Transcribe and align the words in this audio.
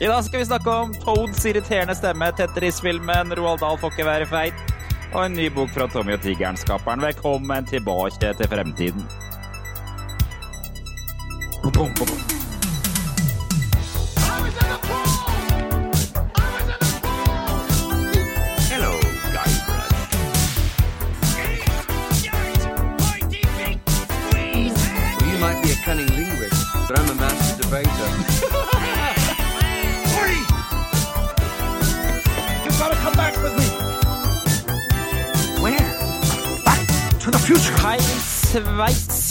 I 0.00 0.06
dag 0.06 0.24
skal 0.24 0.40
vi 0.40 0.44
snakke 0.46 0.70
om 0.70 0.94
Toads 1.04 1.46
irriterende 1.46 1.94
stemme, 1.98 2.30
Tetris-filmen, 2.38 3.34
Roald 3.34 3.60
Dahl 3.64 3.78
får 3.80 3.94
ikke 3.96 4.06
være 4.06 4.28
feit, 4.30 4.76
og 5.12 5.24
en 5.24 5.34
ny 5.38 5.48
bok 5.54 5.72
fra 5.74 5.88
Tommy 5.90 6.14
og 6.14 6.22
Tigeren-skaperen. 6.22 7.02
Velkommen 7.02 7.66
tilbake 7.66 8.34
til 8.38 8.52
fremtiden. 8.52 9.08
Hello, 11.64 11.88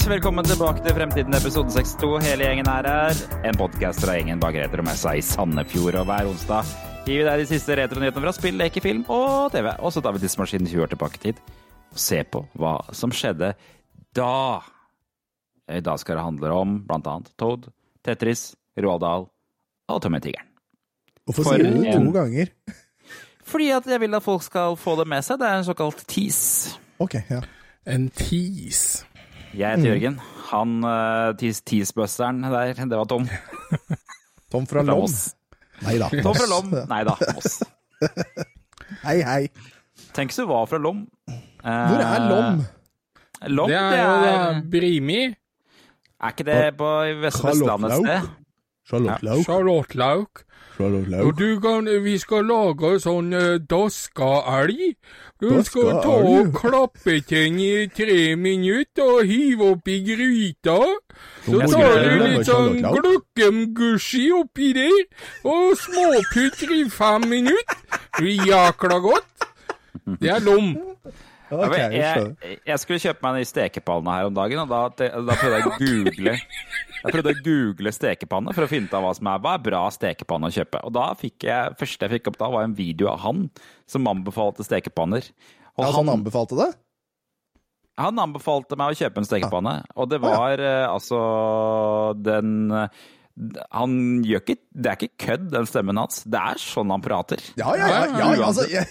Velkommen 0.08 0.46
tilbake 0.48 0.80
til 0.86 0.94
Fremtiden 0.96 1.36
episode 1.36 1.68
62. 1.74 2.22
Hele 2.24 2.46
gjengen 2.46 2.68
er 2.72 2.86
her. 2.88 3.18
En 3.44 3.58
podkast 3.60 4.00
fra 4.00 4.14
gjengen 4.16 4.40
bak 4.40 4.56
retromessa 4.56 5.12
i 5.20 5.24
Sandefjord. 5.26 5.98
Og 6.00 6.06
hver 6.08 6.30
onsdag 6.30 6.70
gir 7.04 7.18
vi 7.20 7.26
deg 7.28 7.42
de 7.42 7.48
siste 7.50 7.76
retronyhetene 7.76 8.24
fra 8.24 8.32
spill, 8.38 8.56
leker, 8.56 8.86
film 8.86 9.02
og 9.12 9.50
TV. 9.52 9.68
Og 9.84 9.92
så 9.92 10.00
tar 10.00 10.16
vi 10.16 10.22
tidsmaskinen 10.22 10.70
20 10.72 10.86
år 10.86 10.94
tilbake 10.94 11.20
i 11.20 11.24
tid 11.26 11.42
og 11.92 12.00
ser 12.00 12.24
på 12.32 12.46
hva 12.56 12.78
som 12.96 13.12
skjedde 13.12 13.50
da. 14.16 14.62
I 15.76 15.84
dag 15.84 16.00
skal 16.00 16.22
det 16.22 16.24
handle 16.30 16.54
om 16.56 16.78
blant 16.88 17.12
annet 17.12 17.36
Toad, 17.36 17.68
Tetris, 18.08 18.54
Roald 18.80 19.04
Dahl 19.04 19.28
og 19.92 20.02
Tommy 20.08 20.24
Tigeren. 20.24 20.48
Hvorfor 21.28 21.50
For 21.50 21.58
sier 21.58 21.68
du 21.68 21.84
det 21.84 21.98
to 21.98 22.16
ganger? 22.16 22.56
Fordi 23.44 23.70
at 23.76 23.92
jeg 23.92 24.06
vil 24.06 24.16
at 24.16 24.24
folk 24.24 24.48
skal 24.48 24.80
få 24.80 24.96
det 25.04 25.10
med 25.12 25.28
seg. 25.28 25.44
Det 25.44 25.52
er 25.52 25.60
en 25.60 25.68
såkalt 25.68 26.08
tease. 26.08 26.78
Ok, 26.96 27.20
ja. 27.28 27.44
En 27.84 28.08
tease. 28.16 29.04
Jeg 29.56 29.78
heter 29.78 29.88
Jørgen. 29.94 30.20
Han 30.52 30.78
uh, 30.84 31.32
tease-busteren 31.38 32.44
der, 32.44 32.74
det 32.74 32.98
var 32.98 33.08
Tom. 33.10 33.28
Tom 34.52 34.68
fra 34.68 34.84
Fra 34.84 34.96
Lom. 34.96 35.12
Nei 35.86 35.98
da. 36.02 36.08
Tom 36.24 36.36
fra 36.38 36.48
Lom. 36.50 36.72
Nei 36.90 37.02
da, 37.08 37.16
Moss. 37.36 37.60
Hei, 39.08 39.20
hei. 39.26 39.42
Tenk 40.16 40.32
hvis 40.32 40.40
du 40.40 40.48
var 40.50 40.68
fra 40.70 40.80
Lom. 40.82 41.04
Eh, 41.28 41.88
Hvor 41.92 42.02
er 42.04 42.28
Lom? 42.30 42.62
Lom, 43.52 43.70
Det 43.70 43.78
er 43.78 44.22
det 44.24 44.30
er 44.34 44.62
Brimi. 44.72 45.20
Er 46.18 46.34
ikke 46.34 46.46
det 46.48 46.62
på 46.80 46.88
Vest 47.22 47.44
Vestlandet 47.46 47.92
et 47.94 48.06
sted? 48.06 48.30
Charlotte 48.88 49.24
Lauk. 49.24 49.46
Charlotte 50.78 51.10
Lauk. 51.10 51.26
Og 51.26 51.38
du 51.38 51.60
kan, 51.60 51.88
vi 52.04 52.18
skal 52.22 52.46
lage 52.48 53.00
sånn 53.04 53.32
daska 53.68 54.30
elg. 54.62 54.96
Du 55.42 55.50
skal 55.66 55.98
ta 56.06 56.14
og 56.22 56.54
klappe 56.56 57.18
den 57.30 57.58
i 57.60 57.88
tre 57.94 58.36
minutter 58.40 59.10
og 59.18 59.26
hive 59.30 59.72
oppi 59.74 59.98
gryta. 60.06 60.78
Så 61.46 61.60
tar 61.74 61.98
du 62.06 62.24
litt 62.24 62.48
sånn 62.48 62.80
glukkemgusji 62.86 64.28
oppi 64.38 64.72
der, 64.78 64.98
og 65.44 65.74
småputter 65.82 66.74
i 66.78 66.84
fem 66.94 67.28
minutter. 67.30 67.82
Jækla 68.22 69.00
godt. 69.04 69.48
Det 70.22 70.30
er 70.32 70.40
lom. 70.46 70.76
Ja, 71.48 71.58
Ok, 71.64 71.72
men 71.72 71.94
jeg 71.96 72.24
jeg, 72.44 72.58
jeg 72.68 72.82
skulle 72.82 73.00
kjøpe 73.00 73.24
meg 73.24 73.38
de 73.40 73.48
stekepannene 73.48 74.16
her 74.18 74.30
om 74.30 74.34
dagen, 74.36 74.60
og 74.66 74.72
da, 74.72 74.82
da 74.92 75.36
prøvde 75.40 75.60
jeg 75.60 75.68
å 75.70 75.78
google 75.80 76.34
Jeg 76.36 77.14
prøvde 77.14 77.32
å 77.32 77.44
google 77.46 77.94
stekepanne 77.96 78.56
for 78.58 78.66
å 78.66 78.70
finne 78.72 78.90
ut 78.90 78.98
av 78.98 79.06
hva 79.06 79.14
som 79.16 79.30
er, 79.32 79.44
hva 79.46 79.54
er 79.56 79.64
bra 79.64 79.84
stekepanne 79.94 80.50
å 80.50 80.56
kjøpe. 80.56 80.82
Og 80.90 80.96
da 80.98 81.06
fikk 81.16 81.46
jeg, 81.48 81.78
første 81.80 82.08
jeg 82.08 82.16
fikk 82.18 82.32
opp 82.34 82.40
da, 82.42 82.50
var 82.52 82.68
en 82.68 82.76
video 82.76 83.12
av 83.14 83.22
han 83.24 83.46
som 83.88 84.10
anbefalte 84.10 84.66
stekepanner. 84.68 85.30
Og 85.78 85.86
Altså, 85.86 86.02
han 86.02 86.12
anbefalte 86.18 86.58
det? 86.60 86.72
Han 88.02 88.20
anbefalte 88.22 88.78
meg 88.78 88.94
å 88.94 88.98
kjøpe 88.98 89.22
en 89.22 89.30
stekepanne, 89.30 89.76
og 89.98 90.10
det 90.12 90.20
var 90.22 90.62
ja. 90.62 90.90
altså 90.92 91.22
den 92.22 92.74
eh, 92.74 93.06
Han 93.76 93.92
gjør 94.26 94.42
ikke 94.42 94.56
Det 94.74 94.90
er 94.90 94.98
ikke 94.98 95.26
kødd, 95.26 95.44
den 95.54 95.68
stemmen 95.70 96.00
hans. 96.00 96.24
Det 96.26 96.40
er 96.40 96.62
sånn 96.62 96.94
han 96.94 97.04
prater. 97.06 97.42
Ja, 97.60 97.74
ja, 97.78 97.90
ja. 97.92 98.00
ja, 98.10 98.30
ja 98.40 98.48
altså, 98.48 98.66
jeg, 98.72 98.88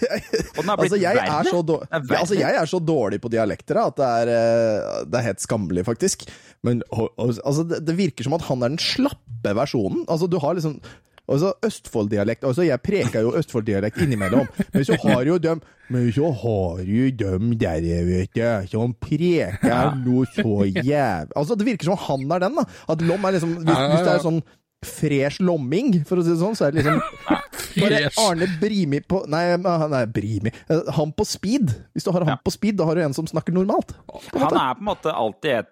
Og 0.55 0.61
den 0.61 0.71
blitt 0.71 0.85
altså, 0.85 0.99
jeg, 1.01 1.17
verre. 1.19 1.39
er 1.39 1.49
så 1.51 1.63
dårlig, 1.67 1.89
er 1.89 2.05
verre. 2.05 2.21
altså, 2.21 2.37
jeg 2.39 2.59
er 2.61 2.71
så 2.71 2.81
dårlig 2.91 3.19
på 3.23 3.31
dialekter 3.33 3.81
at 3.81 3.97
det 3.99 4.11
er, 4.21 4.31
eh, 4.37 5.01
det 5.07 5.19
er 5.19 5.27
helt 5.27 5.43
skammelig, 5.43 5.83
faktisk. 5.87 6.27
Men 6.67 6.79
altså, 6.91 7.67
det, 7.67 7.81
det 7.87 7.97
virker 7.99 8.27
som 8.27 8.37
at 8.37 8.47
han 8.47 8.63
er 8.63 8.73
den 8.73 8.81
slappe 8.81 9.53
versjonen. 9.57 10.05
Altså, 10.07 10.31
du 10.31 10.39
har 10.43 10.57
liksom 10.57 10.79
Altså, 11.27 11.51
Østfold-dialekt 11.67 12.45
altså, 12.47 12.63
Jeg 12.63 12.79
preker 12.79 13.25
jo 13.25 13.33
Østfold-dialekt 13.35 13.99
innimellom, 14.05 14.47
men 14.73 14.85
så 14.87 14.95
har 15.03 15.25
jo 15.27 15.35
dem 15.43 15.59
Men 15.91 16.05
så 16.15 16.29
har 16.43 16.83
jo 16.87 17.09
dem 17.19 17.49
der, 17.59 17.87
vet 18.07 18.37
du, 18.37 18.69
som 18.71 18.93
preker 19.03 19.97
noe 20.05 20.27
så 20.31 20.61
jævlig 20.69 21.35
Altså, 21.35 21.57
det 21.59 21.67
virker 21.67 21.91
som 21.91 21.99
han 22.07 22.31
er 22.31 22.45
den, 22.47 22.61
da. 22.61 22.63
At 22.87 23.03
Lom 23.03 23.27
er 23.27 23.35
liksom 23.35 23.57
Hvis, 23.59 23.83
hvis 23.91 24.07
det 24.07 24.13
er 24.13 24.23
sånn 24.23 24.41
fresh 24.85 25.41
lomming, 25.41 26.03
for 26.05 26.21
å 26.21 26.23
si 26.23 26.29
det 26.29 26.37
sånn, 26.37 26.53
så 26.55 26.67
er 26.67 26.75
det 26.75 26.83
liksom 26.83 26.99
bare 27.81 28.01
Arne 28.21 28.47
Brimi 28.61 28.99
på 29.01 29.23
Nei, 29.25 29.41
nei 29.57 30.03
Brimi. 30.13 30.51
Eh, 30.69 30.91
Han 30.93 31.13
på 31.17 31.25
speed. 31.25 31.73
Hvis 31.97 32.05
du 32.05 32.11
har 32.13 32.25
han 32.27 32.37
på 32.45 32.53
speed, 32.53 32.77
da 32.77 32.85
har 32.85 32.97
du 32.97 33.01
en 33.01 33.15
som 33.17 33.25
snakker 33.27 33.55
normalt. 33.57 33.95
Han 34.37 34.45
er 34.45 34.77
på 34.77 34.85
en 34.85 34.89
måte 34.91 35.13
alltid 35.13 35.71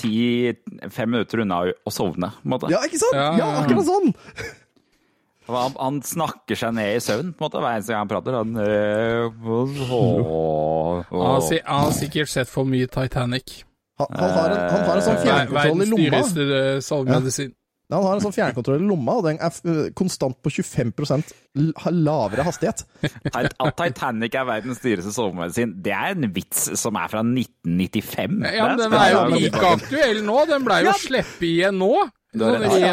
ti-fem 0.00 1.12
minutter 1.12 1.44
unna 1.44 1.66
å 1.68 1.92
sovne. 1.92 2.32
På 2.40 2.48
en 2.48 2.54
måte. 2.56 2.72
Ja, 2.72 2.80
ikke 2.88 3.02
sant? 3.04 3.20
Ja. 3.20 3.50
akkurat 3.60 3.90
sånn! 3.92 4.14
Han, 5.46 5.74
han 5.78 6.00
snakker 6.02 6.58
seg 6.58 6.72
ned 6.74 6.96
i 6.96 7.02
søvn 7.04 7.28
på 7.36 7.44
en 7.44 7.46
måte, 7.46 7.60
hver 7.62 7.76
eneste 7.76 7.92
gang 7.94 8.02
han 8.02 8.10
prater. 8.10 8.38
Han, 8.40 8.56
øh, 8.58 9.52
å, 9.86 10.00
Han 11.10 11.28
har, 11.36 11.44
han 11.66 11.84
har 11.86 11.94
sikkert 11.94 12.32
sett 12.32 12.50
for 12.50 12.66
mye 12.68 12.88
Titanic. 12.90 13.60
Han, 14.00 14.10
han, 14.12 14.32
har, 14.34 14.50
en, 14.50 14.64
han 14.74 14.82
har 14.90 14.98
en 15.00 15.06
sånn 15.06 15.22
fjernkontroll 15.22 15.70
i 15.70 15.86
Verdens 15.86 15.92
lomma. 15.94 16.10
dyreste 16.10 16.48
eh, 16.58 16.80
sovemedisin. 16.84 17.54
Han 17.94 18.02
har 18.02 18.16
en 18.16 18.22
sånn 18.24 18.34
fjernkontroll 18.34 18.80
i 18.82 18.86
lomma, 18.90 19.14
og 19.20 19.24
den 19.28 19.36
er 19.38 19.58
eh, 19.70 19.92
konstant 19.96 20.34
på 20.42 20.50
25 20.50 20.90
l- 21.62 21.70
har 21.84 21.94
lavere 21.94 22.42
hastighet. 22.48 22.82
At 23.30 23.54
Titanic 23.78 24.34
er 24.34 24.48
verdens 24.48 24.82
dyreste 24.82 25.14
sovemedisin, 25.14 25.76
det 25.86 25.94
er 25.94 26.16
en 26.16 26.26
vits 26.34 26.66
som 26.82 26.98
er 26.98 27.08
fra 27.14 27.22
1995. 27.22 28.42
Ja, 28.58 28.66
men 28.74 28.82
Den 28.82 28.98
er 28.98 29.14
jo 29.14 29.22
like 29.38 29.70
aktuell 29.78 30.24
nå. 30.26 30.40
Den 30.50 30.66
blei 30.66 30.82
jo 30.88 30.96
sluppet 30.98 31.46
igjen 31.52 31.78
nå. 31.80 31.92
Sånn 32.36 32.66
rett. 32.82 32.90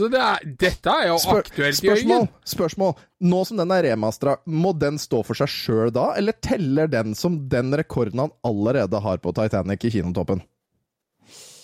Så 0.00 0.08
det 0.12 0.20
er, 0.24 0.44
dette 0.64 0.92
er 0.94 1.10
jo 1.10 1.18
Spør, 1.20 1.42
aktuelt, 1.44 1.76
spørsmål, 1.78 2.22
Jørgen. 2.24 2.30
spørsmål. 2.54 2.94
Nå 3.30 3.40
som 3.48 3.60
den 3.60 3.74
er 3.76 3.84
remastera, 3.90 4.38
må 4.48 4.72
den 4.80 4.96
stå 5.02 5.20
for 5.26 5.36
seg 5.36 5.50
sjøl 5.52 5.92
da, 5.94 6.10
eller 6.16 6.36
teller 6.40 6.88
den 6.88 7.12
som 7.18 7.36
den 7.52 7.74
rekorden 7.76 8.24
han 8.24 8.34
allerede 8.46 9.02
har 9.04 9.20
på 9.20 9.34
Titanic 9.36 9.84
i 9.84 9.92
kinotoppen? 9.98 10.40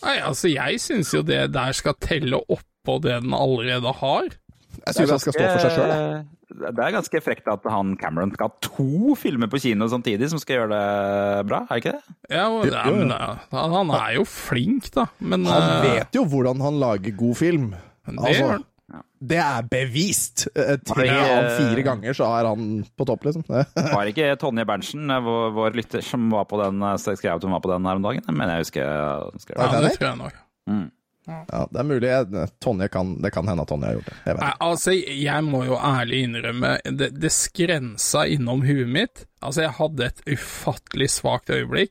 Nei, 0.04 0.19
altså, 0.20 0.50
jeg 0.52 0.78
syns 0.84 1.14
jo 1.16 1.24
det 1.26 1.47
der 1.56 1.72
skal 1.74 1.97
telle 2.04 2.38
oppå 2.52 3.00
det 3.02 3.16
den 3.24 3.32
allerede 3.34 3.91
har. 4.02 4.28
Jeg 4.76 4.94
syns 4.98 5.14
han 5.16 5.22
skal 5.24 5.34
stå 5.34 5.47
for 5.48 5.64
seg 5.64 5.78
sjøl. 5.78 6.24
Det 6.56 6.78
er 6.78 6.92
ganske 6.94 7.20
frekt 7.24 7.48
at 7.50 7.64
han 7.68 7.97
Cameron 8.00 8.30
skal 8.32 8.48
ha 8.53 8.60
to 8.62 9.16
filmer 9.18 9.50
på 9.50 9.58
kino 9.60 9.88
samtidig 9.91 10.28
som 10.30 10.38
skal 10.41 10.60
gjøre 10.60 10.76
det 10.76 11.47
bra, 11.50 11.64
er 11.66 11.80
ikke 11.82 11.97
det? 11.97 12.14
Ja, 12.30 12.44
og, 12.53 12.68
ja, 12.70 12.84
men, 12.94 13.10
ja, 13.10 13.32
han 13.50 13.74
han 13.74 13.91
er 13.97 14.12
jo 14.20 14.24
flink, 14.30 14.86
da. 14.94 15.08
Men 15.18 15.44
Han 15.50 15.66
eh, 15.66 15.88
vet 15.97 16.16
jo 16.16 16.22
hvordan 16.30 16.62
han 16.62 16.78
lager 16.80 17.16
god 17.18 17.36
film. 17.41 17.66
Det 18.15 18.22
Altså, 18.31 18.59
ja. 18.93 19.00
det 19.33 19.39
er 19.43 19.69
bevist! 19.71 20.47
Eh, 20.55 20.77
Tre 20.87 21.06
av 21.11 21.49
fire 21.56 21.83
ganger 21.87 22.15
så 22.15 22.28
er 22.39 22.49
han 22.53 22.69
på 22.87 23.06
topp, 23.09 23.27
liksom. 23.27 23.47
Var 23.50 23.99
det 24.05 24.12
ikke 24.15 24.37
Tonje 24.43 24.67
Berntsen, 24.69 25.11
eh, 25.11 25.25
vår, 25.27 25.49
vår 25.56 25.78
lytter, 25.81 26.05
som 26.06 26.28
var 26.31 26.47
på 26.50 26.61
den, 26.62 26.83
eh, 26.87 26.99
skrev 27.03 27.34
at 27.34 27.47
hun 27.49 27.56
var 27.56 27.65
på 27.65 27.72
den 27.75 27.89
her 27.91 27.99
om 27.99 28.06
dagen? 28.06 28.28
Men 28.31 28.55
jeg 28.55 28.66
husker 28.66 28.87
jeg 28.87 29.47
skrev 29.47 29.65
Ja, 29.65 29.81
det 29.83 29.97
tror 29.99 30.09
jeg 30.12 30.22
nok. 30.22 30.45
Ja, 31.27 31.65
det 31.71 31.81
er 31.81 31.87
mulig. 31.89 32.11
Tonje 32.62 32.86
kan, 32.95 33.16
det 33.22 33.33
kan 33.34 33.48
hende 33.51 33.65
at 33.65 33.71
Tonje 33.72 33.89
har 33.89 33.97
gjort 33.98 34.10
det. 34.13 34.16
Jeg 34.28 34.36
vet. 34.36 34.42
Nei, 34.45 34.53
altså, 34.63 34.92
jeg 34.95 35.47
må 35.47 35.65
jo 35.66 35.78
ærlig 35.83 36.21
innrømme, 36.28 36.71
det, 36.86 37.09
det 37.19 37.33
skrensa 37.34 38.22
innom 38.30 38.63
huet 38.66 38.86
mitt. 38.95 39.25
Altså, 39.42 39.65
jeg 39.65 39.75
hadde 39.80 40.07
et 40.07 40.22
ufattelig 40.36 41.09
svakt 41.16 41.51
øyeblikk. 41.51 41.91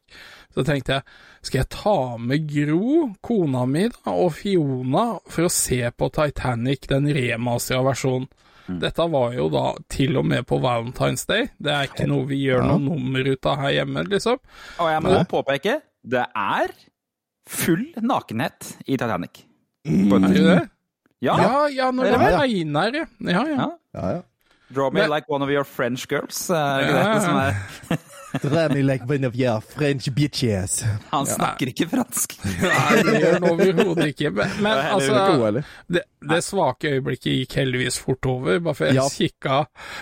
Så 0.55 0.63
tenkte 0.63 0.99
jeg, 0.99 1.17
skal 1.45 1.61
jeg 1.61 1.69
ta 1.75 1.95
med 2.17 2.47
Gro, 2.49 3.11
kona 3.21 3.65
mi, 3.69 3.85
da, 3.93 4.11
og 4.15 4.33
Fiona 4.39 5.05
for 5.29 5.45
å 5.47 5.51
se 5.53 5.79
på 5.93 6.09
Titanic, 6.15 6.87
den 6.91 7.07
remastera 7.13 7.83
versjonen? 7.85 8.27
Dette 8.81 9.05
var 9.13 9.35
jo 9.37 9.43
da 9.53 9.75
til 9.93 10.17
og 10.17 10.25
med 10.25 10.41
på 10.49 10.57
Valentine's 10.57 11.27
Day. 11.29 11.51
Det 11.61 11.69
er 11.69 11.85
ikke 11.85 12.07
noe 12.09 12.25
vi 12.25 12.39
gjør 12.47 12.63
noe 12.65 12.79
nummer 12.81 13.27
ut 13.29 13.45
av 13.45 13.59
her 13.61 13.75
hjemme, 13.75 14.01
liksom. 14.09 14.39
Og 14.81 14.87
jeg 14.89 15.03
må 15.05 15.19
påpeke, 15.29 15.75
det 16.01 16.23
er 16.33 16.73
full 17.45 17.83
nakenhet 18.01 18.71
i 18.87 18.97
Titanic. 18.97 19.43
Mm. 19.85 20.09
Er 20.11 20.15
et- 20.17 20.33
det 20.33 20.45
det? 20.49 20.69
Ja, 21.21 21.35
Ja, 21.37 21.67
ja, 21.67 21.91
når 21.91 22.03
det 22.09 22.17
regner. 22.41 22.95
Ja, 23.21 23.43
ja. 23.45 23.55
Ja. 23.55 23.69
Ja, 23.93 24.09
ja. 24.17 24.21
Draw 24.75 24.91
me 24.91 25.01
Men- 25.01 25.09
like 25.15 25.29
one 25.31 25.41
of 25.45 25.49
your 25.53 25.63
French 25.65 26.07
girls. 26.11 26.49
Er 26.49 26.83
det 26.83 26.91
Ja, 26.93 27.13
det 27.15 27.23
som 27.23 27.35
er 27.37 28.03
Draw 28.43 28.67
me 28.75 28.81
like 28.83 29.05
one 29.07 29.23
of 29.27 29.35
your 29.39 29.61
French 29.63 30.09
bitches. 30.11 30.81
Han 31.13 31.25
snakker 31.29 31.69
ikke 31.71 31.87
fransk. 31.87 32.33
Nei, 32.65 32.97
det 33.07 33.13
gjør 33.21 33.37
han 33.37 33.45
overhodet 33.47 34.09
ikke. 34.11 34.31
Men, 34.35 34.49
men 34.65 34.75
Det 34.75 34.81
ikke 34.81 34.95
altså 34.97 35.63
det, 35.95 36.01
det 36.29 36.41
svake 36.43 36.91
øyeblikket 36.97 37.37
gikk 37.39 37.55
heldigvis 37.61 37.99
fort 38.03 38.27
over, 38.27 38.59
bare 38.59 38.75
for 38.75 38.89
jeg 38.91 38.95
Ja. 38.99 39.05
kikka 39.13 39.61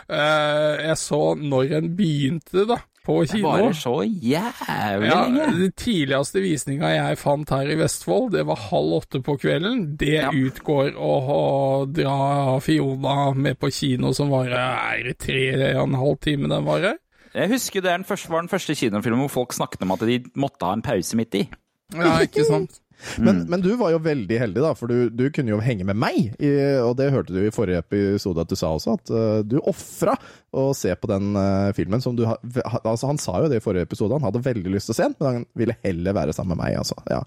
uh, 0.09 0.87
Jeg 0.87 0.97
så 0.97 1.21
når 1.37 1.77
en 1.77 1.91
begynte, 1.97 2.65
da, 2.73 2.79
på 3.05 3.17
kino. 3.27 3.49
Bare 3.49 3.73
så 3.75 3.93
jævlig 4.07 5.09
Ja, 5.09 5.23
lenge. 5.27 5.47
Den 5.59 5.71
tidligste 5.79 6.41
visninga 6.43 6.89
jeg 6.95 7.17
fant 7.21 7.49
her 7.49 7.69
i 7.71 7.75
Vestfold, 7.79 8.31
det 8.31 8.45
var 8.47 8.55
halv 8.69 8.97
åtte 9.01 9.21
på 9.23 9.35
kvelden. 9.41 9.95
Det 9.99 10.13
Ja. 10.21 10.31
utgår 10.31 10.93
å 10.95 11.13
å 11.23 11.93
dra 11.93 12.59
Fiona 12.59 13.33
med 13.35 13.59
på 13.59 13.71
kino 13.71 14.13
som 14.13 14.29
varer 14.29 15.09
i 15.09 15.13
tre 15.13 15.75
og 15.75 15.87
en 15.89 15.95
halv 15.99 16.19
time 16.19 16.47
den 16.47 16.65
varer. 16.65 16.97
Jeg 17.33 17.49
husker 17.49 17.81
det 17.81 17.89
er 17.91 18.03
var 18.29 18.41
den 18.41 18.49
første 18.49 18.75
kinofilmen 18.77 19.25
hvor 19.27 19.29
folk 19.41 19.53
snakket 19.53 19.81
om 19.81 19.91
at 19.95 19.99
de 20.05 20.19
måtte 20.37 20.61
ha 20.67 20.73
en 20.73 20.81
pause 20.85 21.15
midt 21.17 21.33
i. 21.35 21.49
Ja, 21.93 22.19
ikke 22.21 22.45
sant? 22.45 22.79
Men, 23.19 23.43
men 23.51 23.63
du 23.63 23.71
var 23.79 23.93
jo 23.93 24.01
veldig 24.03 24.39
heldig, 24.39 24.61
da, 24.63 24.73
for 24.77 24.91
du, 24.91 25.09
du 25.13 25.25
kunne 25.33 25.53
jo 25.53 25.61
henge 25.63 25.85
med 25.87 25.99
meg. 25.99 26.33
I, 26.37 26.51
og 26.83 26.95
det 26.99 27.11
hørte 27.13 27.35
du 27.35 27.41
i 27.43 27.53
forrige 27.53 27.83
episode 27.83 28.43
at 28.43 28.51
du 28.51 28.57
sa 28.59 28.73
også, 28.75 28.97
at 28.99 29.13
uh, 29.13 29.39
du 29.45 29.57
ofra 29.61 30.15
å 30.53 30.69
se 30.77 30.93
på 30.95 31.09
den 31.11 31.33
uh, 31.37 31.73
filmen 31.77 32.03
som 32.03 32.17
du 32.17 32.25
ha, 32.29 32.37
altså 32.83 33.09
Han 33.09 33.21
sa 33.21 33.39
jo 33.43 33.49
det 33.51 33.59
i 33.61 33.65
forrige 33.65 33.89
episode, 33.89 34.15
han 34.17 34.27
hadde 34.27 34.43
veldig 34.45 34.73
lyst 34.75 34.89
til 34.89 34.95
å 34.95 34.99
se 34.99 35.09
den, 35.09 35.17
men 35.19 35.29
han 35.29 35.49
ville 35.59 35.77
heller 35.85 36.17
være 36.19 36.37
sammen 36.37 36.57
med 36.57 36.63
meg, 36.65 36.79
altså. 36.83 36.97
Ja. 37.09 37.21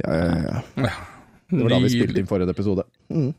Ja, 0.00 0.14
ja, 0.16 0.60
ja. 0.86 0.92
Det 1.50 1.64
var 1.64 1.72
da 1.72 1.80
vi 1.82 1.90
spilte 1.90 2.22
inn 2.22 2.28
forrige 2.30 2.54
episode. 2.54 2.84
Mm. 3.10 3.32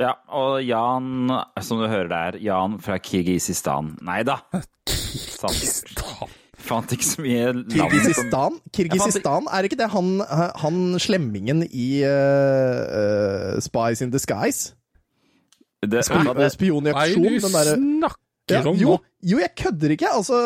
Ja, 0.00 0.14
og 0.32 0.62
Jan, 0.64 1.28
som 1.60 1.82
du 1.82 1.84
hører 1.84 2.08
der, 2.08 2.40
Jan 2.42 2.80
fra 2.82 2.96
Kirgisistan. 2.96 3.92
Nei 4.06 4.22
da. 4.26 4.40
Kirgisistan. 4.88 6.32
Fant 6.66 6.92
ikke 6.96 7.06
så 7.06 7.22
mye 7.22 7.52
navn. 7.52 7.64
Kirgisistan? 7.70 8.58
Kirgisistan, 8.74 9.48
er 9.54 9.68
ikke 9.68 9.78
det 9.78 9.90
han, 9.92 10.18
han 10.62 10.82
slemmingen 11.02 11.64
i 11.68 11.88
uh, 12.06 12.82
eh, 13.00 13.56
Spies 13.64 14.02
in 14.04 14.14
Disguise? 14.14 14.74
Det, 15.86 16.02
Sp 16.06 16.16
ja, 16.18 16.32
det, 16.34 16.52
spion 16.56 16.88
i 16.88 16.94
Hva 16.94 17.04
er 17.04 17.12
aksjon? 17.12 17.26
det 17.26 17.34
du 17.36 17.44
Den 17.44 17.54
derre 17.54 17.74
snakker 17.76 18.22
Ja, 18.46 18.60
om 18.70 18.76
jo, 18.78 18.96
jo, 19.26 19.38
jeg 19.42 19.50
kødder 19.58 19.92
ikke. 19.96 20.10
Altså, 20.14 20.36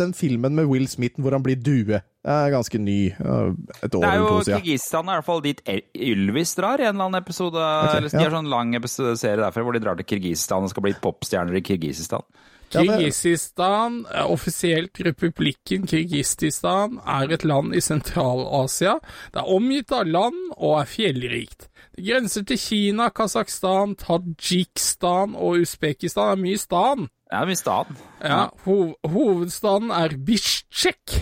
den 0.00 0.14
filmen 0.16 0.54
med 0.56 0.68
Will 0.70 0.86
Smith 0.88 1.20
hvor 1.20 1.36
han 1.36 1.44
blir 1.44 1.58
due, 1.60 2.00
er 2.24 2.52
ganske 2.52 2.80
ny. 2.80 3.12
Et 3.12 3.18
år 3.20 4.00
det 4.00 4.08
er 4.08 4.14
eller 4.14 4.22
jo 4.22 4.30
to 4.30 4.46
siden. 4.46 4.62
Kirgisistan 4.64 5.08
er 5.08 5.12
i 5.12 5.20
hvert 5.20 5.28
fall 5.28 5.44
dit 5.44 5.60
Ylvis 6.08 6.54
drar 6.56 6.80
i 6.80 6.88
en 6.88 6.96
eller 6.96 7.10
annen 7.10 7.20
episode. 7.20 7.60
eller, 7.60 8.08
de 8.08 8.16
ja. 8.16 8.24
har 8.24 8.36
sånn 8.38 8.48
lang 8.52 8.72
episode 8.80 9.12
serie 9.20 9.42
derfra 9.44 9.64
hvor 9.66 9.76
de 9.76 9.84
drar 9.84 10.00
til 10.00 10.08
Kirgisistan 10.08 10.64
og 10.64 10.72
skal 10.72 10.88
bli 10.88 10.96
popstjerner 11.04 11.60
i 11.60 11.64
Kirgisistan. 11.68 12.24
Kirgisistan, 12.72 14.06
eh, 14.12 14.30
offisielt 14.30 15.00
republikken 15.04 15.86
Kirgisistan, 15.86 16.98
er 17.06 17.32
et 17.32 17.44
land 17.44 17.74
i 17.74 17.80
Sentral-Asia. 17.80 18.98
Det 19.32 19.42
er 19.42 19.54
omgitt 19.54 19.92
av 19.92 20.06
land 20.06 20.52
og 20.56 20.80
er 20.80 20.90
fjellrikt. 20.90 21.68
Det 21.96 22.06
grenser 22.06 22.44
til 22.44 22.58
Kina, 22.58 23.08
Kasakhstan, 23.08 23.96
Tadsjikistan 23.96 25.34
og 25.34 25.62
Usbekistan. 25.62 26.28
Det 26.28 26.38
er 26.38 26.44
mye 26.44 26.58
stan. 26.58 27.08
Ja, 27.32 27.44
mye 27.44 27.56
staden. 27.56 27.98
Ja, 28.22 28.46
hov 28.64 28.94
hovedstaden 29.04 29.90
er 29.90 30.14
Bishkek. 30.16 31.18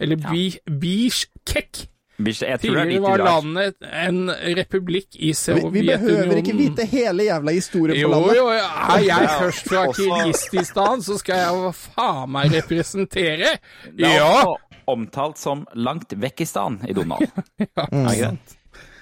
Eller 0.00 0.16
ja. 0.16 0.74
Bishkek. 0.80 1.86
Jeg 2.20 2.60
tror 2.60 2.76
er 2.78 2.86
Tidligere 2.86 3.02
var 3.04 3.22
landet 3.24 3.74
en 3.88 4.30
republikk 4.58 5.16
i 5.16 5.32
Vi, 5.32 5.62
vi 5.72 5.82
behøver 5.88 6.36
ikke 6.40 6.56
vite 6.58 6.84
hele 6.90 7.24
jævla 7.24 7.54
historien 7.56 7.96
Jo, 8.00 8.08
på 8.08 8.14
landet. 8.14 8.36
jo, 8.36 8.46
er 8.48 8.98
jeg 8.98 9.06
Ja, 9.10 9.38
først 9.40 9.68
fra 9.68 9.84
Kirgisistan, 9.96 11.02
så 11.02 11.18
skal 11.18 11.40
jeg 11.40 11.48
jo 11.56 11.70
faen 11.72 12.30
meg 12.30 12.52
representere. 12.58 13.56
Er 13.98 14.16
Ja! 14.16 14.56
omtalt 14.90 15.38
som 15.38 15.66
langt 15.74 16.12
vekkistan 16.18 16.80
i 16.88 16.92
Donald. 16.96 17.26
ja. 17.58 17.86
Mm. 17.92 18.08
Ikke 18.10 18.30
det? 18.30 18.56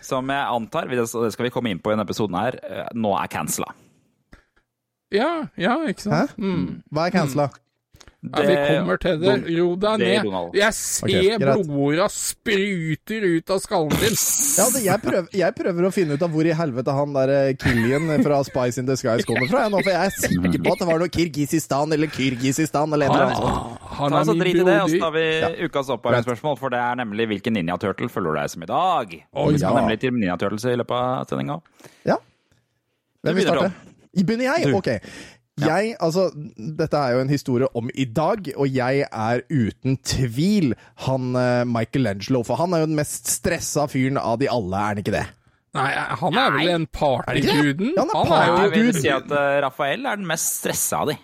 Som 0.05 0.29
jeg 0.33 0.41
antar, 0.41 0.89
og 0.89 1.25
det 1.25 1.33
skal 1.35 1.49
vi 1.49 1.53
komme 1.53 1.71
inn 1.73 1.81
på 1.81 1.91
i 1.91 1.95
denne 1.95 2.05
episoden 2.09 2.37
her, 2.37 2.57
eh, 2.65 2.87
nå 2.97 3.13
er 3.17 3.29
cancela. 3.33 3.71
Ja, 5.13 5.47
ja, 5.57 5.75
ikke 5.89 6.05
sant. 6.05 6.35
Mm. 6.37 6.83
Hva 6.93 7.07
er 7.09 7.15
cancela? 7.15 7.49
Ja, 8.19 8.43
vi 8.43 8.55
kommer 8.67 8.99
til 8.99 9.21
det. 9.23 9.33
Ro 9.47 9.67
deg 9.79 10.01
det 10.03 10.07
ned. 10.09 10.25
Donald. 10.27 10.57
Jeg 10.59 10.75
ser 10.75 11.07
okay, 11.07 11.37
blodåra 11.39 12.09
spruter 12.11 13.27
ut 13.29 13.53
av 13.55 13.61
skallen 13.63 13.93
din. 13.95 14.17
Ja, 14.19 14.65
altså, 14.65 14.81
jeg, 14.83 15.03
prøver, 15.05 15.29
jeg 15.39 15.55
prøver 15.61 15.87
å 15.87 15.91
finne 15.95 16.17
ut 16.19 16.25
av 16.27 16.35
hvor 16.35 16.49
i 16.51 16.57
helvete 16.59 16.97
han 16.97 17.15
der 17.15 17.33
eh, 17.37 17.53
Killian 17.63 18.11
fra 18.27 18.41
Spice 18.49 18.83
in 18.83 18.91
the 18.91 18.97
Skies 18.99 19.29
kommer 19.29 19.47
fra. 19.47 19.63
jeg 19.69 19.75
nå, 19.77 19.83
For 19.85 19.95
jeg 19.95 20.11
er 20.11 20.17
sikker 20.17 20.65
på 20.67 20.75
at 20.75 20.83
det 20.83 20.89
var 20.91 21.05
noe 21.05 21.15
Kirgisistan 21.15 21.95
eller 21.95 22.11
Kyrgyzstan 22.17 22.97
eller 22.99 23.07
et 23.07 23.15
eller 23.15 23.29
annet 23.29 23.39
sånt. 23.39 23.79
Ah, 23.79 23.95
han 24.01 24.11
er 24.11 24.21
altså 24.25 24.37
Drit 24.43 24.59
i 24.59 24.67
det, 24.67 24.79
og 24.83 24.91
så 24.91 25.01
tar 25.05 25.15
vi 25.15 25.27
vi 25.29 25.69
ukas 25.69 25.93
oppvarmingsspørsmål, 25.95 26.59
for 26.59 26.75
det 26.75 26.81
er 26.83 26.99
nemlig 26.99 27.29
hvilken 27.33 27.55
Ninja 27.57 27.79
Turtle 27.81 28.11
følger 28.13 28.35
du 28.35 28.41
deg 28.41 28.53
som 28.53 28.65
i 28.67 28.71
dag? 28.71 29.15
Oi, 29.15 29.53
Vi 29.53 29.63
skal 29.63 29.69
ja. 29.71 29.81
nemlig 29.81 30.01
til 30.03 30.15
Ninja 30.15 30.37
Turtles 30.41 30.67
i 30.67 30.77
løpet 30.79 30.99
av 30.99 31.31
sendinga. 31.31 31.61
Ja. 32.09 32.19
Hvem 33.27 33.39
vil 33.39 33.49
starte? 33.49 33.73
Begynner 34.19 34.49
jeg? 34.49 34.73
Du. 34.73 34.79
Ok. 34.79 34.89
Jeg, 35.67 35.97
altså, 36.01 36.29
dette 36.79 36.97
er 37.01 37.15
jo 37.17 37.21
en 37.25 37.29
historie 37.33 37.69
om 37.75 37.89
i 37.95 38.05
dag, 38.05 38.51
og 38.57 38.69
jeg 38.71 39.07
er 39.11 39.43
uten 39.51 39.97
tvil 40.07 40.75
han 41.07 41.35
eh, 41.37 41.65
Michelangelo. 41.67 42.45
For 42.47 42.61
han 42.61 42.73
er 42.77 42.85
jo 42.85 42.91
den 42.93 42.99
mest 43.01 43.27
stressa 43.33 43.87
fyren 43.91 44.21
av 44.21 44.39
de 44.43 44.49
alle, 44.53 44.77
er 44.79 44.93
han 44.95 45.03
ikke 45.03 45.17
det? 45.17 45.25
Nei, 45.77 45.89
han 45.93 46.37
er 46.41 46.55
vel 46.55 46.71
en 46.75 46.87
partyguden? 46.97 47.91
Ja, 47.97 48.05
han 48.05 48.13
er 48.13 48.15
Han 48.17 48.29
er 48.29 48.31
party- 48.31 48.53
jo 48.53 48.63
Jeg 48.63 48.85
vil 48.87 49.01
si 49.03 49.11
at 49.13 49.27
uh, 49.35 49.59
Rafael 49.67 50.07
er 50.09 50.17
den 50.23 50.27
mest 50.31 50.55
stressa 50.63 51.03
av 51.05 51.11
de. 51.13 51.19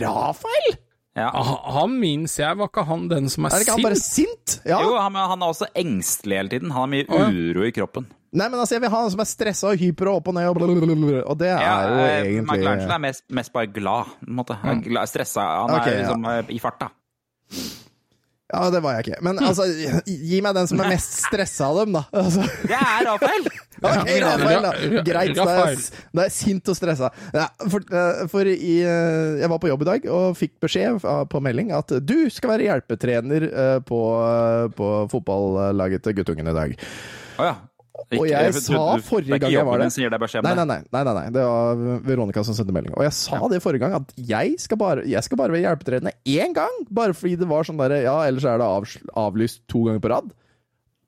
Rafael? 0.00 0.70
Ja. 1.18 1.26
Ah, 1.34 1.50
Han 1.80 1.96
minnes 2.00 2.36
jeg, 2.38 2.56
var 2.56 2.68
ikke 2.70 2.84
han 2.86 3.08
den 3.10 3.26
som 3.28 3.44
er, 3.44 3.50
Er 3.52 3.58
det 3.60 3.66
ikke 3.66 3.74
han 3.76 3.82
bare 3.88 3.98
sint? 3.98 4.54
sint? 4.54 4.60
Ja. 4.70 4.78
Jo, 4.86 4.94
han, 4.96 5.14
han 5.18 5.42
er 5.42 5.50
også 5.52 5.66
engstelig 5.76 6.38
hele 6.38 6.52
tiden. 6.54 6.70
Han 6.70 6.80
har 6.86 6.92
mye 6.94 7.06
uro 7.50 7.66
i 7.66 7.72
kroppen. 7.74 8.06
Nei, 8.30 8.46
men 8.46 8.60
altså, 8.60 8.76
jeg 8.76 8.84
vil 8.84 8.92
ha 8.92 9.02
han 9.02 9.10
som 9.10 9.22
er 9.24 9.26
stressa 9.26 9.72
og 9.72 9.80
hyper 9.80 10.12
og 10.12 10.20
opp 10.20 10.30
og 10.30 10.36
ned 10.36 10.48
og 10.52 10.58
blablabla. 10.60 11.22
Og 11.24 11.38
det 11.40 11.50
er 11.50 11.64
Ja, 11.64 11.74
jo 11.82 12.00
eh, 12.04 12.16
egentlig 12.20 12.46
Michelangelo 12.46 12.94
er 12.94 13.04
mest, 13.08 13.24
mest 13.40 13.52
bare 13.54 13.70
glad, 13.74 14.12
på 14.20 14.30
en 14.30 14.38
måte. 14.38 14.58
Han 14.62 14.82
er 14.86 15.10
stressa. 15.10 15.46
Han 15.64 15.74
okay, 15.80 15.96
er 15.96 16.02
liksom 16.04 16.28
ja. 16.30 16.42
i 16.46 16.60
farta. 16.62 16.92
Ja, 18.50 18.66
det 18.70 18.80
var 18.82 18.96
jeg 18.96 19.06
ikke. 19.06 19.18
Men 19.22 19.38
altså, 19.46 19.66
gi 20.06 20.40
meg 20.42 20.54
den 20.58 20.68
som 20.70 20.80
er 20.82 20.90
mest 20.90 21.20
stressa 21.22 21.68
av 21.70 21.80
dem, 21.80 21.94
da. 21.94 22.02
Altså. 22.22 22.46
Det 22.66 22.78
er 22.78 23.04
Rafael! 23.08 23.50
Ok, 23.80 24.10
Rafael, 24.20 24.64
da. 24.66 24.70
Greit, 25.06 25.30
da 25.38 25.44
er, 25.48 25.70
jeg, 25.70 25.84
da 26.12 26.20
er 26.20 26.26
jeg 26.26 26.34
sint 26.34 26.66
og 26.68 26.76
stressa. 26.76 27.08
Ja, 27.32 27.46
for 27.72 27.94
eh, 27.96 28.18
for 28.28 28.50
i, 28.50 28.74
eh, 28.84 29.38
jeg 29.40 29.48
var 29.48 29.62
på 29.62 29.70
jobb 29.70 29.86
i 29.86 29.88
dag 29.88 30.08
og 30.12 30.36
fikk 30.36 30.58
beskjed 30.60 30.98
på 31.00 31.40
melding 31.40 31.72
at 31.72 31.94
du 32.04 32.28
skal 32.28 32.52
være 32.52 32.66
hjelpetrener 32.66 33.46
eh, 33.48 33.78
på, 33.88 34.02
eh, 34.26 34.66
på 34.76 34.90
fotballaget 35.14 36.04
til 36.04 36.18
guttungen 36.20 36.52
i 36.52 36.56
dag. 36.58 36.76
Å 37.40 37.48
ja. 37.48 37.56
Og 38.16 38.26
jeg 38.26 38.54
sa 38.56 38.82
forrige 39.06 39.38
gang 39.42 39.52
jeg 39.54 39.66
var 39.66 39.82
der 39.82 40.42
Nei, 40.44 40.54
nei, 40.58 40.64
nei, 40.66 40.78
nei, 40.90 41.02
nei, 41.06 41.14
nei. 41.14 41.24
Det 41.34 41.44
var 41.46 41.82
Veronica 42.06 42.44
som 42.46 42.56
sendte 42.56 42.74
melding. 42.74 42.94
Og 42.96 43.04
jeg 43.06 43.14
sa 43.16 43.40
det 43.52 43.60
forrige 43.64 43.84
gang, 43.84 43.98
at 44.00 44.14
jeg 44.16 44.56
skal 44.62 44.80
bare, 44.80 45.06
jeg 45.08 45.26
skal 45.26 45.40
bare 45.40 45.54
være 45.54 45.66
hjelpetrener 45.68 46.16
én 46.28 46.56
gang. 46.56 46.82
Bare 46.90 47.16
fordi 47.16 47.36
det 47.40 47.48
var 47.50 47.68
sånn 47.68 47.80
derre 47.80 48.02
Ja, 48.04 48.16
ellers 48.26 48.46
er 48.48 48.60
det 48.62 48.70
avlyst 49.20 49.62
to 49.70 49.84
ganger 49.88 50.02
på 50.04 50.12
rad. 50.14 50.32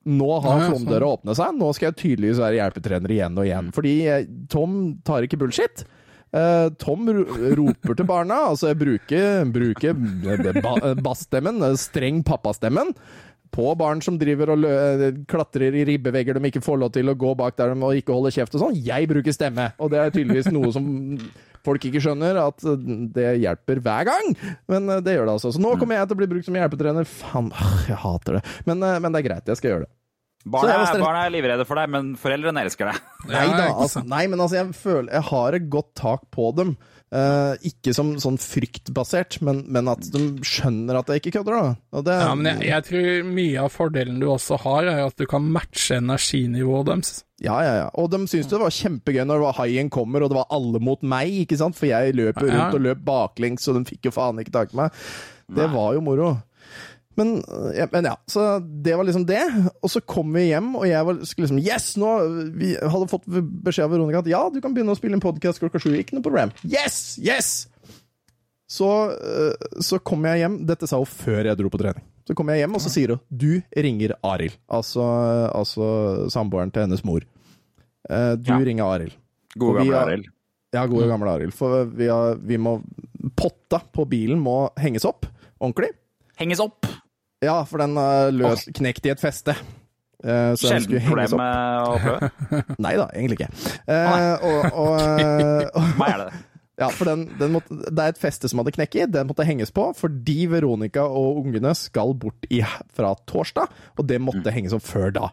Nå 0.03 0.29
har 0.43 0.65
flomdøra 0.67 1.13
åpnet 1.15 1.39
seg. 1.39 1.55
Nå 1.59 1.69
skal 1.75 1.91
jeg 1.91 1.99
tydeligvis 2.01 2.41
være 2.43 2.59
hjelpetrener 2.59 3.13
igjen 3.15 3.37
og 3.39 3.47
igjen. 3.47 3.69
Fordi 3.75 3.93
eh, 4.11 4.25
Tom 4.51 4.79
tar 5.07 5.23
ikke 5.27 5.39
bullshit. 5.39 5.85
Eh, 6.33 6.67
Tom 6.81 7.07
roper 7.07 7.95
til 7.99 8.07
barna. 8.09 8.39
Altså, 8.51 8.71
jeg 8.71 8.81
bruker, 8.81 9.45
bruker 9.53 10.99
bassstemmen, 11.05 11.61
eh, 11.69 11.77
streng 11.79 12.23
pappastemmen, 12.27 12.91
på 13.53 13.69
barn 13.77 14.01
som 14.01 14.17
driver 14.17 14.49
og 14.55 14.61
lø 14.63 14.73
klatrer 15.29 15.75
i 15.77 15.85
ribbevegger 15.91 16.39
de 16.39 16.49
ikke 16.49 16.63
får 16.65 16.79
lov 16.81 16.93
til 16.95 17.11
å 17.11 17.17
gå 17.21 17.33
bak 17.37 17.55
der 17.59 17.73
de 17.73 17.79
må 17.79 17.91
ikke 17.99 18.15
holde 18.15 18.31
kjeft 18.33 18.55
og 18.57 18.63
sånn. 18.67 18.77
Jeg 18.81 19.07
bruker 19.11 19.35
stemme, 19.35 19.69
og 19.77 19.91
det 19.93 20.01
er 20.01 20.13
tydeligvis 20.15 20.49
noe 20.53 20.71
som 20.73 20.87
folk 21.63 21.85
ikke 21.87 22.01
skjønner, 22.03 22.35
at 22.41 22.65
eh, 22.67 22.81
det 23.15 23.27
hjelper 23.39 23.79
hver 23.85 24.07
gang. 24.09 24.31
Men 24.67 24.89
eh, 24.97 25.03
det 25.05 25.13
gjør 25.15 25.29
det 25.29 25.35
altså. 25.37 25.53
Så 25.55 25.61
nå 25.63 25.75
kommer 25.79 25.95
jeg 26.01 26.09
til 26.09 26.17
å 26.17 26.21
bli 26.23 26.31
brukt 26.33 26.49
som 26.49 26.57
hjelpetrener. 26.59 27.07
Faen, 27.07 27.51
jeg 27.87 27.99
hater 28.03 28.39
det. 28.39 28.43
Men, 28.67 28.83
eh, 28.83 28.97
men 29.05 29.13
det 29.15 29.21
er 29.21 29.27
greit, 29.29 29.47
jeg 29.53 29.61
skal 29.61 29.71
gjøre 29.75 29.85
det. 29.87 29.93
Barna, 30.43 30.73
er- 30.83 30.99
barna 30.99 31.21
er 31.23 31.31
livredde 31.31 31.63
for 31.69 31.79
deg, 31.79 31.87
men 31.93 32.09
foreldrene 32.19 32.65
elsker 32.65 32.89
deg. 32.91 32.97
Nei 33.31 33.45
da, 33.53 33.69
altså, 33.79 34.01
nei, 34.03 34.25
men 34.27 34.41
altså, 34.43 34.57
jeg 34.59 34.73
føler 34.75 35.13
Jeg 35.15 35.23
har 35.29 35.55
et 35.55 35.69
godt 35.71 35.93
tak 35.95 36.25
på 36.35 36.49
dem. 36.57 36.73
Eh, 37.13 37.67
ikke 37.69 37.91
som 37.93 38.07
sånn 38.17 38.39
fryktbasert, 38.41 39.35
men, 39.45 39.59
men 39.69 39.89
at 39.91 40.01
de 40.15 40.21
skjønner 40.47 40.97
at 40.97 41.11
jeg 41.11 41.21
ikke 41.21 41.33
kødder, 41.35 41.53
da. 41.59 41.99
Det, 42.07 42.15
Ja, 42.23 42.31
men 42.39 42.49
jeg, 42.49 42.63
jeg 42.71 42.85
tror 42.87 43.27
mye 43.29 43.65
av 43.67 43.69
fordelen 43.75 44.17
du 44.23 44.25
også 44.33 44.57
har, 44.63 44.89
er 44.89 45.03
at 45.03 45.19
du 45.21 45.27
kan 45.29 45.45
matche 45.53 45.99
energinivået 46.01 46.89
deres. 46.89 47.11
ja, 47.43 47.59
ja, 47.61 47.75
ja. 47.83 47.91
Og 48.01 48.09
de 48.09 48.23
syntes 48.23 48.49
det 48.49 48.61
var 48.63 48.73
kjempegøy 48.73 49.21
når 49.27 49.43
det 49.43 49.45
var 49.45 49.59
haien 49.59 49.91
kommer, 49.93 50.25
og 50.25 50.33
det 50.33 50.39
var 50.39 50.49
alle 50.57 50.81
mot 50.81 51.05
meg, 51.05 51.35
ikke 51.43 51.59
sant? 51.61 51.77
For 51.77 51.91
jeg 51.91 52.17
løp 52.17 52.41
rundt 52.41 52.79
og 52.79 52.81
løp 52.87 53.05
baklengs, 53.05 53.69
og 53.69 53.77
de 53.77 53.85
fikk 53.93 54.09
jo 54.09 54.15
faen 54.15 54.41
ikke 54.41 54.55
tak 54.57 54.73
i 54.73 54.81
meg. 54.81 55.05
Det 55.53 55.69
var 55.69 55.93
jo 55.93 56.01
moro. 56.01 56.31
Men 57.15 57.35
ja, 57.77 57.85
men 57.91 58.07
ja, 58.09 58.15
så 58.25 58.43
det 58.59 58.95
var 58.97 59.05
liksom 59.05 59.25
det. 59.29 59.41
Og 59.85 59.91
så 59.93 60.01
kom 60.01 60.31
vi 60.33 60.47
hjem, 60.49 60.71
og 60.79 60.87
jeg 60.89 61.05
var 61.05 61.19
skulle 61.29 61.45
liksom 61.47 61.61
Yes! 61.61 61.91
Nå 62.01 62.13
Vi 62.57 62.71
hadde 62.79 63.09
fått 63.11 63.27
beskjed 63.29 63.85
av 63.85 63.93
Veronica 63.93 64.23
at 64.23 64.31
ja, 64.31 64.41
du 64.49 64.57
kan 64.63 64.73
begynne 64.73 64.95
å 64.95 64.97
spille 64.97 65.19
en 65.19 65.23
podkast 65.23 65.61
klokka 65.61 65.81
sju. 65.83 65.91
Ikke 65.99 66.17
noe 66.17 66.25
problem. 66.25 66.53
Yes! 66.65 67.19
Yes! 67.21 67.53
så, 68.73 68.87
eh, 69.13 69.67
så 69.85 69.99
kom 70.01 70.23
jeg 70.25 70.39
hjem 70.41 70.55
Dette 70.65 70.87
sa 70.89 70.97
hun 70.97 71.05
før 71.05 71.45
jeg 71.45 71.57
dro 71.59 71.69
på 71.69 71.77
trening. 71.77 72.01
Så 72.25 72.33
kom 72.39 72.49
jeg 72.49 72.63
hjem, 72.63 72.73
og 72.73 72.81
så 72.81 72.89
sier 72.89 73.11
hun 73.13 73.19
du 73.29 73.61
ringer 73.85 74.15
Arild. 74.25 74.55
Altså, 74.71 75.03
altså 75.53 76.29
samboeren 76.33 76.71
til 76.73 76.87
hennes 76.87 77.03
mor. 77.05 77.21
Eh, 78.09 78.35
Du 78.41 78.49
Ja. 78.49 78.57
ringer 78.57 78.87
Arild. 78.87 79.13
God 79.59 79.75
Og 79.75 79.81
vi 79.81 79.85
gamle 79.91 79.99
Arild. 80.07 80.31
Ja, 80.73 80.87
gode 80.89 81.07
gamle 81.11 81.29
Arild. 81.29 81.53
For 81.53 81.85
vi, 81.85 82.07
har, 82.09 82.39
vi 82.41 82.57
må 82.57 82.79
Potta 83.37 83.79
på 83.93 84.07
bilen 84.09 84.41
må 84.41 84.71
henges 84.81 85.05
opp 85.05 85.27
ordentlig. 85.61 85.91
Henges 86.39 86.59
opp. 86.63 86.87
Ja, 87.43 87.59
for 87.67 87.83
den 87.83 87.97
er 87.99 88.33
løs, 88.35 88.65
knekt 88.75 89.07
i 89.07 89.13
et 89.13 89.21
feste. 89.21 89.55
Uh, 90.23 90.53
så 90.55 90.69
Sjelden 90.71 91.03
problem 91.03 91.35
med 91.35 91.83
å 91.83 91.99
prøve. 91.99 92.31
Nei 92.85 92.95
da, 92.95 93.09
egentlig 93.11 93.41
ikke. 93.41 93.49
Eh, 93.91 94.33
og, 94.47 94.59
og, 94.71 94.93
eh, 95.19 95.65
og, 95.75 95.89
Hva 95.99 96.07
er 96.13 96.21
det. 96.21 96.27
ja, 96.79 96.87
for 96.95 97.11
den, 97.11 97.25
den 97.41 97.51
måtte, 97.57 97.79
det 97.83 98.05
er 98.05 98.13
et 98.13 98.21
feste 98.21 98.47
som 98.47 98.61
hadde 98.61 98.71
knekket. 98.77 99.11
Den 99.11 99.27
måtte 99.27 99.47
henges 99.47 99.73
på 99.75 99.89
fordi 99.99 100.37
Veronica 100.53 101.03
og 101.03 101.43
ungene 101.43 101.75
skal 101.75 102.15
bort 102.15 102.47
i, 102.47 102.61
fra 102.95 103.11
torsdag, 103.27 103.75
og 103.97 104.07
det 104.07 104.21
måtte 104.23 104.53
henges 104.55 104.75
opp 104.77 104.85
før 104.87 105.11
da. 105.19 105.29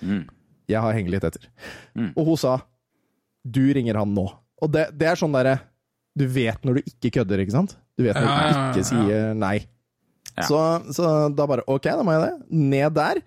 Mm. 0.00 0.24
Jeg 0.70 0.84
har 0.86 0.96
hengt 0.96 1.12
litt 1.12 1.26
etter. 1.26 1.44
Mm. 1.98 2.14
Og 2.14 2.32
hun 2.32 2.40
sa 2.40 2.56
du 3.44 3.62
ringer 3.72 3.96
han 4.00 4.14
nå. 4.16 4.26
Og 4.60 4.72
det, 4.72 4.90
det 5.00 5.06
er 5.08 5.16
sånn 5.16 5.32
derre 5.32 5.54
Du 6.18 6.26
vet 6.28 6.64
når 6.66 6.80
du 6.80 6.90
ikke 6.90 7.12
kødder, 7.20 7.40
ikke 7.40 7.54
sant? 7.54 7.76
Du 7.96 8.04
vet 8.04 8.16
når 8.16 8.28
du 8.28 8.58
ikke 8.80 8.88
sier 8.88 9.30
nei. 9.36 9.58
Ja. 10.36 10.46
Så, 10.46 10.60
så 10.96 11.10
da 11.36 11.46
bare 11.50 11.66
OK, 11.68 11.86
da 11.90 12.04
må 12.06 12.14
jeg 12.16 12.26
det. 12.28 12.34
Ned 12.50 12.96
der. 12.96 13.22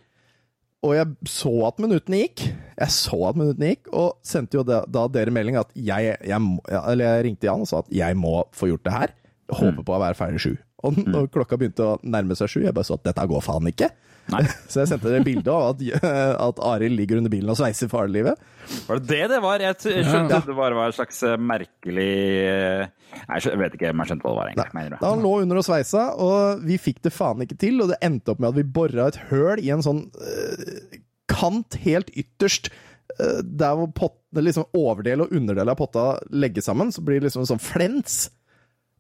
Og 0.84 0.96
jeg 0.98 1.32
så 1.32 1.52
at 1.70 1.80
minuttene 1.80 2.26
gikk. 2.26 2.44
Jeg 2.76 2.92
så 2.92 3.20
at 3.30 3.38
minuttene 3.40 3.72
gikk, 3.72 3.88
og 3.96 4.18
sendte 4.28 4.60
jo 4.60 4.66
da, 4.68 4.82
da 4.90 5.06
dere 5.12 5.32
melding 5.32 5.56
at 5.62 5.70
jeg, 5.80 6.18
jeg 6.20 6.40
Eller 6.82 7.06
jeg 7.06 7.26
ringte 7.30 7.48
Jan 7.48 7.64
og 7.64 7.70
sa 7.70 7.80
at 7.86 7.92
jeg 7.94 8.18
må 8.20 8.42
få 8.56 8.74
gjort 8.74 8.84
det 8.88 8.96
her. 8.98 9.14
Håper 9.54 9.86
på 9.86 9.96
å 9.96 10.02
være 10.02 10.18
ferdig 10.20 10.42
sju. 10.44 10.54
Og 10.84 10.98
når 11.04 11.30
klokka 11.34 11.58
begynte 11.60 11.86
å 11.94 12.00
nærme 12.04 12.36
seg 12.36 12.50
sju, 12.52 12.60
jeg 12.66 12.76
bare 12.76 12.88
så 12.88 12.98
at 13.00 13.06
dette 13.08 13.24
går 13.30 13.44
faen 13.46 13.70
ikke. 13.72 13.92
Nei. 14.32 14.40
Så 14.72 14.80
jeg 14.80 14.88
sendte 14.88 15.10
dere 15.12 15.24
bilde 15.26 15.52
av 15.52 15.74
at, 15.74 15.82
at 16.48 16.60
Arild 16.64 16.96
ligger 16.96 17.20
under 17.20 17.32
bilen 17.34 17.50
og 17.52 17.58
sveiser 17.60 17.90
farelivet. 17.92 18.40
Var 18.88 19.02
det 19.02 19.10
det 19.10 19.26
det 19.34 19.40
var? 19.44 19.60
Jeg 19.60 19.76
skjønte 19.84 20.38
Ja. 20.38 20.40
det 20.48 20.56
bare 20.56 20.78
var 20.78 20.94
et 20.94 20.96
slags 20.96 21.18
eh, 21.28 21.34
merkelig 21.36 22.06
eh, 22.48 22.86
Nei, 23.28 23.42
jeg 23.44 23.60
vet 23.60 23.76
ikke 23.76 23.92
om 23.92 24.00
jeg 24.00 24.10
skjønte 24.14 24.24
hva 24.26 24.32
det 24.32 24.40
var, 24.40 24.52
egentlig. 24.54 25.00
Da 25.02 25.10
han 25.12 25.26
lå 25.26 25.34
under 25.44 25.60
og 25.60 25.66
sveisa, 25.68 26.06
og 26.24 26.64
vi 26.64 26.78
fikk 26.82 27.04
det 27.04 27.12
faen 27.14 27.44
ikke 27.44 27.60
til, 27.62 27.84
og 27.84 27.92
det 27.92 28.00
endte 28.08 28.32
opp 28.32 28.40
med 28.42 28.54
at 28.54 28.58
vi 28.62 28.64
bora 28.80 29.10
et 29.12 29.20
høl 29.30 29.60
i 29.62 29.70
en 29.76 29.84
sånn 29.86 30.06
øh, 30.16 30.96
kant 31.30 31.78
helt 31.84 32.10
ytterst, 32.16 32.72
øh, 33.20 33.42
der 33.44 33.76
hvor 33.78 33.92
pottene, 33.94 34.46
liksom 34.48 34.66
overdel 34.72 35.28
og 35.28 35.36
underdel 35.36 35.70
av 35.76 35.78
potta 35.84 36.08
legges 36.32 36.72
sammen, 36.72 36.96
så 36.96 37.04
blir 37.06 37.20
det 37.20 37.28
liksom 37.28 37.44
en 37.44 37.52
sånn 37.52 37.62
flens. 37.68 38.24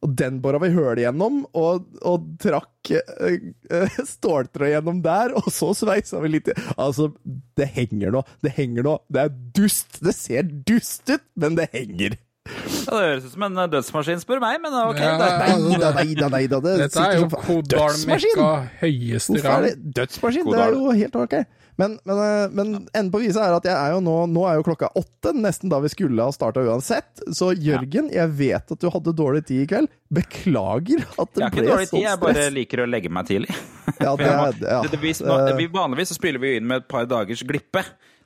Og 0.03 0.11
den 0.19 0.41
bora 0.43 0.59
vi 0.59 0.69
høl 0.75 0.99
igjennom, 0.99 1.45
og, 1.55 1.85
og 2.03 2.25
trakk 2.43 2.91
øh, 2.97 3.37
øh, 3.71 3.95
ståltråd 4.09 4.73
gjennom 4.73 4.99
der, 5.05 5.31
og 5.39 5.47
så 5.53 5.71
sveisa 5.77 6.19
vi 6.25 6.33
litt 6.35 6.51
Altså, 6.75 7.09
det 7.57 7.69
henger 7.77 8.11
nå. 8.11 8.25
Det 8.43 8.51
henger 8.57 8.83
nå. 8.89 8.97
Det 9.07 9.23
er 9.23 9.33
dust. 9.55 10.01
Det 10.03 10.15
ser 10.17 10.43
dust 10.67 11.07
ut, 11.09 11.23
men 11.39 11.55
det 11.59 11.69
henger. 11.71 12.17
Ja, 12.43 12.91
det 12.91 13.03
høres 13.07 13.25
ut 13.29 13.35
som 13.37 13.43
en 13.47 13.59
eh, 13.63 13.67
dødsmaskin, 13.71 14.19
spør 14.19 14.41
meg, 14.43 14.57
men 14.59 14.73
ok. 14.75 14.99
Ja, 14.99 15.13
det, 15.15 15.27
Nei 15.63 15.77
da, 15.79 15.91
nei 15.95 16.09
da, 16.19 16.27
nei 16.33 16.41
da. 16.51 16.59
Det 16.65 16.73
Dette 16.81 17.05
er 17.07 17.21
jo. 17.21 17.29
Kodalmekka 17.31 18.47
høyeste 18.81 19.37
Hvorfor 19.37 19.47
er 19.47 19.53
rang. 19.53 19.67
det 19.69 19.93
dødsmaskin? 20.01 20.49
Det 20.51 20.59
er 20.65 20.75
jo 20.75 20.95
helt 20.99 21.15
ok. 21.23 21.37
Men, 21.77 21.95
men, 22.05 22.17
eh, 22.21 22.49
men 22.53 22.67
enden 22.93 23.09
på 23.11 23.19
visa 23.23 23.41
er 23.47 23.55
at 23.57 23.65
jeg 23.65 23.73
er 23.73 23.95
jo 23.95 24.01
nå 24.05 24.15
Nå 24.29 24.43
er 24.45 24.59
jo 24.59 24.65
klokka 24.67 24.91
åtte, 24.99 25.31
nesten 25.33 25.71
da 25.73 25.79
vi 25.81 25.89
skulle 25.89 26.21
ha 26.21 26.29
starta 26.35 26.61
uansett. 26.61 27.23
Så 27.33 27.51
Jørgen, 27.57 28.11
jeg 28.13 28.29
vet 28.37 28.71
at 28.75 28.79
du 28.79 28.89
hadde 28.93 29.13
dårlig 29.17 29.41
tid 29.49 29.63
i 29.63 29.69
kveld. 29.71 29.89
Beklager 30.13 31.01
at 31.17 31.33
det 31.33 31.49
ble 31.49 31.49
sånn 31.49 31.49
stress. 31.49 31.49
jeg 31.49 31.49
har 31.49 31.51
ikke 31.51 31.67
dårlig 31.71 31.89
tid, 31.89 31.97
sånn 31.97 32.07
jeg 32.07 32.19
bare 32.21 32.47
liker 32.53 32.83
å 32.83 32.89
legge 32.89 33.09
meg 33.09 33.29
tidlig. 33.31 33.53
Ja, 34.03 34.15
det 34.15 34.25
ja, 34.25 34.51
Det- 34.81 34.91
det- 34.91 34.99
vi, 35.01 35.11
eh, 35.11 35.55
vi, 35.57 35.67
vanligvis 35.67 36.09
så 36.13 36.15
spiller 36.17 36.39
vi 36.39 36.55
inn 36.57 36.67
med 36.67 36.83
et 36.83 36.87
par 36.87 37.05
dagers 37.05 37.43
glippe 37.43 37.83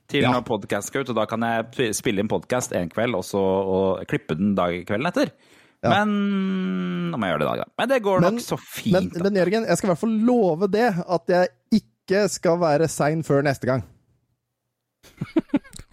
til 0.08 0.22
Ja. 0.24 0.32
når 0.32 0.44
podkast 0.48 0.88
skal 0.88 1.02
ut, 1.04 1.10
og 1.10 1.16
da 1.16 1.26
kan 1.26 1.42
jeg 1.42 1.94
spille 1.96 2.20
inn 2.20 2.30
podkast 2.32 2.72
en 2.76 2.90
kveld 2.90 3.16
og 3.16 3.24
så 3.28 3.40
og 3.42 4.06
klippe 4.08 4.38
den 4.38 4.56
dag 4.56 4.86
kvelden 4.88 5.08
etter. 5.10 5.32
Ja. 5.84 5.90
Men 6.04 7.12
nå 7.12 7.18
må 7.20 7.28
jeg 7.28 7.36
gjøre 7.36 7.42
det 7.44 7.48
i 7.48 7.52
dag, 7.52 7.60
da. 7.60 7.66
Men 7.78 7.90
det 7.92 8.00
går 8.06 8.22
Men- 8.22 8.34
nok 8.38 8.42
så 8.46 8.58
fint. 8.60 8.94
men, 8.94 9.12
men 9.24 9.36
Jørgen, 9.42 9.68
jeg 9.68 9.78
skal 9.78 9.90
i 9.90 9.92
hvert 9.94 10.00
fall 10.06 10.16
love 10.26 10.68
det, 10.72 10.88
at 11.08 11.28
jeg 11.28 11.48
ikke 12.08 12.24
skal 12.32 12.60
være 12.62 12.88
sein 12.90 13.24
før 13.28 13.42
neste 13.46 13.68
gang. 13.68 13.84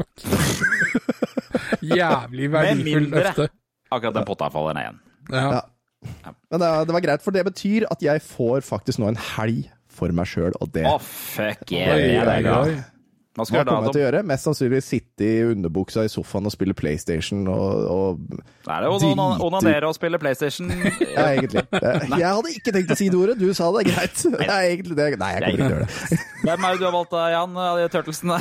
Jævlig 1.84 2.48
Med 2.50 2.58
verdifull 2.58 3.02
mindre. 3.02 3.18
løfte. 3.24 3.48
Akkurat 3.92 4.14
den 4.16 4.24
potta 4.28 4.48
faller 4.50 4.72
ned 4.76 4.82
igjen. 4.86 4.98
Ja. 5.32 5.60
Ja. 6.24 6.30
Men 6.52 6.60
det, 6.60 6.68
det 6.88 6.94
var 6.96 7.00
greit, 7.04 7.22
for 7.24 7.30
det 7.34 7.44
betyr 7.46 7.86
at 7.90 8.02
jeg 8.04 8.22
får 8.22 8.60
faktisk 8.66 8.98
nå 9.00 9.08
en 9.12 9.20
helg 9.36 9.70
for 9.94 10.08
meg 10.12 10.26
sjøl, 10.28 10.52
og 10.60 10.68
det 10.74 10.84
Å, 10.90 10.96
fuck 11.00 11.70
yeah. 11.72 11.94
Oi, 11.94 12.00
det 12.02 12.16
er 12.18 12.50
oi, 12.50 12.74
oi. 12.74 12.80
Hva 13.34 13.42
Hva 13.42 13.64
kommer 13.66 13.88
jeg 13.88 13.94
til 13.96 13.98
å 13.98 14.04
gjøre? 14.04 14.18
Mest 14.30 14.46
sannsynlig 14.46 14.78
sitte 14.86 15.26
i 15.26 15.42
underbuksa 15.48 16.04
i 16.06 16.10
sofaen 16.12 16.46
og 16.46 16.52
spille 16.54 16.74
PlayStation 16.78 17.40
og, 17.50 17.88
og 17.90 18.36
Da 18.62 18.76
er 18.76 18.86
jo 18.86 18.94
å 18.94 19.24
onanere 19.48 19.90
og 19.90 19.96
spille 19.96 20.20
PlayStation. 20.22 20.70
Ja, 21.16 21.32
egentlig. 21.32 21.64
Jeg 22.22 22.28
hadde 22.28 22.52
ikke 22.54 22.74
tenkt 22.76 22.94
å 22.94 22.98
si 22.98 23.08
det 23.10 23.18
ordet, 23.18 23.34
du 23.40 23.50
sa 23.56 23.72
det, 23.74 23.88
greit. 23.90 24.22
Det 24.38 24.46
er 24.46 24.68
egentlig 24.68 24.94
det. 24.98 25.08
Nei, 25.18 25.32
jeg 25.34 25.42
kommer 25.42 25.50
ikke 25.50 25.64
til 25.64 25.66
å 25.66 25.74
gjøre 25.74 25.88
det. 25.88 26.22
Hvem 26.44 26.64
er 26.66 26.74
det 26.74 26.78
du 26.78 26.86
har 26.86 26.94
valgt 26.94 27.12
da, 27.14 27.24
Jan, 27.34 27.58
av 27.64 27.80
de 27.80 27.88
turtlesene? 27.90 28.38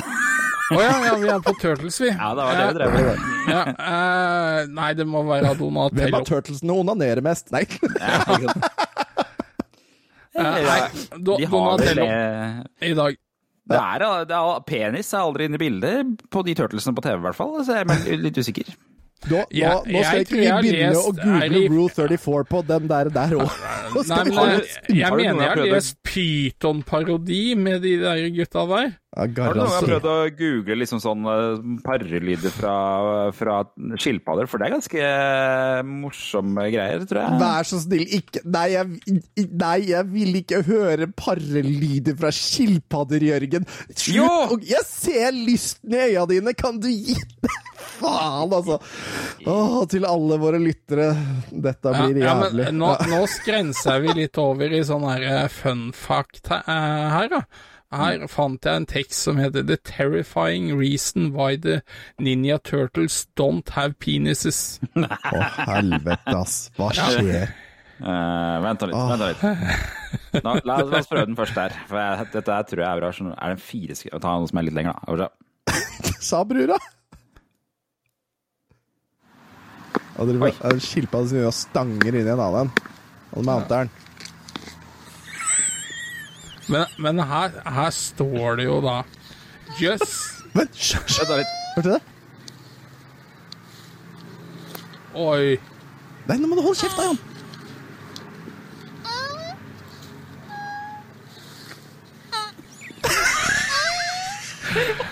Å 0.64 0.78
ja, 0.80 0.92
ja, 1.04 1.16
vi 1.20 1.28
er 1.28 1.42
på 1.44 1.52
Turtles, 1.60 1.98
vi. 2.00 2.08
Ja, 2.08 2.30
det 2.36 2.46
var 2.46 2.56
det 2.56 2.66
vi 2.70 2.76
drev 2.78 2.94
med. 2.94 3.26
Ja, 3.50 3.62
uh, 3.74 4.60
nei, 4.72 4.88
det 4.96 5.04
må 5.10 5.20
være 5.28 5.50
Hvem 5.50 5.60
Donatello. 5.60 6.22
av 6.22 6.28
turtlesene 6.30 6.78
onanerer 6.80 7.20
mest? 7.24 7.52
Nei. 7.52 7.66
Eh, 10.34 10.56
nei, 10.64 10.78
Donatello 11.20 11.76
det 11.84 12.88
i 12.88 12.94
dag. 12.96 13.20
Det 13.70 13.78
er, 13.80 14.04
det 14.28 14.36
er, 14.36 14.64
Penis 14.68 15.12
er 15.14 15.22
aldri 15.24 15.46
inne 15.48 15.56
i 15.56 15.62
bildet 15.62 16.24
på 16.32 16.42
de 16.44 16.54
turtlesene 16.58 16.96
på 16.96 17.04
TV, 17.06 17.16
i 17.16 17.24
hvert 17.24 17.38
fall. 17.38 17.54
Så 17.64 17.78
jeg 17.78 17.86
er 17.88 18.20
litt 18.20 18.40
usikker. 18.40 18.74
Nå, 19.24 19.38
ja, 19.56 19.70
nå 19.88 20.00
skal 20.04 20.20
ikke 20.20 20.36
vi 20.36 20.48
begynne 20.52 20.90
lest- 20.92 21.06
å 21.08 21.12
google 21.16 21.60
Rule 21.72 21.92
34 21.96 22.44
på 22.50 22.58
den 22.68 22.88
der 22.90 23.08
der 23.14 23.36
òg. 23.40 23.54
Nei, 24.04 24.18
men 24.28 24.34
jeg, 24.34 24.66
jeg 24.98 25.16
mener 25.16 25.40
jeg 25.46 25.52
har 25.54 25.62
lest 25.72 25.96
Pyton-parodi 26.04 27.40
med 27.56 27.80
de 27.86 27.94
der 28.02 28.26
gutta 28.36 28.66
der. 28.68 28.92
Har 29.14 29.30
du 29.30 29.38
noen 29.38 29.70
gang 29.70 29.84
prøvd 29.86 30.06
å 30.10 30.14
google 30.34 30.76
liksom 30.80 30.98
sånn 31.00 31.22
eh, 31.30 32.48
fra, 32.58 32.74
fra 33.38 33.58
skilpadder? 34.02 34.48
For 34.50 34.58
det 34.60 34.66
er 34.66 34.74
ganske 34.74 35.04
eh, 35.06 35.82
morsomme 35.86 36.66
greier, 36.74 37.04
tror 37.08 37.22
jeg. 37.22 37.38
Vær 37.44 37.68
så 37.70 37.78
snill, 37.84 38.04
ikke 38.18 38.42
Nei, 38.44 38.64
jeg, 38.74 39.20
nei, 39.54 39.76
jeg 39.92 40.10
vil 40.10 40.40
ikke 40.42 40.60
høre 40.66 41.08
parrelyder 41.16 42.18
fra 42.18 42.32
skilpadder, 42.34 43.24
Jørgen. 43.30 43.68
Slutt! 43.94 44.18
Jo! 44.18 44.58
Jeg 44.66 44.84
ser 44.90 45.30
lysten 45.36 45.94
i 45.94 46.02
øya 46.10 46.26
dine, 46.34 46.52
kan 46.58 46.82
du 46.82 46.90
gi 46.90 47.14
Faen, 47.98 48.52
altså. 48.52 48.78
Åh, 49.46 49.76
til 49.92 50.06
alle 50.08 50.38
våre 50.42 50.58
lyttere. 50.62 51.10
Dette 51.50 51.92
blir 51.94 52.22
ja, 52.22 52.34
jævlig. 52.34 52.66
men 52.70 52.80
nå, 52.82 52.90
nå 53.10 53.20
skrenser 53.30 54.02
vi 54.04 54.16
litt 54.22 54.38
over 54.42 54.72
i 54.74 54.82
sånn 54.86 55.06
her 55.08 55.24
eh, 55.28 55.46
fun 55.52 55.88
fact 55.96 56.50
eh, 56.50 56.66
her, 57.14 57.30
da. 57.32 57.44
Her 57.94 58.24
fant 58.26 58.64
jeg 58.66 58.80
en 58.80 58.86
tekst 58.90 59.20
som 59.28 59.36
heter 59.38 59.62
The 59.68 59.76
Terrifying 59.86 60.72
Reason 60.74 61.28
Why 61.36 61.54
the 61.62 61.76
Ninja 62.18 62.56
Turtles 62.58 63.20
Don't 63.38 63.70
Have 63.76 63.94
Penises. 64.02 64.80
Å, 64.98 65.42
helvete, 65.68 66.34
ass. 66.34 66.56
Hva 66.74 66.88
skjer? 66.96 67.52
Eh, 67.94 68.56
vent 68.64 68.82
litt. 68.82 68.90
litt. 68.90 69.12
Vent 69.14 69.22
litt. 69.22 70.42
Nå, 70.42 70.56
la, 70.66 70.80
oss- 70.82 70.90
la 70.90 70.98
oss 71.04 71.06
prøve 71.12 71.28
den 71.30 71.38
først 71.38 71.54
der. 71.60 71.76
For 71.86 72.00
jeg, 72.02 72.26
dette 72.34 72.56
her 72.58 72.66
tror 72.66 72.82
jeg 72.82 72.90
er 72.90 73.04
bra. 73.04 73.12
Er 73.14 73.54
det 73.54 73.56
en 73.60 73.62
fire 73.70 73.94
skriv? 74.00 74.16
Ta 74.18 74.34
noe 74.40 74.50
som 74.50 74.58
er 74.58 74.66
litt 74.66 74.78
lenger, 74.80 74.98
da. 75.22 75.30
Sa 76.32 76.42
brura? 76.48 76.80
Og 80.14 80.28
dere 80.30 80.50
er 80.52 80.74
en 80.76 80.82
skilpadde 80.82 81.28
som 81.30 81.40
gjør 81.40 81.54
stanger 81.56 82.14
inn 82.14 82.28
i 82.28 82.32
en 82.34 82.42
annen. 82.44 82.70
Og 83.34 83.44
mounter 83.46 83.84
den. 83.84 83.90
Men, 86.70 86.84
men 87.02 87.18
her, 87.28 87.50
her 87.68 87.90
står 87.92 88.56
det 88.60 88.64
jo 88.70 88.78
da 88.84 89.02
Men 90.54 90.70
hysj. 90.72 90.92
Vent 91.18 91.38
litt. 91.40 91.52
Hørte 91.74 91.88
du 91.88 91.92
det? 91.92 92.02
Oi. 95.14 95.58
Nei, 96.28 96.36
nå 96.38 96.48
må 96.48 96.56
du 96.58 96.62
holde 96.64 96.78
kjeft, 96.78 96.98
da, 96.98 97.02
Jan. 97.10 97.18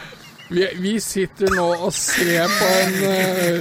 Vi, 0.52 0.68
vi, 0.76 1.00
sitter 1.00 1.49
nå 1.56 1.64
og 1.87 1.92
ser 1.97 2.50
på 2.52 2.66
en 2.76 2.97
eh, 3.09 3.61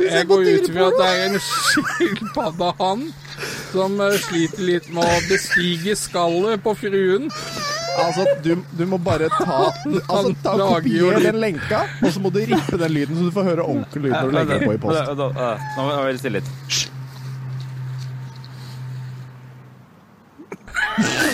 Jeg 0.00 0.26
går 0.30 0.46
ut 0.46 0.70
fra 0.72 0.86
at 0.86 0.94
det 0.96 1.08
er 1.08 1.24
en 1.26 1.42
skilpaddehann 1.44 3.02
som 3.72 4.00
eh, 4.00 4.16
sliter 4.24 4.62
litt 4.64 4.88
med 4.94 5.04
å 5.04 5.18
bestige 5.28 5.96
skallet 6.00 6.62
på 6.64 6.72
fruen. 6.80 7.28
Altså, 8.00 8.24
du, 8.44 8.54
du 8.78 8.84
må 8.88 8.96
bare 9.04 9.28
ta 9.34 9.58
altså, 9.68 10.32
ta 10.40 10.54
Kopier 10.56 11.20
den 11.26 11.40
lenka, 11.42 11.82
og 12.00 12.14
så 12.14 12.22
må 12.24 12.32
du 12.32 12.40
rippe 12.40 12.78
den 12.80 12.94
lyden, 12.94 13.18
så 13.18 13.28
du 13.28 13.34
får 13.34 13.50
høre 13.50 13.66
ordentlig 13.66 14.06
lyd 14.06 14.14
når 14.16 14.30
du 14.30 14.38
legger 14.38 14.54
den 14.54 14.70
på 14.70 14.78
i 14.78 14.80
post. 14.86 15.02
Nå 15.76 15.84
må 15.84 15.98
jeg 16.08 16.22
stille 16.22 16.40
litt. 16.40 16.50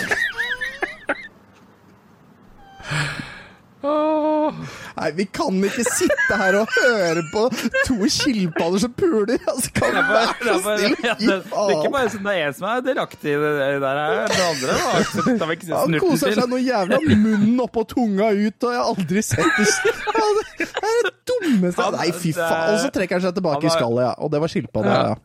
Nei, 4.97 5.11
vi 5.13 5.25
kan 5.29 5.57
ikke 5.67 5.83
sitte 5.85 6.37
her 6.39 6.55
og 6.61 6.71
høre 6.73 7.21
på 7.29 7.43
to 7.85 7.97
skilpadder 8.09 8.81
som 8.81 8.93
puler! 8.97 9.37
Altså, 9.51 9.69
kan 9.75 9.93
du 9.93 10.01
være 10.09 10.33
så 10.39 10.55
snill? 10.63 10.95
Gi 10.97 11.27
det, 11.29 11.37
det 11.45 11.59
er 11.61 11.73
ikke 11.75 11.91
bare 11.93 12.11
sånn 12.13 12.25
det 12.27 12.33
er 12.33 12.47
en 12.47 12.55
som 12.57 12.67
er 12.71 12.81
delaktig 12.87 13.35
i 13.35 13.37
det 13.43 13.51
der 13.83 14.01
her. 14.01 14.17
Det 14.33 14.41
andre 14.47 14.79
var 14.81 15.77
Han 15.83 15.97
koser 16.01 16.33
seg 16.39 16.49
noe 16.51 16.61
jævla 16.65 16.99
munnen 17.05 17.61
oppå 17.67 17.85
tunga 17.93 18.31
ut, 18.33 18.57
og 18.57 18.73
jeg 18.73 18.81
har 18.81 18.91
aldri 18.91 19.23
sett 19.25 19.61
det. 19.61 19.69
Ja, 20.17 20.27
det 20.57 20.67
er 20.67 20.99
det 21.07 21.15
dummeste 21.29 21.89
Nei, 21.97 22.09
fy 22.17 22.33
faen. 22.35 22.73
Og 22.73 22.81
så 22.83 22.91
trekker 22.97 23.19
han 23.19 23.25
seg 23.29 23.37
tilbake 23.37 23.69
i 23.69 23.73
skallet, 23.73 24.03
ja. 24.09 24.13
Og 24.17 24.33
det 24.33 24.41
var 24.43 24.53
skilpadda, 24.53 24.99
Ja. 25.07 25.15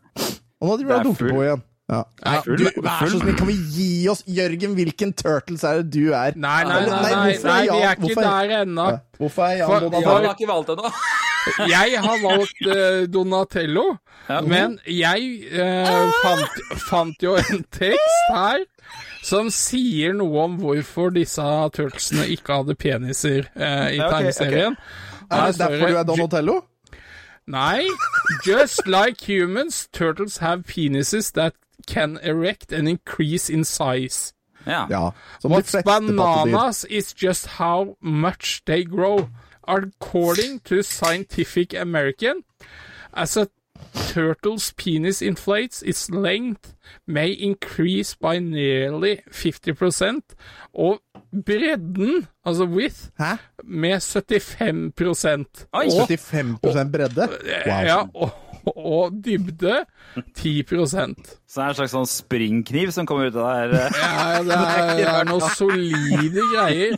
Og 0.63 0.69
nå 0.69 0.75
driver 0.79 0.95
han 0.95 1.01
og 1.03 1.09
dunker 1.11 1.33
på 1.35 1.43
igjen. 1.43 1.63
Ja. 1.91 2.03
Nei, 2.23 2.37
Du, 2.45 2.53
du, 2.55 2.67
vær 2.85 3.09
så 3.11 3.19
snill, 3.19 3.35
kan 3.37 3.49
vi 3.49 3.55
gi 3.75 3.87
oss 4.11 4.21
Jørgen, 4.31 4.71
hvilken 4.77 5.11
Turtles 5.19 5.65
er 5.67 5.81
det 5.81 5.89
du 5.91 6.13
er? 6.15 6.37
Nei, 6.39 6.61
nei, 6.63 6.77
nei, 6.87 6.99
nei, 7.01 7.33
nei, 7.43 7.57
vi 7.67 7.81
er 7.83 7.97
ikke 7.99 8.15
der 8.23 8.53
ennå. 8.61 8.85
Hvorfor 9.19 9.43
er 9.49 9.57
Jan 9.59 9.73
Donatello? 9.83 10.13
Han 10.15 10.27
har 10.29 10.37
ikke 10.37 10.49
valgt 10.53 10.71
ennå. 10.73 10.93
Jeg 11.73 11.99
har 11.99 12.21
valgt 12.23 12.61
uh, 12.71 13.03
Donatello, 13.13 13.83
Ja. 14.29 14.37
men 14.39 14.77
jeg 14.87 15.25
uh, 15.51 16.11
fant, 16.23 16.59
fant 16.87 17.23
jo 17.25 17.33
en 17.35 17.65
tekst 17.75 18.29
her 18.31 18.61
som 19.27 19.49
sier 19.51 20.13
noe 20.15 20.45
om 20.45 20.55
hvorfor 20.61 21.11
disse 21.11 21.43
turtlesene 21.75 22.29
ikke 22.31 22.61
hadde 22.61 22.77
peniser 22.79 23.49
uh, 23.59 23.89
i 23.91 23.99
ok, 23.99 24.29
okay. 24.31 24.69
Er 25.27 25.51
det 25.51 25.59
derfor 25.59 25.91
du 25.91 25.97
er 25.99 26.07
Donatello? 26.07 26.55
Nei. 27.51 27.83
Just 28.47 28.87
like 28.87 29.19
humans, 29.27 29.89
turtles 29.91 30.37
have 30.37 30.63
penises 30.63 31.33
that 31.33 31.53
can 31.87 32.17
erect 32.23 32.71
and 32.71 32.87
increase 32.87 33.49
in 33.49 33.63
size. 33.63 34.33
Ja. 34.65 34.87
Ja. 34.89 35.13
What's 35.41 35.75
bananas 35.83 36.85
is 36.85 37.13
just 37.13 37.47
how 37.59 37.97
much 38.01 38.61
they 38.65 38.83
grow. 38.83 39.29
According 39.65 40.59
to 40.65 40.83
Scientific 40.83 41.73
American, 41.73 42.43
as 43.13 43.37
a 43.37 43.47
turtle's 43.93 44.71
penis 44.71 45.21
inflates, 45.21 45.81
its 45.81 46.09
length 46.09 46.75
may 47.07 47.31
increase 47.31 48.15
by 48.15 48.39
nearly 48.39 49.21
50%, 49.31 50.35
og 50.73 50.99
bredden, 51.45 52.27
altså 52.45 52.65
width, 52.65 53.09
Hæ? 53.19 53.35
med 53.63 53.99
75 53.99 55.25
Oi, 55.73 55.85
og, 55.85 56.11
75% 56.11 56.91
bredde? 56.91 57.29
Wow. 57.65 57.83
ja, 57.83 57.97
og, 58.15 58.29
og 58.93 59.15
dybde 59.25 59.83
10% 60.15 61.17
Så 61.45 61.59
det 61.59 61.63
er 61.63 61.73
en 61.73 61.77
slags 61.79 61.95
sånn 61.95 62.09
springkniv 62.09 62.93
som 62.95 63.07
kommer 63.09 63.29
ut 63.29 63.37
av 63.37 63.73
det 63.73 63.83
her. 63.83 63.97
ja, 63.99 64.41
det, 64.45 64.57
er, 64.57 64.93
det 65.01 65.07
er 65.11 65.29
noen 65.29 65.55
solide 65.57 66.47
greier. 66.53 66.97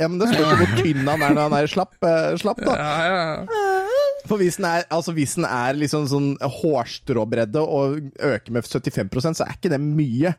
Ja, 0.00 0.08
men 0.08 0.18
det 0.18 0.32
spørs 0.32 0.58
hvor 0.58 0.76
tynn 0.80 1.06
han 1.06 1.22
er 1.22 1.34
når 1.36 1.44
han 1.46 1.56
er 1.60 1.70
slapp, 1.70 1.96
eh, 2.08 2.32
slapp 2.40 2.62
da. 2.64 2.74
Ja, 2.78 3.12
ja. 3.12 3.62
For 4.30 4.38
hvis 4.38 4.56
den 4.60 4.66
er, 4.68 4.84
altså 4.94 5.14
hvis 5.16 5.34
den 5.38 5.46
er 5.48 5.76
liksom 5.78 6.06
sånn 6.10 6.28
hårstråbredde 6.40 7.62
og 7.62 7.98
øker 8.22 8.54
med 8.54 8.66
75% 8.66 9.38
så 9.38 9.46
er 9.46 9.56
ikke 9.58 9.72
det 9.72 9.80
mye. 9.82 10.34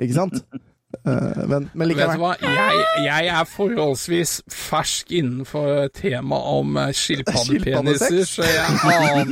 Ikke 0.00 0.16
sant? 0.16 0.42
Eh, 0.92 1.46
men, 1.48 1.70
men 1.72 1.88
Vet 1.88 1.96
du 1.96 2.00
likevel. 2.00 2.20
hva, 2.20 2.32
jeg, 2.40 2.82
jeg 3.06 3.30
er 3.32 3.48
forholdsvis 3.48 4.32
fersk 4.52 5.12
innenfor 5.16 5.88
temaet 5.96 6.50
om 6.52 6.76
eh, 6.82 6.92
skilpaddepeniser, 6.96 8.22
så 8.28 8.46
jeg 8.46 8.62
aner 8.92 9.26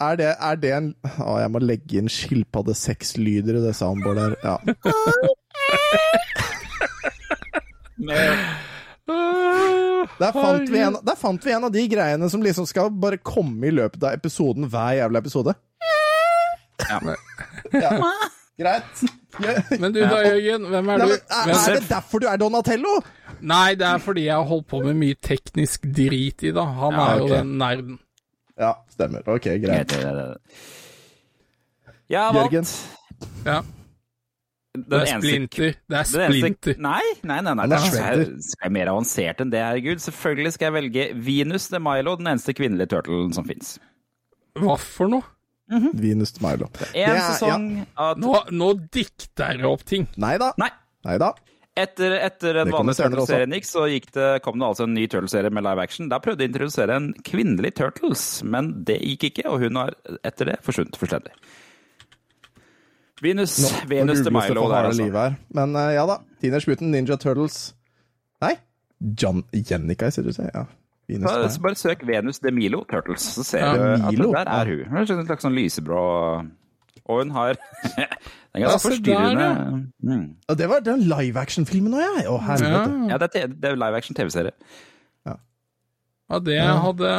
Er 0.00 0.14
det, 0.16 0.30
er 0.32 0.56
det 0.56 0.70
en 0.72 0.86
Å, 1.20 1.34
jeg 1.42 1.50
må 1.52 1.60
legge 1.60 2.00
inn 2.00 2.08
skilpadde-seks-lyder 2.10 3.60
i 3.60 3.64
det 3.66 3.74
soundboardet 3.76 4.40
her. 4.40 4.40
Ja. 4.46 4.56
Der 10.20 10.32
fant, 10.32 10.68
vi 10.72 10.80
en, 10.84 10.96
der 11.04 11.16
fant 11.16 11.44
vi 11.46 11.52
en 11.54 11.64
av 11.68 11.72
de 11.72 11.82
greiene 11.88 12.28
som 12.32 12.42
liksom 12.44 12.66
skal 12.68 12.90
bare 12.92 13.18
komme 13.24 13.68
i 13.68 13.72
løpet 13.72 14.02
av 14.04 14.16
episoden 14.16 14.66
hver 14.72 14.94
jævla 14.98 15.20
episode. 15.22 15.54
Ja. 16.88 16.98
Greit. 18.60 19.02
Ja. 19.40 19.54
Men 19.80 19.92
du 19.94 20.00
da, 20.02 20.18
Jørgen, 20.26 20.66
hvem 20.72 20.88
er 20.92 21.00
Nei, 21.00 21.06
du? 21.06 21.12
men, 21.14 21.54
er, 21.54 21.62
er 21.70 21.78
det 21.78 21.88
derfor 21.88 22.20
du 22.20 22.26
er 22.28 22.40
Donatello? 22.40 22.98
nei, 23.40 23.74
det 23.80 23.86
er 23.88 24.00
fordi 24.04 24.26
jeg 24.26 24.36
har 24.36 24.44
holdt 24.50 24.66
på 24.68 24.82
med 24.84 24.98
mye 25.00 25.16
teknisk 25.24 25.86
drit 25.96 26.42
i 26.44 26.50
da. 26.52 26.66
Han 26.76 26.92
Ja, 26.98 27.06
er 27.06 27.20
jo 27.22 27.24
okay. 27.28 27.36
den 27.38 27.54
nerden. 27.62 27.98
Ja, 28.60 28.72
stemmer. 28.92 29.24
Ok, 29.32 29.46
greit. 29.62 29.94
Jeg 32.10 32.20
har 32.20 32.36
Jørgen. 32.36 32.66
Ja, 33.46 33.62
det 34.74 35.00
er 35.00 35.06
splinter. 35.18 35.74
Det 35.88 35.96
er 35.96 36.04
eneste- 36.04 36.28
splinter. 36.30 36.76
Nei, 36.78 37.00
nei, 37.24 37.40
nei. 37.40 37.54
nei. 37.54 37.66
Han 37.66 37.96
er 37.98 38.24
Det 38.24 38.56
er, 38.62 38.70
mer 38.70 38.86
avansert 38.92 39.40
enn 39.42 39.50
det, 39.50 39.58
herregud. 39.60 39.98
Selvfølgelig 40.04 40.52
skal 40.54 40.70
jeg 40.72 40.76
velge 40.82 41.06
Venus 41.26 41.68
de 41.68 41.80
Milo, 41.82 42.16
den 42.16 42.26
eneste 42.30 42.54
kvinnelige 42.54 42.88
turtlen 42.94 43.34
som 43.34 43.44
fins. 43.44 43.78
Hva 44.58 44.78
for 44.78 45.08
noe? 45.08 45.22
Venus 45.70 46.32
de 46.32 46.42
Milo. 46.46 46.66
En 46.66 46.92
Det 46.94 47.06
er- 47.06 47.20
sesong 47.34 47.86
av 47.96 48.18
Nå, 48.18 48.34
nå 48.50 48.90
dikter 48.90 49.56
jeg 49.56 49.64
opp 49.64 49.84
ting. 49.84 50.06
Nei 50.16 50.36
da. 50.38 50.52
Nei. 50.58 50.70
Nei 51.04 51.18
da. 51.18 51.32
Etter, 51.76 52.12
etter 52.20 52.56
en 52.60 52.68
vanlig. 52.70 52.96
Turtles-serien 52.98 53.52
gikk, 53.54 53.64
så 53.64 53.84
gikk 53.88 54.10
det, 54.12 54.42
kom 54.42 54.58
det 54.58 54.66
altså 54.66 54.84
en 54.84 54.94
ny 54.94 55.06
Turtles-serie 55.06 55.50
med 55.54 55.62
live 55.64 55.78
action. 55.80 56.08
Da 56.08 56.18
prøvde 56.18 56.38
de 56.42 56.48
å 56.48 56.50
introdusere 56.50 56.96
en 56.96 57.12
kvinnelig 57.24 57.74
Turtles, 57.78 58.42
men 58.42 58.84
det 58.84 59.00
gikk 59.00 59.30
ikke, 59.30 59.46
og 59.50 59.60
hun 59.60 59.76
har 59.76 59.94
etter 60.26 60.50
det 60.50 60.58
forsvunnet 60.66 60.98
fullstendig. 60.98 61.30
Venus, 63.22 63.58
Nå, 63.60 63.68
Venus 63.88 64.18
det 64.24 64.32
Milo 64.32 64.68
der, 64.70 64.88
altså. 64.88 65.24
Men 65.54 65.74
uh, 65.76 65.90
ja 65.92 66.06
da. 66.08 66.18
Teenage 66.40 66.68
Mutant 66.70 66.90
Ninja 66.94 67.16
Turtles 67.20 67.74
Nei, 68.40 68.54
John 69.20 69.42
Jennica, 69.52 70.08
sier 70.10 70.24
du 70.24 70.32
sier. 70.32 70.48
Ja. 70.54 70.64
Venus 71.10 71.30
Så, 71.30 71.48
så 71.56 71.60
bare 71.64 71.74
søk 71.76 72.06
Venus 72.08 72.38
de 72.40 72.52
Milo 72.54 72.84
Turtles, 72.88 73.20
så 73.34 73.44
ser 73.44 73.58
Ja, 73.66 73.72
du 73.76 73.82
at 74.06 74.12
Milo? 74.14 74.30
der 74.32 74.48
er 74.48 74.64
hun. 74.70 74.84
Hun 74.88 74.96
er 75.02 75.12
en 75.18 75.26
slags 75.26 75.42
sånn 75.44 75.56
lysebrå 75.58 76.00
Og 77.10 77.18
hun 77.24 77.30
har 77.34 77.56
Den 78.50 78.62
er 78.64 78.64
ganske 78.64 78.72
der, 78.72 78.84
forstyrrende. 78.84 79.48
Mm. 80.02 80.24
Det 80.58 80.66
var, 80.70 80.80
den 80.86 81.02
live 81.06 81.38
action-filmen 81.38 81.92
òg, 81.94 82.00
jeg. 82.18 82.24
Å, 82.30 82.38
helvete. 82.48 82.94
Ja, 83.12 83.18
det 83.22 83.28
er, 83.42 83.52
det 83.52 83.68
er 83.70 83.76
live 83.78 83.98
action 84.00 84.16
TV-serie. 84.18 84.50
Ja, 86.30 86.38
det 86.46 86.56
hadde 86.62 87.10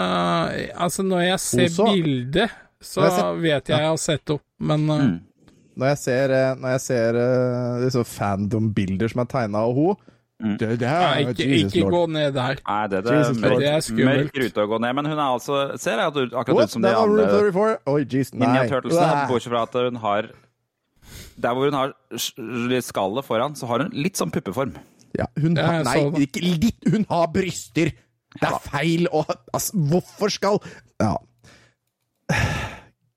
Altså, 0.76 1.04
når 1.04 1.22
jeg 1.26 1.40
ser 1.44 1.66
Også- 1.70 1.88
bildet, 1.94 2.52
så 2.82 3.02
jeg 3.04 3.12
ser- 3.18 3.40
vet 3.44 3.70
jeg 3.70 3.78
jeg 3.80 3.88
har 3.90 3.98
sett 3.98 4.30
opp, 4.30 4.44
men 4.60 4.90
eh, 4.90 5.02
Mm. 5.06 5.20
Når 5.82 5.91
jeg 5.96 6.00
ser, 6.06 6.32
eh, 6.38 6.56
når 6.62 6.76
jeg 6.78 6.82
ser 6.86 7.20
disse 7.82 8.04
fandom-bilder 8.13 9.10
som 9.12 9.24
er 9.26 9.30
tegna 9.34 9.65
av 9.67 9.76
henne 9.78 10.00
Mm. 10.41 10.56
det, 10.58 10.67
det 10.82 10.88
nei, 10.89 11.22
er 11.22 11.28
ikke, 11.36 11.46
Jesus 11.46 11.74
ikke 11.78 11.89
gå 11.94 12.00
ned 12.10 12.32
der. 12.34 12.56
Nei, 12.65 12.78
det, 12.89 13.00
det, 13.06 13.12
Jesus 13.13 13.36
Lord. 13.38 13.44
mørk, 13.52 13.60
Det 13.62 13.67
er 13.70 13.84
skummelt. 13.86 14.22
mørk 14.26 14.39
rute 14.41 14.63
å 14.63 14.70
gå 14.72 14.80
ned. 14.82 14.96
Men 14.98 15.06
hun 15.12 15.20
er 15.20 15.28
altså 15.36 15.58
Ser 15.78 16.00
jeg 16.02 16.08
at 16.08 16.17
hun, 16.17 16.32
akkurat 16.32 16.56
What? 16.58 16.63
ut 16.65 16.74
som 16.74 16.82
de 16.82 16.94
andre 16.98 17.26
34. 17.30 17.76
Oi, 17.94 18.00
jeez. 18.10 18.32
Ninja. 18.34 18.63
Turtlesene, 18.72 19.28
bortsett 19.30 19.52
fra 19.54 19.62
at 19.67 19.78
hun 19.78 20.00
har 20.02 20.30
Der 21.46 21.54
hvor 21.54 21.70
hun 21.70 21.78
har 21.78 21.94
skallet 22.82 23.28
foran, 23.30 23.54
så 23.54 23.70
har 23.70 23.86
hun 23.86 23.94
litt 23.94 24.17
sånn 24.17 24.34
puppeform. 24.34 24.74
Ja, 25.13 25.28
hun 25.38 25.58
har, 25.62 25.84
nei, 25.86 26.26
ikke 26.26 26.41
litt. 26.41 26.89
Hun 26.89 27.06
har 27.10 27.28
bryster! 27.28 27.94
Det 28.34 28.48
er 28.50 28.58
feil 28.65 29.06
å 29.13 29.22
altså, 29.54 29.78
Hvorfor 29.94 30.34
skal 30.34 30.58
Ja. 30.98 31.17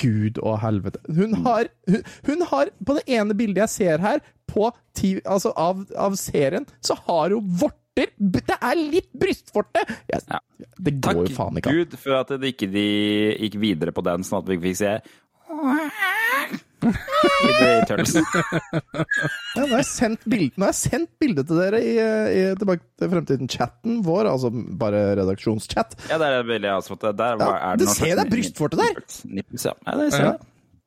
Gud 0.02 0.40
og 0.42 0.58
helvete. 0.62 1.00
Hun 1.14 1.34
har, 1.44 1.70
hun, 1.90 2.02
hun 2.26 2.44
har 2.50 2.70
På 2.86 2.96
det 2.98 3.04
ene 3.10 3.36
bildet 3.38 3.64
jeg 3.64 3.72
ser 3.74 4.04
her, 4.04 4.22
på 4.50 4.68
ti, 4.96 5.16
altså 5.24 5.54
av, 5.56 5.84
av 5.96 6.16
serien, 6.20 6.66
så 6.84 6.96
har 7.06 7.34
hun 7.34 7.46
vorter. 7.62 8.10
Det 8.18 8.58
er 8.58 8.74
litt 8.80 9.10
brystvorte! 9.14 9.84
Jeg, 10.10 10.24
Ja. 10.28 10.40
Det 10.78 10.96
går 10.98 11.02
Takk 11.02 11.20
jo 11.28 11.34
faen 11.36 11.58
ikke 11.58 11.70
an. 11.70 11.78
Gud 11.78 11.96
for 12.00 12.18
at 12.18 12.30
de 12.40 12.50
ikke 12.50 12.68
de 12.70 12.84
gikk 13.46 13.56
videre 13.62 13.94
på 13.94 14.02
den, 14.06 14.24
sånn 14.26 14.42
at 14.42 14.50
vi 14.50 14.58
fikk 14.62 14.78
se 14.80 14.92
i 16.90 17.52
The 17.58 17.70
Turtles. 17.88 18.14
Ja, 19.54 19.62
nå 19.62 19.68
har 19.70 19.80
jeg 19.80 19.86
sendt 19.88 20.24
bilde, 20.26 20.52
nå 20.58 20.66
har 20.66 20.72
jeg 20.72 20.80
sendt 20.80 21.10
bilde 21.22 21.44
til 21.46 21.58
dere 21.60 21.78
i, 21.80 21.92
i 21.94 22.42
Tilbake 22.58 22.82
til 22.98 23.10
fremtiden-chatten 23.12 24.00
vår, 24.06 24.26
altså 24.32 24.50
bare 24.52 25.02
redaksjonschat. 25.20 25.94
Ja, 26.10 26.18
det 26.20 26.28
er 26.30 26.46
veldig 26.48 26.70
avsmått. 26.74 27.06
Der 27.14 27.38
Ja, 27.38 27.50
er 27.70 27.78
du 27.80 27.84
noen 27.86 27.94
ser 27.94 28.14
det 28.18 28.24
er 28.26 28.32
brystvorte 28.32 28.80
der. 28.80 28.98
Nipples, 29.30 29.66
ja. 29.68 29.74
ja, 29.86 29.96
det 30.00 30.08
ser 30.14 30.24
Ja. 30.26 30.32
jeg. 30.32 30.40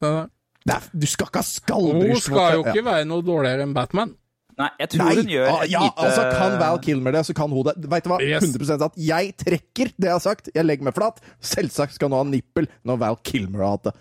Det- 0.04 0.30
Det 0.68 0.76
er, 0.76 0.88
du 1.00 1.06
skal 1.08 1.28
ikke 1.32 1.40
ha 1.40 1.80
Hun 1.80 2.16
skal 2.20 2.54
jo 2.58 2.64
Ja. 2.66 2.72
ikke 2.74 2.84
være 2.84 3.06
noe 3.08 3.22
dårligere 3.24 3.64
enn 3.64 3.74
Batman. 3.74 4.16
Nei, 4.58 4.70
jeg 4.82 4.90
tror 4.90 5.06
Nei, 5.06 5.16
hun 5.16 5.28
gjør 5.32 5.48
ah, 5.54 5.64
ja, 5.70 5.80
lite 5.86 6.02
altså 6.08 6.24
kan 6.34 6.56
Val 6.60 6.80
Kilmer 6.82 7.12
det, 7.14 7.22
så 7.28 7.34
kan 7.38 7.50
hun 7.54 7.64
det. 7.64 7.76
Vet 7.88 8.04
du 8.04 8.10
hva? 8.10 8.18
Yes. 8.26 8.44
100% 8.44 8.82
at 8.88 8.96
jeg 8.98 9.36
trekker 9.38 9.92
det 9.96 10.08
jeg 10.10 10.12
har 10.12 10.20
sagt. 10.24 10.50
Jeg 10.54 10.66
legger 10.66 10.84
meg 10.90 10.96
flat. 10.98 11.22
Selvsagt 11.40 11.94
skal 11.94 12.10
hun 12.10 12.18
ha 12.18 12.24
nippel 12.26 12.68
når 12.84 12.98
Val 13.04 13.20
Kilmer 13.24 13.64
har 13.64 13.78
hatt 13.78 13.84
det. 13.92 13.94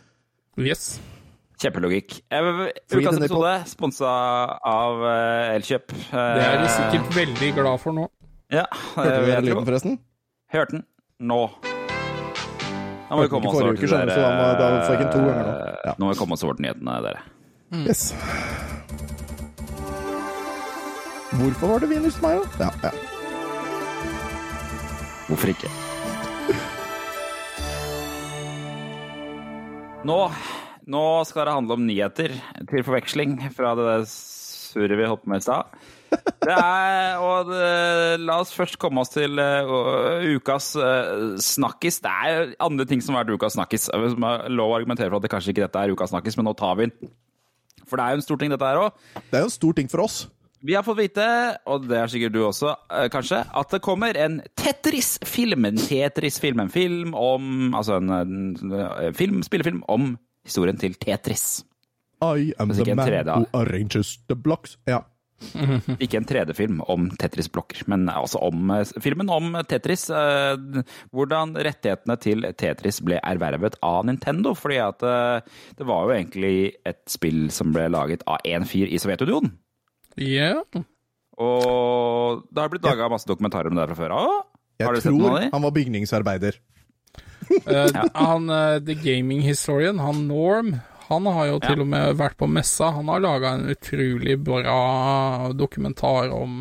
Yes. 0.66 0.98
Kjempelogikk. 1.56 2.18
Eh, 2.30 2.48
Ukas 2.92 3.16
episode 3.16 3.52
sponsa 3.70 4.10
av 4.68 5.00
eh, 5.08 5.54
Elkjøp. 5.56 5.94
Det 6.12 6.42
er 6.44 6.58
de 6.60 6.68
sikkert 6.74 7.14
veldig 7.16 7.48
glad 7.56 7.80
for 7.80 7.96
nå. 7.96 8.04
Ja, 8.52 8.66
Hørte 8.94 9.22
du 9.24 9.30
den 9.30 9.44
lyden, 9.48 9.64
forresten? 9.66 9.96
Hørte 10.52 10.76
den. 10.76 10.84
Nå. 11.26 11.40
Nå 13.06 13.16
må 13.16 13.22
vi 13.24 13.30
komme 13.32 13.48
oss 13.48 13.56
over 13.62 13.78
til 13.78 13.88
nå. 13.88 13.96
eh, 14.04 14.12
Ja. 15.86 15.94
Nå 15.96 16.04
må 16.04 16.12
vi 16.12 16.18
komme 16.20 16.36
oss 16.36 16.44
over 16.44 16.58
til 16.58 16.66
nyhetene, 16.68 16.98
dere. 17.06 17.24
Yes. 17.86 18.10
Hvorfor 21.36 21.66
var 21.72 21.82
det 21.82 21.88
vin 21.90 22.04
til 22.06 22.22
meg, 22.22 22.44
da? 22.58 22.68
Ja, 22.68 22.70
ja. 22.84 22.90
Hvorfor 25.26 25.50
ikke? 25.50 25.70
Nå, 30.06 30.18
nå 30.86 31.04
skal 31.26 31.48
det 31.48 31.56
handle 31.56 31.76
om 31.76 31.86
nyheter, 31.86 32.34
til 32.70 32.86
forveksling 32.86 33.38
fra 33.56 33.74
det 33.78 33.86
der 33.88 34.06
surret 34.06 34.98
vi 34.98 35.08
holdt 35.08 35.24
på 35.24 35.32
med 35.32 35.42
i 35.42 35.46
stad. 35.46 35.76
Det 36.46 36.54
er, 36.54 37.18
og 37.18 37.48
det, 37.50 38.20
la 38.22 38.38
oss 38.42 38.52
først 38.54 38.78
komme 38.80 39.02
oss 39.02 39.10
til 39.10 39.40
uh, 39.40 40.22
ukas 40.36 40.70
uh, 40.78 41.34
snakkis. 41.42 41.98
Det 42.04 42.12
er 42.12 42.54
andre 42.62 42.86
ting 42.88 43.02
som 43.02 43.16
har 43.16 43.24
vært 43.24 43.40
ukas 43.40 43.56
snakkis. 43.58 43.88
Det 43.90 44.14
er 44.14 44.54
lov 44.54 44.72
å 44.72 44.78
argumentere 44.78 45.10
for 45.10 45.18
at 45.18 45.26
det 45.26 45.32
kanskje 45.32 45.54
ikke 45.54 45.64
dette 45.66 45.82
er 45.82 45.94
ukas 45.96 46.14
snakkis, 46.14 46.38
men 46.38 46.46
nå 46.48 46.54
tar 46.58 46.78
vi 46.78 46.88
den. 46.88 47.12
For 47.86 47.98
det 47.98 48.06
er 48.06 48.14
jo 48.14 48.20
en 48.20 48.26
stor 48.26 48.40
ting, 48.40 48.54
dette 48.54 48.70
her 48.70 48.82
òg. 48.82 49.04
Det 49.18 49.38
er 49.38 49.44
jo 49.44 49.50
en 49.50 49.56
stor 49.56 49.76
ting 49.78 49.90
for 49.90 50.06
oss. 50.06 50.20
Vi 50.66 50.74
har 50.74 50.82
fått 50.86 50.98
vite, 50.98 51.26
og 51.68 51.84
det 51.86 51.98
er 52.00 52.10
sikkert 52.10 52.34
du 52.34 52.40
også, 52.42 52.72
kanskje, 53.12 53.42
at 53.44 53.74
det 53.74 53.82
kommer 53.84 54.16
en 54.18 54.40
Tetris-film. 54.58 55.66
En 55.68 55.78
Tetris-film, 55.78 56.62
en 56.64 56.72
film 56.72 57.12
om 57.14 57.76
Altså 57.76 58.00
en, 58.00 58.10
en 58.10 59.14
film, 59.14 59.44
spillefilm 59.46 59.84
om 59.92 60.14
historien 60.46 60.78
til 60.80 60.94
Tetris. 60.94 61.64
I 62.24 62.54
am 62.58 62.70
the 62.72 62.94
man 62.96 63.06
tredje. 63.10 63.34
who 63.36 63.46
arranges 63.60 64.16
the 64.30 64.34
blocks. 64.38 64.78
Ja. 64.88 65.02
Ikke 66.00 66.16
en 66.16 66.24
3D-film 66.24 66.78
om 66.88 67.10
Tetris-blokker, 67.20 67.82
men 67.92 68.06
altså 68.08 68.40
om 68.46 68.70
eh, 68.72 68.88
filmen 69.04 69.28
om 69.28 69.50
Tetris. 69.68 70.06
eh, 70.08 70.80
Hvordan 71.12 71.52
rettighetene 71.60 72.16
til 72.24 72.46
Tetris 72.56 73.02
ble 73.04 73.18
ervervet 73.20 73.76
av 73.84 74.06
Nintendo. 74.08 74.54
Fordi 74.56 74.78
at 74.80 75.04
eh, 75.04 75.58
det 75.76 75.88
var 75.90 76.06
jo 76.08 76.14
egentlig 76.16 76.54
et 76.88 77.02
spill 77.12 77.50
som 77.52 77.74
ble 77.76 77.84
laget 77.92 78.24
av 78.24 78.40
én 78.48 78.64
fyr 78.64 78.88
i 78.88 78.96
Sovjetunionen. 79.02 79.52
Ja. 80.16 80.62
Og 81.36 82.46
det 82.48 82.62
har 82.62 82.72
blitt 82.72 82.86
laga 82.88 83.10
masse 83.12 83.28
dokumentarer 83.28 83.68
om 83.68 83.76
det 83.76 83.84
fra 83.90 83.98
før 83.98 84.14
av. 84.16 84.30
Jeg 84.80 84.88
Har 84.88 84.96
du 84.96 85.00
sett 85.04 85.12
noen 85.12 85.26
tror 85.36 85.52
han 85.52 85.64
var 85.68 85.76
bygningsarbeider. 85.76 86.56
Eh, 87.66 88.02
han, 88.14 88.50
uh, 88.50 88.78
The 88.82 88.94
Gaming 88.94 89.40
Historian, 89.42 89.98
han 89.98 90.26
Norm, 90.28 90.76
han 91.08 91.26
har 91.26 91.46
jo 91.52 91.58
til 91.62 91.80
og 91.82 91.88
med 91.90 92.16
vært 92.18 92.36
på 92.38 92.46
messa. 92.50 92.92
Han 92.94 93.08
har 93.10 93.22
laga 93.22 93.52
en 93.56 93.68
utrolig 93.70 94.36
bra 94.42 95.52
dokumentar 95.54 96.30
om 96.34 96.60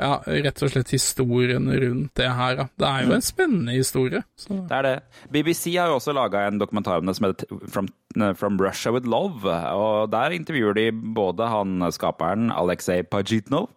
ja, 0.00 0.16
rett 0.26 0.62
og 0.64 0.72
slett 0.72 0.90
historien 0.92 1.68
rundt 1.68 2.14
det 2.18 2.28
her. 2.28 2.56
da. 2.58 2.66
Det 2.80 2.88
er 2.88 3.06
jo 3.06 3.14
en 3.16 3.24
spennende 3.24 3.76
historie. 3.76 4.22
Så. 4.40 4.56
Det 4.68 4.76
er 4.78 4.86
det. 4.88 4.94
BBC 5.32 5.76
har 5.76 5.92
jo 5.92 5.98
også 6.00 6.14
laga 6.16 6.46
en 6.48 6.58
dokumentar 6.60 7.00
om 7.00 7.06
det 7.08 7.14
som 7.16 7.28
heter 7.28 7.68
From, 7.70 7.88
From 8.36 8.58
Russia 8.60 8.92
With 8.92 9.08
Love. 9.08 9.44
Og 9.76 10.10
der 10.12 10.36
intervjuer 10.36 10.76
de 10.76 10.88
både 10.92 11.48
han 11.52 11.86
skaperen 11.92 12.50
Aleksej 12.52 13.04
Pajitnov 13.12 13.70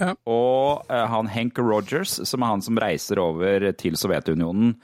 Ja. 0.00 0.14
og 0.24 0.86
eh, 0.88 1.04
han 1.12 1.28
Henk 1.28 1.58
Rogers, 1.60 2.14
som 2.28 2.40
er 2.42 2.46
han 2.54 2.62
som 2.64 2.78
reiser 2.80 3.20
over 3.20 3.72
til 3.76 3.96
Sovjetunionen. 4.00 4.76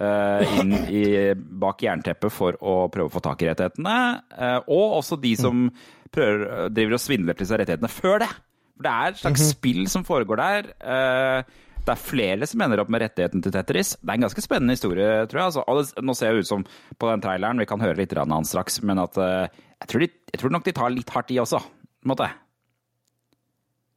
Eh, 0.00 0.52
inn 0.60 0.74
i, 0.88 1.04
bak 1.36 1.82
jernteppet 1.84 2.32
for 2.32 2.58
å 2.60 2.76
prøve 2.92 3.10
å 3.10 3.14
få 3.14 3.22
tak 3.24 3.42
i 3.44 3.50
rettighetene. 3.50 3.96
eh, 4.36 4.58
og 4.66 5.00
også 5.00 5.20
de 5.20 5.34
som 5.38 5.66
prøver, 6.10 6.68
driver 6.74 6.96
og 6.96 7.02
svindler 7.04 7.38
til 7.38 7.48
seg 7.50 7.62
rettighetene 7.62 7.92
før 7.92 8.24
det. 8.24 8.30
For 8.76 8.86
det 8.86 8.92
er 8.92 9.12
et 9.12 9.20
slags 9.20 9.48
spill 9.52 9.82
som 9.92 10.06
foregår 10.08 10.40
der. 10.40 10.70
eh, 10.80 11.58
det 11.80 11.94
er 11.94 12.00
flere 12.00 12.46
som 12.46 12.60
ender 12.60 12.82
opp 12.82 12.90
med 12.92 13.00
rettigheten 13.00 13.42
til 13.42 13.52
Tetris. 13.54 13.94
Det 14.00 14.10
er 14.10 14.18
en 14.18 14.26
ganske 14.26 14.42
spennende 14.44 14.76
historie, 14.76 15.26
tror 15.30 15.40
jeg. 15.40 15.64
Altså, 15.64 16.02
nå 16.04 16.14
ser 16.14 16.34
det 16.34 16.44
ut 16.44 16.50
som 16.50 16.64
på 17.00 17.08
den 17.08 17.22
traileren, 17.24 17.58
vi 17.58 17.66
kan 17.66 17.80
høre 17.80 17.96
litt 17.96 18.12
av 18.16 18.28
han 18.28 18.44
straks, 18.44 18.82
men 18.84 19.00
at 19.00 19.16
jeg, 19.16 19.88
tror 19.88 20.04
de, 20.04 20.10
jeg 20.34 20.42
tror 20.42 20.52
nok 20.52 20.66
de 20.66 20.74
tar 20.76 20.92
litt 20.92 21.10
hardt 21.14 21.32
i 21.32 21.40
også. 21.40 21.58
På 21.60 22.04
en 22.08 22.12
måte. 22.12 22.28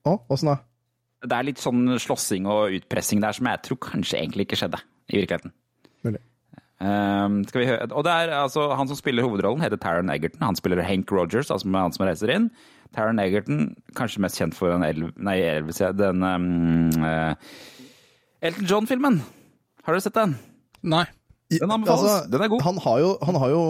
Å, 0.08 0.16
åssen 0.32 0.52
da? 0.52 0.58
Det 1.24 1.36
er 1.38 1.46
litt 1.48 1.62
sånn 1.62 1.86
slåssing 2.02 2.48
og 2.52 2.74
utpressing 2.80 3.22
der 3.24 3.36
som 3.36 3.48
jeg 3.48 3.62
tror 3.68 3.80
kanskje 3.86 4.20
egentlig 4.20 4.48
ikke 4.48 4.60
skjedde 4.60 4.80
i 5.12 5.20
virkeligheten. 5.22 5.54
Mulig. 6.04 6.22
Um, 6.84 7.44
skal 7.48 7.62
vi 7.62 7.68
høre? 7.70 7.88
Og 7.96 8.04
det 8.04 8.12
er 8.12 8.34
altså 8.36 8.66
Han 8.76 8.90
som 8.90 8.98
spiller 9.00 9.24
hovedrollen, 9.24 9.62
heter 9.64 9.80
Taron 9.80 10.12
Egerton. 10.12 10.42
Han 10.44 10.58
spiller 10.60 10.82
Hank 10.84 11.12
Rogers, 11.16 11.52
altså 11.54 11.70
med 11.70 11.80
han 11.86 11.96
som 11.96 12.06
reiser 12.08 12.34
inn. 12.34 12.50
Taron 12.94 13.22
Egerton, 13.24 13.70
kanskje 13.98 14.22
mest 14.26 14.38
kjent 14.42 14.58
for 14.58 14.74
den, 14.74 14.84
Elv, 14.86 15.14
nei, 15.18 15.38
Elvis, 15.48 15.80
den 15.98 16.26
um, 16.28 16.92
uh, 17.00 17.34
Elton 18.44 18.68
John-filmen. 18.70 19.22
Har 19.86 19.96
dere 19.96 20.04
sett 20.04 20.18
den? 20.18 20.36
Nei. 20.84 21.06
Den 21.54 21.72
altså, 21.72 22.24
Den 22.32 22.42
er 22.42 22.50
god. 22.52 22.62
Han 22.66 22.78
har, 22.84 23.00
jo, 23.00 23.10
han 23.24 23.38
har 23.40 23.52
jo 23.54 23.64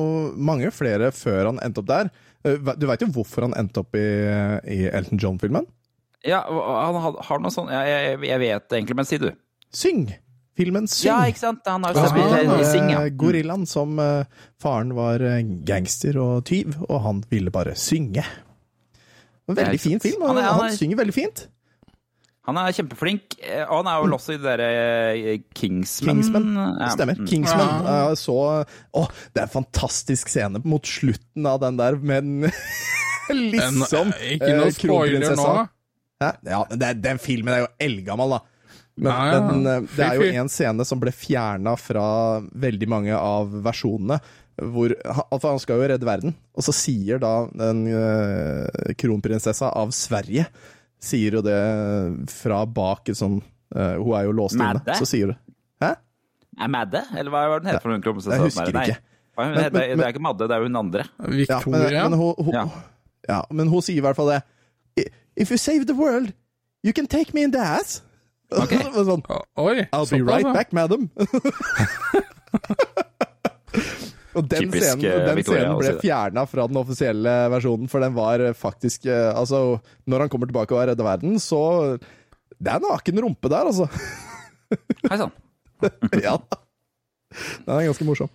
mange 0.50 0.70
flere 0.74 1.12
før 1.16 1.52
han 1.52 1.62
endte 1.66 1.84
opp 1.84 1.90
der. 1.90 2.12
Eh, 2.48 2.60
Du 2.80 2.86
veit 2.88 3.04
jo 3.04 3.10
hvorfor 3.12 3.48
han 3.48 3.56
endte 3.60 3.84
opp 3.84 3.98
i, 4.00 4.06
i 4.72 4.86
Elton 4.88 5.20
John-filmen? 5.20 5.68
Ja, 6.24 6.42
han 6.48 7.00
har, 7.04 7.18
har 7.28 7.42
noe 7.44 7.52
sånn 7.52 7.68
jeg, 7.74 7.90
jeg, 7.92 8.20
jeg 8.30 8.42
vet 8.46 8.76
egentlig, 8.78 8.96
men 8.96 9.10
si 9.10 9.20
du. 9.20 9.30
Syng! 9.76 10.06
Filmen 10.58 10.86
Syng. 10.88 11.08
Ja, 11.10 11.18
ikke 11.32 11.40
sant? 11.42 11.64
Han 11.66 11.84
har 11.88 11.96
jo 11.98 12.04
spilt 12.12 12.60
i 12.62 12.66
Syng, 12.70 12.90
ja. 12.94 13.00
eh, 13.08 13.14
gorillaen 13.18 13.64
som 13.70 13.98
eh, 14.00 14.26
faren 14.62 14.92
var 14.98 15.24
eh, 15.26 15.40
gangster 15.66 16.20
og 16.22 16.44
tyv, 16.46 16.76
og 16.90 17.00
han 17.08 17.24
ville 17.32 17.50
bare 17.54 17.74
synge. 17.80 18.22
En 19.50 19.58
veldig 19.58 19.80
fin 19.82 20.00
film, 20.00 20.22
og 20.22 20.30
Han 20.30 20.38
han, 20.38 20.44
er- 20.46 20.54
han 20.60 20.70
er- 20.72 20.78
synger 20.78 21.02
veldig 21.02 21.16
fint. 21.18 21.48
Han 22.44 22.58
er 22.60 22.74
kjempeflink, 22.76 23.38
eh, 23.40 23.64
og 23.66 23.82
han 23.86 23.88
er 23.88 24.02
vel 24.04 24.14
også 24.18 24.34
i 24.36 24.38
det 24.38 24.44
derre 24.46 25.36
Kingsman. 25.56 26.18
Kingsman. 26.22 26.48
Stemmer. 26.92 27.16
Mm. 27.22 27.28
Kingsman. 27.30 27.70
Ja. 27.88 28.16
så 28.20 28.36
Å, 29.00 29.04
det 29.34 29.42
er 29.42 29.46
en 29.48 29.54
fantastisk 29.54 30.28
scene 30.30 30.60
mot 30.68 30.84
slutten 30.86 31.48
av 31.48 31.62
den 31.64 31.78
der 31.80 31.96
men 32.04 32.44
liksom 33.30 34.12
En- 34.12 34.14
ikke 34.36 34.52
noe 34.58 34.68
eh, 34.68 34.76
spoiler 34.76 35.38
nå. 35.40 35.48
Hæ? 36.24 36.32
Ja, 36.48 36.62
den, 36.72 37.02
den 37.04 37.20
filmen 37.20 37.54
er 37.56 37.64
jo 37.66 37.70
eldgammel, 37.84 38.36
da. 38.38 38.42
Men, 38.96 39.10
Ja, 39.10 39.34
ja. 39.34 39.42
men 39.48 39.66
eh, 39.68 39.86
det 39.96 40.06
er 40.06 40.20
jo 40.22 40.28
en 40.44 40.50
scene 40.54 40.86
som 40.86 41.00
ble 41.02 41.12
fjerna 41.16 41.74
fra 41.82 42.04
veldig 42.54 42.88
mange 42.92 43.16
av 43.18 43.50
versjonene. 43.66 44.20
Hvor, 44.54 44.94
for 45.02 45.24
altså 45.34 45.50
han 45.50 45.62
skal 45.64 45.80
jo 45.82 45.88
redde 45.90 46.06
verden, 46.06 46.36
og 46.54 46.62
så 46.62 46.74
sier 46.78 47.18
da 47.24 47.32
den 47.58 47.88
eh, 47.90 48.92
kronprinsessa 49.02 49.72
av 49.74 49.90
Sverige 49.98 50.46
Sier 51.04 51.34
jo 51.36 51.42
det 51.44 51.56
fra 52.32 52.60
bak 52.70 53.10
sånn 53.18 53.40
eh, 53.76 53.96
Hun 53.98 54.14
er 54.16 54.28
jo 54.28 54.36
låst 54.38 54.56
inne, 54.56 54.80
så 54.96 55.08
sier 55.10 55.34
du 55.34 55.36
Hæ? 55.84 55.90
Er 56.62 56.70
Madde? 56.70 57.02
Eller 57.18 57.34
hva 57.34 57.42
var 57.50 57.64
den 57.66 57.74
het 57.74 57.82
for 57.82 57.92
hun 57.96 58.06
kronprinsessa? 58.06 58.38
Jeg 58.38 58.46
husker 58.46 58.78
Nei. 58.78 58.86
ikke. 58.94 59.02
Hun 59.34 59.50
Men- 59.50 59.58
heter, 59.58 59.74
men- 59.74 59.98
det 59.98 60.06
er 60.06 60.14
ikke 60.14 60.24
Madde, 60.30 60.48
det 60.48 60.54
er 60.56 60.62
jo 60.62 60.70
hun 60.70 60.80
andre. 60.84 61.08
Ja, 61.50 61.60
men, 61.66 61.82
men, 61.90 62.14
hun, 62.22 62.34
hun, 62.38 62.54
Ja. 62.54 62.64
ja. 63.34 63.42
men 63.50 63.68
hun 63.74 63.82
sier 63.82 63.98
i 63.98 64.06
hvert 64.06 64.16
fall 64.22 64.30
det. 64.36 64.42
If 65.36 65.50
you 65.50 65.58
save 65.58 65.88
the 65.90 65.98
world, 65.98 66.30
you 66.86 66.94
can 66.94 67.08
take 67.10 67.34
me 67.34 67.42
in 67.42 67.52
the 67.52 67.60
ass. 67.60 68.04
Ok. 68.62 68.74
sånn, 69.10 69.24
Oi, 69.64 69.88
I'll 69.92 70.10
be 70.10 70.22
right 70.22 70.46
ja. 70.46 70.54
back, 70.54 70.74
madam. 70.76 71.10
Og 74.34 74.48
den 74.50 74.66
Typisk, 74.66 74.86
scenen, 74.88 75.06
eh, 75.06 75.26
den 75.28 75.38
Victoria 75.38 75.64
scenen 75.68 75.78
ble 75.78 75.92
fjerna 76.02 76.44
fra 76.50 76.66
den 76.70 76.80
offisielle 76.82 77.34
versjonen, 77.54 77.90
for 77.92 78.02
den 78.02 78.16
var 78.18 78.42
eh, 78.42 78.56
faktisk 78.58 79.06
eh, 79.06 79.30
Altså, 79.30 79.78
når 80.10 80.26
han 80.26 80.32
kommer 80.34 80.50
tilbake 80.50 80.74
og 80.74 80.82
har 80.82 80.90
redda 80.94 81.06
verden, 81.06 81.38
så 81.42 81.98
Det 82.58 82.72
er 82.74 82.82
naken 82.82 83.22
rumpe 83.28 83.52
der, 83.52 83.70
altså. 83.70 83.86
Hei 85.10 85.20
sann. 85.22 85.34
ja. 86.24 86.38
Den 87.66 87.76
er 87.76 87.86
ganske 87.90 88.08
morsom. 88.08 88.32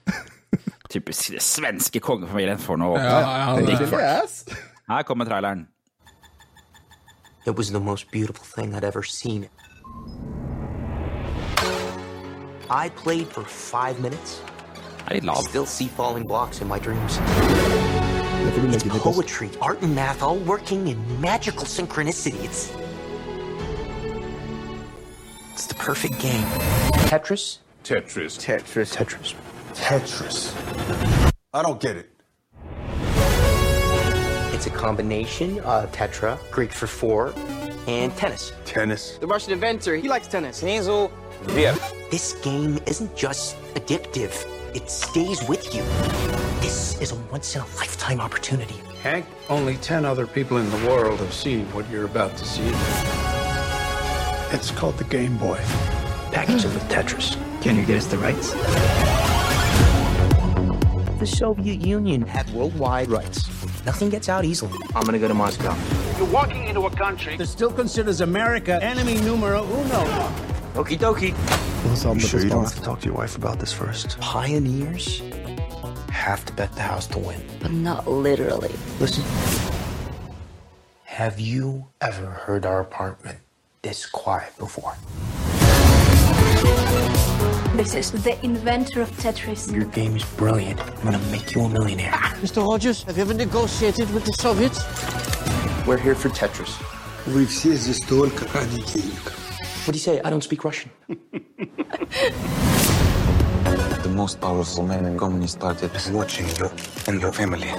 Typisk 0.88 1.32
det 1.34 1.42
svenske 1.44 2.00
kongefamilien 2.00 2.60
for 2.62 2.80
noe 2.80 2.98
Ja, 3.00 3.18
ja, 3.58 3.58
ja. 3.58 4.22
Her 4.88 5.02
kommer 5.04 5.26
traileren. 5.28 5.66
It 7.46 7.56
was 7.56 7.70
the 7.72 7.80
most 7.80 8.10
beautiful 8.10 8.44
thing 8.44 8.74
I'd 8.74 8.84
ever 8.84 9.02
seen. 9.02 9.48
I 12.70 12.90
played 12.90 13.26
for 13.28 13.44
five 13.44 13.98
minutes. 14.00 14.42
Det 15.08 15.16
er 15.16 15.20
litt 15.20 15.38
I 15.38 15.42
still 15.48 15.64
see 15.66 15.88
falling 15.88 16.26
blocks 16.26 16.60
in 16.60 16.68
my 16.68 16.78
dreams. 16.78 17.16
Det 17.16 18.52
får 18.54 18.60
du 18.60 18.66
It's 18.66 18.72
legge 18.72 18.84
litt 18.84 18.92
også. 19.06 19.12
poetry, 19.14 19.48
art, 19.62 19.82
and 19.82 19.94
math 19.94 20.22
all 20.22 20.36
working 20.38 20.88
in 20.88 20.98
magical 21.20 21.64
synchronicity. 21.64 22.44
It's. 22.44 22.70
It's 25.54 25.66
the 25.66 25.74
perfect 25.74 26.18
game. 26.20 26.44
Tetris? 27.08 27.58
Tetris. 27.84 28.36
Tetris. 28.38 28.94
Tetris. 28.96 29.34
Tetris. 29.74 30.52
I 31.54 31.62
don't 31.62 31.80
get 31.80 31.96
it. 31.96 32.10
It's 34.54 34.66
a 34.66 34.70
combination 34.70 35.60
of 35.60 35.90
tetra, 35.92 36.36
Greek 36.50 36.72
for 36.72 36.86
four, 36.86 37.32
and 37.88 38.14
tennis. 38.16 38.52
Tennis. 38.64 39.18
The 39.18 39.26
Russian 39.26 39.52
inventor, 39.52 39.96
he 39.96 40.08
likes 40.08 40.28
tennis. 40.28 40.60
Hazel. 40.60 41.10
Yeah. 41.54 41.76
This 42.10 42.34
game 42.42 42.78
isn't 42.86 43.16
just 43.16 43.56
addictive, 43.74 44.46
it 44.74 44.90
stays 44.90 45.42
with 45.48 45.74
you. 45.74 45.82
This 46.60 47.00
is 47.00 47.12
a 47.12 47.16
once 47.32 47.54
in 47.54 47.62
a 47.62 47.66
lifetime 47.76 48.20
opportunity. 48.20 48.76
Hank, 49.02 49.24
only 49.48 49.76
10 49.76 50.04
other 50.04 50.26
people 50.26 50.58
in 50.58 50.68
the 50.70 50.88
world 50.88 51.20
have 51.20 51.32
seen 51.32 51.64
what 51.72 51.88
you're 51.88 52.04
about 52.04 52.36
to 52.36 52.44
see. 52.44 52.68
It's 54.54 54.70
called 54.70 54.98
the 54.98 55.04
Game 55.04 55.38
Boy. 55.38 55.58
Package 56.32 56.64
it 56.64 56.74
with 56.74 56.82
Tetris. 56.88 57.36
Can 57.62 57.76
you 57.76 57.84
get 57.84 57.96
us 57.96 58.06
the 58.06 58.18
rights? 58.18 58.52
The 61.18 61.26
Soviet 61.26 61.80
Union 61.80 62.22
had 62.22 62.48
worldwide 62.50 63.08
rights. 63.08 63.48
Nothing 63.86 64.10
gets 64.10 64.28
out 64.28 64.44
easily. 64.44 64.72
I'm 64.94 65.04
gonna 65.04 65.18
go 65.18 65.28
to 65.28 65.34
Moscow. 65.34 65.74
You're 66.18 66.32
walking 66.32 66.68
into 66.68 66.86
a 66.86 66.90
country 66.90 67.36
that 67.36 67.46
still 67.46 67.72
considers 67.72 68.20
America 68.20 68.78
enemy 68.82 69.14
numero 69.20 69.62
uno. 69.62 70.02
Okie 70.74 70.96
dokie. 70.96 71.34
Og 71.84 71.96
så 71.96 72.02
sa 72.02 72.08
han 72.08 72.18
det 72.18 72.30
på 72.30 72.38
spansk. 72.38 72.76
to 72.76 72.82
talk 72.82 73.00
to 73.00 73.06
your 73.06 73.20
wife 73.22 73.36
about 73.36 73.58
this 73.58 73.72
first? 73.72 74.18
Pioneers 74.20 75.22
have 76.10 76.44
to 76.44 76.52
bet 76.52 76.72
the 76.74 76.82
house 76.82 77.06
to 77.08 77.18
win. 77.18 77.40
But 77.62 77.70
not 77.72 78.06
literally. 78.06 78.74
Listen. 79.00 79.24
Have 81.04 81.40
you 81.40 81.84
ever 82.00 82.30
heard 82.46 82.66
our 82.66 82.80
apartment 82.80 83.38
this 83.82 84.06
quiet 84.06 84.52
before? 84.58 84.94
This 87.75 87.95
is 87.95 88.11
the 88.11 88.37
inventor 88.45 89.01
of 89.01 89.09
Tetris. 89.17 89.71
Your 89.73 89.85
game 89.85 90.15
is 90.15 90.23
brilliant. 90.37 90.79
I'm 90.79 91.03
gonna 91.03 91.19
make 91.31 91.53
you 91.55 91.61
a 91.63 91.69
millionaire. 91.69 92.13
Mr. 92.41 92.61
Rogers, 92.65 93.03
have 93.03 93.17
you 93.17 93.23
ever 93.23 93.33
negotiated 93.33 94.09
with 94.13 94.25
the 94.25 94.33
Soviets? 94.33 94.79
We're 95.85 95.97
here 95.97 96.15
for 96.15 96.29
Tetris. 96.29 96.71
We've 97.27 97.49
seized 97.51 97.93
столько 97.95 98.45
ради 98.53 98.81
денег. 98.83 99.31
What 99.85 99.93
do 99.93 99.97
you 99.97 99.99
say? 99.99 100.21
I 100.23 100.29
don't 100.29 100.43
speak 100.43 100.63
Russian. 100.63 100.91
The 104.03 104.09
most 104.09 104.39
powerful 104.39 104.83
man 104.83 105.05
in 105.05 105.17
Communist 105.17 105.59
Party 105.59 105.87
Is 105.95 106.09
watching 106.11 106.47
you 106.59 106.69
and 107.07 107.19
your 107.21 107.31
family. 107.31 107.71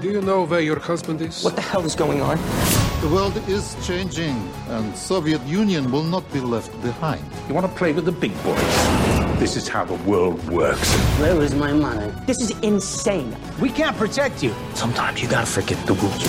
Do 0.00 0.10
you 0.10 0.20
know 0.20 0.44
where 0.44 0.60
your 0.60 0.78
husband 0.78 1.20
is? 1.22 1.42
What 1.44 1.54
the 1.56 1.62
hell 1.62 1.84
is 1.84 1.94
going 1.94 2.20
on? 2.20 2.38
The 3.00 3.08
world 3.08 3.36
is 3.48 3.76
changing, 3.86 4.36
and 4.68 4.96
Soviet 4.96 5.42
Union 5.46 5.90
will 5.90 6.02
not 6.02 6.24
be 6.32 6.40
left 6.40 6.72
behind. 6.82 7.22
You 7.48 7.54
want 7.54 7.66
to 7.66 7.72
play 7.78 7.92
with 7.92 8.04
the 8.04 8.12
big 8.12 8.32
boys? 8.42 9.19
This 9.41 9.55
is 9.55 9.67
how 9.67 9.83
the 9.83 9.95
world 10.07 10.47
works. 10.51 10.93
Where 11.19 11.41
is 11.41 11.55
my 11.55 11.73
money? 11.73 12.13
This 12.27 12.39
is 12.41 12.51
insane. 12.59 13.35
We 13.59 13.71
can't 13.71 13.97
protect 13.97 14.43
you. 14.43 14.53
Sometimes 14.75 15.19
you 15.19 15.27
gotta 15.27 15.47
forget 15.47 15.83
the 15.87 15.95
rules. 15.95 16.23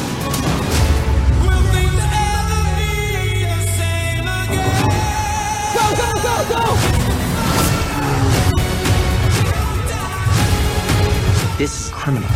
Go, 5.75 5.85
go, 6.01 6.09
go, 6.25 6.37
go! 6.49 6.65
This 11.59 11.85
is 11.85 11.91
criminal. 11.93 12.31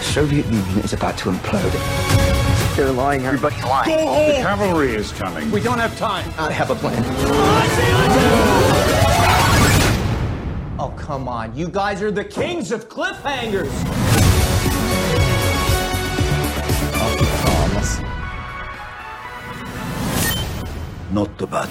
Soviet 0.00 0.46
Union 0.46 0.78
is 0.84 0.92
about 0.92 1.18
to 1.18 1.32
implode. 1.32 2.11
They're 2.76 2.90
lying. 2.90 3.26
Everybody's 3.26 3.62
lying. 3.64 3.90
The 3.90 4.40
cavalry 4.40 4.94
is 4.94 5.12
coming. 5.12 5.50
We 5.50 5.60
don't 5.60 5.78
have 5.78 5.94
time. 5.98 6.24
I 6.38 6.50
have 6.50 6.70
a 6.70 6.74
plan. 6.74 7.04
Oh, 10.78 10.88
come 10.96 11.28
on. 11.28 11.54
You 11.54 11.68
guys 11.68 12.00
are 12.00 12.10
the 12.10 12.24
kings 12.24 12.72
of 12.72 12.88
cliffhangers. 12.88 13.68
Not 21.12 21.36
the 21.36 21.46
bad. 21.46 21.68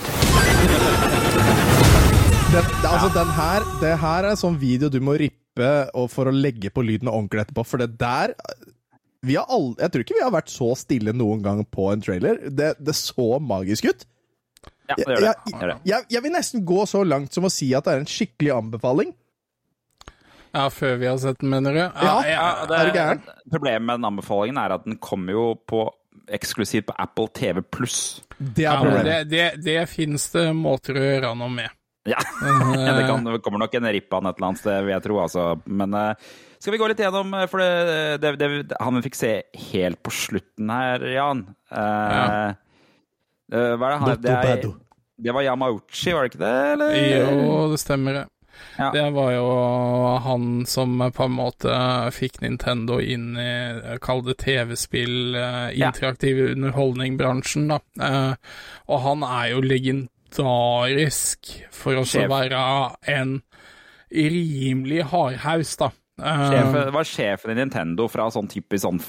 Den, 2.52 2.64
altså, 2.86 3.10
den 3.10 3.32
her, 3.34 3.66
det 3.82 3.98
her 3.98 4.28
er 4.30 4.36
sånn 4.38 4.58
video 4.62 4.90
du 4.94 5.00
må 5.02 5.18
rippe 5.18 5.70
og 5.98 6.12
for 6.14 6.30
å 6.30 6.34
legge 6.36 6.70
på 6.70 6.84
lyden 6.86 7.10
ordentlig 7.10 7.48
etterpå, 7.48 7.66
for 7.66 7.82
det 7.82 7.98
der 7.98 8.36
all, 9.22 9.76
Jeg 9.78 9.92
tror 9.92 10.04
ikke 10.06 10.18
vi 10.18 10.24
har 10.26 10.34
vært 10.34 10.50
så 10.50 10.72
stille 10.80 11.14
noen 11.14 11.44
gang 11.46 11.62
på 11.66 11.92
en 11.94 12.02
trailer. 12.02 12.40
Det, 12.50 12.74
det 12.82 12.96
så 12.98 13.36
magisk 13.40 13.90
ut. 13.92 14.06
Ja, 14.90 14.98
det 14.98 15.06
gjør 15.06 15.24
det. 15.24 15.26
jeg, 15.30 15.80
jeg, 15.88 16.08
jeg 16.12 16.24
vil 16.26 16.34
nesten 16.36 16.66
gå 16.68 16.86
så 16.90 17.04
langt 17.08 17.34
som 17.34 17.48
å 17.48 17.52
si 17.54 17.70
at 17.78 17.88
det 17.88 17.94
er 17.94 18.04
en 18.04 18.10
skikkelig 18.10 18.54
anbefaling. 18.58 19.14
Ja, 20.52 20.66
før 20.74 20.98
vi 21.00 21.08
har 21.08 21.20
sett 21.22 21.40
den, 21.40 21.52
mener 21.54 21.78
du? 21.78 21.80
Ja. 21.80 22.16
Ja, 22.28 22.48
det, 22.68 22.76
Er 22.76 22.90
du 22.90 22.98
gæren? 22.98 23.22
Problemet 23.54 23.86
med 23.88 24.02
den 24.02 24.08
anbefalingen 24.10 24.60
er 24.60 24.76
at 24.76 24.88
den 24.88 24.98
kommer 25.00 25.38
jo 25.38 25.46
på 25.70 25.86
eksklusivt 26.32 26.90
på 26.90 26.96
Apple 27.00 27.30
TV 27.36 27.62
pluss. 27.64 28.22
Det 28.38 28.66
er 28.68 28.82
problemet. 28.82 29.06
problemet. 29.06 29.30
det, 29.32 29.46
det, 29.64 29.64
det 29.64 29.86
finnes 29.92 30.28
det 30.34 30.50
måter 30.58 31.00
å 31.00 31.06
gjøre 31.06 31.32
noe 31.40 31.54
med. 31.56 31.78
Ja, 32.10 32.18
det, 32.42 33.04
kan, 33.06 33.24
det 33.28 33.42
kommer 33.46 33.62
nok 33.62 33.76
en 33.78 33.88
ripp 33.94 34.10
den 34.10 34.28
et 34.28 34.40
eller 34.40 34.48
annet 34.50 34.62
sted, 34.64 34.78
vil 34.88 34.96
jeg 34.96 35.04
tro. 35.06 35.20
Altså. 35.22 35.44
Men 35.70 35.94
eh, 35.98 36.32
skal 36.62 36.76
vi 36.76 36.80
gå 36.82 36.88
litt 36.91 37.00
gjennom 37.02 37.34
eh, 37.34 37.47
For 37.50 37.58
det, 37.62 38.21
det, 38.21 38.32
det, 38.41 38.78
han 38.80 38.97
vi 39.00 39.06
fikk 39.08 39.17
se 39.17 39.32
helt 39.71 40.02
på 40.06 40.13
slutten 40.13 40.69
her, 40.74 41.06
Jan 41.15 41.45
uh, 41.74 41.78
Ja. 41.78 42.26
eh, 43.52 43.74
Hva 43.76 43.88
er 43.88 43.95
det 43.95 43.97
han 44.04 44.21
det, 44.21 44.36
er, 44.36 44.67
det 45.21 45.34
var 45.36 45.45
Yamauchi, 45.45 46.13
var 46.15 46.26
det 46.26 46.32
ikke 46.32 46.43
det? 46.43 46.54
Eller? 46.76 46.93
Jo, 46.97 47.58
det 47.74 47.80
stemmer. 47.82 48.15
det. 48.19 48.24
Ja. 48.78 48.88
Det 48.93 49.04
var 49.13 49.30
jo 49.36 49.45
han 50.26 50.47
som 50.69 50.95
på 51.13 51.26
en 51.28 51.36
måte 51.36 51.76
fikk 52.15 52.39
Nintendo 52.41 52.97
inn 53.02 53.36
i, 53.38 53.52
kall 54.02 54.24
det 54.26 54.38
TV-spill, 54.41 55.36
Ja. 55.36 55.91
interaktiv 55.91 56.41
underholdning-bransjen, 56.56 57.69
da. 57.69 57.80
Og 58.89 59.02
han 59.06 59.24
er 59.28 59.52
jo 59.54 59.62
legendarisk 59.65 61.52
for 61.74 62.02
å 62.02 62.06
være 62.34 62.63
en 63.13 63.38
rimelig 64.12 65.04
hardhaus, 65.13 65.76
da. 65.80 65.91
Eh, 66.22 66.42
Sjefen, 66.52 66.92
var 66.94 67.04
sjefen 67.08 67.52
i 67.52 67.56
Nintendo 67.58 68.06
fra 68.12 68.28
sånn 68.30 68.48
typisk 68.52 68.84
sånn 68.86 69.00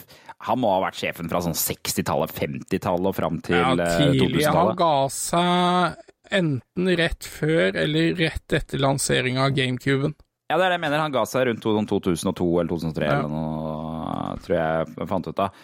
Han 0.49 0.59
må 0.63 0.71
ha 0.73 0.81
vært 0.87 0.97
sjefen 0.97 1.29
fra 1.29 1.41
sånn 1.45 1.53
60-tallet, 1.55 2.33
50-tallet 2.33 3.07
og 3.11 3.15
fram 3.19 3.41
til 3.45 3.57
ja, 3.59 3.73
eh, 3.77 3.99
tidlig. 4.01 4.47
Han 4.49 4.73
2000-tallet. 4.73 4.79
ga 4.81 4.95
seg 5.09 6.09
enten 6.33 6.89
rett 6.97 7.29
før 7.29 7.77
eller 7.83 8.15
rett 8.17 8.55
etter 8.57 8.81
lanseringa 8.81 9.45
av 9.45 9.53
GameCuben. 9.55 10.15
Ja, 10.49 10.57
det 10.57 10.65
er 10.65 10.73
det 10.73 10.79
jeg 10.79 10.85
mener. 10.87 11.03
Han 11.05 11.13
ga 11.15 11.23
seg 11.29 11.47
rundt 11.49 11.63
2002 11.63 12.49
eller 12.61 12.73
2003 12.73 13.07
Ja. 13.07 13.19
eller 13.19 13.29
noe, 13.29 14.39
tror 14.45 14.57
jeg 14.57 14.97
jeg 14.97 15.09
fant 15.09 15.29
ut 15.29 15.39
av. 15.45 15.61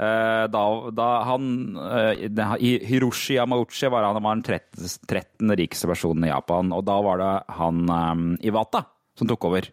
Eh, 0.00 0.46
Da, 0.50 0.64
da 0.90 1.08
han 1.24 1.76
eh, 1.76 2.26
i- 2.58 2.84
Hiroshi 2.86 3.36
Yamauchi 3.38 3.90
var 3.90 4.04
han 4.04 4.22
var 4.22 4.34
den 4.36 4.42
13. 4.42 4.98
13. 5.06 5.50
rikeste 5.56 5.86
personen 5.88 6.24
i 6.24 6.28
Japan, 6.32 6.72
og 6.72 6.84
da 6.84 7.00
var 7.02 7.18
det 7.18 7.32
han 7.56 7.84
eh, 7.88 8.48
Iwata 8.50 8.84
som 9.16 9.28
tok 9.28 9.44
over 9.44 9.68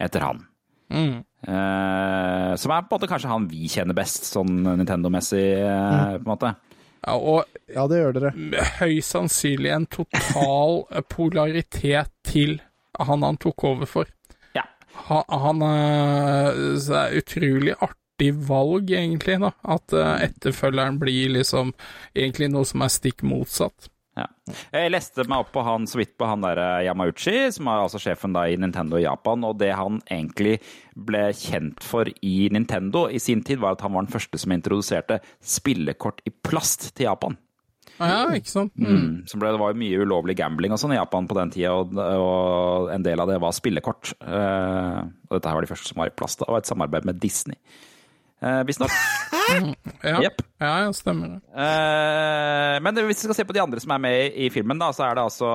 etter 0.00 0.20
han. 0.20 0.46
Mm. 0.90 1.20
Uh, 1.46 2.56
som 2.60 2.72
er 2.74 2.82
på 2.84 2.90
en 2.90 2.96
måte 2.98 3.08
kanskje 3.08 3.30
han 3.30 3.46
vi 3.48 3.68
kjenner 3.72 3.96
best, 3.96 4.26
sånn 4.28 4.58
Nintendo-messig, 4.66 5.44
eh, 5.62 6.16
på 6.18 6.24
en 6.24 6.28
måte. 6.28 6.50
Ja, 7.00 7.14
og 7.16 7.44
Ja, 7.70 7.86
det 7.88 8.00
gjør 8.00 8.16
dere. 8.18 8.32
høyst 8.80 9.14
sannsynlig 9.14 9.70
en 9.72 9.86
total 9.88 10.82
polaritet 11.14 12.10
til 12.26 12.58
han 13.00 13.22
han 13.24 13.38
tok 13.40 13.64
over 13.64 13.88
for. 13.88 14.10
Ja. 14.58 14.66
Han, 15.06 15.24
han 15.46 15.62
er, 15.64 16.58
så 16.76 16.92
det 16.92 17.00
er 17.00 17.22
utrolig 17.22 17.76
artig 17.80 18.34
valg, 18.50 18.90
egentlig, 18.92 19.38
da. 19.40 19.54
At 19.64 19.94
eh, 19.96 20.26
etterfølgeren 20.26 20.98
blir 21.00 21.32
liksom 21.38 21.72
egentlig 22.12 22.50
noe 22.52 22.68
som 22.68 22.84
er 22.84 22.92
stikk 22.92 23.24
motsatt. 23.24 23.88
Ja. 24.20 24.26
Jeg 24.74 24.92
leste 24.92 25.24
meg 25.30 25.44
opp 25.44 25.52
på 25.54 25.64
han 25.64 25.86
så 25.88 26.00
vidt 26.00 26.16
på 26.20 26.28
han 26.28 26.44
der 26.44 26.60
eh, 26.60 26.86
Yamauchi, 26.88 27.36
som 27.54 27.70
er 27.70 27.84
altså 27.84 28.00
sjefen 28.02 28.34
da 28.36 28.44
i 28.50 28.58
Nintendo 28.60 28.98
i 29.00 29.04
Japan, 29.06 29.46
og 29.48 29.60
det 29.62 29.72
han 29.78 30.00
egentlig 30.10 30.58
ble 30.94 31.28
kjent 31.36 31.84
for 31.86 32.08
i 32.08 32.34
Nintendo 32.52 33.06
i 33.08 33.20
sin 33.22 33.44
tid, 33.46 33.62
var 33.62 33.78
at 33.78 33.84
han 33.86 33.94
var 33.94 34.04
den 34.04 34.12
første 34.12 34.40
som 34.40 34.52
introduserte 34.54 35.20
spillekort 35.40 36.20
i 36.28 36.34
plast 36.34 36.90
til 36.92 37.08
Japan. 37.08 37.38
Ja, 38.00 38.24
ikke 38.32 38.48
sant? 38.48 38.72
Mm. 38.80 38.88
Mm. 38.88 39.14
Ble, 39.40 39.52
det 39.52 39.60
var 39.60 39.72
jo 39.72 39.80
mye 39.82 40.04
ulovlig 40.04 40.36
gambling 40.38 40.72
og 40.72 40.80
sånn 40.80 40.94
i 40.94 40.98
Japan 40.98 41.28
på 41.28 41.36
den 41.36 41.52
tida, 41.52 41.74
og, 41.76 41.92
og 41.96 42.92
en 42.94 43.04
del 43.04 43.20
av 43.20 43.28
det 43.28 43.40
var 43.42 43.56
spillekort. 43.56 44.14
Uh, 44.24 45.04
og 45.28 45.36
dette 45.36 45.50
her 45.50 45.58
var 45.58 45.66
de 45.66 45.72
første 45.72 45.92
som 45.92 46.00
var 46.00 46.12
i 46.12 46.16
plast, 46.16 46.44
og 46.46 46.56
et 46.56 46.70
samarbeid 46.70 47.08
med 47.08 47.20
Disney. 47.20 47.60
Uh, 48.40 48.62
Visstnok. 48.68 48.92
Ja. 50.00 50.20
yep. 50.22 50.38
ja, 50.62 50.68
ja, 50.84 50.92
stemmer 50.94 51.28
det. 51.34 51.38
Uh, 51.52 52.76
men 52.84 53.00
hvis 53.08 53.20
vi 53.20 53.28
skal 53.28 53.36
se 53.36 53.44
på 53.48 53.56
de 53.56 53.62
andre 53.62 53.82
som 53.82 53.92
er 53.92 54.02
med 54.04 54.36
i 54.38 54.46
filmen, 54.52 54.78
da, 54.80 54.92
så 54.96 55.08
er 55.08 55.18
det 55.18 55.24
altså 55.26 55.50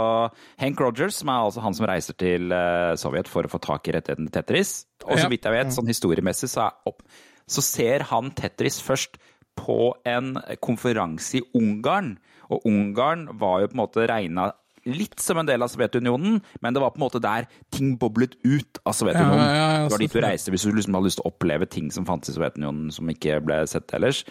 Hank 0.62 0.82
Rogers, 0.84 1.21
som 1.21 1.32
er 1.32 1.45
altså 1.48 1.63
han 1.63 1.78
som 1.78 1.88
reiser 1.89 2.17
til 2.19 2.54
eh, 2.54 2.91
Sovjet 3.00 3.30
for 3.32 3.48
å 3.48 3.52
få 3.52 3.62
tak 3.63 3.88
i 3.89 3.95
rettigheten 3.95 4.28
til 4.28 4.36
Tetris. 4.36 4.74
Og 5.06 5.15
så 5.15 5.26
Ja. 5.26 5.32
vidt 5.32 5.48
jeg 5.48 5.56
vet, 5.56 5.74
sånn 5.74 5.89
historiemessig, 5.89 6.52
så, 6.52 6.67
er 6.67 6.91
opp, 6.91 7.02
så 7.48 7.63
ser 7.65 8.06
han 8.12 8.30
Tetris 8.38 8.82
først 8.84 9.17
på 9.56 9.95
en 10.06 10.36
konferanse 10.63 11.39
i 11.39 11.43
Ungarn. 11.58 12.17
Og 12.52 12.67
Ungarn 12.69 13.30
var 13.39 13.63
jo 13.63 13.71
på 13.71 13.78
en 13.80 13.84
måte 13.86 14.08
regna 14.12 14.52
litt 14.86 15.19
som 15.21 15.39
en 15.41 15.48
del 15.50 15.65
av 15.65 15.71
Sovjetunionen, 15.74 16.39
men 16.62 16.76
det 16.76 16.82
var 16.84 16.93
på 16.93 17.00
en 17.00 17.06
måte 17.06 17.21
der 17.24 17.48
ting 17.74 17.95
boblet 18.02 18.38
ut 18.45 18.82
av 18.86 18.98
Sovjetunionen. 18.98 19.41
Ja, 19.41 19.56
ja, 19.56 19.69
ja, 19.71 19.80
det 19.86 19.95
var 19.95 20.04
dit 20.04 20.17
du 20.17 20.21
reiste 20.24 20.54
hvis 20.54 20.67
du 20.67 20.76
liksom 20.76 20.98
hadde 20.98 21.10
lyst 21.10 21.21
til 21.21 21.28
å 21.28 21.34
oppleve 21.34 21.69
ting 21.69 21.89
som 21.93 22.08
fantes 22.08 22.34
i 22.34 22.38
Sovjetunionen 22.38 22.93
som 22.93 23.10
ikke 23.12 23.39
ble 23.45 23.62
sett 23.69 23.93
ellers. 23.98 24.24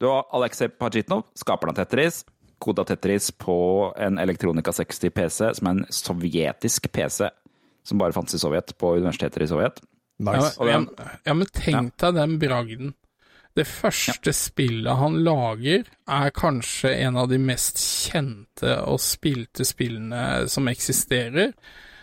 Du 0.00 0.08
har 0.10 0.26
Aleksej 0.36 0.74
Pajitnov, 0.76 1.24
skaperen 1.38 1.74
av 1.74 1.80
Tetris. 1.80 2.24
Koda 2.62 2.84
Tetris 2.88 3.30
på 3.36 3.56
en 4.00 4.20
Elektronika 4.20 4.72
60 4.72 5.12
PC, 5.12 5.50
som 5.58 5.68
er 5.68 5.74
en 5.76 5.88
sovjetisk 5.92 6.88
PC 6.92 7.28
som 7.86 8.00
bare 8.00 8.14
fantes 8.16 8.34
i 8.34 8.40
Sovjet, 8.42 8.72
på 8.78 8.96
universiteter 8.96 9.44
i 9.44 9.48
Sovjet. 9.50 9.80
Nice. 10.18 10.54
Ja, 10.58 10.64
men, 10.80 10.88
ja, 11.28 11.34
men 11.36 11.50
tenk 11.54 11.94
deg 12.02 12.16
den 12.16 12.38
bragden. 12.42 12.94
Det 13.56 13.64
første 13.64 14.32
spillet 14.36 14.98
han 15.00 15.16
lager, 15.24 15.86
er 16.12 16.30
kanskje 16.36 16.92
en 17.06 17.16
av 17.16 17.30
de 17.32 17.38
mest 17.40 17.80
kjente 17.80 18.74
og 18.84 19.00
spilte 19.00 19.64
spillene 19.64 20.44
som 20.52 20.68
eksisterer. 20.68 21.54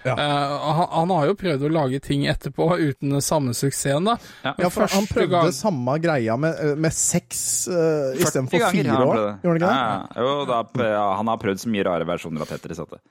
Eh, 0.04 0.18
han, 0.18 0.88
han 0.92 1.12
har 1.16 1.30
jo 1.30 1.36
prøvd 1.40 1.62
å 1.64 1.72
lage 1.72 2.00
ting 2.04 2.26
etterpå 2.28 2.66
uten 2.82 3.14
den 3.16 3.24
samme 3.24 3.54
suksessen, 3.56 4.10
da. 4.10 4.18
Ja. 4.44 4.56
Ja, 4.66 4.72
for 4.74 4.90
han 4.92 5.08
prøvde 5.08 5.32
gang- 5.32 5.54
samme 5.56 5.96
greia 6.04 6.36
med, 6.42 6.60
med 6.78 6.92
seks 6.98 7.44
uh, 7.72 8.12
40 8.18 8.26
istedenfor 8.26 8.66
fire 8.74 8.98
år. 9.00 9.22
Gjorde 9.46 9.54
han 9.54 9.62
ikke 9.62 9.68
det? 9.70 9.74
Ja, 9.78 9.92
ja. 9.94 10.26
jo, 10.26 10.34
da, 10.50 10.62
ja, 10.98 11.06
han 11.22 11.32
har 11.32 11.40
prøvd 11.46 11.64
så 11.64 11.72
mye 11.72 11.86
rare 11.88 12.10
versjoner 12.10 12.44
av 12.44 12.52
Tetris 12.52 12.82
at 12.84 12.98
det 12.98 13.04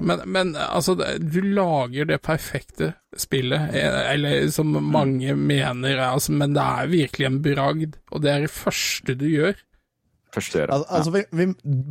Men, 0.00 0.22
men 0.26 0.52
altså, 0.56 0.94
du 1.18 1.40
lager 1.42 2.08
det 2.08 2.20
perfekte 2.24 2.92
spillet, 3.18 3.74
eh, 3.74 3.98
eller 4.12 4.50
som 4.54 4.76
mange 4.92 5.34
mener, 5.34 5.98
altså, 6.04 6.34
men 6.38 6.54
det 6.56 6.64
er 6.64 6.92
virkelig 6.92 7.28
en 7.28 7.40
bragd, 7.44 7.98
og 8.12 8.22
det 8.24 8.32
er 8.32 8.46
det 8.46 8.52
første 8.54 9.16
du 9.18 9.26
gjør. 9.30 9.58
første 10.34 10.62
gjør. 10.62 10.74
Al 10.76 10.86
altså, 10.88 11.14
vi, 11.14 11.24
vi, 11.32 11.48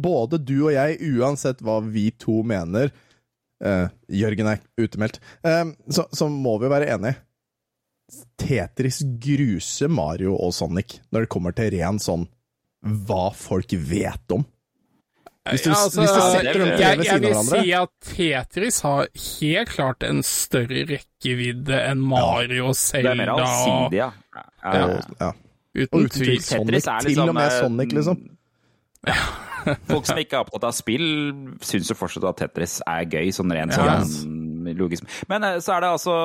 både 0.07 0.39
du 0.39 0.55
og 0.69 0.73
jeg, 0.75 0.99
uansett 1.17 1.63
hva 1.65 1.79
vi 1.83 2.09
to 2.19 2.41
mener 2.47 2.91
uh, 3.65 3.87
Jørgen 4.07 4.53
er 4.53 4.63
utemeldt, 4.79 5.21
Uh, 5.43 5.73
så, 5.89 6.07
så 6.13 6.29
må 6.31 6.57
vi 6.61 6.71
være 6.71 6.91
enige. 6.95 7.19
Tetris 8.39 9.01
gruser 9.19 9.91
Mario 9.91 10.37
og 10.37 10.53
Sonic 10.55 11.01
når 11.11 11.25
det 11.25 11.31
kommer 11.33 11.55
til 11.55 11.73
ren 11.75 11.99
sånn 11.99 12.23
hva 13.07 13.31
folk 13.35 13.73
vet 13.89 14.31
om. 14.31 14.45
Hvis 15.51 15.63
du, 15.65 15.69
Ja, 15.71 15.79
altså, 15.83 16.01
hvis 16.01 16.13
du 16.13 16.21
setter 16.21 16.59
dem 16.61 16.69
tre 16.69 16.83
jeg, 16.83 16.97
ved 16.97 17.09
siden 17.09 17.25
av 17.37 17.49
vil 17.51 17.63
si 17.63 17.73
at 17.77 17.91
Tetris 18.11 18.79
har 18.85 19.09
helt 19.23 19.73
klart 19.73 20.05
en 20.07 20.21
større 20.25 20.85
rekkevidde 20.91 21.81
enn 21.91 22.05
Mario, 22.13 22.71
Zelda 22.77 23.13
Det 23.13 23.15
er 23.15 23.21
mer 23.21 23.33
allsidig, 23.35 24.01
ja. 24.01 24.09
ja. 24.37 24.45
Ja. 24.63 24.87
ja. 25.21 25.31
Uten 25.77 26.07
uten 26.07 26.09
tvil. 26.15 26.41
Tetris 26.41 26.87
er 26.87 27.05
Til 27.05 27.13
liksom, 27.13 27.29
og 27.33 27.37
med 27.37 27.47
eh, 27.51 27.59
Sonic, 27.61 27.93
liksom. 27.99 28.23
Folk 29.91 30.07
som 30.07 30.19
ikke 30.21 30.37
er 30.37 30.45
opptatt 30.45 30.65
av 30.69 30.75
spill, 30.75 31.07
syns 31.65 31.91
jo 31.91 31.97
fortsatt 31.99 32.25
at 32.29 32.39
Tetris 32.39 32.77
er 32.87 33.07
gøy, 33.11 33.31
sånn 33.35 33.51
rent 33.55 33.75
Ja. 33.75 33.97
sånn 34.07 34.43
logisk. 34.77 35.07
Men 35.31 35.43
eh, 35.47 35.59
så 35.63 35.77
er 35.77 35.83
det 35.83 35.91
altså 35.95 36.15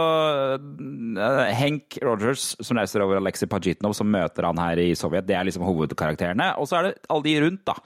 eh, 0.67 1.53
Henk 1.59 1.99
Rogers 2.03 2.53
som 2.61 2.79
reiser 2.81 3.05
over 3.05 3.21
Aleksej 3.21 3.51
Pajitnov, 3.51 3.95
som 3.99 4.11
møter 4.11 4.49
han 4.49 4.59
her 4.63 4.81
i 4.83 4.93
Sovjet. 4.99 5.27
Det 5.29 5.37
er 5.39 5.47
liksom 5.49 5.67
hovedkarakterene. 5.67 6.53
Og 6.59 6.71
så 6.71 6.81
er 6.81 6.89
det 6.89 6.97
alle 7.13 7.27
de 7.29 7.37
rundt, 7.47 7.63
da. 7.69 7.77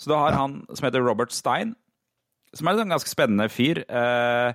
Så 0.00 0.08
du 0.08 0.16
har 0.16 0.32
han 0.32 0.62
som 0.72 0.86
heter 0.86 1.04
Robert 1.04 1.32
Stein, 1.36 1.74
som 2.56 2.66
er 2.66 2.74
en 2.74 2.82
sånn 2.82 2.94
ganske 2.94 3.10
spennende 3.12 3.46
fyr. 3.52 3.82
Eh, 3.84 4.52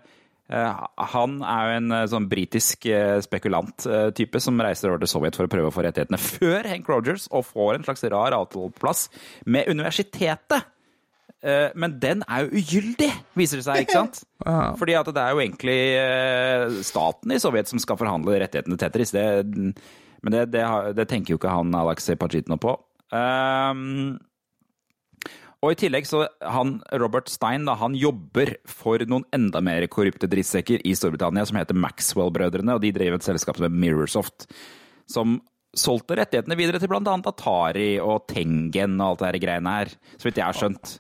eh, 0.50 0.86
han 1.14 1.36
er 1.46 1.68
jo 1.68 1.76
en 1.80 1.96
eh, 1.96 2.06
sånn 2.12 2.30
britisk 2.32 2.88
spekulant-type 3.28 4.42
som 4.42 4.64
reiser 4.66 4.92
over 4.92 5.04
til 5.04 5.12
Sovjet 5.14 5.38
for 5.38 5.48
å 5.48 5.52
prøve 5.52 5.70
å 5.70 5.76
få 5.76 5.86
rettighetene 5.86 6.20
før 6.22 6.72
Hank 6.72 6.90
Rogers, 6.92 7.30
og 7.30 7.46
får 7.52 7.78
en 7.78 7.86
slags 7.88 8.08
rar 8.12 8.38
avtaleplass 8.38 9.08
med 9.46 9.70
universitetet. 9.72 10.72
Men 11.46 12.00
den 12.02 12.24
er 12.26 12.42
jo 12.42 12.58
ugyldig, 12.58 13.12
viser 13.38 13.60
det 13.60 13.66
seg, 13.68 13.84
ikke 13.84 14.00
sant? 14.00 14.24
Fordi 14.80 14.96
at 14.98 15.12
det 15.14 15.22
er 15.22 15.36
jo 15.36 15.44
egentlig 15.44 16.82
staten 16.88 17.36
i 17.36 17.38
Sovjet 17.44 17.70
som 17.70 17.78
skal 17.84 18.00
forhandle 18.00 18.40
rettighetene 18.42 18.74
til 18.74 18.82
Tetris. 18.82 19.14
Det, 19.14 19.26
men 19.46 20.34
det, 20.34 20.48
det, 20.56 20.64
det 20.98 21.06
tenker 21.12 21.36
jo 21.36 21.38
ikke 21.38 21.54
han 21.54 21.76
Alexei 21.78 22.18
Pajitno 22.18 22.58
på. 22.58 22.74
Um, 23.14 24.18
og 25.64 25.74
i 25.74 25.78
tillegg 25.80 26.08
så 26.10 26.26
han 26.42 26.78
Robert 27.02 27.30
Stein 27.32 27.68
da, 27.68 27.78
han 27.80 27.96
jobber 27.98 28.56
for 28.70 29.02
noen 29.10 29.26
enda 29.36 29.62
mer 29.66 29.88
korrupte 29.92 30.30
drittsekker 30.32 30.84
i 30.86 30.94
Storbritannia 30.98 31.46
som 31.48 31.60
heter 31.60 31.78
Maxwell-brødrene, 31.80 32.76
og 32.76 32.84
de 32.84 32.94
drev 32.96 33.18
et 33.18 33.28
selskap 33.28 33.58
som 33.58 33.68
heter 33.68 33.82
Mirrorsoft, 33.86 34.50
som 35.10 35.40
solgte 35.76 36.18
rettighetene 36.20 36.58
videre 36.58 36.80
til 36.80 36.94
annet 36.96 37.28
Atari 37.30 37.96
og 38.00 38.28
Tengen 38.32 39.00
og 39.00 39.10
alt 39.10 39.24
det 39.24 39.32
her 39.32 39.42
greiene 39.44 39.76
her, 39.80 39.92
så 40.16 40.30
vidt 40.30 40.40
jeg 40.40 40.48
har 40.48 40.60
skjønt. 40.60 40.96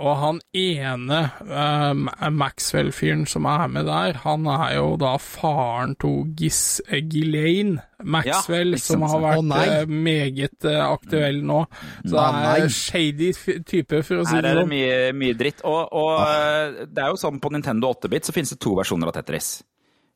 Og 0.00 0.14
han 0.16 0.38
ene, 0.56 1.18
eh, 1.44 2.28
Maxwell-fyren 2.32 3.26
som 3.28 3.44
er 3.44 3.66
med 3.68 3.84
der, 3.86 4.16
han 4.24 4.46
er 4.48 4.78
jo 4.78 4.94
da 5.00 5.18
faren 5.20 5.92
til 6.00 6.30
Gis 6.38 6.80
Ghislaine 6.88 7.82
Maxwell, 8.02 8.72
Ja, 8.72 8.80
som 8.80 9.04
har 9.06 9.20
vært 9.22 9.42
oh, 9.42 9.90
meget 9.92 10.64
eh, 10.66 10.80
aktuell 10.80 11.42
nå. 11.46 11.60
Så 12.06 12.16
det 12.16 12.22
er 12.24 12.64
en 12.64 12.72
shady 12.72 13.32
type, 13.68 14.00
for 14.02 14.22
å 14.22 14.24
si 14.26 14.34
Her 14.34 14.48
er 14.48 14.48
det 14.48 14.64
sånn. 14.64 14.72
mye, 14.72 14.96
mye 15.14 15.36
dritt. 15.38 15.60
Og, 15.68 15.92
og 15.92 16.14
ah. 16.16 16.80
det 16.88 17.04
er 17.04 17.12
jo 17.12 17.20
sånn 17.20 17.42
på 17.42 17.52
Nintendo 17.52 17.92
8-bit 17.92 18.26
så 18.26 18.34
finnes 18.34 18.54
det 18.54 18.58
to 18.64 18.74
versjoner 18.78 19.12
av 19.12 19.16
Tetris. 19.20 19.58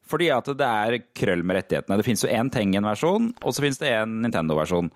Fordi 0.07 0.31
at 0.31 0.49
det 0.57 0.67
er 0.67 0.99
krøll 1.19 1.43
med 1.43 1.61
rettighetene. 1.61 1.99
Det 1.99 2.07
finnes 2.07 2.25
jo 2.25 2.31
én 2.31 2.51
Tengen-versjon, 2.55 3.33
og 3.43 3.55
så 3.55 3.65
finnes 3.65 3.81
det 3.83 3.93
en 3.93 4.21
Nintendo-versjon. 4.23 4.91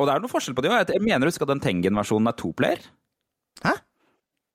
Og 0.00 0.06
det 0.08 0.14
er 0.14 0.20
noe 0.24 0.32
forskjell 0.32 0.54
på 0.56 0.62
de 0.64 0.70
òg. 0.72 0.92
Jeg 0.94 1.02
mener 1.04 1.26
du 1.26 1.30
husker 1.30 1.46
at 1.48 1.52
den 1.54 1.60
Tengen-versjonen 1.64 2.28
er 2.30 2.36
toplayer. 2.38 2.80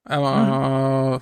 Jeg 0.09 0.21
var, 0.23 1.21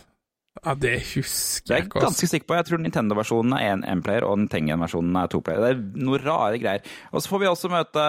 ja, 0.65 0.73
det 0.79 0.93
husker 1.13 1.67
Det 1.67 1.73
er 1.73 1.75
jeg 1.75 1.83
er 1.83 1.87
ikke. 1.89 2.01
ganske 2.05 2.27
sikker 2.31 2.47
på. 2.47 2.55
Jeg 2.55 2.65
tror 2.69 2.79
Nintendo-versjonen 2.83 3.55
er 3.57 3.73
en 3.73 3.83
én-player, 3.83 4.23
og 4.27 4.37
den 4.39 4.47
Tengen-versjonen 4.51 5.17
er 5.19 5.27
toplayer. 5.31 5.59
Det 5.65 5.71
er 5.73 6.03
noe 6.05 6.19
rare 6.23 6.59
greier. 6.61 6.81
Og 7.11 7.21
så 7.23 7.31
får 7.33 7.39
vi 7.43 7.49
også 7.51 7.71
møte 7.73 8.05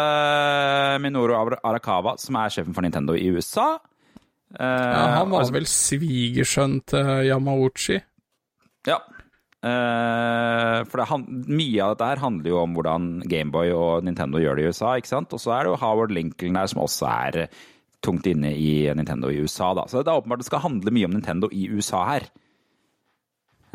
Minoru 1.03 1.35
Arakawa, 1.59 2.17
som 2.23 2.39
er 2.39 2.53
sjefen 2.55 2.75
for 2.77 2.87
Nintendo 2.87 3.15
i 3.19 3.27
USA. 3.35 3.79
Eh, 4.55 4.63
Ja, 4.63 5.19
han 5.19 5.31
var 5.31 5.41
altså- 5.45 5.53
vel 5.59 5.67
svigersønn 5.67 6.81
til 6.87 7.05
Yamauchi. 7.31 8.01
Ja. 8.87 8.99
Eh, 9.61 10.79
for 10.89 11.03
det, 11.03 11.09
han, 11.11 11.25
mye 11.53 11.83
av 11.85 11.93
dette 11.95 12.07
her 12.13 12.23
handler 12.23 12.53
jo 12.55 12.61
om 12.63 12.77
hvordan 12.79 13.09
Gameboy 13.29 13.73
og 13.77 14.07
Nintendo 14.09 14.41
gjør 14.41 14.57
det 14.57 14.65
i 14.65 14.71
USA. 14.73 14.95
ikke 15.01 15.13
sant? 15.13 15.35
Og 15.37 15.43
så 15.43 15.53
er 15.57 15.67
det 15.69 15.75
jo 15.75 15.81
Howard 15.83 16.15
Lincoln 16.17 16.57
her, 16.57 16.71
som 16.73 16.81
også 16.87 17.11
er 17.11 17.43
tungt 18.01 18.25
inne 18.31 18.55
i 18.57 18.71
Nintendo 18.97 19.29
i 19.29 19.43
USA. 19.45 19.75
da. 19.77 19.85
Så 19.91 20.01
det 20.01 20.09
er 20.09 20.23
åpenbart 20.23 20.41
det 20.41 20.49
skal 20.49 20.65
handle 20.65 20.95
mye 20.97 21.11
om 21.11 21.19
Nintendo 21.19 21.51
i 21.53 21.67
USA 21.69 22.07
her. 22.15 22.31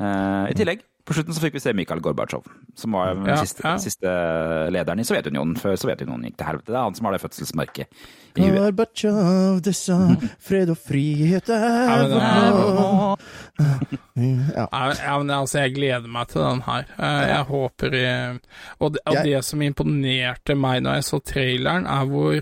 Eh, 0.02 0.52
I 0.52 0.58
tillegg, 0.58 0.82
på 1.06 1.14
slutten 1.14 1.36
så 1.38 1.42
fikk 1.44 1.54
vi 1.54 1.62
se 1.62 1.72
Mikhail 1.78 2.00
Gorbatsjov, 2.02 2.48
som 2.76 2.96
var 2.98 3.12
den 3.14 3.28
Ja, 3.30 3.36
siste, 3.38 3.62
ja. 3.62 3.76
siste 3.78 4.10
lederen 4.74 5.00
i 5.00 5.06
Sovjetunionen 5.06 5.54
før 5.62 5.78
Sovjetunionen 5.78 6.26
gikk 6.32 6.40
til 6.40 6.48
helvete. 6.50 6.72
Det 6.74 6.80
er 6.80 6.88
han 6.88 6.96
som 6.98 7.06
har 7.06 7.14
det 7.14 7.22
fødselsmerket 7.22 7.86
i 8.42 8.42
huet. 8.42 8.58
Gorbatsjov, 8.58 9.62
det 9.62 9.76
sa 9.78 10.00
fred 10.42 10.74
og 10.74 10.80
frihet 10.82 11.52
er 11.54 12.08
vårt 12.10 12.26
mål. 12.26 13.30
Ja. 13.60 14.68
Ja, 14.72 15.18
men 15.20 15.30
altså, 15.36 15.60
jeg 15.66 15.74
gleder 15.76 16.08
meg 16.12 16.28
til 16.32 16.42
den 16.42 16.62
her. 16.66 16.86
Eh, 17.00 17.28
Jeg 17.30 17.44
håper 17.50 17.96
jeg... 17.96 18.40
Og, 18.80 18.94
det, 18.94 19.00
og 19.06 19.14
Jeg- 19.14 19.26
det 19.26 19.44
som 19.46 19.62
imponerte 19.62 20.56
meg 20.56 20.82
når 20.84 20.94
jeg 21.00 21.04
så 21.04 21.20
traileren, 21.34 21.86
er 21.88 22.06
hvor 22.06 22.40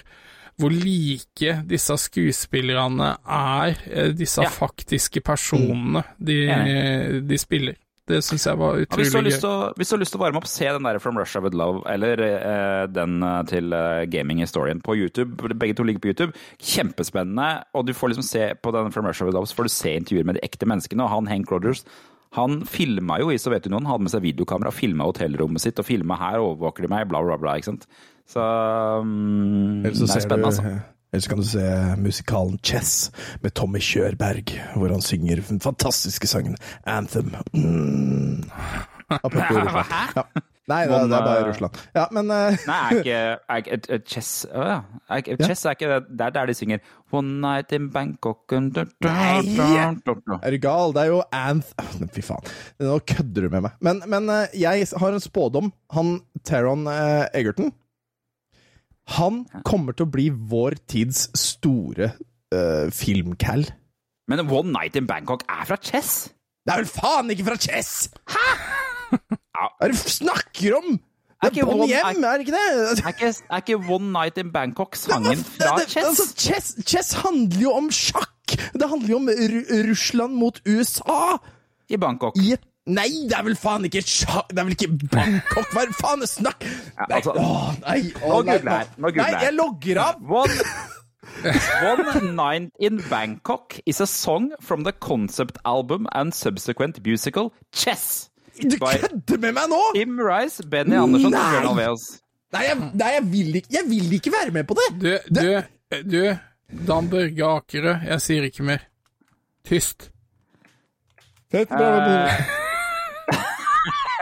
hvor 0.62 0.70
like 0.70 1.64
disse 1.66 1.96
skuespillerne 1.98 3.08
er 3.26 3.74
eh, 3.90 4.12
disse 4.14 4.42
Ja. 4.44 4.48
faktiske 4.54 5.20
personene 5.26 6.04
de, 6.20 6.36
de 7.30 7.38
spiller. 7.42 7.74
Det 8.10 8.18
syns 8.20 8.44
jeg 8.50 8.60
var 8.60 8.82
utrolig 8.84 9.06
gøy. 9.08 9.30
Ja, 9.32 9.52
hvis 9.80 9.88
du 9.88 9.96
har 9.96 10.02
lyst 10.02 10.12
til 10.12 10.20
å 10.20 10.24
varme 10.26 10.40
opp, 10.42 10.48
se 10.52 10.68
den 10.76 10.84
der 10.84 10.98
From 11.00 11.16
Russia 11.16 11.40
With 11.44 11.56
Love, 11.56 11.86
eller 11.88 12.20
eh, 12.26 12.86
den 12.92 13.24
eh, 13.24 13.38
til 13.48 13.76
eh, 13.78 14.04
gaming-historien 14.12 14.82
på 14.84 14.98
YouTube. 15.00 15.38
Begge 15.56 15.78
to 15.80 15.86
ligger 15.88 16.04
på 16.04 16.12
YouTube. 16.12 16.36
Kjempespennende. 16.60 17.64
Og 17.72 17.88
du 17.88 17.94
får 17.96 18.12
liksom 18.12 18.28
se 18.28 18.50
på 18.60 18.74
den 18.76 18.92
From 18.92 19.08
Russia 19.08 19.28
With 19.30 19.38
Love, 19.38 19.48
så 19.48 19.56
får 19.62 19.70
du 19.70 19.76
se 19.78 19.94
intervjuer 20.02 20.28
med 20.28 20.40
de 20.40 20.44
ekte 20.44 20.68
menneskene. 20.68 21.06
Og 21.06 21.14
han 21.16 21.32
Hank 21.32 21.54
Rogers, 21.54 21.86
han 22.36 22.64
filma 22.68 23.22
jo 23.22 23.32
i 23.32 23.40
Sovjetunionen, 23.40 23.88
hadde 23.88 24.10
med 24.10 24.12
seg 24.12 24.26
videokamera, 24.26 24.74
filma 24.76 25.08
hotellrommet 25.08 25.64
sitt, 25.64 25.80
og 25.80 25.88
filma 25.88 26.20
her 26.20 26.44
overvåker 26.44 26.84
de 26.84 26.92
meg, 26.92 27.08
bla, 27.08 27.24
bla, 27.24 27.40
bla. 27.40 27.56
ikke 27.56 27.72
sant? 27.72 27.88
Så 28.28 28.44
um, 29.00 29.80
Eller 29.84 29.96
så 29.96 30.10
det 30.10 30.18
er 30.18 30.28
spennende, 30.28 30.50
du 30.50 30.52
altså. 30.52 30.76
Eller 31.14 31.22
så 31.22 31.30
kan 31.30 31.42
du 31.44 31.46
se 31.46 31.66
musikalen 32.02 32.58
Chess 32.66 33.12
med 33.44 33.54
Tommy 33.54 33.80
Kjørberg, 33.80 34.56
hvor 34.74 34.90
han 34.90 35.04
synger 35.06 35.44
den 35.46 35.62
fantastiske 35.62 36.28
sangen 36.28 36.58
Anthem. 36.90 37.36
Mm. 37.54 38.50
Apropos 39.22 39.86
Ja. 40.18 40.26
Nei, 40.72 40.86
det, 40.88 40.96
det 41.12 41.18
er 41.18 41.26
bare 41.28 41.44
Russland. 41.50 41.80
Ja, 41.92 42.06
men 42.16 42.30
uh... 42.32 42.56
Nei, 42.70 42.78
er 42.80 43.00
ikke, 43.02 43.18
er 43.36 43.60
ikke 43.60 43.80
et 43.98 44.06
Chess 44.08 44.30
Å 44.48 44.64
ja. 44.70 44.78
Er, 45.12 45.20
ikke- 45.20 45.36
chess 45.44 45.66
er 45.68 45.76
ikke 45.76 45.98
det 46.08 46.24
er 46.24 46.36
der 46.38 46.48
de 46.48 46.56
synger 46.56 46.80
One 47.14 47.36
night 47.44 47.76
in 47.76 47.90
Bangkok 47.92 48.56
and 48.56 48.80
Nei! 49.04 49.44
er 49.60 50.56
du 50.56 50.60
gal? 50.64 50.96
Det 50.96 51.04
er 51.04 51.12
jo 51.12 51.20
Anth... 51.36 51.76
Fy 52.16 52.24
faen. 52.26 52.48
Nå 52.82 52.96
kødder 53.12 53.46
du 53.46 53.52
med 53.54 53.68
meg. 53.68 53.76
Men, 53.84 54.00
men 54.10 54.32
eh, 54.34 54.56
jeg 54.64 54.88
har 54.98 55.14
en 55.14 55.22
spådom. 55.22 55.70
Han 55.94 56.16
Teron 56.48 56.88
eh, 56.90 57.28
Egerton 57.38 57.70
Han 59.18 59.46
kommer 59.68 59.94
til 59.94 60.06
å 60.08 60.12
bli 60.12 60.30
vår 60.32 60.78
tids 60.88 61.28
store 61.38 62.14
uh, 62.56 62.90
filmcal. 62.96 63.66
Men 64.32 64.46
One 64.48 64.72
Night 64.72 64.96
in 64.96 65.08
Bangkok 65.08 65.44
er 65.52 65.66
fra 65.68 65.78
Chess? 65.84 66.30
Det 66.64 66.72
er 66.74 66.84
vel 66.86 66.88
faen 66.88 67.32
ikke 67.34 67.44
fra 67.50 67.58
Chess! 67.60 68.10
Hæ?! 68.32 68.46
Hva 69.54 69.68
er 69.84 69.92
det 69.92 69.98
du 70.00 70.10
snakker 70.10 70.78
om?! 70.80 70.94
Det 71.44 71.50
Er 71.60 71.66
er 71.66 71.68
Bånn 71.68 71.90
hjem, 71.92 72.22
er 72.24 72.38
det 72.40 72.46
ikke 72.46 72.54
det? 72.56 72.68
Er 73.04 73.10
ikke, 73.12 73.30
er 73.52 73.64
ikke 73.66 73.76
One 73.92 74.14
Night 74.16 74.38
in 74.40 74.54
Bangkok 74.54 74.96
sangen 74.96 75.34
Det- 75.36 75.44
fra 75.58 75.74
det- 75.82 75.90
Chess? 75.92 76.06
Altså, 76.08 76.28
chess? 76.40 76.70
Chess 76.88 77.12
handler 77.20 77.66
jo 77.66 77.74
om 77.76 77.90
sjakk! 77.92 78.30
Det 78.72 78.88
handler 78.88 79.10
jo 79.12 79.18
om 79.20 79.28
Ru 79.28 79.60
Russland 79.90 80.40
mot 80.40 80.62
USA! 80.64 81.36
I 81.92 82.00
Bangkok. 82.00 82.38
I 82.40 82.54
et 82.56 82.64
Nei, 82.92 83.08
det 83.30 83.36
er 83.38 83.46
vel 83.48 83.56
faen 83.56 83.86
ikke 83.88 84.02
Det 84.04 84.60
er 84.60 84.66
vel 84.68 84.74
ikke 84.76 84.90
Bangkok? 85.08 85.70
Hva 85.72 85.86
faen 85.96 86.26
er 86.26 86.28
snakk 86.28 86.66
Nei, 86.68 87.06
altså- 87.22 87.36
åh, 87.40 87.70
nei, 87.80 88.00
åh, 88.20 88.42
nei, 88.44 88.58
googler 88.58 88.74
jeg. 88.74 88.90
Nå 88.98 89.08
googler 89.08 89.24
Nei, 89.24 89.30
jeg. 89.32 89.46
jeg 89.48 89.54
logger 89.56 90.02
av! 90.04 90.34
One, 90.42 90.58
One 91.88 92.36
Night 92.36 92.72
in 92.80 93.00
Bangkok 93.10 93.80
is 93.86 94.02
a 94.02 94.08
song 94.08 94.52
from 94.60 94.84
the 94.84 94.92
concept 94.92 95.58
album 95.66 96.08
and 96.12 96.34
subsequent 96.34 97.00
musical 97.06 97.54
Chess. 97.74 98.30
Du 98.60 98.76
kødder 98.78 99.40
med 99.40 99.56
meg 99.56 99.70
nå?! 99.72 99.80
Tim 99.96 100.20
Rice, 100.20 100.64
Benny 100.70 100.96
Andersson 101.00 101.34
og 101.34 101.40
Nei! 101.40 101.52
Bjørn 101.56 101.70
Alveås. 101.72 102.08
Nei, 102.54 102.64
jeg, 102.68 102.78
nei 102.94 103.12
jeg, 103.16 103.24
vil 103.32 103.56
ikke, 103.56 103.72
jeg 103.74 103.88
vil 103.90 104.14
ikke 104.20 104.34
være 104.36 104.52
med 104.52 104.68
på 104.70 104.76
det! 104.78 104.90
Du, 105.02 105.40
du, 105.40 105.48
du, 106.12 106.20
Dan 106.88 107.10
Børge 107.10 107.48
Akerø, 107.48 107.96
jeg 108.12 108.22
sier 108.22 108.50
ikke 108.52 108.68
mer. 108.68 108.84
Tyst. 109.66 110.10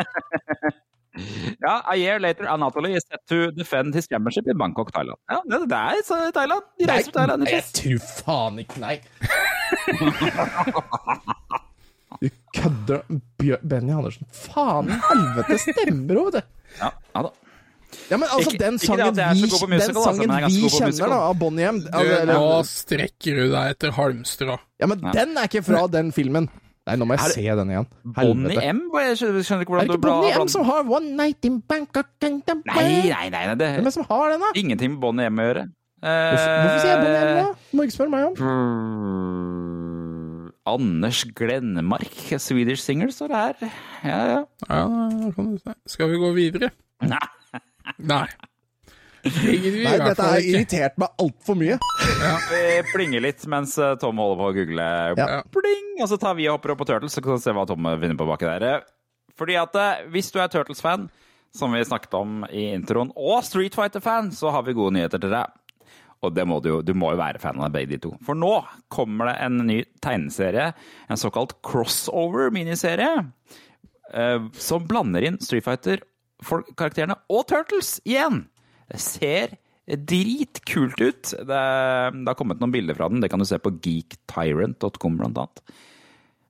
Ja, 1.61 1.73
A 1.91 1.95
year 1.99 2.19
later, 2.23 2.45
Anatoly 2.47 2.93
is 2.95 3.03
set 3.03 3.19
to 3.27 3.51
defend 3.51 3.93
his 3.93 4.07
championship 4.07 4.47
in 4.47 4.57
Bangkok, 4.57 4.93
Thailand. 4.95 5.19
Ja, 5.29 5.41
det, 5.45 5.59
det 5.69 5.77
er 5.77 5.99
så 6.07 6.19
Thailand. 6.33 6.63
De 6.79 6.87
reiser 6.87 7.11
til 7.11 7.17
Thailand 7.17 7.43
i 7.43 7.49
nei, 7.49 7.57
jeg 7.57 7.65
tror 7.75 7.99
faen 8.21 8.61
ikke 8.63 8.79
Nei. 8.79 8.95
Du 12.21 12.29
kødder 12.55 13.03
Bjør- 13.41 13.61
Benny 13.67 13.91
Andersen. 13.95 14.27
Faen 14.31 14.89
i 14.91 14.97
helvete 15.09 15.57
stemmer 15.65 16.17
jo, 16.19 16.25
vet 16.29 16.39
du. 16.39 16.41
Ja, 16.79 16.89
ja 17.15 17.21
da. 17.27 17.31
Ja, 18.11 18.17
men 18.21 18.27
altså, 18.31 18.51
den 18.59 18.77
sangen 18.79 19.01
ikke, 19.01 19.11
ikke 19.11 19.21
er 19.27 19.33
vi, 19.35 19.47
så 19.51 19.67
den 19.67 19.81
sangen 19.99 20.31
altså, 20.31 20.59
vi 20.63 20.69
kjenner 20.77 21.11
da, 21.11 21.17
av 21.27 21.33
Bonnie 21.39 21.67
M 21.67 21.79
Du, 21.83 21.89
altså, 21.91 22.19
nå 22.29 22.43
strekker 22.69 23.35
du 23.41 23.45
deg 23.51 23.73
etter 23.75 23.91
halmstrå. 23.97 24.55
Ja, 24.79 24.87
men 24.87 25.03
den 25.11 25.35
er 25.37 25.49
ikke 25.51 25.63
fra 25.67 25.83
den 25.91 26.11
filmen. 26.15 26.47
Nei, 26.89 26.95
nå 26.97 27.05
må 27.05 27.13
jeg 27.13 27.35
se 27.35 27.43
den 27.59 27.71
igjen. 27.75 27.85
Bonnie 28.15 28.61
M? 28.71 28.79
Jeg 28.97 29.17
skjønner 29.19 29.61
ikke 29.61 29.75
hvordan 29.75 29.85
du 29.85 29.93
Er 29.93 29.97
det 29.97 29.99
ikke 29.99 30.07
Bonnie 30.07 30.33
M 30.41 30.49
som 30.49 30.63
har 30.65 30.81
One 30.89 31.11
Night 31.19 31.45
in 31.45 31.59
Bangkok 31.61 32.09
Nei, 32.25 32.41
nei, 32.47 33.29
nei. 33.29 33.29
nei 33.29 33.53
det 33.59 33.67
Hvem 33.75 33.85
er 33.85 33.89
det 33.91 33.93
som 33.93 34.07
har 34.09 34.33
den, 34.33 34.41
da? 34.41 34.49
ingenting 34.57 34.95
med 34.95 35.01
Bonnie 35.03 35.29
M 35.29 35.37
å 35.37 35.45
gjøre. 35.45 35.67
Hvorfor, 36.01 36.79
sier 36.81 36.89
jeg 36.89 37.03
Bonnie 37.03 37.21
M, 37.21 37.33
da? 37.37 37.47
Må 37.77 37.85
ikke 37.85 37.97
spørre 37.99 38.13
meg 38.15 38.23
om. 38.31 38.33
Anders 40.71 41.23
Glenmark, 41.37 42.17
Swedish 42.41 42.83
Singer, 42.85 43.09
står 43.13 43.27
det 43.29 43.41
her. 43.41 43.55
Ja, 44.05 44.19
ja. 44.33 44.41
Ja, 44.69 44.81
kan 45.35 45.53
du 45.53 45.57
se. 45.61 45.73
Skal 45.89 46.09
vi 46.11 46.17
gå 46.21 46.29
videre? 46.37 46.71
Nei. 47.05 47.21
Nei. 47.97 48.25
Nei, 49.25 49.97
dette 50.01 50.25
har 50.25 50.41
irritert 50.41 50.97
meg 51.01 51.21
altfor 51.21 51.57
mye. 51.59 51.77
Vi 52.51 52.61
plinger 52.91 53.23
litt 53.23 53.45
mens 53.51 53.75
eh, 53.81 53.93
Tom 54.01 54.21
holder 54.21 54.39
på 54.39 54.49
å 54.49 54.55
google. 54.55 54.87
Ja. 55.19 55.41
Pling! 55.53 55.91
Og 56.01 56.09
så 56.09 56.17
tar 56.21 56.37
vi 56.39 56.47
og 56.49 56.57
hopper 56.57 56.73
opp 56.73 56.81
på 56.81 56.89
Turtles, 56.89 57.13
så 57.13 57.21
kan 57.23 57.37
vi 57.37 57.43
se 57.43 57.53
hva 57.55 57.67
Tom 57.69 57.85
finner 58.01 58.17
på 58.17 58.27
baki 58.29 58.49
der. 58.49 58.85
Fordi 59.37 59.57
at 59.61 59.77
eh, 59.77 60.05
hvis 60.13 60.31
du 60.33 60.39
er 60.41 60.49
Turtles-fan, 60.51 61.07
som 61.55 61.73
vi 61.75 61.83
snakket 61.85 62.13
om 62.17 62.45
i 62.49 62.69
introen, 62.75 63.11
og 63.17 63.41
Street 63.45 63.75
Fighter-fan, 63.75 64.31
så 64.35 64.53
har 64.55 64.63
vi 64.65 64.75
gode 64.77 64.95
nyheter 64.95 65.21
til 65.21 65.33
deg. 65.33 65.57
Og 66.21 66.33
det 66.37 66.45
må 66.45 66.59
du, 66.61 66.69
du 66.85 66.93
må 66.97 67.11
jo 67.15 67.19
være 67.19 67.41
fan 67.41 67.59
av 67.61 67.73
begge 67.73 67.95
de 67.95 67.99
to. 68.03 68.11
For 68.25 68.37
nå 68.37 68.53
kommer 68.93 69.31
det 69.31 69.37
en 69.41 69.57
ny 69.65 69.79
tegneserie, 70.05 70.67
en 71.09 71.19
såkalt 71.19 71.55
crossover-miniserie, 71.65 73.11
eh, 74.13 74.49
som 74.53 74.85
blander 74.89 75.25
inn 75.27 75.39
Street 75.41 75.65
Fighter-karakterene 75.65 77.17
og 77.33 77.47
Turtles 77.49 77.97
igjen. 78.05 78.45
Ser 78.99 79.55
dritkult 79.87 80.99
ut. 81.01 81.31
Det, 81.35 81.45
det 81.47 82.27
har 82.29 82.37
kommet 82.39 82.61
noen 82.61 82.73
bilder 82.73 82.97
fra 82.97 83.09
den, 83.11 83.21
det 83.23 83.31
kan 83.31 83.41
du 83.41 83.47
se 83.47 83.59
på 83.61 83.73
geektyrant.com 83.83 85.17
blant 85.19 85.41
annet. 85.41 85.63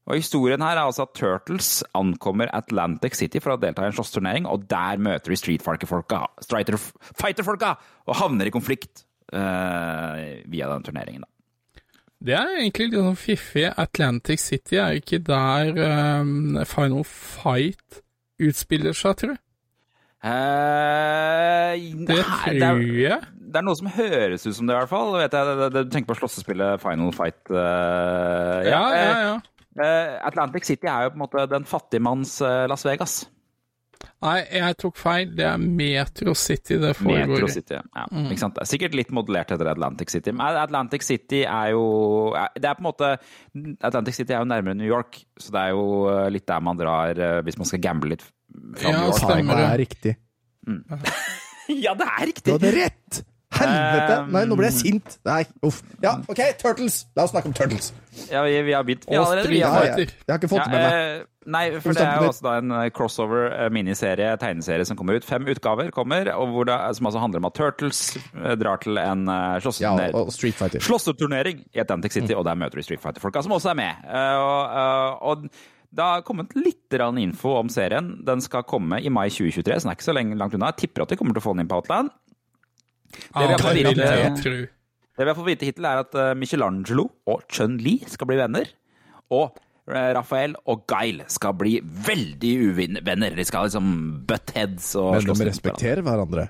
Og 0.10 0.18
Historien 0.18 0.62
her 0.66 0.76
er 0.76 0.84
altså 0.84 1.06
at 1.06 1.14
Turtles 1.16 1.70
ankommer 1.96 2.50
Atlantic 2.58 3.16
City 3.20 3.40
for 3.42 3.54
å 3.54 3.60
delta 3.62 3.86
i 3.86 3.92
en 3.92 3.96
slåssturnering, 3.96 4.48
og 4.50 4.66
der 4.72 5.02
møter 5.02 5.32
de 5.32 5.38
Street 5.40 5.64
Fighter-folka 5.64 6.26
Strider- 6.44 6.80
og 8.10 8.18
havner 8.18 8.50
i 8.50 8.54
konflikt 8.54 9.06
uh, 9.32 10.42
via 10.50 10.72
den 10.74 10.88
turneringen. 10.88 11.24
Da. 11.24 11.30
Det 12.22 12.36
er 12.38 12.58
egentlig 12.60 12.90
litt 12.90 13.00
sånn 13.00 13.18
fiffig. 13.18 13.70
Atlantic 13.82 14.44
City 14.44 14.82
er 14.82 14.98
ikke 15.00 15.22
der 15.26 15.72
um, 16.22 16.60
Final 16.70 17.06
Fight 17.08 18.02
utspiller 18.42 18.98
seg, 18.98 19.16
tror 19.22 19.36
jeg. 19.36 19.42
Eh, 20.22 21.72
Det 22.06 22.18
nei, 22.18 22.26
tror 22.54 22.82
det 22.82 23.00
jeg. 23.02 23.20
det 23.52 23.60
er 23.62 23.66
noe 23.66 23.78
som 23.80 23.90
høres 23.92 24.46
ut 24.46 24.56
som 24.56 24.68
det, 24.70 24.76
i 24.76 24.80
hvert 24.80 24.92
fall. 24.92 25.16
Det, 25.18 25.30
det, 25.34 25.70
du 25.88 25.92
tenker 25.94 26.12
på 26.14 26.20
slåssespillet 26.22 26.82
Final 26.84 27.12
Fight? 27.16 27.42
Uh, 27.50 28.62
Ja, 28.68 28.84
ja, 28.94 29.02
ja. 29.02 29.20
ja. 29.26 29.40
Uh, 29.72 30.18
Atlantic 30.28 30.68
City 30.68 30.88
er 30.92 31.08
jo 31.08 31.14
på 31.14 31.20
en 31.20 31.24
måte 31.26 31.46
den 31.50 31.66
fattige 31.66 32.04
manns 32.04 32.38
Las 32.42 32.86
Vegas. 32.86 33.22
Nei, 34.22 34.36
jeg 34.54 34.76
tok 34.78 34.98
feil. 35.02 35.32
Det 35.36 35.46
er 35.50 35.58
Metro 35.62 36.34
City 36.38 36.76
det 36.78 36.92
foregår 37.00 37.32
Metro. 37.34 37.48
City, 37.50 37.74
ja. 37.80 38.04
Mm. 38.12 38.28
Ikke 38.30 38.44
sant? 38.44 38.54
Det 38.60 38.62
er 38.62 38.70
sikkert 38.70 38.98
litt 39.00 39.14
modellert 39.18 39.54
etter 39.56 39.70
Atlantic 39.72 40.14
City. 40.14 40.32
Men 40.38 40.60
Atlantic 40.62 41.02
City 41.08 41.40
er 41.50 41.72
jo 41.74 41.82
Det 42.56 42.70
er 42.70 42.78
på 42.78 42.84
en 42.86 42.90
måte 42.92 43.10
Atlantic 43.82 44.20
City 44.20 44.34
er 44.36 44.44
jo 44.44 44.50
nærmere 44.52 44.78
New 44.78 44.86
York, 44.88 45.24
så 45.42 45.56
det 45.56 45.64
er 45.66 45.74
jo 45.74 45.86
eh, 46.14 46.28
litt 46.38 46.46
der 46.48 46.62
man 46.62 46.78
drar 46.78 47.18
eh, 47.18 47.40
hvis 47.48 47.58
man 47.58 47.66
skal 47.72 47.82
gamble 47.82 48.14
litt 48.14 48.22
fra 48.78 48.92
Ja, 48.92 49.00
New 49.00 49.10
York. 49.10 49.20
stemmer 49.24 49.58
Det 49.58 49.66
det. 49.66 49.72
er 49.72 49.82
riktig. 49.86 50.16
Ja, 51.72 51.94
det 51.96 52.04
er 52.04 52.26
riktig! 52.28 52.44
Du 52.52 52.52
hadde 52.58 52.72
rett! 52.76 53.20
Helvete! 53.52 54.14
Um, 54.24 54.30
Nei, 54.32 54.44
nå 54.48 54.56
ble 54.60 54.70
jeg 54.70 54.78
sint. 54.80 55.18
Nei, 55.28 55.42
uff. 55.68 55.82
Ja, 56.04 56.16
OK, 56.32 56.40
Turtles. 56.62 57.02
La 57.18 57.26
oss 57.28 57.34
snakke 57.34 57.50
om 57.52 57.56
Turtles. 57.58 57.92
Ja, 58.32 58.44
vi, 58.48 58.56
vi 58.68 58.74
har 58.76 58.86
begynt 58.88 59.04
vi 59.10 59.18
allerede. 59.20 59.50
Vi 59.52 59.60
har- 59.64 59.86
Ja, 59.86 59.98
jeg, 59.98 60.08
jeg 60.08 60.32
har 60.32 60.40
ikke 60.40 60.50
fått 60.52 60.64
det 60.66 60.72
med 60.72 60.86
meg. 60.86 60.94
eh, 61.20 61.28
Nei, 61.52 61.62
for 61.82 61.98
det 61.98 62.04
er 62.06 62.20
jo 62.22 62.30
også 62.30 62.44
da 62.46 62.52
en 62.62 62.72
eh, 62.78 62.90
crossover 62.94 63.48
eh, 63.50 63.70
miniserie, 63.74 64.30
tegneserie 64.38 64.86
som 64.86 64.96
kommer 65.00 65.18
ut. 65.18 65.26
Fem 65.26 65.48
utgaver 65.50 65.90
kommer, 65.92 66.30
og 66.38 66.52
hvor 66.54 66.68
det, 66.70 66.78
som 66.96 67.10
altså 67.10 67.20
handler 67.24 67.42
om 67.42 67.50
at 67.50 67.56
Turtles 67.58 68.02
drar 68.62 68.78
til 68.84 68.98
en 69.02 69.24
uh, 69.28 69.34
Ja, 69.58 69.60
slåsseturnering. 69.66 70.16
og 70.22 70.32
Street 70.36 70.56
Fighter. 70.60 70.80
Slåsseturnering 70.86 71.64
i 71.74 71.80
Atlantic 71.82 72.14
City, 72.14 72.34
og 72.38 72.46
der 72.46 72.56
møter 72.62 72.78
de 72.78 72.84
Street 72.86 73.02
Fighter-folka, 73.02 73.42
som 73.42 73.52
også 73.58 73.74
er 73.74 73.80
med. 73.82 74.06
Og, 74.38 75.22
og 75.34 75.48
det 75.92 76.06
har 76.08 76.22
kommet 76.24 76.54
litt 76.56 76.94
info 77.20 77.58
om 77.60 77.68
serien. 77.74 78.22
Den 78.24 78.40
skal 78.42 78.64
komme 78.64 79.02
i 79.02 79.10
mai 79.10 79.28
2023, 79.30 79.80
så 79.82 79.84
den 79.84 79.92
er 79.92 79.98
ikke 79.98 80.08
så 80.08 80.14
langt 80.16 80.54
unna. 80.56 80.70
Jeg 80.72 80.78
tipper 80.86 81.04
at 81.04 81.10
de 81.10 81.18
kommer 81.20 81.34
til 81.34 81.42
å 81.42 81.48
få 81.50 81.54
den 81.58 81.66
inn 81.66 81.72
på 81.74 81.82
Outland. 81.82 82.14
Ja, 83.34 83.48
vi 83.48 83.54
har 83.54 83.60
fått 83.60 83.76
det 83.76 83.96
vite- 83.96 84.70
Det 85.18 85.26
vi 85.26 85.30
har 85.30 85.36
fått 85.36 85.50
vite 85.50 85.66
hittil, 85.68 85.86
er 85.86 86.00
at 86.06 86.16
eh, 86.16 86.34
Michelangelo 86.40 87.10
og 87.28 87.44
Chun-Li 87.52 88.00
skal 88.08 88.28
bli 88.28 88.38
venner. 88.40 88.70
Og 89.32 89.52
Rafael 89.92 90.16
Raphael 90.16 90.54
og 90.70 90.86
Guile 90.88 91.26
skal 91.28 91.54
bli 91.58 91.80
veldig 91.82 92.52
uvenner. 92.72 93.36
De 93.36 93.44
skal 93.44 93.66
liksom 93.68 94.26
butt 94.30 94.52
heads 94.56 94.96
og 94.96 95.18
Men 95.18 95.34
de 95.36 95.48
respekterer 95.50 96.02
hverandre. 96.06 96.50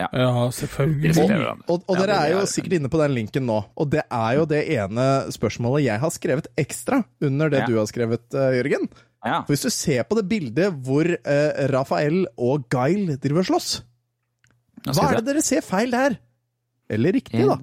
Ja, 0.00 0.08
selvfølgelig. 0.54 1.10
Respekterer 1.12 1.42
hverandre. 1.42 1.66
Og, 1.68 1.82
og 1.90 1.98
dere 2.00 2.16
er 2.24 2.32
jo 2.34 2.40
er- 2.44 2.48
sikkert 2.48 2.76
inne 2.78 2.88
på 2.92 3.00
den 3.02 3.14
linken 3.16 3.44
nå, 3.48 3.58
og 3.76 3.90
det 3.92 4.04
er 4.06 4.38
jo 4.38 4.46
det 4.48 4.62
ene 4.78 5.06
spørsmålet 5.34 5.84
jeg 5.88 6.00
har 6.00 6.10
skrevet 6.14 6.48
ekstra 6.60 7.02
under 7.26 7.50
det 7.52 7.60
Ja. 7.64 7.66
du 7.66 7.76
har 7.76 7.86
skrevet, 7.90 8.22
eh, 8.32 8.54
Jørgen. 8.60 8.88
Ja. 9.24 9.42
For 9.44 9.52
hvis 9.52 9.62
du 9.66 9.70
ser 9.70 10.04
på 10.04 10.16
det 10.16 10.28
bildet 10.30 10.72
hvor 10.80 11.04
uh, 11.04 11.68
Rafael 11.68 12.22
og 12.38 12.68
Guile 12.72 13.18
driver 13.20 13.40
og 13.40 13.46
slåss, 13.50 13.82
hva 14.86 15.06
er 15.10 15.16
det 15.20 15.24
dere 15.30 15.42
ser 15.44 15.64
feil 15.66 15.90
der? 15.94 16.18
Eller 16.90 17.12
riktig, 17.12 17.46
da? 17.46 17.56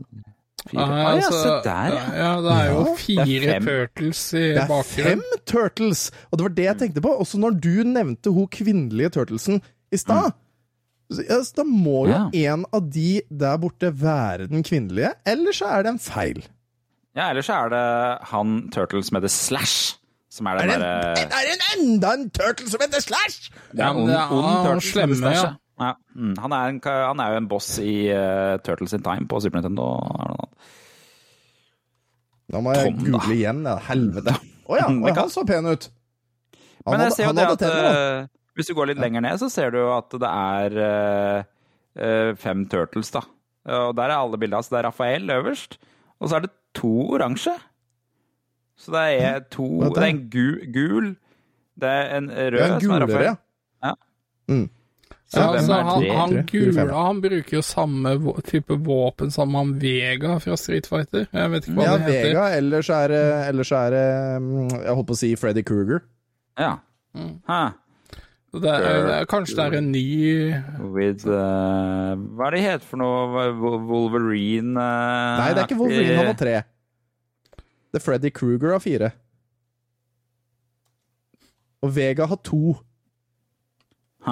Fire. 0.68 0.84
Ah, 0.84 0.98
ja, 1.00 1.10
altså, 1.16 1.38
se 1.40 1.52
der, 1.64 1.94
ja. 1.96 2.04
ja, 2.18 2.30
det 2.44 2.54
er 2.58 2.66
jo 2.74 2.80
fire 3.00 3.54
er 3.56 3.62
turtles 3.64 4.22
i 4.36 4.42
Det 4.42 4.64
er 4.64 4.68
bakgrunnen. 4.68 5.22
fem 5.22 5.46
Turtles! 5.48 6.02
Og 6.32 6.38
det 6.40 6.44
var 6.48 6.56
det 6.58 6.66
jeg 6.66 6.78
tenkte 6.82 7.04
på. 7.06 7.14
Også 7.24 7.40
når 7.40 7.56
du 7.64 7.70
nevnte 7.88 8.34
hun 8.36 8.50
kvinnelige 8.52 9.10
Turtlesen 9.16 9.62
i 9.96 9.98
stad. 10.02 10.34
Mm. 10.34 11.24
da 11.56 11.64
må 11.64 12.08
jo 12.10 12.12
Ja. 12.12 12.52
en 12.52 12.66
av 12.74 12.90
de 12.92 13.22
der 13.32 13.58
borte 13.64 13.94
være 14.02 14.48
den 14.52 14.64
kvinnelige, 14.64 15.14
eller 15.26 15.52
så 15.56 15.66
er 15.78 15.84
det 15.84 15.94
en 15.96 16.00
feil. 16.04 16.44
Ja, 17.16 17.30
ellers 17.32 17.46
så 17.48 17.54
er 17.64 17.70
det 17.72 18.28
han 18.28 18.70
Turtles 18.72 19.12
med 19.12 19.22
The 19.24 19.30
Slash, 19.30 19.96
som 20.30 20.46
er 20.48 20.58
Er 20.58 20.68
den 20.68 20.70
det, 20.70 20.76
en, 20.76 20.84
derre 20.84 21.32
er 21.32 21.48
det 21.48 21.56
en 21.56 21.80
enda 21.96 22.12
en 22.14 22.30
Turtle 22.30 22.68
som 22.70 22.80
heter 22.84 23.00
Slash?! 23.02 23.52
Det 23.72 23.80
er 23.80 23.86
Ja, 23.86 23.94
ond, 23.94 24.02
ond, 24.04 24.12
er 24.12 24.32
ond 24.32 24.46
han 24.46 24.66
Turtles 24.66 24.84
med 24.84 24.92
slemme, 24.92 25.16
Slash, 25.16 25.44
ja. 25.44 25.54
Ja. 25.78 25.92
Mm. 26.16 26.34
Han, 26.42 26.54
er 26.56 26.72
en, 26.74 26.80
han 26.84 27.20
er 27.22 27.34
jo 27.34 27.40
en 27.42 27.50
boss 27.52 27.68
i 27.84 27.96
uh, 28.10 28.58
Turtles 28.66 28.96
in 28.98 29.04
Time 29.06 29.28
på 29.30 29.42
Super 29.44 29.62
Nintendo. 29.62 29.90
Det? 29.98 30.74
Da 32.56 32.62
må 32.64 32.74
jeg 32.74 32.88
Tom, 32.88 32.98
da. 33.04 33.12
google 33.12 33.36
igjen, 33.36 33.62
ja. 33.68 33.76
Helvete. 33.90 34.34
Å 34.68 34.80
ja, 34.80 34.88
oh, 35.04 35.14
han 35.20 35.32
så 35.34 35.44
pen 35.48 35.68
ut. 35.70 35.84
Han 36.88 36.96
Men 36.96 37.04
jeg 37.04 37.12
hadde, 37.12 37.18
ser 37.18 37.28
jo 37.28 37.36
det 37.36 37.48
at 37.52 37.62
tenner, 37.62 37.88
eh, 37.92 38.28
hvis 38.58 38.70
du 38.72 38.74
går 38.78 38.88
litt 38.92 39.02
lenger 39.04 39.22
ned, 39.26 39.36
så 39.42 39.48
ser 39.52 39.70
du 39.76 39.80
at 39.92 40.10
det 40.24 40.30
er 40.32 40.70
eh, 40.88 42.32
fem 42.40 42.64
Turtles, 42.72 43.10
da. 43.14 43.22
Og 43.68 43.92
der 43.98 44.08
er 44.14 44.22
alle 44.22 44.40
bildene. 44.40 44.64
Så 44.64 44.72
det 44.72 44.80
er 44.80 44.88
Rafael 44.88 45.24
øverst, 45.36 45.72
og 46.22 46.30
så 46.30 46.34
er 46.38 46.42
det 46.48 46.54
to 46.78 46.94
oransje. 47.18 47.56
Så 48.78 48.94
det 48.94 49.04
er 49.20 49.40
to 49.52 49.66
det? 49.82 49.90
Det 49.98 50.04
er 50.06 50.12
en 50.14 50.24
gu, 50.32 50.48
gul, 50.72 51.08
det 51.82 51.90
er 51.92 52.04
en 52.20 52.28
rød 52.32 52.60
er 52.62 52.66
en 52.78 52.82
som 52.82 52.92
er 52.96 52.96
gulere, 53.04 53.04
Rafael. 53.04 53.28
ja. 53.28 53.36
Ja. 53.84 53.94
Mm. 54.48 54.68
Så 55.28 55.42
Ja, 55.42 55.48
altså, 55.58 55.74
han, 55.74 56.04
han 56.16 56.36
gula 56.48 56.84
han 56.88 57.18
bruker 57.22 57.58
jo 57.58 57.62
samme 57.66 58.14
type 58.48 58.78
våpen 58.80 59.32
som 59.32 59.56
han 59.60 59.74
Vega 59.82 60.38
fra 60.40 60.56
Street 60.60 60.88
Fighter. 60.88 61.26
Jeg 61.28 61.52
vet 61.52 61.68
ikke 61.68 61.76
hva 61.76 61.88
Ja, 61.90 61.98
det 61.98 62.06
heter. 62.06 62.30
Vega, 62.30 62.46
ellers 62.56 62.92
er 62.96 63.12
det, 63.12 63.26
ellers 63.50 63.72
er 63.76 63.96
det 63.98 64.06
mm, 64.46 64.70
Jeg 64.78 64.96
holdt 65.00 65.10
på 65.10 65.18
å 65.18 65.20
si 65.20 65.34
Freddy 65.40 65.66
Kruger. 65.68 66.00
Ja. 66.56 66.78
Mm. 67.18 67.36
Hæ. 67.50 67.60
Det 68.58 68.72
er, 68.72 68.86
det 69.04 69.14
er, 69.18 69.26
kanskje 69.30 69.58
det 69.58 69.66
er 69.66 69.76
en 69.78 69.90
ny 69.92 70.06
With 70.96 71.28
uh, 71.28 72.16
Hva 72.16 72.48
er 72.48 72.56
det 72.56 72.62
het 72.64 72.86
for 72.88 72.98
noe? 73.02 73.44
Wolverine 73.60 74.80
uh, 74.80 75.42
Nei, 75.42 75.50
det 75.52 75.62
er 75.62 75.68
ikke 75.68 75.78
Wolverine, 75.82 76.16
han 76.16 76.30
har 76.32 76.40
tre. 76.40 76.56
Det 77.92 78.00
er 78.00 78.06
Freddy 78.06 78.32
Kruger 78.34 78.72
har 78.72 78.82
fire. 78.82 79.12
Og 81.84 81.92
Vega 81.96 82.26
har 82.32 82.40
to. 82.48 82.78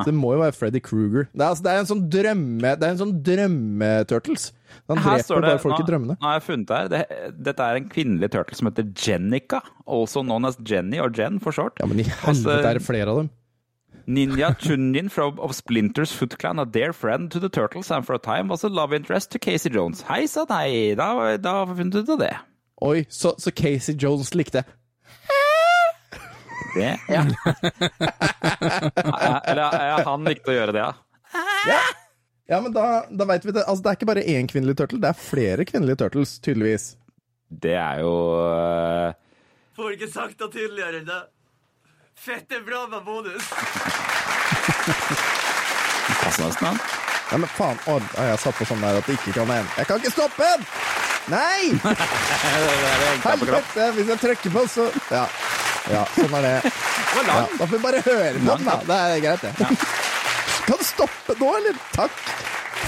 Så 0.02 0.10
det 0.10 0.16
må 0.18 0.34
jo 0.36 0.42
være 0.44 0.56
Freddy 0.58 0.82
Kruger. 0.84 1.30
Det 1.32 1.42
er, 1.42 1.48
altså, 1.48 1.64
det 1.66 1.72
er 1.72 1.82
en 1.82 1.90
sånn 1.90 2.04
drømme... 2.12 2.74
Det 2.76 2.88
er 2.88 2.94
en 2.96 3.02
sånn 3.02 3.16
drømmeturtles. 3.30 4.50
Han 4.92 5.00
Her 5.02 5.22
dreper 5.22 5.42
det, 5.42 5.48
bare 5.48 5.62
folk 5.64 5.76
nå, 5.78 5.80
i 5.80 5.88
drømmene. 5.88 6.18
nå 6.20 6.28
har 6.28 6.36
jeg 6.40 6.46
funnet 6.50 6.92
det 6.92 7.00
her. 7.02 7.32
Dette 7.48 7.70
er 7.70 7.80
en 7.80 7.88
kvinnelig 7.90 8.30
turtle 8.36 8.60
som 8.60 8.70
heter 8.70 8.90
Jennica. 9.06 9.62
also 9.88 10.22
known 10.26 10.46
as 10.46 10.58
Jenny 10.60 11.00
or 11.00 11.10
Jen 11.10 11.40
for 11.40 11.56
short. 11.56 11.80
Ja, 11.80 11.88
men 11.90 12.04
i 12.04 12.08
helvete 12.10 12.70
er 12.70 12.80
det 12.80 12.86
flere 12.86 13.10
av 13.14 13.24
dem. 13.24 13.32
Ninja 14.06 14.52
Chunin 14.62 15.10
from, 15.10 15.40
of 15.40 15.56
Splinters 15.56 16.12
Foot 16.14 16.38
Clan, 16.38 16.60
a 16.60 16.66
dear 16.66 16.94
friend 16.94 17.32
to 17.32 17.40
the 17.40 17.50
Turtles 17.50 17.90
and 17.90 18.06
for 18.06 18.14
a 18.14 18.20
time 18.20 18.48
was 18.50 18.64
a 18.64 18.70
love 18.70 18.94
interest 18.94 19.32
to 19.32 19.40
Casey 19.40 19.72
Jones. 19.74 20.04
Hei 20.06 20.28
sann, 20.28 20.52
hei, 20.54 20.94
da, 20.94 21.38
da 21.42 21.66
funnet 21.66 21.96
ut 21.96 22.10
av 22.14 22.20
det. 22.22 22.36
Oi, 22.86 23.06
så, 23.10 23.34
så 23.40 23.50
Casey 23.56 23.96
Jones 23.98 24.36
likte 24.36 24.62
Det, 26.76 27.00
ja. 27.08 27.26
Eller 29.44 29.64
ja, 29.90 30.00
han 30.06 30.26
likte 30.28 30.52
å 30.52 30.56
gjøre 30.56 30.76
det, 30.76 30.84
ja. 30.84 30.94
Ja, 31.68 31.80
ja 32.52 32.60
men 32.64 32.74
da, 32.76 33.06
da 33.10 33.28
veit 33.30 33.46
vi 33.46 33.54
det. 33.56 33.64
Altså, 33.66 33.84
det 33.84 33.92
er 33.92 34.00
ikke 34.00 34.10
bare 34.12 34.26
én 34.36 34.50
kvinnelig 34.52 34.78
turtle, 34.80 35.02
det 35.04 35.12
er 35.12 35.20
flere 35.20 35.68
kvinnelige 35.68 36.02
turtles, 36.04 36.38
tydeligvis. 36.46 36.90
Det 37.50 37.76
er 37.78 38.02
jo 38.02 38.14
uh... 38.42 39.14
Får 39.76 39.96
ikke 39.98 40.12
sagt 40.12 40.40
det 40.40 40.52
tydeligere 40.56 41.02
enn 41.02 41.10
det. 41.10 41.22
Fette 42.16 42.62
bra 42.66 42.86
med 42.88 43.04
bonus. 43.06 43.50
Passer 46.24 46.46
nesten. 46.46 46.80
Ja, 47.32 47.40
men 47.42 47.50
faen, 47.50 47.80
å, 47.90 47.98
har 48.16 48.30
jeg 48.32 48.42
satt 48.44 48.58
på 48.60 48.68
sånn 48.70 48.84
der 48.86 49.00
at 49.00 49.08
det 49.10 49.18
ikke 49.18 49.34
kan 49.36 49.50
hende. 49.52 49.72
Jeg 49.76 49.90
kan 49.90 50.02
ikke 50.02 50.14
stoppe 50.14 50.48
den! 50.48 50.66
Nei! 51.34 51.74
Helvete! 53.26 53.88
Hvis 53.98 54.12
jeg 54.14 54.22
trykker 54.22 54.54
på, 54.54 54.66
så 54.70 54.90
Ja. 55.10 55.26
Ja 55.92 56.04
sånn 56.16 56.34
er 56.40 56.42
det. 56.48 56.56
Ja, 57.16 57.22
da 57.30 57.66
får 57.66 57.72
vi 57.76 57.80
bare 57.84 58.02
høre 58.06 58.34
på 58.40 58.46
den, 58.58 58.66
da. 58.66 58.76
Det 58.90 58.98
er 59.00 59.20
greit, 59.26 59.42
det. 59.46 59.52
Kan 60.66 60.78
du 60.82 60.86
stoppe 60.88 61.36
nå, 61.40 61.50
eller? 61.60 61.76
Takk. 61.94 62.16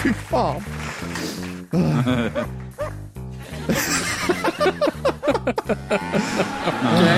Fy 0.01 0.13
faen. 0.29 0.61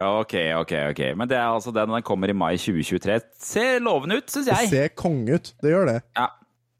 Ok, 0.00 0.32
ok, 0.56 0.72
ok. 0.94 1.00
Men 1.18 1.28
det 1.28 1.36
er 1.36 1.50
altså 1.50 1.72
den 1.76 1.90
den 1.92 2.04
kommer 2.06 2.30
i 2.32 2.36
mai 2.36 2.54
2023. 2.56 3.18
Ser 3.44 3.80
lovende 3.84 4.16
ut, 4.20 4.30
syns 4.32 4.46
Det 4.48 4.56
jeg. 4.62 4.68
ser 4.70 4.88
konge 4.96 5.36
ut. 5.36 5.50
Det 5.60 5.74
gjør 5.74 5.90
det. 5.90 5.98
Ja. 6.16 6.28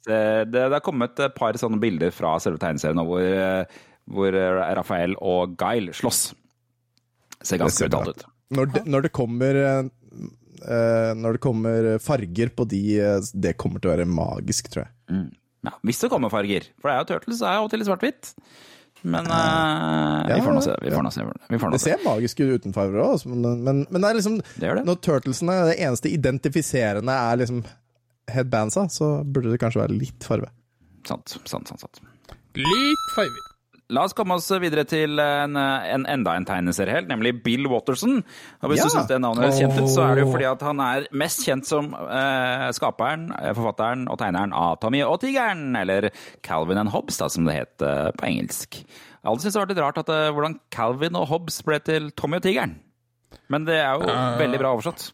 Det, 0.06 0.20
det, 0.48 0.62
det 0.62 0.72
har 0.72 0.80
kommet 0.80 1.20
et 1.20 1.34
par 1.36 1.52
sånne 1.60 1.76
bilder 1.82 2.10
fra 2.16 2.38
selve 2.40 2.56
tegneserien 2.62 3.02
hvor, 3.04 3.20
eh, 3.20 3.80
hvor 4.08 4.32
Rafael 4.78 5.12
og 5.20 5.52
Guile 5.60 5.92
slåss. 5.92 6.30
Ser 7.42 7.60
ganske 7.62 7.88
brutalt 7.88 8.16
ut. 8.20 8.24
Når 8.56 8.72
det, 8.74 8.82
når 8.90 9.04
det 9.06 9.12
kommer 9.14 9.56
eh, 9.60 9.82
eh, 10.66 11.12
Når 11.16 11.36
det 11.36 11.40
kommer 11.44 11.86
farger 12.02 12.50
på 12.50 12.64
de 12.68 12.80
eh, 12.98 13.28
Det 13.32 13.52
kommer 13.60 13.78
til 13.80 13.92
å 13.92 13.94
være 13.94 14.08
magisk, 14.10 14.68
tror 14.72 14.84
jeg. 14.88 15.20
Ja, 15.66 15.74
hvis 15.86 16.00
det 16.02 16.10
kommer 16.10 16.32
farger. 16.32 16.66
For 16.80 16.90
det 16.90 16.96
er 16.96 17.04
jo 17.04 17.08
Turtles 17.12 17.40
er 17.46 17.58
jo 17.60 17.68
til 17.70 17.84
i 17.84 17.86
svart-hvitt. 17.86 18.32
Men 19.02 19.24
eh, 19.32 20.34
vi 20.34 20.40
får 20.44 20.56
nå 20.56 20.62
se. 20.64 20.74
Vi 20.84 20.90
får 20.92 21.04
nå 21.06 21.12
se. 21.14 21.24
Vi 21.48 21.58
får 21.60 21.70
nå 21.70 21.76
Det 21.78 21.80
se. 21.80 21.92
ser 21.94 22.02
magisk 22.04 22.40
ut 22.42 22.52
uten 22.60 22.74
farger 22.76 23.00
òg, 23.04 23.22
men, 23.30 23.46
men, 23.64 23.84
men 23.88 24.02
det 24.04 24.10
er 24.10 24.18
liksom 24.18 24.40
Det 24.60 24.72
det. 24.80 24.84
Når 24.88 24.98
turtlesene, 25.06 25.56
det 25.70 25.78
eneste 25.80 26.12
identifiserende 26.12 27.14
er 27.30 27.40
liksom 27.40 27.62
headbandsa, 28.30 28.88
så 28.92 29.12
burde 29.24 29.52
det 29.54 29.60
kanskje 29.62 29.80
være 29.84 29.96
litt 29.96 30.26
farve. 30.26 30.50
Sant, 31.08 31.32
sant, 31.48 31.70
sant. 31.70 31.80
sant. 31.80 32.02
Litt 32.60 33.06
farger. 33.16 33.49
La 33.90 34.04
oss 34.06 34.14
komme 34.14 34.36
oss 34.38 34.46
videre 34.62 34.84
til 34.86 35.18
en, 35.18 35.56
en 35.58 36.04
enda 36.06 36.36
en 36.38 36.46
tegneseriehelt, 36.46 37.08
nemlig 37.10 37.32
Bill 37.42 37.66
Watterson. 37.70 38.20
Og 38.62 38.70
hvis 38.70 38.78
Ja. 38.78 38.86
du 38.86 38.94
syns 38.94 39.08
det 39.10 39.18
navnet 39.20 39.48
høres 39.48 39.58
kjent 39.58 39.80
ut, 39.80 39.90
så 39.90 40.04
er 40.06 40.14
det 40.14 40.24
jo 40.24 40.30
fordi 40.30 40.46
at 40.46 40.62
han 40.62 40.80
er 40.84 41.06
mest 41.12 41.42
kjent 41.46 41.66
som 41.66 41.90
eh, 41.94 42.66
skaperen, 42.76 43.28
eh, 43.34 43.50
forfatteren 43.58 44.06
og 44.08 44.18
tegneren 44.22 44.54
av 44.54 44.78
Tommy 44.82 45.02
og 45.02 45.18
Tigeren, 45.24 45.74
eller 45.80 46.10
Calvin 46.46 46.78
and 46.78 46.94
Hobbes, 46.94 47.18
da, 47.18 47.28
som 47.28 47.44
det 47.50 47.56
het 47.58 47.82
eh, 47.82 48.10
på 48.14 48.28
engelsk. 48.30 48.80
Alle 49.26 49.42
syns 49.42 49.52
det 49.56 49.60
var 49.60 49.72
litt 49.74 49.82
rart 49.82 49.98
at, 50.04 50.08
eh, 50.14 50.30
hvordan 50.32 50.60
Calvin 50.70 51.18
og 51.18 51.26
Hobbes 51.28 51.60
ble 51.66 51.80
til 51.84 52.10
Tommy 52.14 52.38
og 52.38 52.46
Tigeren. 52.46 52.78
Men 53.50 53.66
det 53.66 53.76
er 53.82 53.98
jo 53.98 54.06
uh, 54.06 54.38
veldig 54.38 54.58
bra 54.62 54.70
oversatt. 54.76 55.10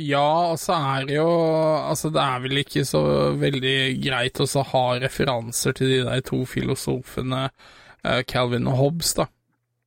Ja, 0.00 0.52
og 0.52 0.58
så 0.62 0.76
er 0.78 1.10
jo 1.12 1.26
Altså, 1.28 2.08
det 2.14 2.22
er 2.22 2.44
vel 2.44 2.62
ikke 2.62 2.84
så 2.88 3.02
veldig 3.38 3.78
greit 4.00 4.40
å 4.40 4.48
ha 4.72 4.84
referanser 5.02 5.76
til 5.76 5.92
de 5.92 5.98
der 6.06 6.22
to 6.24 6.44
filosofene 6.48 7.48
eh, 7.48 8.22
Calvin 8.28 8.70
og 8.70 8.78
Hobbes, 8.80 9.12
da. 9.18 9.28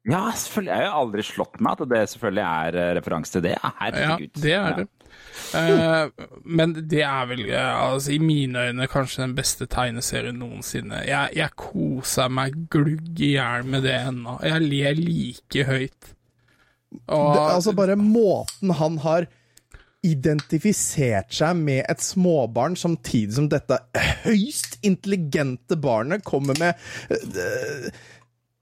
Ja, 0.10 0.32
selvfølgelig. 0.34 0.72
Jeg 0.72 0.82
har 0.82 0.88
jo 0.88 1.02
aldri 1.04 1.26
slått 1.26 1.60
meg 1.62 1.78
at 1.78 1.92
det 1.92 2.02
selvfølgelig 2.14 2.46
er 2.48 2.80
eh, 2.82 2.94
referanse 2.98 3.36
til 3.36 3.46
det. 3.46 3.56
Ja, 3.62 4.18
det 4.42 4.56
er 4.58 4.80
det. 4.82 4.88
Uh, 5.52 6.08
men 6.48 6.74
det 6.90 7.04
er 7.06 7.28
vel, 7.30 7.44
altså, 7.52 8.14
i 8.16 8.20
mine 8.24 8.68
øyne, 8.70 8.88
kanskje 8.90 9.26
den 9.26 9.36
beste 9.38 9.68
tegneserien 9.70 10.40
noensinne. 10.40 11.04
Jeg, 11.08 11.36
jeg 11.38 11.54
koser 11.60 12.32
meg 12.32 12.56
glugg 12.72 13.20
i 13.20 13.34
hjel 13.36 13.68
med 13.68 13.86
det 13.86 13.98
ennå. 14.00 14.40
Jeg 14.48 14.66
ler 14.66 14.98
like 14.98 15.68
høyt. 15.70 16.14
Og, 17.08 17.34
Det, 17.36 17.42
altså 17.56 17.74
bare 17.76 17.96
måten 17.96 18.74
han 18.80 18.98
har 19.04 19.28
identifisert 20.04 21.30
seg 21.36 21.56
med 21.62 21.84
et 21.90 22.02
småbarn, 22.04 22.76
samtidig 22.80 23.36
som 23.38 23.48
dette 23.52 23.78
høyst 24.26 24.80
intelligente 24.88 25.78
barnet 25.82 26.24
kommer 26.28 26.58
med 26.60 26.74
øh, 27.12 27.92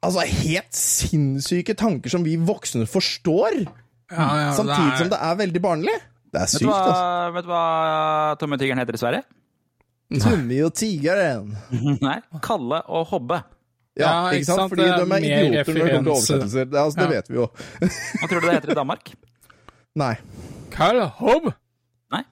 Altså 0.04 0.24
helt 0.24 0.76
sinnssyke 0.80 1.74
tanker 1.76 2.12
som 2.14 2.24
vi 2.24 2.38
voksne 2.40 2.86
forstår, 2.88 3.58
ja, 4.14 4.28
ja, 4.40 4.52
samtidig 4.56 4.86
det 4.86 4.94
er- 4.94 5.02
som 5.02 5.10
det 5.12 5.18
er 5.28 5.36
veldig 5.42 5.62
barnlig. 5.66 5.96
Det 6.32 6.40
er 6.40 6.46
Vet 6.46 6.54
sykt, 6.54 6.70
hva, 6.70 6.78
altså. 6.86 7.34
vet 7.36 7.44
du 7.44 7.50
hva 7.52 7.64
Tommy 8.40 8.54
og 8.56 8.60
Tigeren 8.62 8.80
heter 8.80 8.96
i 8.96 9.02
Sverige? 9.02 9.24
Tommy 10.24 10.62
og 10.64 10.72
tigeren. 10.80 11.52
Nei, 12.08 12.16
Kalle 12.42 12.80
og 12.88 13.08
Hobbe. 13.12 13.42
Ja, 14.00 14.10
Ja, 14.10 14.30
ikke 14.30 14.36
ikke 14.36 14.45
sant? 14.45 14.60
sant? 14.60 14.70
Fordi 14.70 14.82
de 14.82 14.88
er 14.89 14.93
idioter 14.95 15.08
når 15.74 15.86
det 15.86 15.91
kommer 15.91 16.04
til 16.04 16.12
oversettelser. 16.14 16.64
Det, 16.64 16.78
altså, 16.80 17.00
det 17.00 17.10
vet 17.10 17.30
vi 17.30 17.36
jo. 17.36 17.47
Hva 18.20 18.28
tror 18.30 18.39
du 18.39 18.45
det 18.47 18.54
heter 18.56 18.70
i 18.72 18.74
Danmark? 18.80 19.12
Nei. 20.00 20.16
Karl 20.72 21.00
Hobb! 21.20 21.45
Nei. 22.14 22.24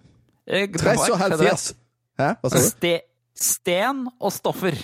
Eh, 0.47 0.63
og 0.63 0.69
så 0.79 0.85
Danmark, 0.85 1.17
her 1.19 1.23
heter 1.23 1.37
det. 1.37 1.47
fjes. 1.49 1.73
Hæ? 2.19 2.27
Hva 2.41 2.49
sa 2.49 2.55
du? 2.57 2.61
Ste 2.69 2.99
sten 3.37 4.07
og 4.19 4.31
stoffer. 4.33 4.73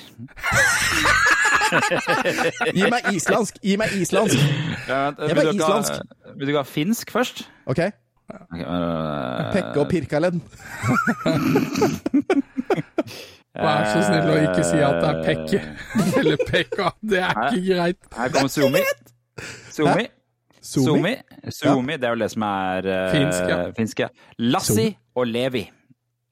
Gi 2.77 2.83
meg 2.91 3.01
islandsk! 3.15 3.55
Gi 3.63 3.77
meg 3.81 3.89
islandsk! 3.97 4.37
Ja, 4.89 5.09
meg 5.15 5.29
vil, 5.33 5.43
du 5.47 5.51
ikke 5.55 5.69
ha, 5.71 5.79
vil 6.35 6.45
du 6.45 6.49
ikke 6.53 6.61
ha 6.61 6.67
finsk 6.69 7.07
først? 7.13 7.37
OK? 7.65 7.79
okay 7.79 7.89
uh, 8.61 9.51
Pekke 9.55 9.77
og 9.79 9.87
Pirkaledd. 9.89 10.37
Vær 13.53 13.85
så 13.85 13.99
snill 14.07 14.31
å 14.33 14.37
ikke 14.47 14.63
si 14.65 14.79
at 14.81 14.95
det 14.97 15.09
er 15.11 15.19
Pekke 15.27 15.59
eller 16.23 16.43
Pekka. 16.47 16.89
Det 17.05 17.19
er 17.21 17.39
ikke 17.51 17.61
greit. 17.67 17.99
Her 18.17 18.31
kommer 18.33 18.49
Sumi. 18.49 18.81
Sumi. 19.69 19.91
Sumi? 19.93 20.07
Sumi. 20.63 21.13
Sumi, 21.51 21.97
det 21.99 22.07
er 22.09 22.15
jo 22.15 22.21
det 22.23 22.29
som 22.33 22.45
er 22.47 22.87
uh, 22.89 23.73
Finsk, 23.77 23.99
ja. 24.01 24.09
Lassi 24.41 24.87
og 25.19 25.27
Levi. 25.29 25.63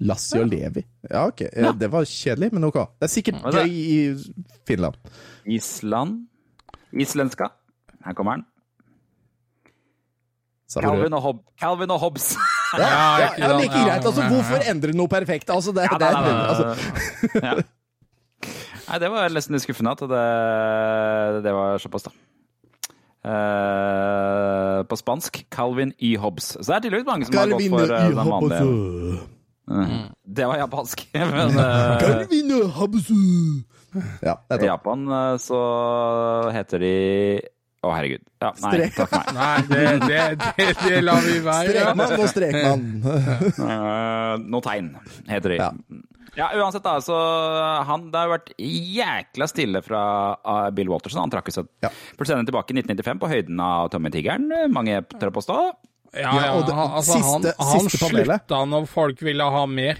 Lassi 0.02 0.40
og 0.42 0.48
Levi. 0.50 0.82
Ja, 1.12 1.28
ok. 1.28 1.44
Eh, 1.52 1.74
Det 1.78 1.92
var 1.94 2.08
kjedelig, 2.10 2.50
men 2.56 2.66
ok. 2.72 2.80
Det 2.98 3.06
er 3.06 3.12
sikkert 3.14 3.44
er 3.46 3.60
gøy 3.60 3.70
i 3.70 4.00
Finland. 4.66 4.98
Island. 5.46 6.24
Islenska. 6.92 7.52
Her 8.06 8.18
kommer 8.18 8.40
den. 8.40 8.48
Calvin 10.72 11.14
og, 11.14 11.22
Hob 11.22 11.44
Calvin 11.60 11.92
og 11.92 12.00
Hobbes. 12.00 12.32
Ja, 12.80 12.88
Ja, 12.88 13.20
ja, 13.20 13.30
ikke 13.36 13.54
like 13.60 13.84
greit. 13.86 14.06
Altså, 14.06 14.26
hvorfor 14.32 14.66
endre 14.72 14.96
noe 14.96 15.12
perfekt? 15.12 15.50
Altså, 15.50 15.74
det, 15.76 15.88
Ja, 15.92 15.98
det, 16.00 16.08
er, 16.08 16.16
altså, 16.48 17.40
ja. 17.42 17.54
Nei, 18.88 19.00
det 19.00 19.10
var 19.14 19.32
nesten 19.32 19.56
litt 19.56 19.64
skuffende 19.64 19.94
at 19.96 20.04
det, 20.12 20.26
det 21.46 21.54
var 21.56 21.80
såpass, 21.80 22.08
da. 22.10 22.16
Uh, 23.22 24.82
på 24.90 24.98
spansk 24.98 25.44
Calvin 25.54 25.94
E. 26.02 26.16
Hobbes. 26.18 26.56
Så 26.58 26.66
det 26.66 26.76
er 26.76 26.86
tydeligvis 26.88 27.06
mange 27.06 27.28
som 27.28 27.38
har 27.38 27.52
gått 27.54 27.68
for 27.70 27.94
uh, 27.94 28.02
i 28.02 28.16
den 28.18 28.32
vanlige. 28.34 28.64
Mm. 29.72 30.00
Det 30.26 30.48
var 30.50 30.58
japansk. 30.64 31.04
Men 31.36 31.54
uh, 31.54 32.00
Calvin 32.02 32.56
E. 32.58 32.62
Habasø. 32.80 33.20
Ja, 34.24 34.38
i. 34.56 34.66
Japan 34.66 35.06
så 35.44 35.60
heter 36.56 36.80
de 36.80 36.94
Å, 37.82 37.90
herregud. 37.98 38.22
Ja, 38.44 38.52
nei, 38.62 38.72
Strek. 38.76 38.94
takk 39.00 39.14
meg. 39.16 39.30
Nei, 39.40 39.62
det, 39.66 39.84
det, 40.06 40.18
det, 40.60 40.66
det 40.86 40.98
lar 41.02 41.24
vi 41.26 41.40
være. 41.42 41.72
Strekmann 41.72 42.16
og 42.20 42.28
strekmann. 42.30 42.84
Uh, 43.72 44.36
noe 44.54 44.62
tegn, 44.66 44.92
heter 45.30 45.56
de. 45.56 45.58
Ja. 45.58 45.70
Ja. 46.38 46.46
uansett, 46.62 46.84
da. 46.86 46.94
Så 47.04 47.16
han, 47.90 48.06
det 48.14 48.20
har 48.22 48.30
jo 48.30 48.34
vært 48.36 48.52
jækla 48.62 49.48
stille 49.50 49.82
fra 49.84 50.04
uh, 50.46 50.68
Bill 50.78 50.92
Walterson. 50.94 51.24
Han 51.26 51.34
trakk 51.34 51.50
seg 51.52 51.68
Ja. 51.84 51.90
tilbake 52.22 52.72
i 52.76 52.78
1995 52.84 53.20
på 53.26 53.32
høyden 53.34 53.60
av 53.66 53.90
Tommy 53.92 54.14
Tigeren. 54.14 54.46
Mange 54.72 55.02
tør 55.18 55.34
å 55.34 55.36
påstå. 55.42 55.58
Ja, 56.22 56.32
ja, 56.38 56.54
og 56.60 56.66
det- 56.68 56.76
han, 56.78 56.94
altså, 57.02 57.18
han, 57.18 57.44
siste- 57.44 57.56
han 57.58 57.86
siste 57.90 58.10
slutta 58.14 58.62
når 58.68 58.88
folk 58.94 59.22
ville 59.26 59.44
ha 59.58 59.66
mer. 59.68 60.00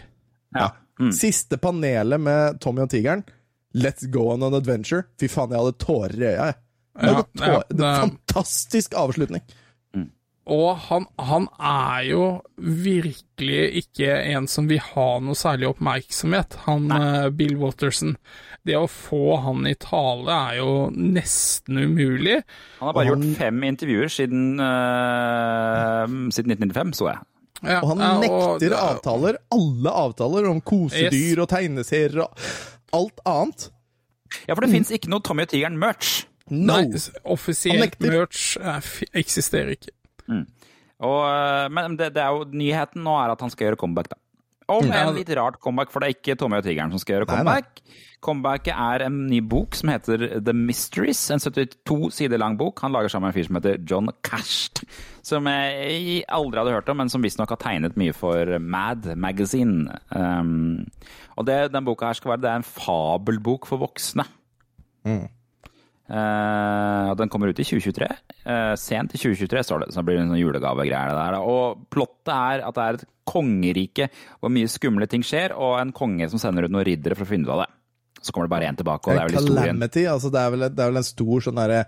Ja. 0.56 0.70
Mm. 1.02 1.12
Siste 1.18 1.58
panelet 1.58 2.22
med 2.22 2.60
Tommy 2.62 2.86
og 2.86 2.92
tigeren. 2.94 3.26
Let's 3.74 4.06
go 4.12 4.30
on 4.34 4.44
an 4.44 4.54
adventure. 4.54 5.06
Fy 5.20 5.30
faen, 5.32 5.50
jeg 5.56 5.64
hadde 5.64 5.80
tårer 5.82 6.18
i 6.20 6.28
øya. 6.30 6.46
jeg. 6.52 6.60
Jeg 7.00 7.08
Ja, 7.10 7.16
ja, 7.16 7.24
tårer. 7.38 7.64
det- 7.70 8.00
Fantastisk 8.02 8.94
avslutning. 8.94 9.42
Og 10.52 10.76
han, 10.90 11.06
han 11.20 11.48
er 11.62 12.04
jo 12.10 12.42
virkelig 12.58 13.84
ikke 13.86 14.08
en 14.34 14.48
som 14.50 14.66
vil 14.68 14.80
ha 14.82 15.20
noe 15.22 15.38
særlig 15.38 15.68
oppmerksomhet, 15.70 16.56
han 16.66 16.88
Nei. 16.90 17.30
Bill 17.30 17.54
Watterson. 17.62 18.16
Det 18.66 18.74
å 18.76 18.88
få 18.90 19.38
han 19.46 19.68
i 19.70 19.76
tale 19.80 20.34
er 20.50 20.58
jo 20.58 20.90
nesten 20.92 21.78
umulig. 21.78 22.42
Han 22.80 22.88
har 22.90 22.94
bare 22.98 23.06
Og 23.06 23.14
han- 23.14 23.24
gjort 23.30 23.38
fem 23.38 23.62
intervjuer 23.70 24.10
siden, 24.10 24.60
uh, 24.60 26.08
siden 26.34 26.52
1995, 26.58 26.92
så 26.98 27.12
jeg. 27.14 27.20
Ja, 27.64 27.80
Og 27.84 27.90
han 27.90 28.22
nekter 28.22 28.74
og- 28.74 28.96
avtaler. 28.98 29.38
Alle 29.54 29.92
avtaler 29.92 30.50
om 30.50 30.60
kosedyr 30.62 31.12
Yes. 31.14 31.38
og 31.38 31.50
tegneserier 31.50 32.22
og 32.24 32.38
alt 32.92 33.20
annet. 33.26 33.70
Ja, 34.48 34.56
for 34.56 34.62
det 34.66 34.72
fins 34.72 34.90
ikke 34.90 35.08
noe 35.10 35.20
Tommy 35.22 35.44
og 35.44 35.50
tigeren-merch. 35.50 36.26
No! 36.52 36.82
Nei, 36.82 37.00
offisielt 37.32 37.96
merch 38.04 38.58
eh, 38.60 38.92
eksisterer 39.24 39.74
ikke. 39.78 39.94
Og, 41.02 41.22
øh, 41.26 41.68
men 41.74 41.96
det, 41.98 42.12
det 42.14 42.22
er 42.22 42.36
jo, 42.36 42.44
nyheten 42.52 43.02
nå 43.08 43.14
er 43.24 43.32
at 43.34 43.42
han 43.42 43.50
skal 43.54 43.70
gjøre 43.72 43.80
comeback, 43.82 44.12
da. 44.12 44.20
Om 44.72 44.86
Ja. 44.88 45.02
en 45.10 45.16
litt 45.18 45.30
rart 45.36 45.58
comeback, 45.60 45.90
for 45.92 46.00
det 46.00 46.08
er 46.08 46.16
ikke 46.16 46.36
Tommy 46.40 46.60
og 46.62 46.64
tigeren 46.64 46.92
som 46.94 47.00
skal 47.02 47.18
gjøre 47.18 47.26
Nei, 47.28 47.36
nei. 47.44 47.56
comeback. 47.62 47.82
Comebacket 48.22 48.76
er 48.78 49.04
en 49.08 49.16
ny 49.28 49.40
bok 49.42 49.74
som 49.76 49.90
heter 49.90 50.28
The 50.46 50.54
Mysteries. 50.54 51.20
En 51.34 51.42
72 51.42 52.12
sider 52.14 52.38
lang 52.40 52.54
bok. 52.60 52.80
Han 52.86 52.94
lager 52.94 53.10
sammen 53.10 53.28
med 53.28 53.34
en 53.34 53.40
fyr 53.42 53.48
som 53.50 53.58
heter 53.58 53.82
John 53.90 54.12
Casht. 54.24 54.84
Som 55.26 55.50
jeg 55.50 56.22
aldri 56.30 56.62
hadde 56.62 56.76
hørt 56.78 56.92
om, 56.94 56.98
men 57.02 57.10
som 57.12 57.26
visstnok 57.26 57.50
har 57.50 57.60
tegnet 57.64 57.98
mye 58.00 58.14
for 58.16 58.54
Mad 58.62 59.10
Magazine. 59.18 59.90
Um, 60.14 60.86
og 61.36 61.50
det 61.50 61.58
den 61.74 61.84
boka 61.90 62.12
her 62.12 62.20
skal 62.22 62.36
være, 62.36 62.44
det 62.46 62.52
er 62.54 62.62
en 62.62 62.70
fabelbok 62.70 63.66
for 63.68 63.82
voksne. 63.82 64.28
Eh, 65.04 65.26
og 66.12 67.18
den 67.22 67.30
kommer 67.32 67.48
ut 67.52 67.60
i 67.62 67.64
2023. 67.64 68.08
Uh, 68.44 68.74
sent 68.80 69.14
i 69.16 69.20
2023 69.22 69.64
står 69.64 69.86
det, 69.86 69.90
så 69.94 70.02
det 70.02 70.08
blir 70.10 70.20
en 70.20 70.32
sånn 70.34 70.42
julegavegreier. 70.42 71.12
det 71.14 71.20
der. 71.22 71.38
Og 71.40 71.86
plottet 71.94 72.34
er 72.36 72.66
at 72.68 72.76
det 72.76 72.84
er 72.88 73.00
et 73.00 73.06
kongerike 73.32 74.10
hvor 74.42 74.52
mye 74.52 74.68
skumle 74.72 75.08
ting 75.08 75.24
skjer, 75.24 75.54
og 75.56 75.78
en 75.80 75.94
konge 75.96 76.28
som 76.34 76.42
sender 76.42 76.68
ut 76.68 76.74
noen 76.74 76.84
riddere 76.88 77.16
for 77.16 77.24
å 77.24 77.32
finne 77.32 77.48
ut 77.48 77.54
av 77.56 77.64
det. 77.64 77.70
Så 78.22 78.34
kommer 78.36 78.50
det 78.50 78.54
bare 78.58 78.68
én 78.70 78.78
tilbake, 78.78 79.08
og 79.08 79.16
det 79.16 79.22
er 79.24 79.30
vel 79.32 79.40
historien. 79.40 79.64
Calamity. 79.80 80.04
Altså, 80.12 80.30
det, 80.34 80.42
er 80.44 80.52
vel, 80.54 80.66
det 80.68 80.84
er 80.84 80.92
vel 80.92 81.02
en 81.02 81.08
stor 81.08 81.46
sånn 81.48 81.62
derre 81.62 81.80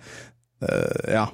uh, 0.64 1.10
Ja. 1.14 1.26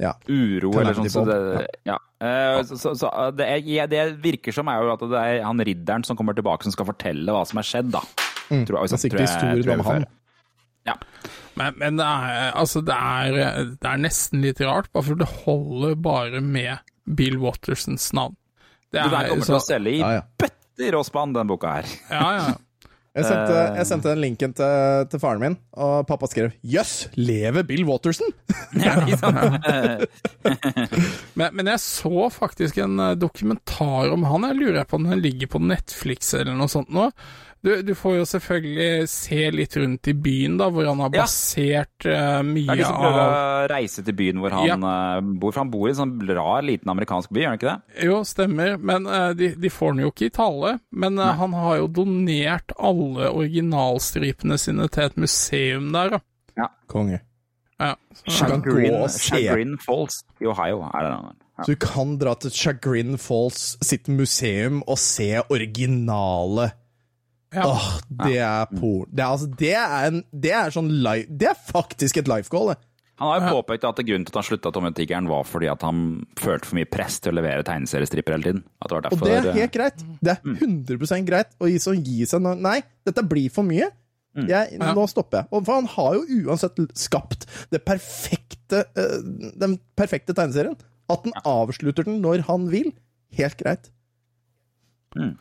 ja. 0.00 0.14
Uro 0.26 0.72
eller 0.80 0.96
sånn. 0.96 1.10
Så 1.12 1.26
det, 1.28 1.66
ja. 1.86 1.98
Eh, 2.20 2.62
så, 2.68 2.94
så, 2.98 3.10
det, 3.36 3.46
er, 3.46 3.60
ja, 3.68 3.86
det 3.88 4.02
virker 4.20 4.52
som 4.52 4.68
er 4.68 4.80
jo 4.82 4.90
at 4.92 5.04
det 5.12 5.20
er 5.20 5.44
han 5.46 5.60
ridderen 5.64 6.02
som 6.04 6.18
kommer 6.18 6.34
tilbake 6.36 6.66
som 6.66 6.74
skal 6.74 6.88
fortelle 6.90 7.32
hva 7.36 7.44
som 7.48 7.60
er 7.62 7.68
skjedd, 7.68 7.92
da. 7.94 8.02
Tror 8.02 8.16
jeg- 8.18 8.30
Mm. 8.50 8.66
Det 8.66 8.74
er 8.74 8.98
sikkert 8.98 9.20
historien 9.22 9.78
om 9.78 9.84
han. 9.86 10.00
høre. 10.02 10.06
Ja. 10.90 10.96
Men, 11.58 11.74
men 11.80 11.98
det, 12.00 12.06
er, 12.06 12.52
altså 12.58 12.80
det, 12.86 12.96
er, 12.96 13.74
det 13.74 13.88
er 13.90 14.00
nesten 14.00 14.42
litt 14.44 14.62
rart, 14.64 14.88
bare 14.94 15.06
for 15.10 15.20
det 15.20 15.28
holder 15.42 15.98
bare 16.00 16.40
med 16.44 16.80
Bill 17.18 17.36
Wattersons 17.42 18.10
navn. 18.16 18.36
Det 18.90 19.04
Det 19.04 19.10
der 19.12 19.28
kommer 19.30 19.46
til 19.46 19.58
å 19.60 19.62
selge 19.62 19.92
i 19.92 20.00
Ja, 20.00 20.10
ja. 20.18 20.22
bøtter 20.40 20.96
og 20.98 21.04
spann, 21.06 21.34
den 21.36 21.50
boka 21.50 21.76
her. 21.78 21.94
Ja, 22.10 22.26
ja. 22.40 22.50
Jeg 23.10 23.26
sendte, 23.26 23.54
jeg 23.74 23.86
sendte 23.88 24.06
den 24.12 24.20
linken 24.22 24.52
til, 24.54 25.06
til 25.10 25.18
faren 25.18 25.40
min, 25.42 25.56
og 25.82 26.04
pappa 26.06 26.28
skrev 26.30 26.52
'Jøss, 26.62 27.08
lever 27.18 27.64
Bill 27.66 27.82
Watterson?' 27.88 28.30
Men, 31.34 31.48
men 31.58 31.70
jeg 31.72 31.82
så 31.82 32.28
faktisk 32.30 32.78
en 32.78 32.94
eh, 33.02 33.16
dokumentar 33.18 34.14
om 34.14 34.22
han. 34.30 34.46
Jeg 34.52 34.60
lurer 34.60 34.86
på 34.86 35.00
om 35.00 35.08
den 35.10 35.18
ligger 35.24 35.50
på 35.50 35.58
Netflix 35.58 36.30
eller 36.38 36.54
noe 36.54 36.70
sånt 36.70 36.94
nå. 36.94 37.08
Du, 37.62 37.82
du 37.84 37.90
får 37.94 38.14
jo 38.16 38.24
selvfølgelig 38.24 39.08
se 39.12 39.40
litt 39.52 39.74
rundt 39.76 40.08
i 40.08 40.14
byen, 40.16 40.54
da, 40.56 40.70
hvor 40.72 40.86
han 40.88 41.02
har 41.04 41.10
Ja. 41.12 41.26
basert 41.26 42.06
av 42.06 42.08
Det 42.08 42.14
er 42.16 42.46
mye 42.48 42.76
de 42.78 42.86
som 42.88 42.96
prøver 42.96 43.20
av 43.20 43.34
å 43.34 43.68
reise 43.68 44.04
til 44.06 44.16
byen 44.16 44.40
hvor 44.40 44.54
han 44.56 44.86
eh, 44.88 45.20
bor, 45.42 45.52
for 45.52 45.60
han 45.60 45.72
bor 45.74 45.84
i 45.88 45.92
en 45.92 45.98
sånn 45.98 46.14
rar, 46.30 46.62
liten 46.64 46.88
amerikansk 46.88 47.28
by, 47.36 47.42
gjør 47.42 47.50
han 47.52 47.58
ikke 47.60 47.74
det? 47.74 48.06
Jo, 48.08 48.20
stemmer, 48.24 48.78
men 48.80 49.06
uh, 49.06 49.32
de, 49.36 49.50
de 49.60 49.72
får 49.72 49.92
den 49.92 50.04
jo 50.06 50.12
ikke 50.14 50.30
i 50.30 50.34
tale. 50.40 50.72
Men 51.04 51.18
eh, 51.20 51.34
han 51.42 51.52
har 51.60 51.76
jo 51.82 51.90
donert 52.00 52.72
alle 52.80 53.28
originalstripene 53.28 54.56
sine 54.58 54.88
til 54.88 55.10
et 55.10 55.20
museum 55.20 55.92
der, 55.92 56.16
da. 56.16 56.68
Konge. 56.90 57.20
Ja. 57.80 57.94
Kan 58.26 58.60
gå 58.64 58.72
Chagrin. 58.72 59.08
Chagrin 59.08 59.76
Falls 59.80 60.22
i 60.40 60.48
Ohio 60.48 60.82
er 60.90 61.04
det 61.06 61.12
den. 61.12 61.36
Ja. 61.60 61.64
Så 61.64 61.72
du 61.74 61.80
kan 61.84 62.16
dra 62.20 62.34
til 62.40 62.50
Chagrin 62.56 63.16
Falls 63.20 63.76
sitt 63.84 64.08
museum 64.08 64.80
og 64.86 64.98
se 65.00 65.30
originale 65.52 66.70
Ja. 67.54 67.64
Åh, 67.66 67.86
det 68.26 68.36
er 68.38 68.66
porn. 68.78 69.08
Det 69.10 69.24
er, 69.24 69.30
altså, 69.34 69.48
det 69.58 69.72
er, 69.74 70.06
en, 70.06 70.20
det 70.30 70.52
er 70.54 70.70
sånn 70.70 70.90
life 71.02 71.26
Det 71.34 71.48
er 71.50 71.58
faktisk 71.58 72.20
et 72.20 72.28
life 72.30 72.48
goal, 72.52 72.68
det. 72.74 72.78
Han 73.20 73.28
har 73.34 73.42
jo 73.50 73.56
påpekt 73.58 73.84
at 73.84 73.98
grunnen 74.00 74.24
til 74.24 74.32
at 74.32 74.38
han 74.38 74.46
slutta 74.46 74.70
og 74.72 74.94
Tigeren, 74.96 75.26
var 75.28 75.42
fordi 75.44 75.68
at 75.68 75.82
han 75.84 75.98
følte 76.40 76.64
for 76.70 76.78
mye 76.78 76.88
press 76.88 77.18
til 77.20 77.34
å 77.34 77.36
levere 77.36 77.64
tegneseriestripper 77.68 78.32
hele 78.32 78.46
tiden. 78.46 78.62
At 78.80 78.88
det 78.88 78.96
var 78.96 79.08
Og 79.12 79.24
det 79.26 79.34
er 79.36 79.58
helt 79.58 79.74
greit. 79.74 80.04
Det 80.22 80.38
Mm. 80.40 80.54
er 80.54 80.96
100 80.96 81.26
greit 81.28 81.50
å 81.60 81.68
gi, 81.68 81.76
så 81.78 81.92
gi 82.02 82.24
seg 82.24 82.40
nå- 82.40 82.56
Nei, 82.58 82.80
dette 83.04 83.22
blir 83.28 83.50
for 83.50 83.62
mye. 83.62 83.90
Mm. 84.34 84.48
Jeg, 84.48 84.78
Nå 84.78 85.06
stopper 85.10 85.38
jeg. 85.42 85.48
Og 85.52 85.66
for 85.66 85.74
han 85.74 85.86
har 85.86 86.14
jo 86.14 86.46
uansett 86.46 86.78
skapt 86.94 87.44
det 87.70 87.84
perfekte, 87.84 88.86
eh, 88.96 89.20
den 89.58 89.78
perfekte 89.96 90.32
tegneserien. 90.32 90.78
At 91.10 91.24
den 91.24 91.32
avslutter 91.44 92.04
den 92.04 92.22
når 92.22 92.44
han 92.46 92.70
vil. 92.70 92.92
Helt 93.36 93.58
greit. 93.58 93.90
Mm. 95.14 95.36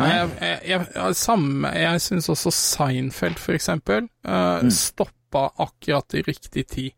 Men 0.00 0.32
jeg, 0.40 0.58
jeg, 0.68 0.86
jeg, 0.94 1.14
samme, 1.16 1.70
jeg 1.74 2.00
syns 2.00 2.28
også 2.32 2.50
Seinfeld, 2.52 3.38
for 3.38 3.52
eksempel, 3.54 4.08
uh, 4.26 4.60
Mm. 4.64 4.70
stoppa 4.70 5.50
akkurat 5.58 6.14
i 6.14 6.22
riktig 6.22 6.66
tid. 6.68 6.92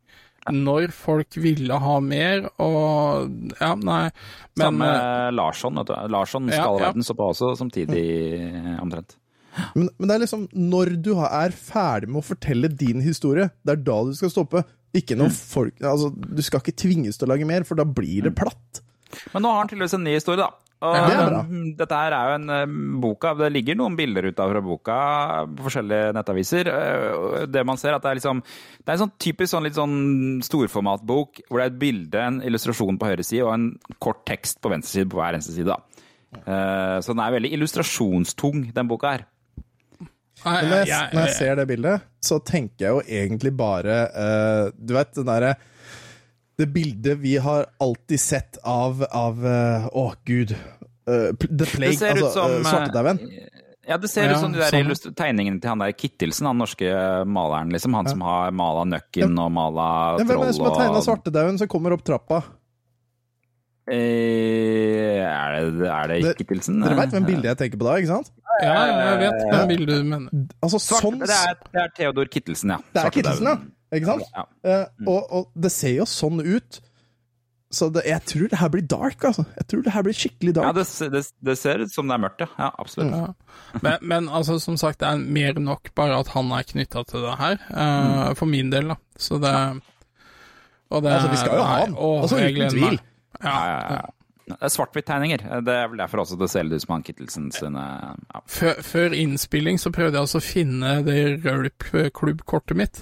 Når 0.52 0.92
folk 0.94 1.34
ville 1.42 1.74
ha 1.82 1.94
mer, 2.00 2.44
og 2.62 3.32
Ja, 3.60 3.74
nei, 3.74 4.10
men 4.56 4.64
Samme 4.66 4.90
uh, 4.94 5.30
Larsson, 5.34 5.74
vet 5.74 5.86
du. 5.90 5.94
Larsson 6.14 6.46
Ja, 6.48 6.60
skal 6.62 6.78
ja. 6.78 6.84
verden 6.86 7.02
stå 7.02 7.16
på 7.18 7.30
også 7.32 7.56
samtidig, 7.58 8.04
eh, 8.38 8.76
omtrent. 8.80 9.16
Men, 9.74 9.88
men 9.98 10.06
det 10.08 10.14
er 10.14 10.22
liksom 10.26 10.46
når 10.52 11.02
du 11.02 11.14
er 11.18 11.50
ferdig 11.50 12.08
med 12.12 12.20
å 12.22 12.26
fortelle 12.28 12.68
din 12.76 13.00
historie, 13.02 13.50
det 13.64 13.72
er 13.72 13.82
da 13.88 14.04
du 14.04 14.12
skal 14.14 14.30
stoppe. 14.30 14.62
Ikke 14.94 15.16
Mm. 15.16 15.24
når 15.24 15.30
folk 15.34 15.74
Altså, 15.82 16.12
du 16.14 16.42
skal 16.42 16.60
ikke 16.60 16.76
tvinges 16.76 17.18
til 17.18 17.26
å 17.26 17.32
lage 17.34 17.44
mer, 17.48 17.64
for 17.64 17.74
da 17.74 17.84
blir 17.84 18.22
det 18.22 18.34
platt. 18.36 18.82
Men 19.34 19.42
nå 19.42 19.50
har 19.50 19.58
han 19.64 19.68
tydeligvis 19.68 19.94
en 19.94 20.04
ny 20.04 20.14
historie, 20.14 20.36
da. 20.44 20.50
Og 20.84 20.92
det 20.92 21.14
er 21.16 21.34
um, 21.40 21.60
Dette 21.78 21.96
her 21.96 22.12
er 22.12 22.30
jo 22.30 22.34
en 22.36 22.50
um, 22.52 22.80
boka 23.00 23.30
Det 23.38 23.46
ligger 23.54 23.78
noen 23.80 23.94
bilder 23.96 24.26
ut 24.28 24.40
av 24.44 24.50
fra 24.52 24.60
boka 24.60 24.96
på 25.56 25.64
forskjellige 25.68 26.10
nettaviser. 26.12 26.68
Uh, 26.68 27.46
Det 27.48 27.62
man 27.64 27.80
ser, 27.80 27.96
at 27.96 28.04
det 28.04 28.10
er 28.10 28.18
liksom 28.20 28.42
Det 28.44 28.90
er 28.90 28.92
en 28.98 29.04
sånn 29.06 29.14
typisk 29.24 29.54
sånn 29.54 29.64
litt 29.64 29.78
sånn 29.78 29.96
storformatbok 30.44 31.40
hvor 31.48 31.62
det 31.62 31.64
er 31.64 31.72
et 31.72 31.78
bilde, 31.80 32.20
en 32.20 32.42
illustrasjon 32.44 32.98
på 33.00 33.08
høyre 33.08 33.24
side 33.24 33.46
og 33.46 33.54
en 33.54 33.70
kort 34.04 34.20
tekst 34.28 34.60
på 34.60 34.72
venstre 34.74 34.98
side 34.98 35.08
på 35.12 35.16
hver 35.20 35.38
eneste 35.38 35.56
side. 35.56 35.72
da. 35.72 36.04
Uh, 36.44 36.98
Så 37.00 37.14
den 37.14 37.24
er 37.24 37.36
veldig 37.38 37.54
illustrasjonstung, 37.56 38.66
den 38.76 38.90
boka 38.92 39.14
her. 39.16 39.24
Men 40.44 40.68
når 40.68 40.82
jeg, 40.84 41.08
når 41.16 41.22
jeg 41.24 41.36
ser 41.38 41.54
det 41.56 41.64
bildet, 41.70 42.02
så 42.20 42.36
tenker 42.44 42.84
jeg 42.84 42.92
jo 42.92 43.00
egentlig 43.08 43.54
bare 43.56 43.94
eh, 44.12 44.66
Du 44.76 44.92
vet, 44.92 45.14
den 45.16 45.24
derre 45.30 45.54
Det 46.56 46.66
bildet 46.72 47.18
vi 47.20 47.36
har 47.36 47.66
alltid 47.84 48.20
sett 48.20 48.56
av 48.64 49.02
av 49.12 49.42
eh, 49.46 49.88
oh, 49.92 50.14
gud. 50.24 50.54
Uh, 51.08 51.30
The 51.36 51.66
Plague, 51.68 51.90
Det 51.92 51.98
ser 52.00 52.16
ut 52.16 52.22
altså 52.24 52.32
som, 52.32 52.50
uh, 52.56 52.64
Svartedauden. 52.70 53.20
Ja, 53.86 53.96
det 54.02 54.08
ser 54.10 54.24
Ja, 54.26 54.32
ut 54.34 54.40
som 54.42 54.52
de 54.52 54.58
der 54.58 54.72
sånn. 54.96 55.14
tegningene 55.14 55.60
til 55.62 55.70
han 55.70 55.78
der 55.84 55.92
Kittelsen, 55.94 56.48
han 56.48 56.58
norske 56.58 56.88
maleren, 57.30 57.70
liksom. 57.70 57.94
Han 57.94 58.08
som 58.10 58.24
har 58.26 58.50
mala 58.50 58.82
Nøkken 58.88 59.36
og 59.38 59.52
mala 59.54 60.16
Ja, 60.18 60.24
hvem 60.24 60.32
er 60.40 60.46
det 60.48 60.54
som 60.56 60.64
har 60.66 60.74
tegna 60.80 60.96
og 60.98 61.04
Svartedauden 61.06 61.58
som 61.60 61.68
kommer 61.70 61.94
opp 61.94 62.02
trappa? 62.02 62.40
Eh, 63.86 65.22
Er 65.22 65.70
det, 65.70 65.86
er 65.86 66.08
det 66.08 66.22
Det- 66.24 66.36
Kittelsen? 66.40 66.80
Dere 66.82 66.96
veit 66.98 67.12
hvem 67.14 67.24
bildet 67.28 67.44
jeg 67.52 67.58
tenker 67.60 67.78
på 67.78 67.86
da, 67.86 67.94
ikke 68.00 68.10
sant? 68.16 68.32
Ja, 68.62 68.74
jeg 69.12 69.18
vet 69.20 69.38
hvem 69.52 69.68
bildet 69.68 69.88
du 69.88 70.04
mener. 70.04 70.30
Altså, 70.64 70.78
Svart, 70.80 71.02
sånn 71.04 71.18
det, 71.20 71.30
er, 71.30 71.54
det 71.72 71.80
er 71.84 71.88
Theodor 71.94 72.24
Kittelsen, 72.32 72.70
ja. 72.74 72.78
Det 72.92 73.04
er. 73.04 73.10
Kittelsen, 73.10 73.46
ja. 73.46 73.56
Ikke 73.94 74.06
sant? 74.08 74.26
Ja. 74.34 74.44
Eh, 74.66 74.84
og, 75.06 75.26
og 75.30 75.48
det 75.54 75.70
ser 75.74 75.94
jo 76.00 76.06
sånn 76.10 76.40
ut. 76.42 76.80
Så 77.76 77.88
det, 77.90 78.04
jeg 78.06 78.22
tror 78.30 78.46
det 78.50 78.58
her 78.60 78.70
blir 78.72 78.84
dark, 78.88 79.24
altså. 79.26 79.42
Jeg 79.58 79.66
tror 79.70 79.82
det 79.82 79.92
her 79.92 80.04
blir 80.06 80.14
skikkelig 80.16 80.52
Ja, 80.54 80.70
dark. 80.72 80.76
det, 80.78 81.08
det, 81.12 81.22
det 81.48 81.56
ser 81.58 81.82
ut 81.82 81.92
som 81.92 82.06
det 82.08 82.14
er 82.14 82.22
mørkt, 82.22 82.44
ja. 82.44 82.48
ja 82.62 82.70
absolutt. 82.78 83.14
Ja. 83.14 83.80
Men, 83.82 83.96
men 84.02 84.28
altså, 84.30 84.58
som 84.62 84.78
sagt, 84.80 85.00
det 85.02 85.10
er 85.10 85.18
mer 85.18 85.58
enn 85.58 85.66
nok 85.66 85.90
bare 85.98 86.18
at 86.22 86.30
han 86.34 86.52
er 86.54 86.66
knytta 86.66 87.02
til 87.10 87.26
det 87.26 87.34
her, 87.42 87.58
eh, 87.74 88.34
for 88.38 88.50
min 88.50 88.70
del, 88.72 88.94
da. 88.94 88.98
Så 89.18 89.40
det 89.42 89.54
og 90.94 91.02
det, 91.02 91.10
Altså, 91.16 91.30
vi 91.32 91.40
skal 91.40 91.58
jo 91.58 91.64
ha 91.66 91.78
han. 91.80 91.96
å, 91.98 92.10
Altså, 92.22 92.38
uten 92.38 92.70
tvil. 92.70 93.00
Ja, 93.42 93.50
Ja, 93.50 93.56
ja, 93.66 93.96
ja. 93.96 94.04
Det 94.46 94.56
er 94.62 94.70
svart-hvitt-tegninger. 94.70 95.42
Det 95.66 95.74
er 95.74 95.88
vel 95.90 95.98
derfor 95.98 96.22
også 96.22 96.36
det 96.38 96.46
ser 96.52 96.68
ut 96.70 96.82
som 96.84 96.92
han 96.94 97.02
Kittelsen 97.02 97.48
sine 97.50 97.82
ja. 97.82 98.42
Før, 98.46 98.76
før 98.86 99.16
innspilling 99.18 99.80
så 99.82 99.90
prøvde 99.90 100.14
jeg 100.14 100.22
altså 100.22 100.38
å 100.38 100.44
finne 100.46 100.92
det 101.02 101.16
rølp-klubbkortet 101.42 102.78
mitt. 102.78 103.00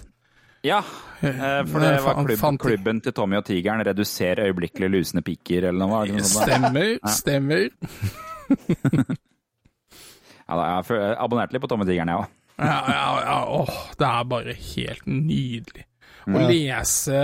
Ja, 0.64 0.78
eh, 1.20 1.64
for 1.68 1.80
det 1.82 1.90
Det 1.94 2.02
var 2.06 2.20
klubben, 2.24 2.58
klubben 2.58 3.00
til 3.04 3.12
Tommy 3.12 3.36
og 3.36 3.44
Tigeren. 3.44 3.82
Reduser 3.84 4.40
øyeblikkelig 4.46 4.88
lusende 4.94 5.22
piker, 5.26 5.68
eller 5.68 5.86
noe. 5.86 6.02
Eller 6.06 6.22
noe? 6.22 6.30
Stemmer, 6.32 6.88
Ja. 6.96 7.12
stemmer. 7.12 7.68
Ja, 10.44 10.56
da, 10.58 10.64
jeg 10.84 11.16
abonnerte 11.24 11.54
litt 11.56 11.62
på 11.64 11.68
Tommy 11.72 11.86
og 11.86 11.88
Tigeren, 11.88 12.10
jeg 12.12 12.20
òg. 12.20 12.32
Ja, 12.60 12.74
ja, 12.92 13.04
ja, 13.24 13.36
åh, 13.48 13.70
det 13.98 14.06
er 14.10 14.26
bare 14.28 14.52
helt 14.60 15.06
nydelig. 15.08 15.86
Å 16.28 16.42
lese 16.48 17.22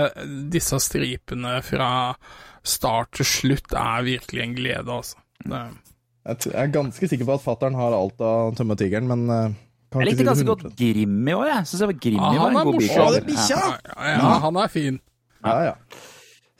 disse 0.53 0.77
stripene 0.81 1.59
fra 1.65 1.89
start 2.67 3.13
til 3.19 3.25
slutt 3.29 3.73
er 3.77 4.03
virkelig 4.09 4.41
en 4.43 4.55
glede, 4.57 4.97
altså. 4.97 5.21
Det, 5.41 5.61
Jeg 6.25 6.53
er 6.53 6.73
ganske 6.73 7.07
sikker 7.09 7.25
på 7.29 7.33
at 7.37 7.45
fattern 7.45 7.77
har 7.77 7.93
alt 7.97 8.19
av 8.21 8.51
Tømme 8.57 8.75
tigeren, 8.77 9.07
men 9.09 9.23
eh, 9.33 9.55
Jeg 9.91 10.07
likte 10.07 10.23
ganske 10.23 10.45
100%. 10.45 10.47
godt 10.47 10.77
Grim 10.79 11.27
i 11.27 11.33
år, 11.35 11.47
jeg. 11.51 11.67
Syns 11.67 11.99
Grim 11.99 12.15
Ja, 12.21 12.29
var 12.29 12.39
han 12.39 12.53
en 12.55 12.61
er 12.61 12.63
god 12.63 12.77
morsom. 12.77 12.87
bikkje. 12.87 13.03
Å, 13.03 13.11
det 13.11 13.19
er 13.21 13.27
bikkja! 13.27 13.59
ja, 13.59 14.07
ja, 14.07 14.15
ja, 14.15 14.39
han 14.45 14.59
er 14.61 14.71
fin. 14.71 14.99
Ja, 15.43 15.55
ja. 15.67 15.75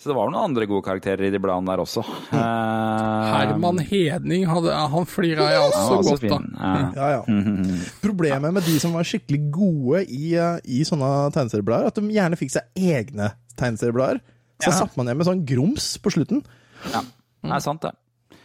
Så 0.02 0.10
det 0.10 0.16
var 0.18 0.32
noen 0.34 0.48
andre 0.50 0.66
gode 0.66 0.82
karakterer 0.82 1.28
i 1.28 1.30
de 1.30 1.38
bladene 1.38 1.70
der 1.70 1.84
også. 1.84 2.02
Uh, 2.34 2.38
Herman 2.42 3.78
Hedning, 3.86 4.48
hadde, 4.50 4.74
han 4.74 5.06
flira 5.06 5.46
jeg 5.52 5.62
også 5.62 6.00
også 6.00 6.16
godt 6.18 6.34
av. 6.34 6.48
Ja. 6.58 6.88
ja, 6.98 7.10
ja. 7.20 7.44
Problemet 8.08 8.56
med 8.58 8.66
de 8.66 8.80
som 8.82 8.96
var 8.98 9.06
skikkelig 9.06 9.44
gode 9.54 10.02
i, 10.10 10.34
eh, 10.42 10.58
i 10.66 10.82
sånne 10.90 11.30
tegneserieblader, 11.36 11.92
at 11.94 12.02
de 12.02 12.16
gjerne 12.18 12.40
fikk 12.40 12.56
seg 12.56 12.82
egne 12.82 13.30
tegneserieblader. 13.62 14.24
Så 14.66 14.74
satt 14.74 14.98
man 14.98 15.06
igjen 15.06 15.22
med 15.22 15.30
sånn 15.30 15.46
grums 15.46 15.94
på 16.02 16.18
slutten. 16.18 16.42
ja. 16.90 17.06
Det 17.42 17.56
er 17.56 17.62
sant, 17.64 17.82
det. 17.82 18.38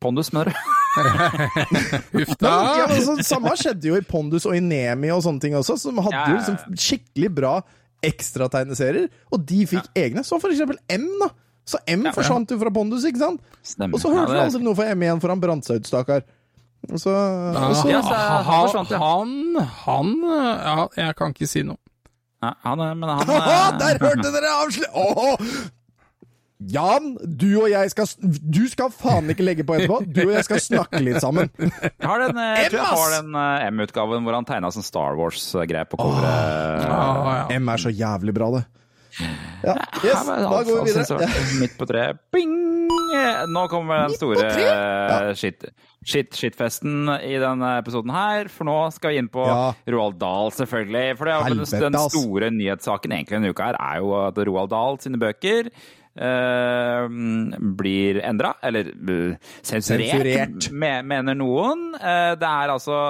Pondus, 0.00 0.30
mener 0.32 0.48
du? 0.52 0.60
Huff 2.14 2.32
da! 2.40 2.54
ja, 2.80 2.86
samme 3.26 3.52
skjedde 3.58 3.90
jo 3.92 3.98
i 3.98 4.04
Pondus 4.06 4.46
og 4.48 4.56
i 4.56 4.62
Nemi 4.64 5.12
og 5.14 5.22
sånne 5.24 5.42
ting 5.42 5.54
også, 5.58 5.76
som 5.80 6.00
hadde 6.02 6.16
Ja, 6.16 6.24
jo 6.32 6.38
liksom 6.40 6.80
skikkelig 6.86 7.30
bra 7.36 7.52
ekstrategneserier, 8.06 9.08
og 9.30 9.44
de 9.46 9.60
fikk 9.68 9.90
egne. 9.98 10.24
Så 10.24 10.38
for 10.40 10.52
eksempel 10.52 10.78
M, 10.96 11.06
da. 11.20 11.30
Så 11.68 11.78
M 11.92 12.06
Ja, 12.08 12.14
forsvant 12.16 12.50
jo 12.50 12.58
fra 12.62 12.72
Pondus, 12.74 13.04
ikke 13.06 13.20
sant? 13.20 13.42
Stemmer. 13.62 13.94
Og 13.98 14.02
så 14.02 14.12
hørte 14.14 14.32
vi 14.32 14.40
aldri 14.42 14.62
noe 14.64 14.78
fra 14.78 14.88
M 14.94 15.04
igjen, 15.04 15.20
for 15.22 15.32
han 15.34 15.42
brant 15.42 15.68
seg 15.68 15.82
ut, 15.82 15.90
stakkar. 15.90 16.24
Og 16.88 16.96
så, 16.96 17.12
og 17.12 17.74
så 17.76 17.90
Ja, 17.92 18.00
så 18.00 18.14
han 18.16 18.46
han, 18.48 18.62
forsvant, 18.64 18.94
ja. 18.94 19.00
han, 19.04 19.34
han 19.84 20.14
Ja, 20.24 20.86
jeg 20.96 21.16
kan 21.18 21.34
ikke 21.36 21.50
si 21.50 21.62
noe. 21.68 21.76
Ja, 22.40 22.54
han, 22.64 22.80
men 22.96 23.10
han 23.12 23.28
der 23.82 24.00
hørte 24.00 24.32
dere 24.32 24.54
avslø... 24.62 24.88
Åh! 24.96 25.52
Jan, 26.60 27.14
du 27.24 27.46
og 27.62 27.70
jeg 27.72 27.88
skal 27.94 28.08
Du 28.44 28.60
skal 28.68 28.90
faen 28.92 29.32
ikke 29.32 29.44
legge 29.46 29.64
på 29.64 29.78
etterpå. 29.78 30.02
Du 30.12 30.20
og 30.26 30.34
jeg 30.34 30.44
skal 30.44 30.60
snakke 30.60 31.00
litt 31.00 31.20
sammen. 31.24 31.48
Jeg 31.56 32.04
har 32.04 32.20
den, 32.26 32.36
eh, 32.36 32.64
jeg 32.66 32.74
tror 32.74 32.80
jeg 32.80 32.84
M, 32.84 32.90
ass! 32.90 33.00
har 33.00 33.14
den 33.16 33.38
eh, 33.40 33.68
M-utgaven 33.70 34.26
hvor 34.26 34.36
han 34.36 34.48
tegna 34.48 34.72
sånn 34.74 34.84
Star 34.84 35.16
Wars-greie 35.16 35.88
på 35.88 36.00
coveret. 36.00 36.84
Oh, 36.84 37.30
ja. 37.32 37.46
M 37.56 37.72
er 37.72 37.80
så 37.80 37.92
jævlig 37.94 38.36
bra, 38.36 38.50
det. 38.58 38.66
Ja, 39.64 39.74
yes, 40.04 40.26
da 40.28 40.60
går 40.64 40.84
vi 40.84 40.92
videre. 40.92 41.28
Midt 41.60 41.78
på 41.80 41.88
treet. 41.88 42.20
Bing! 42.32 42.58
Nå 43.50 43.64
kommer 43.70 44.04
den 44.04 44.14
store 44.14 44.46
eh, 44.46 45.30
shit, 45.38 45.64
shit, 46.06 46.30
shitfesten 46.36 47.08
i 47.18 47.34
denne 47.42 47.72
episoden 47.80 48.12
her. 48.14 48.50
For 48.52 48.68
nå 48.68 48.76
skal 48.94 49.14
vi 49.14 49.22
inn 49.22 49.30
på 49.32 49.44
Ja. 49.48 49.72
Roald 49.90 50.20
Dahl, 50.20 50.52
selvfølgelig. 50.54 51.16
For 51.18 51.28
det 51.28 51.34
den, 51.36 51.48
Helvete, 51.48 51.82
den 51.86 51.98
store 52.12 52.52
nyhetssaken 52.54 53.16
egentlig 53.16 53.40
denne 53.40 53.54
uka 53.54 53.72
her, 53.72 53.80
er 53.80 54.04
jo 54.04 54.14
at 54.22 54.38
Roald 54.48 54.70
Dahl 54.72 55.00
sine 55.02 55.20
bøker 55.20 55.72
blir 57.80 58.20
endra, 58.26 58.54
eller 58.62 58.92
eh, 58.92 59.50
sensurert, 59.62 60.10
Sensurert. 60.12 60.70
me, 60.72 60.94
mener 61.02 61.38
noen. 61.38 61.90
Eh, 61.96 62.32
det 62.40 62.50
er 62.50 62.74
altså 62.76 63.00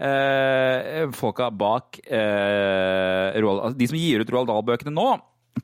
eh, 0.00 1.06
folka 1.16 1.50
bak 1.52 2.00
eh, 2.06 3.40
Roald, 3.40 3.62
altså 3.68 3.80
de 3.80 3.90
som 3.92 4.00
gir 4.00 4.24
ut 4.24 4.32
Roald 4.32 4.52
Dahl-bøkene 4.52 4.94
nå. 4.96 5.08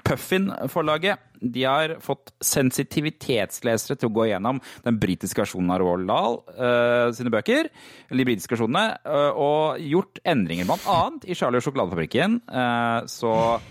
Puffin-forlaget 0.02 1.20
de 1.42 1.64
har 1.66 1.96
fått 2.00 2.30
sensitivitetslesere 2.44 3.98
til 3.98 4.08
å 4.08 4.14
gå 4.14 4.28
gjennom 4.30 4.60
den 4.86 4.98
britiske 5.02 5.42
versjonen 5.42 5.72
av 5.74 5.82
Roald 5.82 6.08
Dahl 6.08 6.38
uh, 6.56 7.10
sine 7.16 7.32
bøker, 7.34 7.68
eller 8.08 8.22
de 8.22 8.28
britiske 8.30 8.54
versjonene, 8.54 8.96
uh, 9.04 9.32
og 9.36 9.82
gjort 9.82 10.22
endringer. 10.28 10.68
Blant 10.70 10.86
annet 10.88 11.26
i 11.28 11.36
Charlie 11.38 11.62
og 11.62 11.66
sjokoladefabrikken 11.66 12.40
Uh, 12.52 13.04
så 13.10 13.32
eh, 13.58 13.62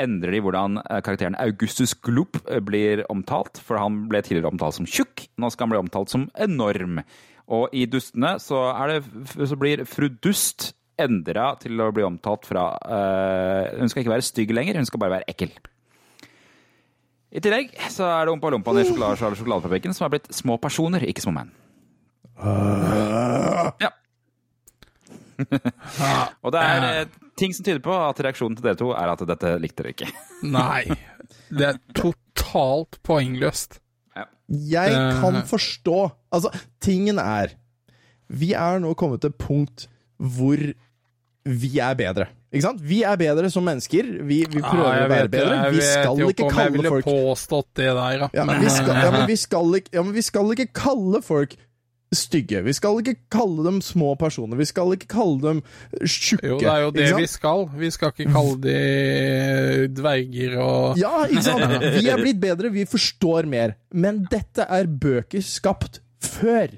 endrer 0.00 0.34
de 0.34 0.42
hvordan 0.44 0.80
eh, 0.82 1.00
karakteren 1.06 1.38
Augustus 1.38 1.94
Gloop 1.94 2.40
eh, 2.46 2.60
blir 2.64 3.04
omtalt, 3.12 3.60
for 3.62 3.78
han 3.80 4.04
ble 4.10 4.22
tidligere 4.24 4.50
omtalt 4.50 4.78
som 4.78 4.88
tjukk, 4.88 5.26
nå 5.38 5.50
skal 5.52 5.66
han 5.66 5.74
bli 5.74 5.82
omtalt 5.84 6.12
som 6.12 6.26
enorm. 6.34 7.02
Og 7.50 7.74
i 7.74 7.86
Dustene 7.90 8.36
så, 8.42 8.62
det, 8.90 9.00
så 9.50 9.58
blir 9.58 9.84
fru 9.90 10.08
Dust 10.22 10.72
endra 11.00 11.52
til 11.60 11.80
å 11.80 11.88
bli 11.94 12.04
omtalt 12.04 12.44
fra 12.44 12.66
uh, 12.76 13.78
Hun 13.80 13.88
skal 13.88 14.02
ikke 14.02 14.12
være 14.12 14.26
stygg 14.26 14.50
lenger, 14.52 14.76
hun 14.76 14.86
skal 14.86 15.00
bare 15.02 15.16
være 15.16 15.32
ekkel. 15.32 15.54
I 17.30 17.40
tillegg 17.42 17.72
så 17.90 18.04
er 18.10 18.26
det 18.26 18.34
Ompa 18.34 18.50
Lompaen 18.52 18.82
i 18.82 18.84
sjokolade, 18.84 19.18
sjokoladefabrikken 19.22 19.96
som 19.96 20.06
er 20.06 20.14
blitt 20.16 20.28
små 20.34 20.58
personer, 20.62 21.06
ikke 21.08 21.24
små 21.24 21.34
menn. 21.38 21.54
Ja. 23.80 23.90
Og 26.44 26.52
det 26.54 26.62
er 26.64 26.86
eh, 26.88 27.06
ting 27.40 27.54
som 27.56 27.64
tyder 27.66 27.80
på 27.84 27.94
at 27.96 28.20
reaksjonen 28.24 28.56
til 28.58 28.66
dere 28.68 28.78
to 28.80 28.90
er 28.96 29.12
at 29.14 29.22
dette 29.28 29.52
likte 29.62 29.84
dere 29.84 29.94
ikke. 29.94 30.10
Nei. 30.56 30.84
Det 31.50 31.68
er 31.72 31.78
totalt 31.96 33.00
poengløst. 33.06 33.78
Jeg 34.50 34.90
kan 35.20 35.36
Eh. 35.38 35.44
forstå 35.46 35.98
Altså, 36.34 36.50
tingen 36.82 37.20
er 37.22 37.52
Vi 38.28 38.48
er 38.52 38.80
nå 38.82 38.94
kommet 38.98 39.20
til 39.22 39.30
punkt 39.30 39.86
hvor 40.18 40.58
vi 41.46 41.70
er 41.80 41.94
bedre. 41.96 42.26
Ikke 42.52 42.66
sant? 42.66 42.82
Vi 42.82 42.98
er 43.06 43.16
bedre 43.16 43.48
som 43.50 43.64
mennesker. 43.64 44.10
Vi, 44.26 44.40
vi 44.50 44.60
prøver 44.60 44.90
Ja, 44.98 45.06
å 45.06 45.08
være 45.08 45.30
bedre. 45.32 45.54
jeg 45.64 45.72
Vi 45.78 45.80
skal 45.86 46.20
ikke 46.26 46.50
kalle 46.50 46.50
folk 46.50 46.60
jeg 46.60 46.72
ville 46.74 46.90
påstått 47.06 47.68
det 47.78 47.86
der, 47.96 48.18
da. 48.24 48.28
ja, 48.34 48.44
men 48.44 48.60
vi 48.60 48.68
skal, 48.74 48.90
ja, 49.06 49.10
men 49.14 49.24
vi 49.30 49.36
skal 49.40 49.74
ikke, 49.80 49.90
ja, 49.96 50.02
men 50.04 50.12
vi 50.18 50.22
skal 50.26 50.52
ikke 50.56 50.66
kalle 50.76 51.22
folk 51.24 51.54
stygge. 52.14 52.62
Vi 52.66 52.74
skal 52.74 52.98
ikke 53.00 53.16
kalle 53.32 53.64
dem 53.66 53.78
små 53.84 54.14
personer. 54.18 54.58
Vi 54.58 54.66
skal 54.68 54.94
ikke 54.96 55.10
kalle 55.12 55.40
dem 55.44 55.62
tjukke. 56.02 56.48
Jo, 56.48 56.58
det 56.58 56.70
er 56.72 56.82
jo 56.82 56.92
det 56.96 57.08
vi 57.20 57.28
skal. 57.30 57.66
Vi 57.78 57.90
skal 57.94 58.12
ikke 58.12 58.28
kalle 58.34 58.58
de 58.64 58.76
dverger 59.94 60.58
og 60.60 61.00
Ja, 61.00 61.24
ikke 61.28 61.46
sant? 61.46 61.66
Vi 62.00 62.10
er 62.10 62.20
blitt 62.20 62.40
bedre, 62.42 62.70
vi 62.72 62.86
forstår 62.88 63.46
mer. 63.50 63.74
Men 63.92 64.24
dette 64.30 64.66
er 64.66 64.88
bøker 64.90 65.42
skapt 65.44 66.00
før. 66.24 66.72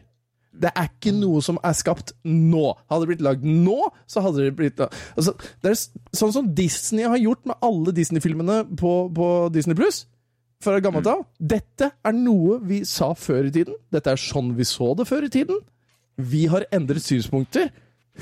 Det 0.63 0.71
er 0.77 0.91
ikke 0.91 1.15
noe 1.17 1.41
som 1.45 1.59
er 1.65 1.75
skapt 1.77 2.13
nå. 2.29 2.75
Hadde 2.91 3.07
det 3.07 3.11
blitt 3.15 3.25
lagd 3.25 3.47
nå, 3.47 3.79
så 4.11 4.23
hadde 4.25 4.45
det 4.45 4.55
blitt 4.59 4.83
altså, 4.85 5.33
Det 5.65 5.73
er 5.73 5.79
sånn 6.19 6.35
som 6.35 6.51
Disney 6.55 7.09
har 7.09 7.21
gjort 7.21 7.47
med 7.49 7.57
alle 7.65 7.95
Disney-filmene 7.97 8.63
på, 8.79 8.93
på 9.17 9.31
Disney 9.55 9.79
Pluss. 9.79 10.05
Fra 10.63 10.79
gammelt 10.85 11.09
av. 11.11 11.25
Dette 11.39 11.89
er 12.07 12.15
noe 12.15 12.61
vi 12.63 12.83
sa 12.87 13.13
før 13.19 13.49
i 13.49 13.55
tiden. 13.55 13.75
Dette 13.93 14.13
er 14.15 14.21
sånn 14.21 14.53
vi 14.59 14.67
så 14.69 14.93
det 14.99 15.09
før 15.09 15.27
i 15.27 15.33
tiden. 15.35 15.59
Vi 16.23 16.45
har 16.53 16.67
endret 16.75 17.03
synspunkter. 17.03 17.73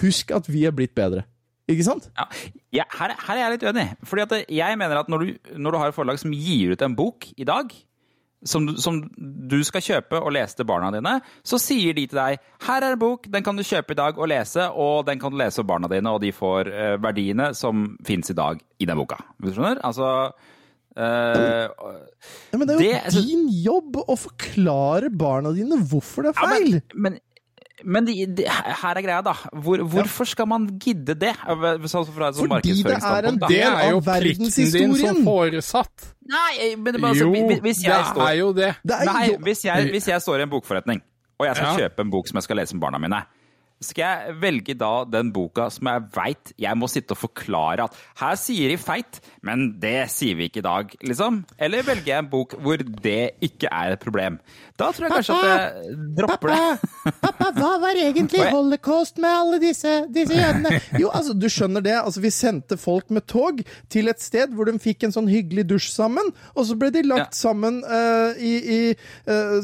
Husk 0.01 0.30
at 0.32 0.49
vi 0.49 0.62
er 0.68 0.72
blitt 0.76 0.95
bedre. 0.97 1.26
Ikke 1.70 1.84
sant? 1.86 2.09
Ja, 2.18 2.24
ja, 2.80 2.84
her, 2.99 3.12
her 3.26 3.36
er 3.36 3.43
jeg 3.45 3.53
litt 3.59 3.66
uenig. 3.68 3.84
Fordi 4.09 4.24
at 4.24 4.32
jeg 4.51 4.78
mener 4.80 5.03
at 5.03 5.11
når 5.12 5.22
du, 5.22 5.53
når 5.61 5.70
du 5.76 5.78
har 5.82 5.93
et 5.93 5.97
forlag 5.99 6.18
som 6.22 6.32
gir 6.34 6.72
ut 6.72 6.82
en 6.82 6.97
bok 6.99 7.28
i 7.36 7.47
dag, 7.47 7.70
som, 8.43 8.64
du- 8.66 8.78
som 8.80 8.97
du 9.20 9.59
skal 9.68 9.84
kjøpe 9.84 10.16
og 10.18 10.32
lese 10.32 10.57
til 10.57 10.66
barna 10.70 10.88
dine, 10.95 11.18
så 11.47 11.59
sier 11.61 11.93
de 11.95 12.07
til 12.09 12.16
deg 12.18 12.38
her 12.66 12.86
er 12.86 12.95
en 12.97 13.03
bok, 13.03 13.28
den 13.30 13.45
kan 13.47 13.59
du 13.59 13.62
kjøpe 13.66 13.93
i 13.93 13.99
dag 14.01 14.16
og 14.18 14.30
lese, 14.32 14.64
og 14.72 15.05
den 15.11 15.20
kan 15.20 15.30
du 15.30 15.36
lese 15.43 15.61
for 15.61 15.68
barna 15.68 15.91
dine, 15.93 16.09
og 16.16 16.22
de 16.24 16.32
får 16.32 16.70
eh, 16.72 16.95
verdiene 17.05 17.51
som 17.59 17.84
fins 18.09 18.32
i 18.32 18.38
dag 18.38 18.62
i 18.80 18.88
den 18.88 18.97
boka. 18.99 19.20
Du 19.38 19.51
skjønner? 19.53 19.82
Altså 19.84 20.09
eh, 20.97 21.68
Ja, 22.53 22.59
men 22.59 22.66
det 22.66 22.76
er 22.76 22.78
jo 22.78 22.91
Det- 22.91 23.03
altså- 23.05 23.26
din 23.26 23.49
jobb 23.49 23.97
å 23.97 24.16
forklare 24.18 25.11
barna 25.11 25.53
dine 25.55 25.76
hvorfor 25.78 26.22
det 26.22 26.36
er 26.36 26.41
Ja, 26.43 26.49
men- 26.49 26.62
feil. 26.72 26.82
Men, 26.95 27.18
men 27.84 28.05
de, 28.05 28.26
de, 28.26 28.45
her 28.45 28.95
er 28.97 29.03
greia, 29.03 29.22
da. 29.24 29.32
Hvor, 29.55 29.78
hvorfor 29.88 30.26
skal 30.26 30.47
man 30.47 30.66
gidde 30.78 31.14
det? 31.18 31.34
Så, 31.88 32.05
fra 32.12 32.28
et 32.28 32.34
sånn 32.36 32.49
Fordi 32.49 32.82
det 32.82 33.03
er 33.03 33.24
en 33.30 33.38
del 33.38 33.41
av 33.41 33.41
verdenshistorien! 33.41 33.41
Det 33.41 33.49
del 33.49 33.72
er 33.72 33.91
jo 33.91 33.97
av 33.97 34.05
plikten 34.20 34.72
din 34.72 34.95
som 34.97 35.24
foresatt. 35.24 36.14
Nei, 36.28 36.74
men 36.76 37.01
men 37.01 37.05
altså, 37.11 37.24
Jo, 37.24 37.32
hvis- 37.32 37.82
jeg 37.82 38.05
står 38.05 38.28
er 38.28 38.36
jo 38.36 38.53
det. 38.53 38.76
Det 38.84 39.05
Nei, 39.07 39.36
hvis 39.36 39.62
jeg, 39.64 39.91
hvis 39.91 40.07
jeg 40.07 40.20
står 40.20 40.38
i 40.38 40.43
en 40.43 40.51
bokforretning, 40.51 41.01
og 41.41 41.47
jeg 41.47 41.57
skal 41.57 41.66
Ja. 41.78 41.88
kjøpe 41.88 42.01
en 42.01 42.11
bok 42.11 42.28
som 42.28 42.36
jeg 42.36 42.43
skal 42.43 42.57
lese 42.57 42.74
med 42.74 42.80
barna 42.82 42.99
mine, 42.99 43.24
skal 43.81 44.05
jeg 44.05 44.37
velge 44.43 44.74
da 44.76 44.91
den 45.09 45.31
boka 45.33 45.70
som 45.72 45.89
jeg 45.89 46.05
veit 46.12 46.53
jeg 46.61 46.76
må 46.76 46.89
sitte 46.91 47.16
og 47.16 47.22
forklare 47.22 47.87
at 47.87 47.97
her 48.20 48.37
sier 48.37 48.72
de 48.72 48.76
feit, 48.81 49.20
men 49.47 49.70
det 49.81 50.11
sier 50.12 50.37
vi 50.37 50.51
ikke 50.51 50.61
i 50.61 50.66
dag, 50.66 50.93
liksom? 51.07 51.43
Eller 51.57 51.87
velger 51.87 52.12
jeg 52.12 52.24
en 52.24 52.31
bok 52.33 52.57
hvor 52.61 52.81
det 52.81 53.22
ikke 53.45 53.70
er 53.72 53.97
et 53.97 54.03
problem? 54.03 54.37
Da 54.81 54.91
tror 54.97 55.09
jeg 55.09 55.16
kanskje 55.18 55.37
at 55.37 55.49
jeg 55.49 55.97
dropper 56.16 56.53
det. 56.53 56.91
Pappa, 57.24 57.49
hva 57.57 57.72
var 57.83 57.99
egentlig 58.01 58.45
holocaust 58.53 59.20
med 59.20 59.31
alle 59.31 59.61
disse, 59.62 59.95
disse 60.12 60.37
jødene? 60.37 60.81
Jo, 61.01 61.11
altså, 61.16 61.35
du 61.37 61.49
skjønner 61.53 61.85
det. 61.85 61.97
Altså, 62.01 62.22
vi 62.24 62.33
sendte 62.33 62.78
folk 62.81 63.11
med 63.12 63.26
tog 63.28 63.61
til 63.93 64.12
et 64.12 64.22
sted 64.22 64.55
hvor 64.57 64.68
de 64.68 64.76
fikk 64.81 65.05
en 65.07 65.14
sånn 65.14 65.28
hyggelig 65.31 65.66
dusj 65.72 65.91
sammen, 65.93 66.33
og 66.55 66.68
så 66.68 66.76
ble 66.81 66.93
de 66.95 67.05
lagt 67.09 67.37
sammen 67.37 67.81
uh, 67.85 68.37
i, 68.37 68.55
i, 68.61 68.81
uh, 69.28 69.59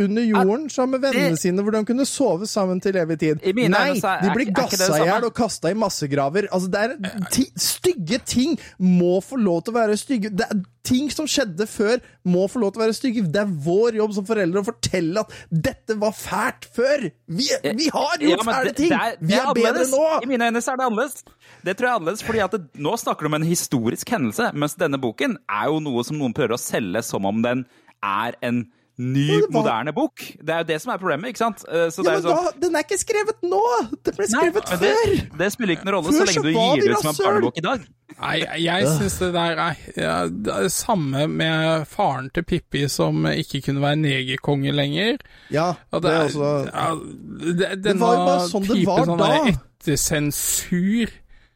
under 0.00 0.28
jorden 0.28 0.68
sammen 0.72 0.98
med 0.98 1.08
vennene 1.08 1.40
sine, 1.40 1.64
hvor 1.64 1.76
de 1.76 1.84
kunne 1.88 2.08
sove 2.08 2.48
sammen 2.48 2.80
til 2.82 2.96
evig 3.00 3.18
tid. 3.22 3.44
I 3.44 3.54
mine 3.62 3.78
Nei, 3.78 3.94
så 4.00 4.10
er- 4.16 4.20
de 4.22 4.28
er 4.30 4.34
blir 4.36 4.48
er 4.50 4.56
gassa 4.58 4.90
i 4.98 5.06
hjel 5.08 5.24
og 5.28 5.34
kasta 5.38 5.70
i 5.72 5.78
massegraver. 5.78 6.48
Altså, 6.52 6.70
det 6.70 6.82
er 6.82 7.28
ti 7.34 7.46
Stygge 7.56 8.18
ting 8.26 8.58
må 8.78 9.16
få 9.24 9.38
lov 9.40 9.62
til 9.64 9.72
å 9.74 9.76
være 9.80 9.96
stygge. 9.98 10.30
Det 10.34 10.46
er 10.50 10.60
ting 10.86 11.08
som 11.14 11.26
skjedde 11.30 11.66
før, 11.70 12.00
må 12.26 12.44
få 12.50 12.58
lov 12.62 12.72
til 12.74 12.82
å 12.82 12.84
være 12.86 12.94
stygge. 12.96 13.24
Det 13.32 13.40
er 13.42 13.50
vår 13.66 13.98
jobb 14.00 14.14
som 14.16 14.26
foreldre 14.26 14.62
å 14.62 14.66
fortelle 14.66 15.22
at 15.22 15.30
dette 15.50 15.96
var 15.98 16.12
fælt 16.16 16.66
før! 16.74 17.04
Vi, 17.28 17.46
vi 17.62 17.88
har 17.94 18.18
gjort 18.18 18.42
ja, 18.42 18.46
fæle 18.48 18.64
det- 18.70 18.76
ting! 18.76 18.90
det 18.90 18.98
er- 18.98 19.16
vi 19.20 19.26
det 19.28 19.38
er 19.38 19.54
bedre 19.54 19.72
annerledes. 19.72 19.92
nå! 19.94 20.22
I 20.22 20.26
mine 20.26 20.50
øyne 20.50 20.62
så 20.62 20.72
er 20.72 20.76
det 20.82 20.86
annerledes. 20.90 21.24
Det 21.64 21.76
tror 21.76 21.86
jeg 21.86 21.92
er 21.92 21.98
annerledes, 22.00 22.22
fordi 22.26 22.42
at 22.44 22.50
det, 22.58 22.62
nå 22.82 22.96
snakker 22.98 23.20
du 23.20 23.26
om 23.32 23.34
en 23.40 23.48
historisk 23.50 24.08
hendelse, 24.16 24.52
mens 24.54 24.74
denne 24.74 24.98
boken 25.00 25.36
er 25.48 25.66
jo 25.70 25.80
noe 25.80 26.02
som 26.04 26.18
noen 26.18 26.34
prøver 26.34 26.54
å 26.58 26.62
selge 26.62 27.02
som 27.06 27.24
om 27.26 27.42
den 27.42 27.66
er 28.02 28.34
en 28.42 28.64
ny, 28.98 29.40
var- 29.40 29.48
moderne 29.50 29.92
bok. 29.96 30.20
Det 30.42 30.50
er 30.52 30.58
jo 30.62 30.66
det 30.68 30.76
som 30.82 30.92
er 30.92 30.98
problemet, 31.00 31.32
ikke 31.32 31.38
sant? 31.40 31.64
Eh, 31.68 31.88
Så 31.90 32.02
det 32.04 32.12
Ja, 32.12 32.18
er 32.18 32.22
men 32.22 32.30
er 32.32 32.36
sånn 32.36 32.44
da, 32.44 32.60
den 32.60 32.76
er 32.76 32.82
ikke 32.84 32.98
skrevet 33.00 33.38
nå! 33.42 33.62
Den 34.04 34.14
ble 34.18 34.26
skrevet 34.28 34.68
Nei, 34.68 34.78
før! 34.82 35.38
det 35.38 35.48
spiller 35.52 35.72
ikke 35.76 35.84
noen 35.88 35.94
rolle 35.96 36.12
Før 36.12 36.12
så 36.12 36.26
så 36.26 36.28
lenge 36.28 36.42
du 36.42 36.52
gir 36.52 36.82
det 36.82 36.90
ut 36.92 37.02
som 37.02 37.10
en 37.14 37.24
barnebok 37.26 37.58
i 37.58 37.64
dag. 37.66 37.86
Nei, 38.22 38.34
jeg 38.60 38.86
syns 38.92 39.14
det 39.18 39.30
der 39.32 39.56
er 39.64 39.76
ja, 39.96 40.16
det 40.28 40.52
er 40.52 40.68
samme 40.68 41.26
med 41.32 41.86
faren 41.88 42.28
til 42.36 42.44
Pippi 42.44 42.84
som 42.92 43.24
ikke 43.26 43.62
kunne 43.64 43.80
være 43.80 43.96
negerkonge 44.02 44.70
lenger. 44.76 45.16
Ja, 45.50 45.70
det, 45.90 46.02
det 46.04 46.12
er 46.12 46.26
også 46.28 46.50
ja, 46.68 46.90
det, 46.94 47.70
Det 47.82 47.96
var 47.98 48.12
jo 48.18 48.26
bare 48.28 48.44
sånn 48.52 48.68
det 48.68 48.86
var 48.86 49.06
sånn 49.08 49.18
da. 49.18 49.32
ettersensur 49.54 51.10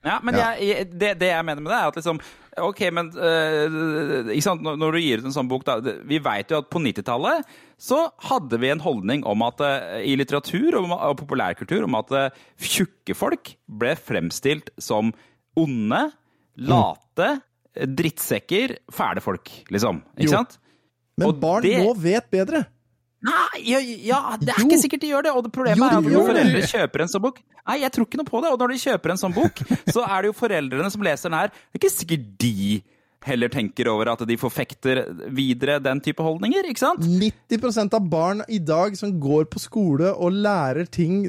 Ja, 0.06 0.18
men 0.22 0.34
Ja. 0.38 0.52
Jeg, 0.60 0.88
det, 0.98 1.18
det 1.20 1.28
jeg 1.32 1.44
mener 1.44 1.60
med 1.62 1.70
det, 1.72 1.78
er 1.82 1.88
at 1.90 1.96
liksom 1.98 2.20
Ok, 2.62 2.80
men 2.94 3.10
uh? 3.12 3.66
Når, 3.68 4.92
du 4.96 4.98
gir 5.02 5.20
ut 5.20 5.26
en 5.28 5.34
sånn 5.34 5.48
bok, 5.50 5.64
da 5.66 5.74
Vi 6.08 6.18
vet 6.24 6.50
jo 6.54 6.60
at 6.62 6.70
på 6.72 6.80
90-tallet 6.80 7.44
så 7.76 7.98
hadde 8.30 8.56
vi 8.62 8.70
en 8.72 8.80
holdning 8.80 9.24
om 9.28 9.42
at 9.44 9.60
øh, 9.60 9.98
i 10.08 10.14
litteratur 10.16 10.78
og, 10.80 10.86
og 10.94 11.18
populærkultur 11.20 11.84
om 11.84 11.98
at 11.98 12.14
øh, 12.16 12.38
tjukke 12.64 13.12
folk 13.18 13.50
ble 13.68 13.92
fremstilt 14.00 14.70
som 14.80 15.10
onde, 15.60 16.00
late, 16.56 17.28
drittsekker, 17.76 18.78
fæle 18.92 19.20
folk, 19.20 19.52
liksom. 19.72 20.00
Ikke 20.16 20.30
Jo. 20.30 20.38
sant? 20.38 20.56
Men 21.20 21.28
Og 21.28 21.38
barn 21.40 21.62
det- 21.64 21.78
nå 21.84 21.92
vet 22.00 22.30
bedre. 22.32 22.64
Nei, 23.26 23.60
ja, 23.66 23.78
ja, 23.82 24.18
det 24.40 24.52
er 24.54 24.60
Jo. 24.62 24.66
ikke 24.68 24.80
sikkert 24.84 25.02
de 25.02 25.08
gjør 25.12 25.24
det. 25.26 25.32
Og 25.36 25.44
det 25.46 25.52
problemet 25.54 25.82
Jo, 25.82 25.86
er 25.86 25.98
at 25.98 26.10
når 26.14 26.26
foreldre 26.30 26.60
det. 26.62 26.68
kjøper 26.70 27.02
en 27.06 27.10
sånn 27.12 27.24
bok 27.26 27.40
Nei, 27.66 27.78
jeg 27.82 27.90
tror 27.96 28.06
ikke 28.06 28.20
noe 28.20 28.28
på 28.28 28.40
det. 28.44 28.50
Og 28.54 28.60
når 28.62 28.72
de 28.76 28.82
kjøper 28.84 29.10
en 29.16 29.18
sånn 29.18 29.34
bok, 29.34 29.62
så 29.90 30.04
er 30.06 30.22
det 30.22 30.28
jo 30.30 30.36
foreldrene 30.38 30.90
som 30.94 31.02
leser 31.02 31.32
den 31.32 31.38
her. 31.40 31.48
Det 31.50 31.74
er 31.74 31.80
ikke 31.82 31.96
sikkert 31.96 32.28
de 32.38 32.82
heller 33.26 33.50
tenker 33.50 33.88
over 33.90 34.06
at 34.12 34.20
de 34.28 34.36
forfekter 34.38 35.00
videre 35.34 35.80
den 35.82 35.98
type 36.04 36.22
holdninger, 36.22 36.68
ikke 36.70 36.78
sant? 36.84 37.02
90% 37.02 37.96
av 37.98 38.04
barn 38.12 38.44
i 38.54 38.60
dag 38.62 38.94
som 38.94 39.16
går 39.18 39.48
på 39.50 39.58
skole 39.58 40.12
og 40.14 40.30
lærer 40.44 40.86
ting 40.86 41.24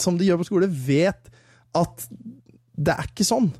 som 0.00 0.16
de 0.16 0.30
gjør 0.30 0.40
på 0.40 0.46
skole, 0.48 0.70
vet 0.72 1.28
at 1.76 2.06
det 2.80 2.94
er 2.96 3.10
ikke 3.12 3.26
sånn. 3.28 3.50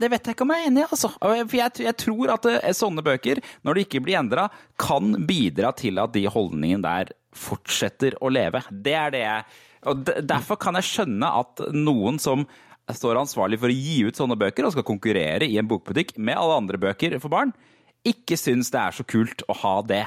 Det 0.00 0.10
vet 0.12 0.26
jeg 0.26 0.36
ikke 0.36 0.44
om 0.44 0.52
jeg 0.52 0.64
er 0.64 0.70
enig 0.70 0.82
i, 0.82 0.88
altså. 0.88 1.10
For 1.16 1.56
jeg, 1.56 1.72
jeg 1.86 1.96
tror 2.02 2.34
at 2.34 2.48
eh, 2.50 2.72
sånne 2.76 3.04
bøker, 3.06 3.40
når 3.64 3.76
de 3.76 3.84
ikke 3.86 4.02
blir 4.04 4.18
endra, 4.20 4.48
kan 4.80 5.14
bidra 5.28 5.72
til 5.76 6.00
at 6.02 6.12
de 6.16 6.26
holdningene 6.28 6.84
der 6.84 7.12
fortsetter 7.36 8.16
å 8.20 8.32
leve. 8.32 8.62
Det 8.70 8.96
er 8.98 9.14
det 9.14 9.22
jeg 9.22 9.44
Og 9.88 10.02
derfor 10.28 10.58
kan 10.60 10.76
jeg 10.76 10.88
skjønne 10.90 11.28
at 11.40 11.62
noen 11.72 12.18
som 12.20 12.44
står 12.90 13.20
ansvarlig 13.20 13.60
for 13.62 13.70
å 13.70 13.76
gi 13.76 14.02
ut 14.08 14.18
sånne 14.18 14.36
bøker, 14.36 14.66
og 14.66 14.74
skal 14.74 14.86
konkurrere 14.86 15.46
i 15.46 15.56
en 15.60 15.68
bokbutikk 15.70 16.16
med 16.18 16.36
alle 16.36 16.58
andre 16.60 16.80
bøker 16.82 17.16
for 17.22 17.32
barn, 17.32 17.54
ikke 18.06 18.36
syns 18.40 18.70
det 18.72 18.80
er 18.80 18.94
så 18.96 19.04
kult 19.04 19.42
å 19.50 19.54
ha 19.60 19.74
det 19.84 20.00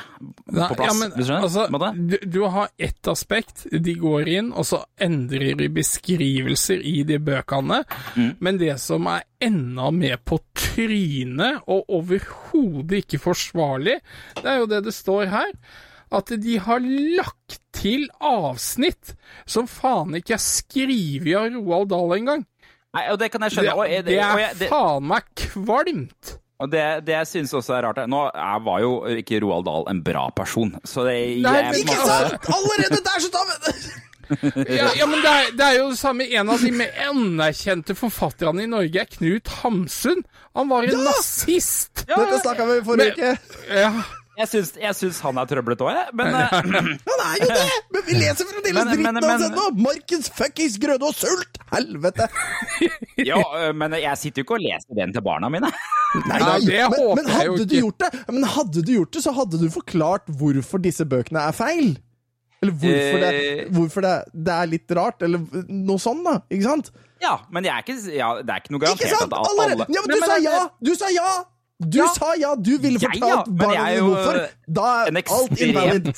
Nei, 0.49 0.65
på 0.65 0.77
plass. 0.79 0.87
Ja, 0.87 0.93
men, 0.97 1.11
du 1.13 1.27
altså, 1.35 1.67
du, 1.93 2.15
du 2.25 2.39
har 2.49 2.71
ett 2.81 3.07
aspekt. 3.11 3.67
De 3.69 3.93
går 4.01 4.31
inn, 4.33 4.49
og 4.57 4.65
så 4.65 4.79
endrer 4.97 5.53
de 5.59 5.69
beskrivelser 5.75 6.81
i 6.81 7.03
de 7.05 7.19
bøkene. 7.21 7.83
Mm. 8.17 8.31
Men 8.41 8.59
det 8.61 8.79
som 8.81 9.05
er 9.11 9.27
enda 9.43 9.91
mer 9.93 10.17
på 10.25 10.39
trynet, 10.57 11.61
og 11.69 11.85
overhodet 11.99 13.03
ikke 13.03 13.21
forsvarlig, 13.21 13.99
det 14.41 14.47
er 14.49 14.63
jo 14.63 14.69
det 14.73 14.83
det 14.87 14.95
står 14.97 15.29
her. 15.33 15.53
At 16.13 16.29
de 16.41 16.57
har 16.61 16.81
lagt 16.81 17.59
til 17.73 18.07
avsnitt 18.21 19.15
som 19.49 19.69
faen 19.69 20.17
ikke 20.17 20.35
er 20.37 20.41
skrevet 20.41 21.37
av 21.37 21.53
Roald 21.55 21.89
Dahl 21.93 22.17
engang. 22.17 22.45
Nei, 22.93 23.07
og 23.09 23.17
det 23.21 23.31
kan 23.33 23.41
jeg 23.41 23.53
Det, 23.53 23.57
skjønne. 23.57 23.73
og 23.73 24.05
det 24.05 24.17
er 24.21 24.69
faen 24.69 25.07
meg 25.09 25.29
kvalmt. 25.37 26.39
Og 26.63 26.71
det, 26.71 26.83
det 27.07 27.17
jeg 27.17 27.29
syns 27.29 27.53
også 27.57 27.75
er 27.77 27.87
rart 27.87 27.99
Nå 28.07 28.23
er, 28.31 28.63
var 28.63 28.79
jo 28.83 28.93
ikke 29.19 29.41
Roald 29.43 29.67
Dahl 29.67 29.85
en 29.91 29.99
bra 30.05 30.29
person, 30.35 30.71
så 30.87 31.03
det 31.07 31.17
Nei, 31.43 31.57
jeg, 31.59 31.67
en 31.67 31.79
ikke 31.81 31.99
sant? 32.07 32.49
Allerede 32.55 33.01
der 33.03 33.23
så 33.25 33.31
tar 33.33 33.49
vi 33.49 33.75
Ja, 34.79 34.87
ja 34.95 35.07
men 35.09 35.19
det 35.19 35.31
er, 35.31 35.49
det 35.59 35.65
er 35.67 35.77
jo 35.81 35.89
det 35.91 35.99
samme 35.99 36.27
En 36.31 36.51
av 36.53 36.63
de 36.63 36.71
mer 36.71 36.95
anerkjente 37.09 37.95
forfatterne 37.99 38.63
i 38.63 38.69
Norge 38.71 39.03
er 39.03 39.09
Knut 39.11 39.51
Hamsun. 39.59 40.23
Han 40.55 40.69
var 40.71 40.87
en 40.87 41.03
nazist! 41.03 42.05
Dette 42.07 42.39
snakka 42.45 42.67
vi 42.69 42.81
forrige 42.87 43.13
uke. 43.17 43.33
Ja. 43.73 43.91
Jeg 44.33 44.47
syns, 44.49 44.69
jeg 44.81 44.95
syns 44.97 45.19
han 45.21 45.37
er 45.37 45.45
trøblete 45.49 45.85
òg, 45.85 45.91
jeg. 45.93 46.13
Men 46.17 46.33
eh, 46.33 46.53
Han 47.09 47.21
er 47.21 47.35
jo 47.43 47.49
det! 47.51 47.65
Men 47.93 48.05
vi 48.07 48.15
leser 48.17 48.47
fremdeles 48.49 48.73
Men- 48.73 48.87
men- 48.87 48.95
dritten 48.97 49.19
hans 49.29 49.43
men- 49.43 49.51
ennå! 49.51 49.65
Markens 49.85 50.29
fuckings 50.33 50.77
grøde 50.81 51.05
og 51.05 51.13
sult! 51.17 51.59
Helvete! 51.73 52.25
ja, 53.29 53.37
øh, 53.59 53.69
men 53.77 53.93
jeg 54.01 54.17
sitter 54.21 54.41
jo 54.41 54.47
ikke 54.47 54.57
og 54.57 54.63
leser 54.65 54.97
den 54.97 55.13
til 55.13 55.21
barna 55.25 55.51
mine. 55.53 55.69
Nei, 55.69 56.39
Nei, 56.41 56.57
det 56.65 56.79
men, 56.81 56.97
håper 56.97 57.19
men 57.21 57.29
jeg 57.29 57.45
jo 57.45 57.53
hadde 57.53 57.61
du 57.61 57.63
ikke. 57.75 57.83
gjort 57.83 58.01
det, 58.05 58.23
men 58.37 58.49
hadde 58.55 58.81
du 58.85 58.91
gjort 58.95 59.13
det, 59.17 59.23
så 59.25 59.31
hadde 59.37 59.61
du 59.61 59.67
forklart 59.73 60.33
hvorfor 60.41 60.81
disse 60.83 61.05
bøkene 61.09 61.45
er 61.49 61.55
feil. 61.57 61.93
Eller 62.63 62.73
hvorfor, 62.79 63.17
det, 63.23 63.31
Eh. 63.37 63.63
hvorfor 63.75 64.05
det, 64.05 64.11
det 64.49 64.53
er 64.57 64.69
litt 64.71 64.91
rart, 64.97 65.21
eller 65.25 65.41
noe 65.67 65.99
sånt, 65.99 66.21
da. 66.25 66.37
Ikke 66.53 66.63
sant? 66.69 66.91
Ja, 67.21 67.37
men 67.53 67.65
jeg 67.67 67.73
er 67.75 67.85
ikke, 67.85 67.95
ja, 68.17 68.29
det 68.41 68.49
er 68.53 68.61
ikke 68.61 68.73
noe 68.75 68.81
Ikke 68.81 68.93
garantert 68.93 69.19
sant? 69.19 69.33
at 69.33 69.39
alle, 69.39 69.65
Allerede! 69.65 69.87
Ja, 69.93 70.01
men 70.05 70.13
du 70.17 70.23
sa 70.27 70.37
ja! 70.43 70.61
Du 70.89 70.93
sa 70.99 71.09
ja! 71.13 71.27
Du 71.81 71.97
Ja. 71.99 72.07
sa 72.13 72.33
ja! 72.39 72.55
Du 72.55 72.77
ville 72.77 72.99
fortalt 72.99 73.29
ja, 73.29 73.43
men 73.47 73.57
barna 73.57 73.89
dine 73.89 74.01
hvorfor. 74.07 74.39
Da 74.67 75.05
en 75.09 75.17
er 75.17 75.23
alt 75.39 75.59
invalid. 75.61 76.13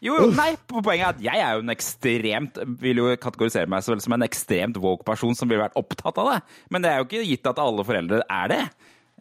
Jo, 0.00 0.14
jo, 0.16 0.30
nei, 0.32 0.54
på 0.66 0.80
poenget 0.82 1.04
er 1.04 1.10
at 1.12 1.20
jeg 1.20 1.40
er 1.44 1.56
jo 1.58 1.60
en 1.60 1.72
ekstremt 1.74 2.56
Vil 2.80 2.96
jo 3.02 3.10
kategorisere 3.20 3.68
meg 3.68 3.82
selv 3.84 4.00
som 4.00 4.14
en 4.16 4.22
ekstremt 4.24 4.78
woke 4.80 5.04
person 5.04 5.34
som 5.36 5.48
ville 5.50 5.60
vært 5.60 5.76
opptatt 5.76 6.16
av 6.22 6.30
det. 6.32 6.38
Men 6.72 6.82
det 6.82 6.90
er 6.90 7.02
jo 7.02 7.04
ikke 7.04 7.26
gitt 7.28 7.50
at 7.52 7.60
alle 7.60 7.84
foreldre 7.84 8.22
er 8.24 8.48
det. 8.48 8.60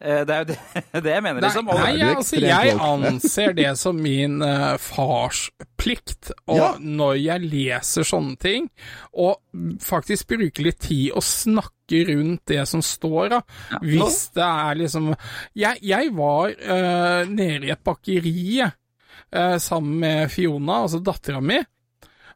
Eh, 0.02 0.22
Det 0.24 0.36
er 0.36 0.40
jo 0.40 0.48
det, 0.54 0.58
det 1.04 1.12
jeg 1.18 1.24
mener, 1.26 1.42
liksom. 1.44 1.66
Nei, 1.68 1.76
nei 1.84 1.98
jeg, 2.00 2.16
altså, 2.16 2.40
jeg 2.40 2.78
anser 2.80 3.54
det 3.58 3.74
som 3.78 4.00
min 4.00 4.40
uh, 4.42 4.78
farsplikt, 4.80 6.32
og 6.48 6.58
Ja. 6.58 6.70
når 6.80 7.14
jeg 7.26 7.42
leser 7.52 8.08
sånne 8.08 8.38
ting, 8.40 8.70
og 9.14 9.42
faktisk 9.84 10.28
bruker 10.32 10.64
litt 10.64 10.80
tid 10.80 11.12
å 11.12 11.20
snakke 11.24 11.76
rundt 11.92 12.44
det 12.48 12.64
som 12.70 12.82
står, 12.86 13.30
da, 13.34 13.40
hvis 13.84 14.20
det 14.38 14.46
er 14.46 14.80
liksom 14.80 15.10
Jeg, 15.58 15.80
jeg 15.84 16.12
var 16.18 16.54
uh, 16.54 17.30
nede 17.30 17.68
i 17.68 17.74
et 17.74 17.84
bakeri 17.84 18.62
uh, 18.64 19.58
sammen 19.58 20.00
med 20.00 20.32
Fiona, 20.34 20.82
altså 20.86 21.02
dattera 21.04 21.42
mi, 21.42 21.60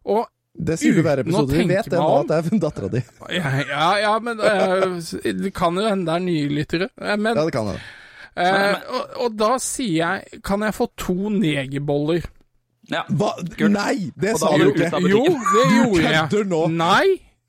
og 0.09 0.25
Det 0.53 0.77
sier 0.77 0.93
du 0.93 1.01
hver 1.01 1.23
episode. 1.23 1.55
Vi 1.57 1.65
vet 1.69 1.87
det 1.89 1.97
nå 1.97 2.09
at 2.19 2.29
det 2.29 2.37
er 2.37 2.61
dattera 2.61 2.89
di. 2.93 3.01
ja, 3.33 3.53
ja, 3.69 3.87
ja, 4.03 4.13
men 4.21 4.39
eh, 4.39 5.33
det 5.33 5.49
kan 5.57 5.79
jo 5.79 5.87
hende 5.87 6.05
det 6.05 6.17
er 6.19 6.25
nye 6.27 6.49
lyttere. 6.53 6.89
Eh, 7.01 7.17
Men 7.17 7.37
Ja, 7.37 7.45
det 7.47 7.55
kan 7.55 7.71
hende. 7.71 7.81
Eh, 8.35 8.77
og, 8.89 9.17
og 9.25 9.35
da 9.37 9.51
sier 9.61 9.91
jeg 9.93 10.39
Kan 10.41 10.63
jeg 10.65 10.73
få 10.73 10.87
to 10.97 11.29
negerboller? 11.29 12.23
Ja. 12.89 13.03
Hva? 13.09 13.29
Nei, 13.69 14.09
det 14.19 14.33
sa 14.41 14.49
du 14.57 14.71
ikke. 14.71 14.89
Jo, 15.07 15.21
det 15.23 15.65
gjorde 15.69 16.13
jeg. 16.15 16.69
Nei, 16.73 17.05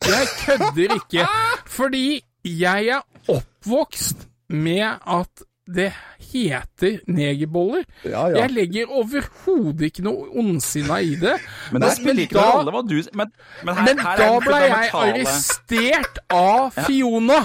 jeg 0.09 0.29
kødder 0.45 0.95
ikke. 0.95 1.27
Fordi 1.67 2.25
jeg 2.45 2.87
er 2.87 3.01
oppvokst 3.29 4.29
med 4.49 4.85
at 5.07 5.45
det 5.75 5.93
heter 6.33 6.99
negerboller. 7.09 7.85
Ja, 8.05 8.27
ja. 8.29 8.43
Jeg 8.43 8.51
legger 8.51 8.91
overhodet 8.93 9.81
ikke 9.89 10.05
noe 10.05 10.27
ondsinna 10.37 10.99
i 11.01 11.15
det. 11.17 11.39
Men 11.73 11.83
det 11.83 11.93
men, 12.05 12.17
men 12.17 12.29
da- 12.29 12.51
alle, 12.59 12.83
du 12.89 13.03
Men, 13.15 13.33
men, 13.65 13.75
her, 13.75 13.85
Men 13.85 13.99
her 13.99 14.11
er 14.11 14.17
da 14.17 14.41
ble 14.45 14.57
jeg 14.57 14.91
arrestert 14.93 16.19
av 16.31 16.71
Fiona. 16.85 17.41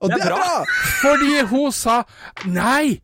Og 0.00 0.10
det 0.10 0.20
er 0.20 0.28
bra! 0.28 0.64
Fordi 1.00 1.42
hun 1.48 1.72
sa 1.72 2.02
Nei, 2.46 3.00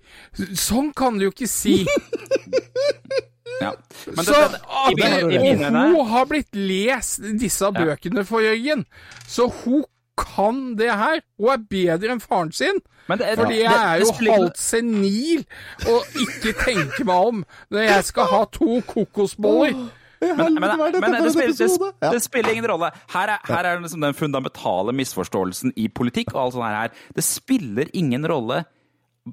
sånn 0.55 0.93
kan 0.95 1.19
du 1.19 1.25
jo 1.25 1.33
ikke 1.35 1.49
si. 1.49 1.81
ja. 3.61 3.73
Men 4.07 4.25
Så 4.25 4.33
det, 4.35 4.61
det, 4.97 5.05
i 5.05 5.05
at, 5.05 5.23
i 5.31 5.53
og 5.71 5.97
hun 5.97 6.07
har 6.11 6.25
blitt 6.31 6.55
lest 6.57 7.21
disse 7.41 7.71
bøkene 7.77 8.25
for 8.27 8.41
Jørgen, 8.45 8.87
så 9.29 9.49
hun 9.65 9.85
kan 10.21 10.75
det 10.77 10.91
her. 10.91 11.21
Hun 11.41 11.49
er 11.55 11.63
bedre 11.71 12.13
enn 12.13 12.21
faren 12.21 12.53
sin. 12.53 12.81
Men 13.09 13.19
det- 13.19 13.37
Fordi 13.39 13.61
jeg 13.63 13.73
er 13.73 14.03
jo 14.03 14.13
halvt 14.13 14.59
senil 14.61 15.45
og 15.89 16.05
ikke 16.25 16.53
tenker 16.65 17.05
meg 17.09 17.17
om 17.31 17.45
når 17.71 17.87
jeg 17.89 18.05
skal 18.05 18.25
ha 18.33 18.45
to 18.53 18.81
kokosboller. 18.87 19.73
Men, 20.21 20.37
Men, 20.37 20.55
men, 20.61 21.01
men 21.01 21.15
det, 21.17 21.33
spiller, 21.33 21.93
det, 22.03 22.11
det 22.13 22.23
spiller 22.23 22.51
ingen 22.53 22.67
rolle. 22.69 22.91
Her 23.09 23.31
er, 23.33 23.39
her 23.49 23.65
er 23.65 23.79
liksom 23.81 24.03
den 24.05 24.13
fundamentale 24.15 24.93
misforståelsen 24.93 25.73
i 25.81 25.89
politikk 25.89 26.35
og 26.35 26.43
alt 26.43 26.53
sånt 26.59 26.67
her. 26.69 26.91
Det 27.17 27.25
spiller 27.25 27.89
ingen 27.97 28.27
rolle 28.29 28.65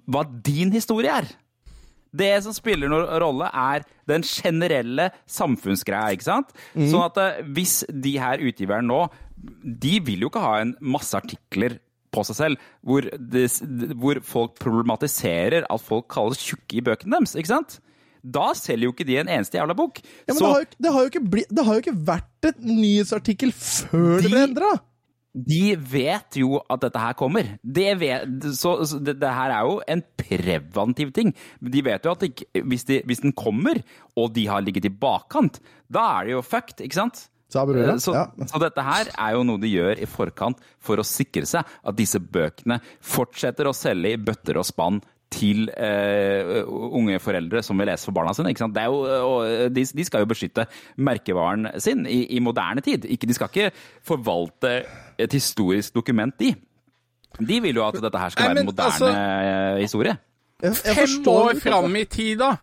hva 0.07 0.23
din 0.47 0.71
historie 0.71 1.11
er. 1.11 1.28
Det 2.16 2.32
som 2.45 2.55
spiller 2.55 2.91
noen 2.91 3.08
rolle, 3.22 3.49
er 3.51 3.86
den 4.10 4.24
generelle 4.28 5.10
samfunnsgreia, 5.30 6.14
ikke 6.16 6.28
sant? 6.30 6.53
Mm. 6.76 6.88
Sånn 6.91 7.05
at 7.08 7.20
eh, 7.24 7.41
hvis 7.58 7.82
de 7.91 8.16
her 8.22 8.43
utgiverne 8.43 8.88
nå 8.88 9.01
de 9.38 9.99
vil 10.01 10.24
jo 10.26 10.32
ikke 10.32 10.41
ha 10.41 10.55
en 10.64 10.72
masse 10.82 11.14
artikler 11.18 11.78
på 12.16 12.24
seg 12.26 12.38
selv 12.39 12.64
hvor, 12.88 13.05
de, 13.05 13.43
hvor 13.99 14.20
folk 14.26 14.55
problematiserer 14.62 15.68
at 15.68 15.84
folk 15.84 16.08
kalles 16.14 16.41
tjukke 16.41 16.80
i 16.80 16.84
bøkene 16.86 17.20
deres, 17.20 17.36
ikke 17.38 17.51
sant? 17.53 17.78
Da 18.28 18.49
selger 18.58 18.89
jo 18.89 18.95
ikke 18.95 19.05
de 19.08 19.20
en 19.22 19.30
eneste 19.32 19.60
jævla 19.60 19.76
bok. 19.78 20.01
Ja, 20.26 20.34
men 20.34 20.39
Så 20.39 20.43
det, 20.43 20.49
har 20.49 20.60
jo, 20.64 20.70
det, 20.80 20.93
har 20.95 21.32
bli, 21.36 21.43
det 21.49 21.66
har 21.68 21.78
jo 21.78 21.84
ikke 21.86 21.97
vært 22.10 22.49
et 22.49 22.64
nyhetsartikkel 22.66 23.53
før 23.55 24.18
det 24.24 24.32
ble 24.32 24.41
De- 24.41 24.47
endra! 24.49 24.72
De 25.38 25.75
vet 25.77 26.38
jo 26.41 26.57
at 26.65 26.81
dette 26.81 26.97
her 27.01 27.13
kommer. 27.19 27.51
Det 27.61 27.91
vet, 28.01 28.47
så 28.57 28.71
så 28.89 28.97
det, 29.03 29.19
det 29.21 29.29
her 29.29 29.51
er 29.53 29.67
jo 29.69 29.75
en 29.88 30.01
preventiv 30.17 31.11
ting. 31.13 31.33
De 31.61 31.81
vet 31.85 32.03
jo 32.07 32.11
at 32.15 32.23
det 32.25 32.31
hvis, 32.65 32.85
de, 32.89 33.01
hvis 33.05 33.21
den 33.21 33.35
kommer, 33.38 33.83
og 34.17 34.33
de 34.33 34.47
har 34.49 34.63
ligget 34.65 34.89
i 34.89 34.93
bakkant, 34.93 35.59
da 35.93 36.07
er 36.19 36.25
det 36.25 36.38
jo 36.38 36.41
fucked, 36.45 36.81
ikke 36.81 36.97
sant? 37.03 37.27
Så. 37.47 37.61
Eh, 37.63 37.97
Så, 38.03 38.11
Ja. 38.13 38.25
så 38.49 38.59
dette 38.59 38.83
her 38.83 39.07
er 39.17 39.35
jo 39.38 39.43
noe 39.47 39.61
de 39.61 39.69
gjør 39.71 40.01
i 40.01 40.05
forkant 40.09 40.57
for 40.83 40.97
å 40.99 41.05
sikre 41.07 41.45
seg 41.47 41.63
at 41.63 41.95
disse 41.95 42.19
bøkene 42.19 42.81
fortsetter 42.99 43.69
å 43.69 43.75
selge 43.77 44.11
i 44.13 44.17
bøtter 44.19 44.57
og 44.59 44.65
spann 44.67 44.99
til 45.32 45.67
eh, 45.75 46.63
unge 46.67 47.19
foreldre 47.19 47.61
som 47.65 47.80
vil 47.80 47.89
lese 47.91 48.07
for 48.07 48.15
barna 48.15 48.34
sine. 48.34 48.53
Ikke 48.53 48.63
sant? 48.63 48.75
Det 48.75 48.84
er 48.84 48.91
jo, 48.91 49.01
og 49.28 49.73
de, 49.75 49.84
de 49.99 50.05
skal 50.07 50.23
jo 50.23 50.30
beskytte 50.30 50.67
merkevaren 50.97 51.67
sin 51.84 52.05
i, 52.07 52.23
i 52.38 52.39
moderne 52.43 52.82
tid. 52.86 53.05
Ikke, 53.05 53.28
de 53.28 53.36
skal 53.36 53.51
ikke 53.51 53.71
forvalte 54.07 54.78
et 55.19 55.34
historisk 55.36 55.95
dokument, 55.99 56.34
de. 56.39 56.53
De 57.38 57.59
vil 57.61 57.75
jo 57.75 57.84
at 57.88 57.99
dette 58.01 58.17
her 58.17 58.34
skal 58.34 58.47
Nei, 58.47 58.53
være 58.53 58.63
en 58.63 58.71
moderne 58.71 58.93
altså- 58.93 59.11
eh, 59.75 59.82
historie. 59.84 60.17
Jeg, 60.63 60.73
jeg 60.86 60.95
Fem 60.95 61.28
år 61.30 61.51
fram 61.61 61.86
altså. 61.86 61.97
i 62.01 62.05
tid, 62.05 62.38
da, 62.39 62.55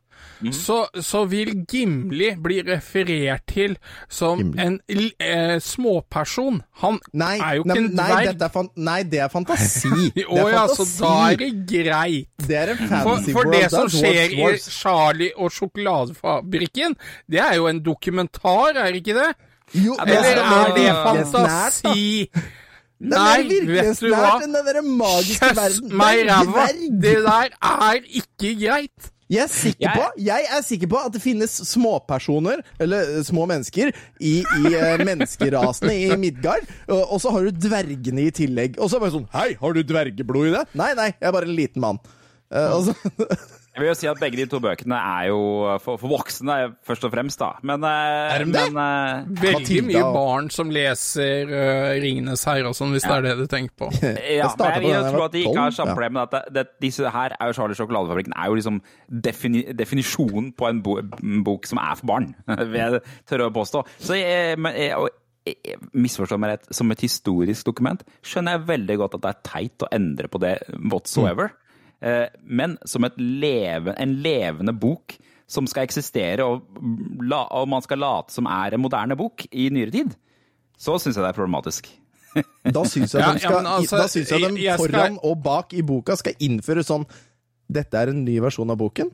så, 0.52 0.76
så 1.00 1.24
vil 1.30 1.52
Gimli 1.70 2.32
bli 2.42 2.60
referert 2.66 3.44
til 3.50 3.76
som 4.08 4.40
en 4.58 4.80
eh, 4.90 5.58
småperson. 5.62 6.60
Han 6.82 6.98
Nei, 7.12 7.36
er 7.38 7.54
jo 7.60 7.64
ikke 7.64 7.78
en 7.78 7.88
nei, 7.94 8.08
dverg. 8.10 8.26
dette 8.32 8.48
er 8.48 8.52
fan, 8.56 8.68
nei, 8.76 8.98
det 9.14 9.20
er 9.24 9.28
fantasi. 9.32 9.92
Det 10.16 10.26
Å 10.28 10.48
ja, 10.50 10.66
så 10.68 10.86
da 11.00 11.12
er 11.30 11.36
det 11.40 11.50
greit. 11.70 12.28
Det 12.48 12.56
er 12.60 12.74
en 12.74 12.82
For, 12.88 13.22
for 13.24 13.40
world. 13.40 13.54
det 13.56 13.70
som 13.72 13.88
skjer 13.92 14.34
i. 14.36 14.50
Charlie 14.64 15.30
og 15.36 15.52
sjokoladefabrikken, 15.54 16.96
det 17.30 17.40
er 17.40 17.56
jo 17.60 17.66
en 17.70 17.80
dokumentar, 17.84 18.74
er 18.76 18.92
det 18.92 19.00
ikke 19.04 19.16
det? 19.20 19.30
Jo, 19.80 19.96
Eller 20.04 20.28
er- 20.34 20.44
er 20.44 20.74
det 20.76 20.90
fantasi? 21.04 22.28
Den 23.04 23.10
Nei, 23.10 23.42
vet 23.66 23.98
du 24.00 24.06
hva? 24.14 24.36
den 24.40 24.52
der 24.54 24.78
magiske 24.86 25.48
Kjøss 25.50 25.80
meg 25.90 26.20
i 26.22 26.28
ræva! 26.28 26.66
Det 27.02 27.16
der 27.24 27.48
er 27.60 27.98
ikke 28.06 28.52
greit. 28.60 29.10
Jeg 29.32 29.40
er, 29.46 29.48
sikker 29.48 29.86
Jeg- 29.86 29.96
på, 29.96 30.08
jeg 30.20 30.46
er 30.52 30.62
sikker 30.66 30.90
på 30.92 30.98
at 31.00 31.12
det 31.14 31.22
finnes 31.24 31.54
småpersoner, 31.70 32.60
eller 32.78 33.08
eh, 33.16 33.22
små 33.24 33.46
mennesker, 33.48 33.92
i, 34.20 34.34
i 34.44 34.72
eh, 34.76 34.98
menneskerasene 35.00 35.94
i 35.96 36.10
Midgard. 36.20 36.66
Og, 36.88 37.00
og 37.16 37.22
så 37.24 37.32
har 37.32 37.46
du 37.48 37.50
dvergene 37.68 38.26
i 38.28 38.34
tillegg. 38.36 38.76
Og 38.78 38.90
så 38.90 38.98
er 38.98 39.00
det 39.00 39.06
bare 39.06 39.16
sånn 39.16 39.28
Hei, 39.32 39.48
har 39.60 39.72
du 39.72 39.82
dvergeblod 39.82 40.50
i 40.50 40.54
det? 40.58 40.64
Nei, 40.76 40.90
nei, 40.98 41.08
jeg 41.16 41.28
er 41.30 41.36
bare 41.38 41.48
en 41.48 41.56
liten 41.56 41.80
mann. 41.86 42.02
Uh, 42.52 42.68
og 42.76 42.90
så, 42.90 42.94
Jeg 43.74 43.82
vil 43.82 43.88
jo 43.90 43.94
si 43.98 44.06
at 44.06 44.20
begge 44.22 44.38
de 44.38 44.44
to 44.46 44.60
bøkene 44.62 44.94
er 44.94 45.28
jo 45.32 45.38
for, 45.82 45.98
for 45.98 46.12
voksne, 46.12 46.56
først 46.86 47.06
og 47.08 47.10
fremst, 47.10 47.40
da. 47.40 47.56
Men, 47.66 47.82
eh, 47.88 48.34
Er 48.36 48.44
de 48.44 48.52
det? 48.54 48.62
men 48.70 48.78
eh, 48.78 49.40
Veldig 49.42 49.80
mye 49.88 50.02
barn 50.14 50.50
som 50.54 50.70
leser 50.70 51.50
uh, 51.50 51.88
Ringenes 51.98 52.44
herre 52.46 52.70
og 52.70 52.76
sånn, 52.78 52.94
hvis 52.94 53.02
det 53.02 53.16
er 53.16 53.26
det 53.26 53.34
du 53.40 53.48
tenker 53.50 53.74
på. 53.74 53.90
Ja, 54.34 54.46
men 54.54 54.78
jeg 54.78 54.84
jo 54.84 54.92
da 54.92 54.94
jeg 54.94 55.10
tror 55.10 55.24
at 55.26 55.34
de 55.34 55.42
ikke 55.42 55.58
har 55.58 55.74
12, 55.74 55.78
samme 55.80 55.90
ja. 55.90 55.96
problem, 55.98 56.14
men 56.14 56.22
at 56.22 56.36
det, 56.36 56.42
det, 56.54 56.64
disse 56.86 57.14
her 57.16 57.34
er 57.34 57.50
jo 57.50 57.56
Charlie 57.58 57.78
Sjokoladefabrikken 57.80 58.36
er 58.38 58.52
jo 58.52 58.60
liksom 58.60 58.78
defini, 59.26 59.64
definisjonen 59.74 60.52
på 60.54 60.70
en 60.70 60.80
bo, 60.84 60.96
en 61.02 61.42
bok 61.46 61.66
som 61.66 61.82
er 61.82 61.98
for 61.98 62.12
barn, 62.14 62.30
vil 62.70 62.78
jeg 62.78 63.02
tørre 63.26 63.50
å 63.50 63.54
påstå. 63.58 63.82
Så 63.98 64.20
jeg, 64.20 64.54
men 64.62 64.78
jeg, 64.78 64.94
og, 65.02 65.10
jeg 65.44 65.82
misforstår 65.92 66.40
meg 66.40 66.54
rett, 66.54 66.70
som 66.74 66.94
et 66.94 67.04
historisk 67.04 67.66
dokument 67.66 68.06
skjønner 68.24 68.56
jeg 68.56 68.66
veldig 68.70 69.00
godt 69.02 69.18
at 69.18 69.26
det 69.26 69.34
er 69.34 69.44
teit 69.50 69.84
å 69.84 69.90
endre 69.98 70.30
på 70.30 70.40
det 70.46 70.56
whatsoever. 70.78 71.50
Eh, 71.50 71.63
Men 72.44 72.76
som 72.86 73.04
et 73.08 73.16
leve, 73.20 73.94
en 73.98 74.16
levende 74.24 74.74
bok 74.76 75.16
som 75.50 75.66
skal 75.68 75.84
eksistere, 75.86 76.44
og, 76.44 76.62
la, 77.24 77.42
og 77.56 77.68
man 77.68 77.84
skal 77.84 78.00
late 78.00 78.32
som 78.34 78.46
er 78.50 78.74
en 78.76 78.82
moderne 78.84 79.16
bok 79.16 79.44
i 79.52 79.68
nyere 79.72 79.92
tid, 79.94 80.14
så 80.80 80.96
syns 80.98 81.16
jeg 81.16 81.22
det 81.24 81.30
er 81.32 81.36
problematisk. 81.36 81.90
da 82.76 82.82
syns 82.88 83.12
jeg, 83.14 83.20
Ja, 83.22 83.34
ja, 83.38 83.58
altså, 83.76 84.00
jeg 84.20 84.26
de 84.26 84.64
jeg 84.64 84.78
skal- 84.78 84.90
foran 84.90 85.18
og 85.22 85.42
bak 85.44 85.72
i 85.76 85.84
boka 85.86 86.16
skal 86.18 86.34
innføre 86.42 86.82
sånn 86.84 87.04
Dette 87.70 87.96
er 87.96 88.10
en 88.12 88.24
ny 88.26 88.34
versjon 88.44 88.68
av 88.70 88.76
boken. 88.76 89.08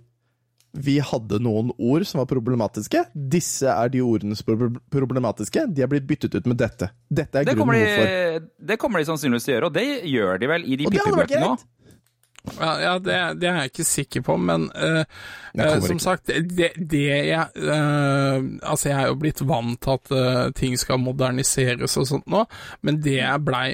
Vi 0.75 0.97
hadde 1.03 1.39
noen 1.43 1.71
ord 1.79 2.03
som 2.07 2.19
var 2.19 2.27
problematiske. 2.31 3.05
Disse 3.15 3.67
er 3.71 3.91
de 3.93 4.01
ordene 4.03 4.35
som 4.39 4.51
er 4.55 4.73
problematiske. 4.91 5.65
De 5.75 5.83
er 5.83 5.91
blitt 5.91 6.07
byttet 6.07 6.35
ut 6.35 6.47
med 6.51 6.59
dette. 6.59 6.89
Dette 7.11 7.39
er 7.43 7.47
Det 7.47 7.55
kommer, 7.59 7.79
grunnen 7.79 7.95
hvorfor. 7.95 8.41
de, 8.49 8.67
det 8.73 8.79
kommer 8.83 8.99
de 9.03 9.07
sannsynligvis 9.11 9.47
til 9.47 9.55
å 9.55 9.57
gjøre, 9.57 9.71
og 9.71 9.77
det 9.79 9.87
gjør 10.11 10.41
de 10.43 10.51
vel 10.51 10.67
i 10.67 10.79
de 10.81 10.91
pippebøkene 10.91 11.53
det 11.55 11.67
Ja, 12.57 12.95
det, 12.99 13.17
det 13.41 13.49
er 13.51 13.59
jeg 13.61 13.71
ikke 13.71 13.85
sikker 13.85 14.23
på, 14.25 14.37
men 14.41 14.69
uh, 14.73 15.03
eh, 15.53 15.75
som 15.83 15.99
ikke. 15.99 16.03
sagt, 16.03 16.31
det, 16.31 16.71
det 16.79 17.03
jeg 17.05 17.47
uh, 17.61 18.41
Altså, 18.65 18.89
jeg 18.89 18.97
er 18.97 19.11
jo 19.11 19.19
blitt 19.21 19.43
vant 19.45 19.77
til 19.85 19.99
at 19.99 20.55
ting 20.57 20.79
skal 20.81 21.03
moderniseres 21.03 21.99
og 22.01 22.09
sånt 22.09 22.31
nå, 22.31 22.45
men 22.87 23.03
det 23.05 23.19
jeg 23.19 23.45
blei 23.45 23.67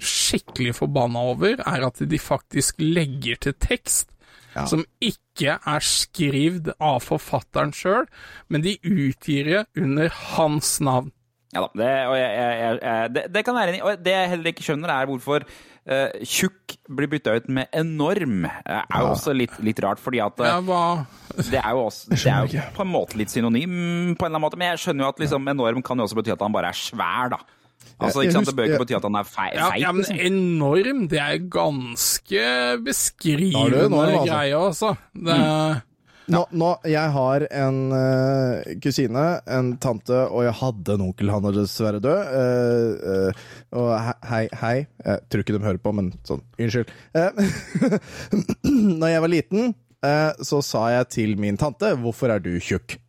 skikkelig 0.00 0.76
forbanna 0.80 1.26
over, 1.34 1.60
er 1.60 1.88
at 1.90 2.00
de 2.00 2.22
faktisk 2.22 2.80
legger 2.84 3.40
til 3.48 3.58
tekst 3.60 4.14
Ja. 4.56 4.64
som 4.66 4.80
ikke 5.04 5.58
er 5.68 5.84
skrevet 5.84 6.72
av 6.82 7.02
forfatteren 7.04 7.70
sjøl, 7.76 8.08
men 8.50 8.64
de 8.64 8.72
utgir 8.80 9.46
det 9.46 9.60
under 9.78 10.08
hans 10.32 10.78
navn. 10.82 11.12
Ja 11.54 11.62
da, 11.64 11.68
det, 11.80 11.92
og 12.10 12.16
jeg, 12.18 12.32
jeg, 12.82 13.10
det, 13.14 13.22
det 13.32 13.42
kan 13.46 13.56
være 13.56 13.72
enig. 13.72 13.80
i. 13.80 13.84
Og 13.88 14.02
det 14.04 14.12
jeg 14.12 14.32
heller 14.34 14.52
ikke 14.52 14.66
skjønner, 14.66 14.92
er 14.92 15.08
hvorfor 15.08 15.46
tjukk 16.24 16.76
blir 16.88 17.08
bytta 17.08 17.36
ut 17.38 17.48
med 17.52 17.70
enorm. 17.72 18.44
Eh, 18.44 18.80
er 18.80 19.04
jo 19.04 19.12
også 19.14 19.34
litt, 19.36 19.54
litt 19.64 19.80
rart, 19.84 20.00
fordi 20.02 20.20
at 20.24 20.40
eh, 20.42 20.50
Ja, 20.50 20.60
hva 20.64 20.82
det 21.38 21.60
er 21.60 21.70
jo, 21.70 21.84
også, 21.86 22.08
det 22.10 22.18
er 22.26 22.48
jo 22.50 22.62
på 22.74 22.82
en 22.82 22.90
måte 22.90 23.18
litt 23.20 23.30
synonym, 23.30 24.16
på 24.18 24.26
en 24.26 24.32
eller 24.32 24.32
annen 24.32 24.42
måte. 24.42 24.58
Men 24.58 24.72
jeg 24.72 24.82
skjønner 24.82 25.06
jo 25.06 25.12
at 25.12 25.22
liksom, 25.22 25.46
enorm 25.52 25.84
kan 25.86 26.00
jo 26.00 26.08
også 26.08 26.18
bety 26.18 26.34
at 26.34 26.42
han 26.42 26.54
bare 26.54 26.72
er 26.72 26.78
svær, 26.78 27.30
da. 27.36 27.38
Altså, 27.98 28.22
ikke 28.22 28.34
sant? 28.36 28.50
Det 28.50 28.54
bør 28.58 28.68
ikke 28.68 28.80
bety 28.84 28.96
at 28.98 29.06
han 29.06 29.18
er 29.18 29.26
feit. 29.26 29.54
ja, 29.58 29.68
ja, 29.78 29.92
men 29.94 30.04
liksom. 30.04 30.18
enorm, 30.28 31.04
det 31.10 31.20
er 31.22 31.38
ganske 31.50 32.42
er 32.42 32.82
beskrivende 32.84 34.02
altså. 34.02 34.24
greie, 34.26 34.58
altså. 34.58 34.92
Det, 35.14 35.38
Nå, 36.28 36.42
nå, 36.52 36.68
jeg 36.88 37.12
har 37.14 37.44
en 37.56 37.78
uh, 37.88 38.72
kusine, 38.84 39.24
en 39.48 39.70
tante, 39.80 40.18
og 40.28 40.44
jeg 40.44 40.56
hadde 40.60 40.96
en 40.96 41.04
onkel. 41.06 41.32
Han 41.32 41.48
er 41.48 41.56
dessverre 41.56 42.02
død. 42.04 42.32
Uh, 42.34 43.32
uh, 43.32 43.48
og 43.80 43.88
hei, 44.28 44.44
hei. 44.60 44.76
Jeg 45.04 45.24
tror 45.28 45.44
ikke 45.44 45.56
de 45.56 45.64
hører 45.64 45.80
på, 45.82 45.94
men 45.96 46.12
sånn, 46.28 46.44
unnskyld. 46.60 46.92
Når 49.00 49.14
jeg 49.14 49.24
var 49.24 49.32
liten, 49.32 49.74
så 50.46 50.60
sa 50.62 50.84
jeg 50.94 51.08
til 51.10 51.32
min 51.42 51.56
tante 51.58 51.88
'Hvorfor 51.98 52.30
er 52.30 52.38
du 52.38 52.52
tjukk?' 52.62 53.00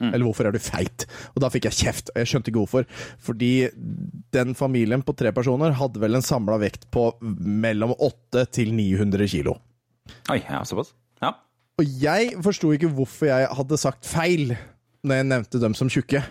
Eller 0.00 0.24
'Hvorfor 0.24 0.48
er 0.48 0.54
du 0.54 0.58
feit?' 0.58 1.04
Og 1.34 1.42
da 1.44 1.50
fikk 1.52 1.68
jeg 1.68 1.78
kjeft, 1.82 2.08
og 2.14 2.22
jeg 2.22 2.30
skjønte 2.30 2.48
ikke 2.48 2.62
hvorfor. 2.62 2.86
Fordi 3.20 3.68
den 4.32 4.56
familien 4.56 5.04
på 5.04 5.12
tre 5.12 5.34
personer 5.34 5.76
hadde 5.76 6.00
vel 6.00 6.16
en 6.16 6.24
samla 6.24 6.56
vekt 6.62 6.88
på 6.90 7.10
mellom 7.20 7.92
8 7.98 8.46
til 8.50 8.72
900 8.72 9.28
kilo. 9.28 9.58
Oi, 10.30 10.40
ja, 10.40 10.64
såpass. 10.64 10.94
Og 11.80 11.92
jeg 12.02 12.32
forsto 12.44 12.72
ikke 12.74 12.90
hvorfor 12.92 13.30
jeg 13.30 13.48
hadde 13.58 13.78
sagt 13.80 14.08
feil 14.08 14.52
når 15.02 15.18
jeg 15.18 15.28
nevnte 15.30 15.60
dem 15.62 15.74
som 15.74 15.90
tjukke. 15.90 16.22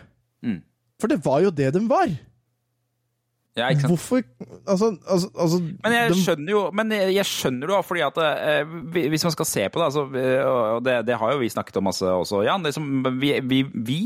Mm. 0.45 0.61
For 1.01 1.11
det 1.11 1.21
var 1.25 1.41
jo 1.43 1.53
det 1.53 1.71
de 1.75 1.81
var. 1.89 2.11
ja, 3.57 3.71
ikke 3.71 3.83
sant. 3.83 3.91
Hvorfor 3.91 4.21
Altså, 4.67 4.91
altså, 5.07 5.27
altså 5.35 5.57
Men 5.59 5.95
jeg 5.95 6.15
skjønner 6.21 6.51
jo 6.53 6.61
Men 6.71 6.91
jeg 6.95 7.15
jeg 7.17 7.27
skjønner 7.27 7.73
jo, 7.73 7.81
fordi 7.83 8.03
at 8.05 8.19
eh, 8.21 8.75
Hvis 9.11 9.25
man 9.27 9.33
skal 9.35 9.45
se 9.49 9.65
på 9.69 9.81
det, 9.81 9.85
altså, 9.89 10.05
og 10.75 10.85
det, 10.85 10.93
det 11.07 11.17
har 11.17 11.33
jo 11.33 11.41
vi 11.41 11.49
snakket 11.49 11.81
om 11.81 11.83
masse 11.89 12.05
også, 12.05 12.45
Jan. 12.47 12.63
Liksom, 12.63 13.03
vi 13.19 13.33
vi, 13.43 13.63
vi 13.73 13.99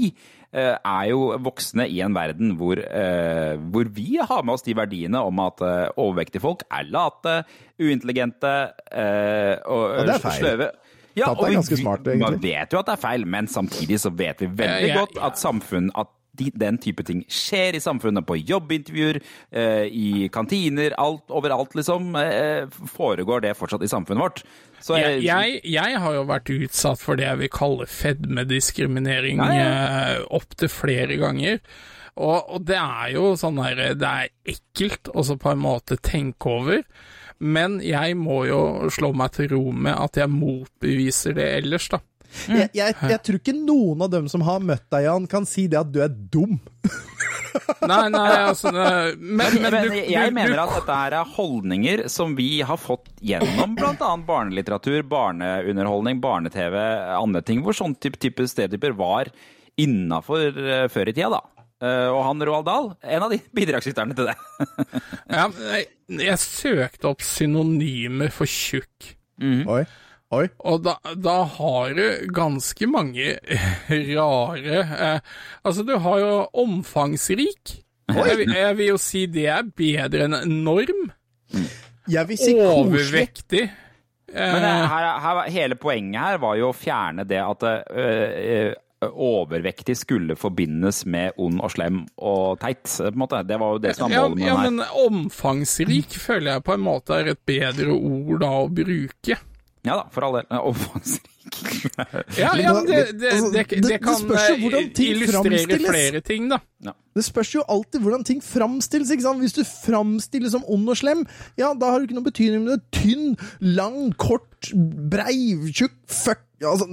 eh, 0.55 0.73
er 0.79 1.03
jo 1.11 1.36
voksne 1.45 1.86
i 1.91 1.99
en 2.01 2.15
verden 2.15 2.55
hvor, 2.57 2.79
eh, 2.79 3.53
hvor 3.59 3.91
vi 3.91 4.17
har 4.21 4.41
med 4.43 4.55
oss 4.55 4.65
de 4.65 4.75
verdiene 4.77 5.21
om 5.21 5.43
at 5.43 5.61
eh, 5.61 5.91
overvektige 5.93 6.41
folk 6.41 6.65
er 6.71 6.88
late, 6.89 7.43
uintelligente 7.79 8.55
eh, 8.91 9.59
og 9.67 10.09
feil. 10.23 10.39
sløve. 10.39 10.71
Ja, 11.16 11.32
Tante 11.32 11.47
er 11.47 11.55
ganske 11.59 11.78
smart, 11.80 12.03
egentlig. 12.07 12.26
Man 12.26 12.41
vet 12.43 12.76
jo 12.76 12.82
at 12.82 12.89
det 12.89 12.97
er 12.97 13.01
feil, 13.05 13.26
men 13.38 13.47
samtidig 13.51 14.01
så 14.03 14.11
vet 14.11 14.43
vi 14.43 14.51
veldig 14.51 14.89
Ja, 14.89 14.93
ja, 14.95 15.01
godt 15.05 15.18
at 15.24 15.39
samfunn 15.39 15.89
at 15.95 16.11
de, 16.36 16.49
den 16.59 16.76
type 16.84 17.03
ting 17.07 17.22
skjer 17.32 17.78
i 17.78 17.80
samfunnet, 17.80 18.26
på 18.28 18.36
jobbintervjuer, 18.36 19.22
eh, 19.55 19.86
i 19.88 20.28
kantiner, 20.34 20.91
alt, 20.99 21.24
overalt 21.32 21.76
liksom, 21.80 22.09
eh, 22.20 22.68
foregår 22.91 23.45
det 23.45 23.53
fortsatt 23.55 23.86
i 23.88 23.91
samfunnet 23.91 24.24
vårt. 24.26 24.43
Så 24.84 24.99
jeg, 24.99 25.24
jeg, 25.24 25.61
jeg 25.63 26.01
har 26.03 26.18
jo 26.18 26.26
vært 26.28 26.51
utsatt 26.51 26.99
for 26.99 27.16
det 27.16 27.30
jeg 27.30 27.39
vil 27.45 27.53
kalle 27.55 27.88
fedmediskriminering 27.88 29.39
Ja, 29.39 29.51
ja. 29.55 29.70
eh, 30.20 30.24
opptil 30.36 30.72
flere 30.72 31.18
ganger. 31.22 31.61
Og, 32.16 32.51
og 32.55 32.68
det 32.68 32.78
er 32.80 33.09
jo 33.18 33.34
sånn 33.36 33.57
der 33.59 33.95
Det 33.99 34.07
er 34.07 34.30
ekkelt 34.53 35.09
å 35.11 35.24
så 35.28 35.36
på 35.39 35.51
en 35.51 35.59
måte 35.59 35.97
tenke 35.99 36.47
over. 36.51 36.84
Men 37.39 37.79
jeg 37.83 38.15
må 38.17 38.43
jo 38.47 38.59
slå 38.93 39.11
meg 39.17 39.33
til 39.36 39.49
ro 39.55 39.63
med 39.71 39.95
at 39.95 40.21
jeg 40.21 40.31
motbeviser 40.31 41.36
det 41.38 41.49
ellers, 41.61 41.89
da. 41.91 42.01
Jeg, 42.49 42.69
jeg, 42.75 42.95
jeg 42.99 43.19
tror 43.23 43.38
ikke 43.39 43.55
noen 43.55 44.01
av 44.05 44.09
dem 44.11 44.25
som 44.31 44.43
har 44.45 44.63
møtt 44.63 44.86
deg, 44.91 45.05
Jan, 45.07 45.27
kan 45.31 45.45
si 45.47 45.69
det 45.71 45.79
at 45.79 45.91
du 45.93 46.01
er 46.03 46.11
dum. 46.11 46.57
Nei, 47.88 48.09
nei, 48.11 48.31
altså 48.49 48.67
Men, 48.67 49.15
men, 49.23 49.53
Men 49.61 49.75
du, 49.88 49.93
jeg 49.95 50.31
du, 50.31 50.36
mener 50.36 50.57
du, 50.57 50.61
at 50.65 50.73
dette 50.75 50.97
her 50.99 51.15
er 51.21 51.33
holdninger 51.38 52.01
som 52.11 52.33
vi 52.36 52.59
har 52.67 52.79
fått 52.81 53.07
gjennom 53.23 53.77
bl.a. 53.77 54.09
barnelitteratur, 54.27 54.99
barneunderholdning, 55.07 56.19
barne-TV, 56.23 56.75
andre 57.15 57.43
ting, 57.47 57.63
hvor 57.63 57.77
sånne 57.77 57.95
type, 58.03 58.19
type 58.19 58.47
stereotyper 58.51 58.97
var 58.99 59.31
innafor 59.79 60.51
uh, 60.51 60.86
før 60.91 61.11
i 61.11 61.15
tida, 61.15 61.38
da. 61.38 61.55
Eh, 61.86 62.07
og 62.09 62.21
han 62.25 62.41
Roald 62.47 62.65
Dahl, 62.67 62.89
en 63.03 63.25
av 63.27 63.33
de 63.33 63.39
bidragsyterne 63.57 64.17
til 64.17 64.31
det. 64.31 64.36
ja, 65.29 65.45
jeg, 65.75 65.86
jeg 66.25 66.41
søkte 66.41 67.11
opp 67.11 67.23
synonymer 67.25 68.33
for 68.33 68.49
tjukk. 68.49 69.13
Oi. 69.41 69.83
Oi. 70.36 70.45
Og 70.65 70.81
da, 70.83 70.95
da 71.21 71.36
har 71.57 71.93
du 71.95 72.05
ganske 72.33 72.88
mange 72.89 73.36
rare 74.17 74.79
eh, 74.81 75.33
Altså, 75.61 75.83
du 75.86 75.93
har 76.01 76.21
jo 76.23 76.31
omfangsrik. 76.65 77.75
Jeg, 78.09 78.47
jeg 78.49 78.77
vil 78.79 78.91
jo 78.93 78.97
si 79.01 79.25
det 79.31 79.47
er 79.53 79.69
bedre 79.69 80.27
enn 80.27 80.38
enorm. 80.39 81.07
Jeg 82.09 82.29
vil 82.29 82.39
si 82.41 82.53
koselig. 82.53 82.71
Overvektig. 82.81 83.65
Men 83.69 83.83
Eh, 84.36 84.81
eh, 84.81 84.88
her, 84.89 85.19
her, 85.21 85.41
hele 85.53 85.75
poenget 85.79 86.19
her 86.19 86.39
var 86.41 86.57
jo 86.59 86.71
å 86.71 86.75
fjerne 86.75 87.23
det 87.29 87.39
at 87.39 87.65
eh, 87.69 88.73
overvektig 89.04 89.98
skulle 90.00 90.38
forbindes 90.39 91.04
med 91.06 91.36
ond 91.41 91.60
og 91.64 91.74
slem 91.74 92.04
og 92.18 92.60
teit, 92.62 92.86
på 92.88 93.10
en 93.12 93.20
måte. 93.20 93.41
Det 93.48 93.60
var 93.62 93.76
jo 93.76 93.82
det 93.84 93.96
som 93.98 94.08
var 94.10 94.30
målet 94.30 94.38
med 94.39 94.48
ja, 94.48 94.54
den 94.56 94.62
her. 94.62 94.72
men 94.72 95.26
omfangsrik 95.26 96.16
føler 96.22 96.56
jeg 96.56 96.66
på 96.66 96.78
en 96.78 96.86
måte 96.86 97.20
er 97.20 97.34
et 97.34 97.43
bedre 97.46 97.91
ord 97.96 98.39
da 98.41 98.54
å 98.64 98.70
bruke. 98.72 99.39
Ja 99.86 99.95
da, 99.99 100.03
for 100.11 100.25
all 100.25 100.39
del. 100.39 100.47
Eh, 100.49 100.67
Omfangsrik. 100.71 101.31
Ja, 102.39 102.49
ja 102.57 102.71
men 102.73 102.88
det, 102.89 103.01
det, 103.21 103.31
Altså, 103.31 103.51
det, 103.53 103.65
det- 103.69 103.81
det 103.83 103.89
det 103.91 103.99
kan 104.01 104.31
eh, 104.33 105.01
illustrere 105.05 105.79
flere 105.86 106.21
ting, 106.25 106.47
da. 106.49 106.59
Det 107.15 107.23
spørs 107.23 107.53
jo 107.55 107.61
alltid 107.71 108.01
hvordan 108.03 108.23
ting 108.27 108.41
framstilles. 108.43 109.11
ikke 109.13 109.23
sant? 109.23 109.39
Hvis 109.39 109.53
du 109.55 109.61
framstilles 109.63 110.51
som 110.51 110.65
ond 110.67 110.89
og 110.91 110.97
slem, 110.99 111.21
ja, 111.57 111.69
da 111.77 111.91
har 111.93 112.01
det 112.01 112.09
ikke 112.09 112.17
noen 112.17 112.27
betydning 112.27 112.63
om 112.63 112.71
du 112.71 112.73
er 112.75 112.81
tynn, 112.97 113.38
lang, 113.61 114.09
kort, 114.19 114.71
brei, 114.73 115.38
tjukk, 115.71 115.95
fuck 116.11 116.41
ja, 116.63 116.71
altså, 116.71 116.88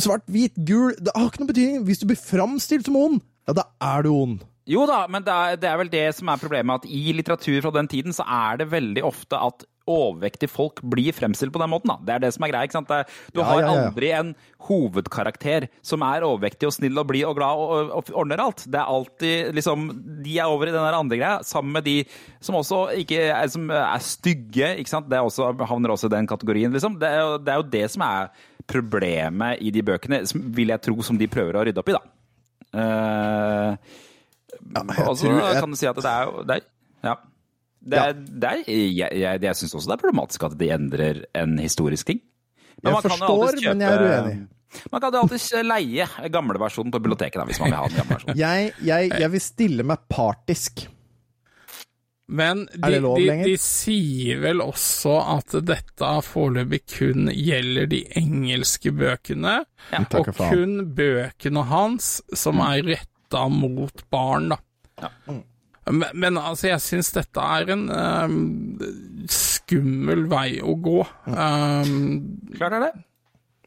Svart, 0.00 0.24
hvit, 0.32 0.54
gul 0.66 0.94
Det 0.96 1.12
har 1.14 1.28
ikke 1.28 1.42
noen 1.42 1.50
betydning. 1.52 1.82
Hvis 1.86 2.00
du 2.02 2.06
blir 2.10 2.18
framstilt 2.20 2.88
som 2.88 2.96
ond, 2.98 3.22
ja, 3.48 3.54
da 3.60 3.66
er 3.84 4.04
du 4.06 4.10
ond. 4.16 4.42
Jo 4.68 4.86
da, 4.88 5.02
men 5.12 5.24
det 5.26 5.32
er, 5.32 5.58
det 5.60 5.68
er 5.68 5.76
vel 5.76 5.90
det 5.92 6.04
som 6.16 6.30
er 6.32 6.40
problemet, 6.40 6.80
at 6.80 6.88
i 6.88 7.12
litteratur 7.12 7.58
fra 7.66 7.72
den 7.76 7.88
tiden 7.92 8.14
så 8.16 8.24
er 8.24 8.62
det 8.62 8.70
veldig 8.72 9.02
ofte 9.04 9.36
at 9.36 9.66
overvektige 9.90 10.48
folk 10.48 10.80
blir 10.88 11.12
fremstilt 11.12 11.52
på 11.52 11.60
den 11.60 11.68
måten. 11.70 11.90
da. 11.92 11.96
Det 12.00 12.14
er 12.14 12.22
det 12.24 12.30
som 12.34 12.44
er 12.46 12.52
greia. 12.52 12.64
ikke 12.68 12.78
sant? 12.78 12.92
Du 13.34 13.42
har 13.44 13.60
ja, 13.60 13.66
ja. 13.66 13.72
aldri 13.88 14.10
en 14.16 14.30
hovedkarakter 14.64 15.66
som 15.84 16.00
er 16.06 16.24
overvektig 16.24 16.68
og 16.70 16.72
snill 16.72 16.96
og 17.02 17.06
blid 17.10 17.26
og 17.28 17.36
glad 17.36 17.60
og, 17.60 17.72
og, 17.74 17.90
og 17.98 18.20
ordner 18.22 18.40
alt. 18.46 18.64
Det 18.64 18.80
er 18.80 18.88
alltid 18.94 19.52
liksom 19.58 19.84
De 20.24 20.38
er 20.38 20.48
over 20.48 20.70
i 20.70 20.74
den 20.74 20.80
andre 20.88 21.18
greia, 21.20 21.42
sammen 21.44 21.76
med 21.76 21.84
de 21.84 21.98
som 22.40 22.56
også 22.56 22.80
ikke 23.02 23.20
er, 23.28 23.44
som 23.52 23.68
er 23.70 23.98
stygge. 24.00 24.72
ikke 24.80 24.90
sant? 24.94 25.10
Det 25.12 25.18
er 25.18 25.28
også, 25.28 25.50
havner 25.68 25.92
også 25.92 26.08
i 26.08 26.14
den 26.16 26.26
kategorien, 26.30 26.72
liksom. 26.72 26.96
Det 27.00 27.10
er, 27.10 27.36
det 27.44 27.52
er 27.52 27.60
jo 27.60 27.68
det 27.76 27.84
som 27.92 28.06
er 28.08 28.32
problemet 28.70 29.60
i 29.60 29.68
de 29.74 29.82
bøkene, 29.84 30.22
som, 30.26 30.40
vil 30.56 30.72
jeg 30.72 30.80
tro, 30.86 30.96
som 31.04 31.18
de 31.20 31.28
prøver 31.28 31.60
å 31.60 31.66
rydde 31.68 31.82
opp 31.82 31.92
i, 31.92 31.96
da. 31.98 32.02
Eh, 32.74 33.76
jeg 34.64 35.04
og 35.06 35.16
så 35.20 35.28
jeg- 35.28 35.60
kan 35.60 35.70
du 35.70 35.76
si 35.76 35.86
at 35.86 35.96
det 36.00 36.04
er 36.10 36.42
det 36.48 36.56
er, 36.56 36.62
Ja. 37.04 37.14
Det 37.84 38.00
er, 38.00 38.14
det 38.16 38.50
er, 38.50 38.62
jeg 38.72 39.20
jeg, 39.20 39.42
jeg 39.44 39.58
syns 39.60 39.74
også 39.76 39.90
det 39.90 39.96
er 39.98 40.02
problematisk 40.06 40.46
at 40.48 40.56
de 40.60 40.70
endrer 40.72 41.22
en 41.36 41.58
historisk 41.60 42.08
ting. 42.12 42.22
Jeg 42.80 42.92
man 42.92 42.96
kan 42.96 43.10
jo 43.10 43.16
forstår, 43.16 43.44
alltids 43.44 43.68
men 43.68 43.84
jeg 43.84 43.92
er 43.92 44.04
uenig. 44.08 44.36
Man 44.90 45.02
kan 45.04 45.14
jo 45.14 45.20
alltids 45.22 45.50
leie 45.68 46.06
gamleversjonen 46.34 46.94
på 46.94 47.00
biblioteket 47.04 47.38
da, 47.40 47.46
hvis 47.48 47.60
man 47.62 47.70
vil 47.70 47.78
ha 47.78 47.86
den 47.92 48.00
gamle 48.00 48.16
versjonen. 48.16 48.40
Jeg, 48.44 48.72
jeg, 48.82 49.12
jeg 49.20 49.32
vil 49.34 49.42
stille 49.44 49.86
meg 49.86 50.08
partisk. 50.10 50.86
Men 52.24 52.64
de, 52.72 52.98
de, 53.04 53.24
de 53.44 53.54
sier 53.60 54.38
vel 54.40 54.62
også 54.64 55.12
at 55.36 55.56
dette 55.68 56.12
foreløpig 56.24 56.80
kun 56.96 57.28
gjelder 57.28 57.88
de 57.92 58.00
engelske 58.16 58.94
bøkene, 58.96 59.58
og 60.00 60.30
kun 60.32 60.78
bøkene 60.96 61.66
hans 61.68 62.14
som 62.32 62.62
er 62.64 62.80
retta 62.94 63.44
mot 63.52 64.06
barn, 64.12 64.54
da. 64.54 65.10
Men, 65.90 66.06
men 66.16 66.38
altså, 66.40 66.70
jeg 66.70 66.80
syns 66.80 67.10
dette 67.12 67.42
er 67.56 67.72
en 67.74 67.88
ehm, 67.92 68.38
skummel 69.30 70.24
vei 70.30 70.60
å 70.64 70.76
gå. 70.80 71.00
Um, 71.28 71.90
Klart 72.54 72.78
er 72.78 72.86
det. 72.86 72.92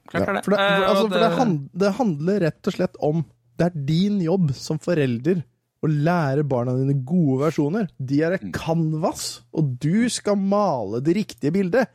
Klart 0.08 0.32
er 0.32 0.40
det. 0.40 0.46
for 0.46 0.56
det, 0.56 0.64
Eh, 0.64 0.72
for, 0.78 0.88
altså, 0.88 1.10
for 1.12 1.22
det, 1.22 1.30
hand, 1.38 1.60
det 1.84 1.92
handler 2.00 2.42
rett 2.48 2.72
og 2.72 2.78
slett 2.78 2.98
om 3.04 3.26
Det 3.58 3.66
er 3.68 3.86
din 3.88 4.20
jobb 4.22 4.52
som 4.54 4.78
forelder 4.78 5.40
å 5.82 5.90
lære 5.90 6.44
barna 6.46 6.76
dine 6.78 6.94
gode 7.06 7.40
versjoner. 7.48 7.88
De 7.98 8.20
er 8.26 8.36
et 8.36 8.46
canvas, 8.54 9.42
og 9.54 9.76
du 9.82 10.06
skal 10.14 10.38
male 10.38 11.02
det 11.06 11.16
riktige 11.18 11.54
bildet. 11.56 11.90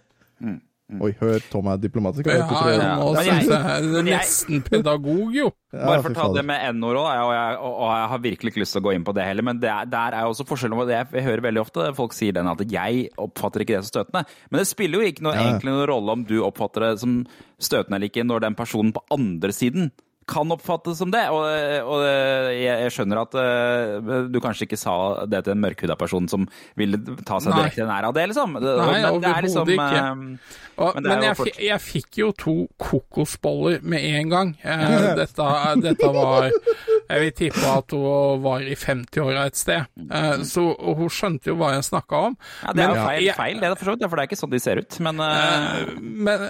Oi, 1.00 1.12
hør, 1.20 1.38
Tom 1.50 1.66
er 1.72 1.76
diplomatisk. 1.80 2.26
ja, 2.26 2.36
ja, 2.42 2.96
nå 3.00 3.14
syns 3.16 3.48
jeg- 3.48 3.82
det 3.92 3.98
er 4.00 4.06
nesten 4.10 4.62
pedagog, 4.66 5.32
jo. 5.34 5.50
Ja, 5.72 5.86
Bare 5.86 6.02
for 6.02 6.10
å 6.10 6.14
ta 6.14 6.32
det 6.34 6.44
med 6.44 6.74
n-ord 6.76 6.96
òg, 6.96 7.06
og, 7.06 7.32
og, 7.64 7.74
og 7.80 7.88
jeg 7.96 8.08
har 8.12 8.18
virkelig 8.18 8.52
ikke 8.52 8.60
lyst 8.60 8.72
til 8.76 8.82
å 8.82 8.84
gå 8.84 8.94
inn 8.94 9.04
på 9.04 9.14
det 9.14 9.24
heller, 9.24 9.42
men 9.42 9.58
det 9.58 9.70
er, 9.70 9.86
der 9.86 10.12
er 10.18 10.24
også 10.28 10.44
forskjellen. 10.44 10.76
på 10.76 10.86
det. 10.86 10.98
Jeg 11.12 11.24
hører 11.24 11.40
veldig 11.48 11.60
ofte 11.64 11.94
folk 11.96 12.12
sier 12.12 12.32
den 12.36 12.46
at 12.48 12.58
jeg 12.70 13.08
oppfatter 13.16 13.60
ikke 13.64 13.76
det 13.78 13.84
som 13.86 13.92
støtende. 14.04 14.26
Men 14.50 14.58
det 14.60 14.66
spiller 14.68 15.00
jo 15.00 15.08
ikke 15.12 15.22
noe, 15.22 15.34
Ja. 15.34 15.42
egentlig 15.48 15.72
noen 15.72 15.88
rolle 15.88 16.10
om 16.12 16.24
du 16.24 16.40
oppfatter 16.42 16.80
det 16.90 16.98
som 17.00 17.26
støtende 17.58 17.94
eller 17.96 18.08
ikke, 18.08 18.24
når 18.26 18.40
den 18.40 18.54
personen 18.54 18.92
på 18.92 19.00
andre 19.10 19.48
siden 19.52 19.90
kan 20.28 20.52
oppfattes 20.54 20.98
som 21.00 21.10
det. 21.12 21.24
Og, 21.34 21.44
og 21.88 22.02
jeg, 22.06 22.64
jeg 22.86 22.94
skjønner 22.94 23.22
at 23.24 23.36
uh, 23.38 24.26
du 24.32 24.38
kanskje 24.44 24.66
ikke 24.68 24.78
sa 24.80 24.96
det 25.30 25.44
til 25.46 25.54
en 25.56 25.62
mørkhuda 25.64 25.96
person 26.00 26.28
som 26.30 26.46
ville 26.78 27.00
ta 27.26 27.40
seg 27.42 27.52
Nei. 27.54 27.62
direkte 27.62 27.86
nær 27.88 28.08
av 28.10 28.16
det, 28.16 28.28
liksom. 28.32 28.58
Det, 28.62 28.76
Nei, 28.82 29.00
er 29.32 29.46
liksom, 29.48 29.72
ikke. 29.76 30.02
eh, 30.02 30.60
Og, 30.82 30.94
Men 30.96 31.04
men 31.04 31.18
er 31.18 31.26
jeg, 31.28 31.36
fort- 31.36 31.58
jeg 31.60 31.80
fikk 31.84 32.18
jo 32.22 32.30
to 32.32 32.54
kokosboller 32.80 33.82
med 33.84 34.04
en 34.22 34.30
gang. 34.32 34.54
Eh, 34.64 35.08
dette, 35.20 35.48
dette 35.84 36.08
var 36.14 36.48
Jeg 36.48 37.20
vil 37.20 37.32
tippe 37.36 37.66
at 37.68 37.92
hun 37.92 38.40
var 38.44 38.62
i 38.64 38.72
50-åra 38.78 39.42
et 39.50 39.58
sted. 39.60 39.84
Eh, 40.08 40.44
så 40.48 40.64
og 40.72 40.96
hun 41.02 41.10
skjønte 41.12 41.50
jo 41.52 41.58
hva 41.60 41.74
jeg 41.74 41.84
snakka 41.90 42.22
om. 42.30 42.36
ja, 42.64 42.72
det 42.78 42.86
er 42.86 42.94
jo 42.96 43.04
feil, 43.04 43.28
feil 43.36 43.60
det, 43.60 43.72
for 43.76 43.84
så 43.90 43.94
vidt, 43.96 44.06
for 44.08 44.16
det 44.16 44.24
er 44.24 44.30
ikke 44.30 44.40
sånn 44.40 44.54
de 44.54 44.62
ser 44.64 44.80
ut. 44.80 44.98
Men 45.04 45.20
eh, 45.20 45.92
Men 46.00 46.46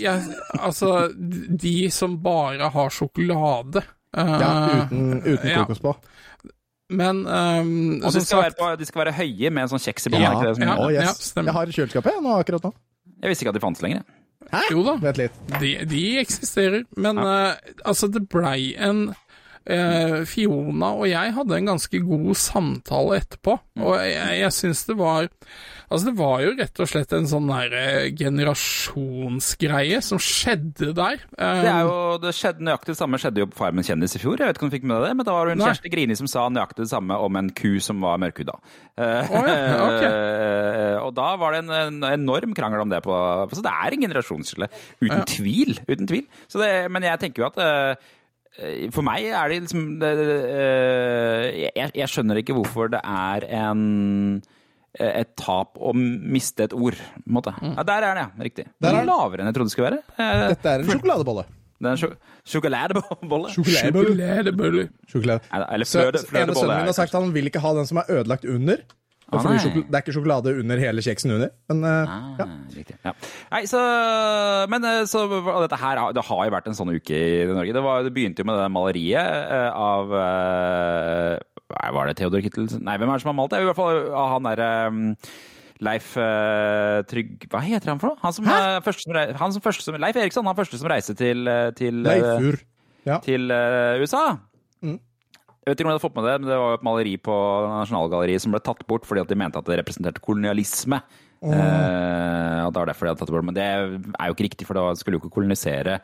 jeg, 0.00 0.34
altså, 0.58 0.92
de 1.12 1.76
som 1.94 2.16
bare 2.22 2.68
har 2.74 2.90
sjokolade 2.90 3.10
øh, 3.18 3.82
Ja, 4.12 4.84
uten, 4.84 5.22
uten 5.24 5.48
ja. 5.48 5.62
kokos 5.62 5.80
på. 5.80 5.96
Men 6.92 7.22
um, 7.26 8.00
Og 8.04 8.12
de 8.12 8.20
skal, 8.20 8.42
være 8.42 8.56
på, 8.58 8.70
de 8.76 8.84
skal 8.88 9.04
være 9.06 9.14
høye 9.16 9.50
med 9.50 9.64
en 9.64 9.70
sånn 9.72 9.80
kjeks 9.80 10.08
i 10.08 10.12
bånn. 10.12 10.24
Ja, 10.24 10.32
det 10.36 10.96
ja. 10.98 11.12
Stemmer. 11.16 11.48
jeg 11.48 11.56
har 11.56 11.72
kjøleskapet 11.78 12.18
nå, 12.20 12.34
akkurat 12.42 12.66
nå. 12.68 12.72
Jeg 13.22 13.32
visste 13.32 13.46
ikke 13.46 13.54
at 13.54 13.56
de 13.56 13.62
fantes 13.64 13.84
lenger. 13.84 14.02
Hæ? 14.52 14.60
Jo 14.74 14.82
da, 14.84 14.96
Vent 15.00 15.20
litt. 15.22 15.38
de, 15.62 15.70
de 15.88 16.02
eksisterer. 16.20 16.82
Men 17.00 17.20
uh, 17.22 17.54
altså, 17.88 18.10
det 18.12 18.26
blei 18.28 18.74
en 18.76 19.06
øh, 19.66 20.22
Fiona 20.26 20.92
og 20.96 21.06
jeg 21.10 21.34
hadde 21.36 21.58
en 21.60 21.70
ganske 21.74 22.00
god 22.06 22.34
samtale 22.38 23.20
etterpå, 23.22 23.58
og 23.82 23.94
jeg, 24.00 24.40
jeg 24.42 24.52
syns 24.52 24.84
det 24.88 24.98
var 24.98 25.28
Altså, 25.92 26.06
det 26.08 26.16
var 26.16 26.38
jo 26.40 26.52
rett 26.56 26.80
og 26.80 26.88
slett 26.88 27.10
en 27.12 27.26
sånn 27.28 27.50
der 27.50 27.74
eh, 27.76 28.06
generasjonsgreie 28.16 29.98
som 30.04 30.16
skjedde 30.22 30.92
der. 30.96 31.20
Det 31.36 31.68
er 31.68 31.82
jo, 31.84 31.96
det 32.22 32.32
skjedde 32.36 32.64
Nøyaktig 32.64 32.94
det 32.94 32.98
samme 33.00 33.18
skjedde 33.20 33.42
jo 33.42 33.48
på 33.50 33.58
Farmen 33.58 33.84
kjendis 33.84 34.16
i 34.16 34.20
fjor. 34.22 34.38
Jeg 34.40 34.48
vet 34.48 34.56
ikke 34.56 34.64
om 34.64 34.70
du 34.72 34.76
fikk 34.78 34.86
med 34.88 34.96
deg 35.02 35.10
det, 35.10 35.16
men 35.18 35.28
da 35.28 35.34
var 35.36 35.50
det 35.50 35.56
en. 35.58 35.64
Kjersti 35.66 35.92
Grini 35.92 36.16
som 36.16 36.30
sa 36.30 36.46
nøyaktig 36.48 36.86
det 36.86 36.92
samme 36.94 37.18
om 37.26 37.36
en 37.42 37.50
ku 37.56 37.74
som 37.84 38.00
var 38.04 38.16
mørkhuda. 38.22 38.56
Eh, 38.96 39.34
oh, 39.36 39.50
ja, 39.52 39.76
ok. 39.90 40.06
eh, 40.08 40.96
og 41.02 41.12
da 41.18 41.28
var 41.42 41.56
det 41.58 41.62
en, 41.66 41.74
en 41.82 42.08
enorm 42.12 42.56
krangel 42.56 42.86
om 42.86 42.92
det. 42.92 43.02
På, 43.04 43.12
så 43.52 43.64
det 43.64 43.74
er 43.84 43.98
en 43.98 44.06
generasjonsskille. 44.08 44.70
Uten 45.02 45.12
Ja. 45.18 45.28
tvil. 45.28 45.76
Uten 45.88 46.08
tvil. 46.08 46.24
Så 46.48 46.62
det, 46.62 46.72
men 46.92 47.04
jeg 47.04 47.20
tenker 47.20 47.44
jo 47.44 47.50
at 47.52 47.60
eh, 47.60 48.12
for 48.92 49.02
meg 49.06 49.24
er 49.32 49.48
det 49.48 49.60
liksom 49.64 49.84
det, 50.02 50.10
eh, 50.18 51.46
jeg, 51.76 51.92
jeg 51.96 52.08
skjønner 52.12 52.40
ikke 52.42 52.56
hvorfor 52.58 52.90
det 52.92 53.00
er 53.04 53.46
en 53.62 54.42
et 55.00 55.30
tap 55.40 55.78
å 55.80 55.94
miste 55.96 56.66
et 56.66 56.74
ord, 56.76 56.92
på 57.00 57.22
en 57.24 57.32
måte. 57.38 57.54
Ja, 57.64 57.80
der 57.88 58.04
er 58.04 58.18
det, 58.18 58.24
ja. 58.26 58.44
Riktig. 58.44 58.64
Der 58.76 58.90
er 58.90 58.98
er 58.98 59.06
det. 59.06 59.08
lavere 59.08 59.40
enn 59.40 59.48
jeg 59.48 59.56
trodde 59.56 59.70
det 59.70 59.72
skulle 59.72 59.88
være. 59.88 60.00
Eh, 60.20 60.42
Dette 60.52 60.68
er 60.74 60.82
en 60.84 60.90
sjokoladebolle. 60.92 61.44
det 61.80 61.88
er 61.88 61.94
en 61.96 62.00
sjo- 62.02 62.10
sjokoladebolle. 62.52 63.48
Sjokoladebolle. 63.54 64.10
Sjokoladeboller. 64.12 64.90
Sjokolade. 65.08 65.40
Eller- 65.48 65.88
flødebolle. 65.88 66.20
Så, 66.20 66.28
fløte, 66.28 66.42
ene 66.44 66.58
sønnen 66.60 66.76
min 66.82 66.90
har 66.92 66.98
sagt 66.98 67.14
at 67.14 67.22
han 67.24 67.32
vil 67.32 67.48
ikke 67.48 67.62
ha 67.64 67.72
den 67.80 67.88
som 67.88 68.02
er 68.02 68.12
ødelagt 68.18 68.44
under. 68.44 68.84
Ah, 69.32 69.46
det 69.48 69.82
er 69.82 70.02
ikke 70.02 70.14
sjokolade 70.14 70.52
under 70.60 70.80
hele 70.82 71.04
kjeksen 71.04 71.32
under. 71.34 71.52
Men 71.72 71.86
ah, 71.88 72.24
ja. 72.38 72.46
Riktig. 72.76 72.98
Ja. 73.04 73.14
Nei, 73.52 73.62
så 73.70 73.80
Men 74.72 74.84
eh, 74.88 75.04
så 75.08 75.24
dette 75.26 75.78
her 75.80 76.02
Det 76.12 76.26
har 76.28 76.42
jo 76.46 76.54
vært 76.54 76.68
en 76.68 76.76
sånn 76.76 76.92
uke 76.92 77.16
i 77.16 77.46
Norge. 77.48 77.72
Det, 77.72 77.84
var, 77.84 78.04
det 78.04 78.12
begynte 78.14 78.44
jo 78.44 78.50
med 78.50 78.60
det 78.60 78.68
maleriet 78.74 79.48
eh, 79.56 79.70
av 79.72 80.12
eh, 80.18 81.38
Var 81.96 82.10
det 82.10 82.18
Theodor 82.20 82.44
Kittelsen? 82.44 82.84
Nei, 82.84 82.98
hvem 83.00 83.10
er 83.10 83.16
det 83.16 83.24
som 83.24 83.32
har 83.32 83.40
malt 83.40 83.54
det? 83.54 83.62
I 83.64 83.70
hvert 83.70 83.80
fall 83.80 84.04
av 84.12 84.36
han 84.36 84.50
derre 84.50 84.70
Leif 85.82 86.12
uh, 86.18 87.02
Trygg... 87.10 87.46
Hva 87.50 87.62
heter 87.64 87.92
han 87.92 88.00
for 88.02 88.12
noe? 88.12 88.20
Han 88.22 88.34
som, 88.36 88.46
uh, 88.46 88.78
første 88.84 89.06
som, 89.06 89.16
han 89.40 89.54
som 89.54 89.64
første 89.64 89.86
som 89.86 89.98
Leif 90.00 90.18
Eriksson, 90.20 90.46
han 90.46 90.58
første 90.58 90.78
som 90.80 90.90
reiste 90.90 91.16
til, 91.18 91.46
eh, 91.50 91.70
til, 91.78 92.02
eh, 92.06 92.22
Leifur. 92.22 92.60
Ja. 93.02 93.18
til 93.24 93.50
eh, 93.50 93.98
USA. 94.02 94.36
Mm. 94.82 95.00
Jeg 95.62 95.70
vet 95.70 95.78
ikke 95.78 95.86
om 95.86 95.92
jeg 95.92 95.98
hadde 95.98 96.02
fått 96.02 96.16
med 96.18 96.24
det, 96.26 96.32
men 96.40 96.50
det 96.50 96.58
var 96.58 96.72
jo 96.72 96.78
et 96.80 96.86
maleri 96.86 97.12
på 97.22 97.34
Nasjonalgalleriet 97.70 98.42
som 98.42 98.54
ble 98.54 98.60
tatt 98.66 98.82
bort 98.88 99.06
fordi 99.06 99.22
at 99.22 99.30
de 99.30 99.38
mente 99.38 99.60
at 99.60 99.68
det 99.68 99.78
representerte 99.78 100.22
kolonialisme. 100.24 100.98
Eh, 101.42 102.58
og 102.66 102.74
det 102.74 102.80
var 102.80 102.90
derfor 102.90 103.06
de 103.06 103.12
hadde 103.12 103.22
tatt 103.22 103.30
det 103.30 103.36
bort. 103.36 103.46
Men 103.46 103.56
det 103.56 103.66
er 103.70 104.26
jo 104.26 104.34
ikke 104.34 104.48
riktig, 104.48 104.66
for 104.66 104.78
da 104.78 104.90
skulle 104.98 105.18
jo 105.18 105.22
ikke 105.22 105.36
kolonisere 105.38 106.00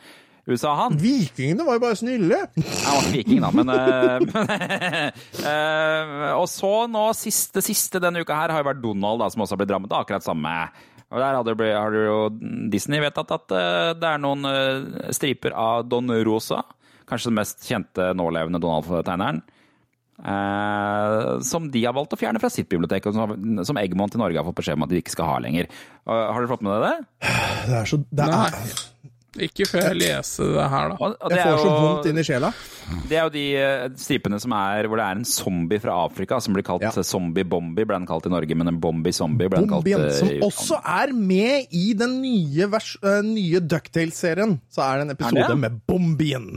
USA, 0.48 0.72
han. 0.78 0.94
Vikingene 0.96 1.66
var 1.66 1.76
jo 1.76 1.82
bare 1.82 1.98
snille! 1.98 2.38
Han 2.56 2.94
var 2.94 3.02
ikke 3.02 3.16
viking, 3.18 3.42
da, 3.44 3.50
men, 3.52 3.72
eh, 3.74 5.10
eh, 5.52 6.30
Og 6.38 6.46
så 6.48 6.72
nå, 6.88 7.02
siste, 7.18 7.60
siste 7.64 8.00
denne 8.00 8.22
uka 8.24 8.38
her, 8.38 8.54
har 8.54 8.62
jo 8.62 8.70
vært 8.70 8.80
Donald, 8.80 9.20
da, 9.20 9.28
som 9.34 9.44
også 9.44 9.56
har 9.56 9.60
blitt 9.60 9.74
rammet 9.74 9.92
av 9.92 10.06
akkurat 10.06 10.24
samme. 10.24 10.54
Og 11.08 11.20
der 11.20 11.36
har 11.36 11.92
det 11.92 12.06
jo 12.06 12.18
Disney 12.72 13.00
vedtatt 13.00 13.30
at 13.36 13.54
eh, 13.56 13.92
det 14.00 14.08
er 14.08 14.24
noen 14.24 14.48
eh, 14.48 15.12
striper 15.16 15.52
av 15.56 15.86
Don 15.88 16.08
Rosa, 16.24 16.62
kanskje 17.08 17.30
den 17.32 17.38
mest 17.40 17.64
kjente 17.68 18.10
nålevende 18.18 18.60
Donald-tegneren, 18.62 19.40
eh, 20.24 21.40
som 21.46 21.70
de 21.72 21.84
har 21.86 21.96
valgt 21.96 22.14
å 22.16 22.20
fjerne 22.20 22.40
fra 22.42 22.50
sitt 22.52 22.68
bibliotek, 22.70 23.08
og 23.10 23.16
som, 23.16 23.64
som 23.64 23.80
Egmont 23.80 24.14
i 24.16 24.20
Norge 24.22 24.40
har 24.40 24.46
fått 24.48 24.60
beskjed 24.62 24.78
om 24.78 24.86
at 24.88 24.92
de 24.94 25.02
ikke 25.02 25.14
skal 25.16 25.32
ha 25.32 25.40
lenger. 25.44 25.68
Uh, 26.08 26.28
har 26.32 26.40
dere 26.42 26.52
fått 26.54 26.64
med 26.66 26.74
dere 26.76 26.92
det? 26.94 27.34
Det 27.68 27.76
er 27.82 27.90
så 27.92 28.00
det 28.08 28.30
Nei. 28.30 28.46
er, 28.48 28.86
Ikke 29.44 29.66
før 29.68 29.84
jeg 29.90 29.98
leser 30.00 30.48
det 30.56 30.64
her, 30.72 30.88
da. 30.90 30.94
Og, 31.04 31.12
og 31.20 31.30
det 31.30 31.36
Jeg 31.38 31.44
er 31.46 31.52
får 31.52 31.60
så 31.62 31.74
vondt 31.84 32.06
inn 32.10 32.18
i 32.18 32.22
sjela. 32.26 32.48
Det 33.10 33.18
er 33.18 33.26
jo 33.28 33.32
de 33.34 33.42
eh, 33.60 33.82
stripene 34.00 34.38
som 34.42 34.54
er 34.56 34.88
hvor 34.88 34.98
det 34.98 35.04
er 35.04 35.18
en 35.20 35.28
zombie 35.28 35.82
fra 35.82 35.98
Afrika 36.08 36.38
som 36.42 36.56
blir 36.56 36.64
kalt 36.66 36.82
Ja. 36.82 36.90
zombie-bombi, 36.96 37.84
ble 37.86 37.98
den 38.00 38.08
kalt 38.08 38.26
i 38.26 38.32
Norge, 38.32 38.56
men 38.58 38.72
en 38.72 38.80
bombi-zombie 38.82 39.46
ble 39.52 39.60
den 39.62 39.68
kalt 39.70 39.84
Bombien, 39.86 40.08
som 40.16 40.32
i 40.32 40.40
også 40.42 40.80
er 40.80 41.12
med 41.14 41.68
i 41.76 41.92
den 42.00 42.16
nye, 42.24 42.66
vers, 42.72 42.96
øh, 43.04 43.20
nye 43.28 43.60
Ducktales-serien. 43.60 44.56
Så 44.72 44.82
er 44.82 44.96
det 44.98 45.06
en 45.06 45.14
episode 45.14 45.46
det? 45.52 45.58
med 45.66 45.78
Bombien. 45.86 46.50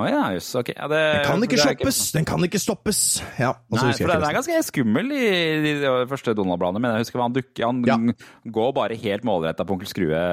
Å 0.00 0.06
ja, 0.08 0.20
jøss. 0.36 0.48
ok. 0.60 0.70
Ja, 0.72 0.86
det, 0.90 1.00
Den 1.18 1.26
kan 1.28 1.44
ikke 1.46 1.58
shoppes! 1.60 1.98
Ikke... 2.00 2.14
Den 2.18 2.28
kan 2.30 2.46
ikke 2.46 2.60
stoppes! 2.62 3.00
Ja, 3.40 3.50
Nei, 3.74 3.90
for 3.98 4.12
den 4.14 4.24
er 4.28 4.36
ganske 4.38 4.62
skummel 4.70 5.12
i 5.12 5.26
de 5.66 5.74
første 6.10 6.34
Donald-bladene, 6.38 6.80
men 6.82 6.94
jeg 6.96 7.04
husker 7.06 7.20
hva 7.20 7.28
han 7.28 7.36
dukker 7.36 7.66
Han 7.68 7.82
Ja. 7.88 7.98
går 8.56 8.72
bare 8.76 8.96
helt 9.02 9.26
målretta 9.28 9.66
på 9.68 9.76
onkel 9.76 9.90
Skrue. 9.90 10.24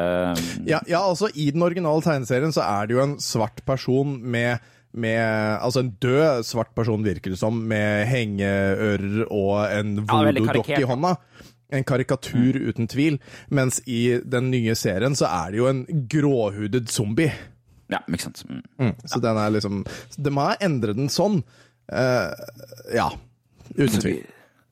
Ja, 0.69 0.79
ja, 0.87 1.01
altså 1.03 1.29
I 1.35 1.49
den 1.55 1.65
originale 1.65 2.01
tegneserien 2.05 2.55
så 2.55 2.63
er 2.63 2.87
det 2.87 2.97
jo 2.97 3.03
en 3.03 3.17
svart 3.23 3.63
person 3.67 4.17
med 4.23 4.63
med, 4.97 5.59
altså 5.61 5.83
En 5.83 5.91
død 6.01 6.45
svart 6.47 6.71
person, 6.73 7.03
virker 7.05 7.29
det 7.33 7.37
som, 7.37 7.53
med 7.69 8.07
hengeører 8.09 9.27
og 9.27 9.67
en 9.69 9.99
voodoo-dokke 10.07 10.79
i 10.79 10.87
hånda. 10.89 11.11
En 11.69 11.83
karikatur 11.83 12.55
uten 12.69 12.87
tvil. 12.89 13.19
Mens 13.53 13.81
i 13.85 14.17
den 14.23 14.49
nye 14.49 14.73
serien 14.79 15.13
så 15.19 15.27
er 15.29 15.51
det 15.53 15.59
jo 15.61 15.67
en 15.69 15.83
gråhudet 16.09 16.87
zombie. 16.89 17.29
Ja, 17.93 18.01
ikke 18.11 18.25
sant. 18.27 18.41
Mm. 18.49 18.63
Mm, 18.81 18.95
så 19.07 19.19
den 19.23 19.37
er 19.39 19.53
liksom 19.55 19.83
De 20.19 20.31
må 20.35 20.47
endre 20.59 20.93
den 20.97 21.07
sånn. 21.13 21.37
Uh, 21.87 22.33
ja. 22.91 23.05
Uten 23.77 24.01
tvil. 24.03 24.25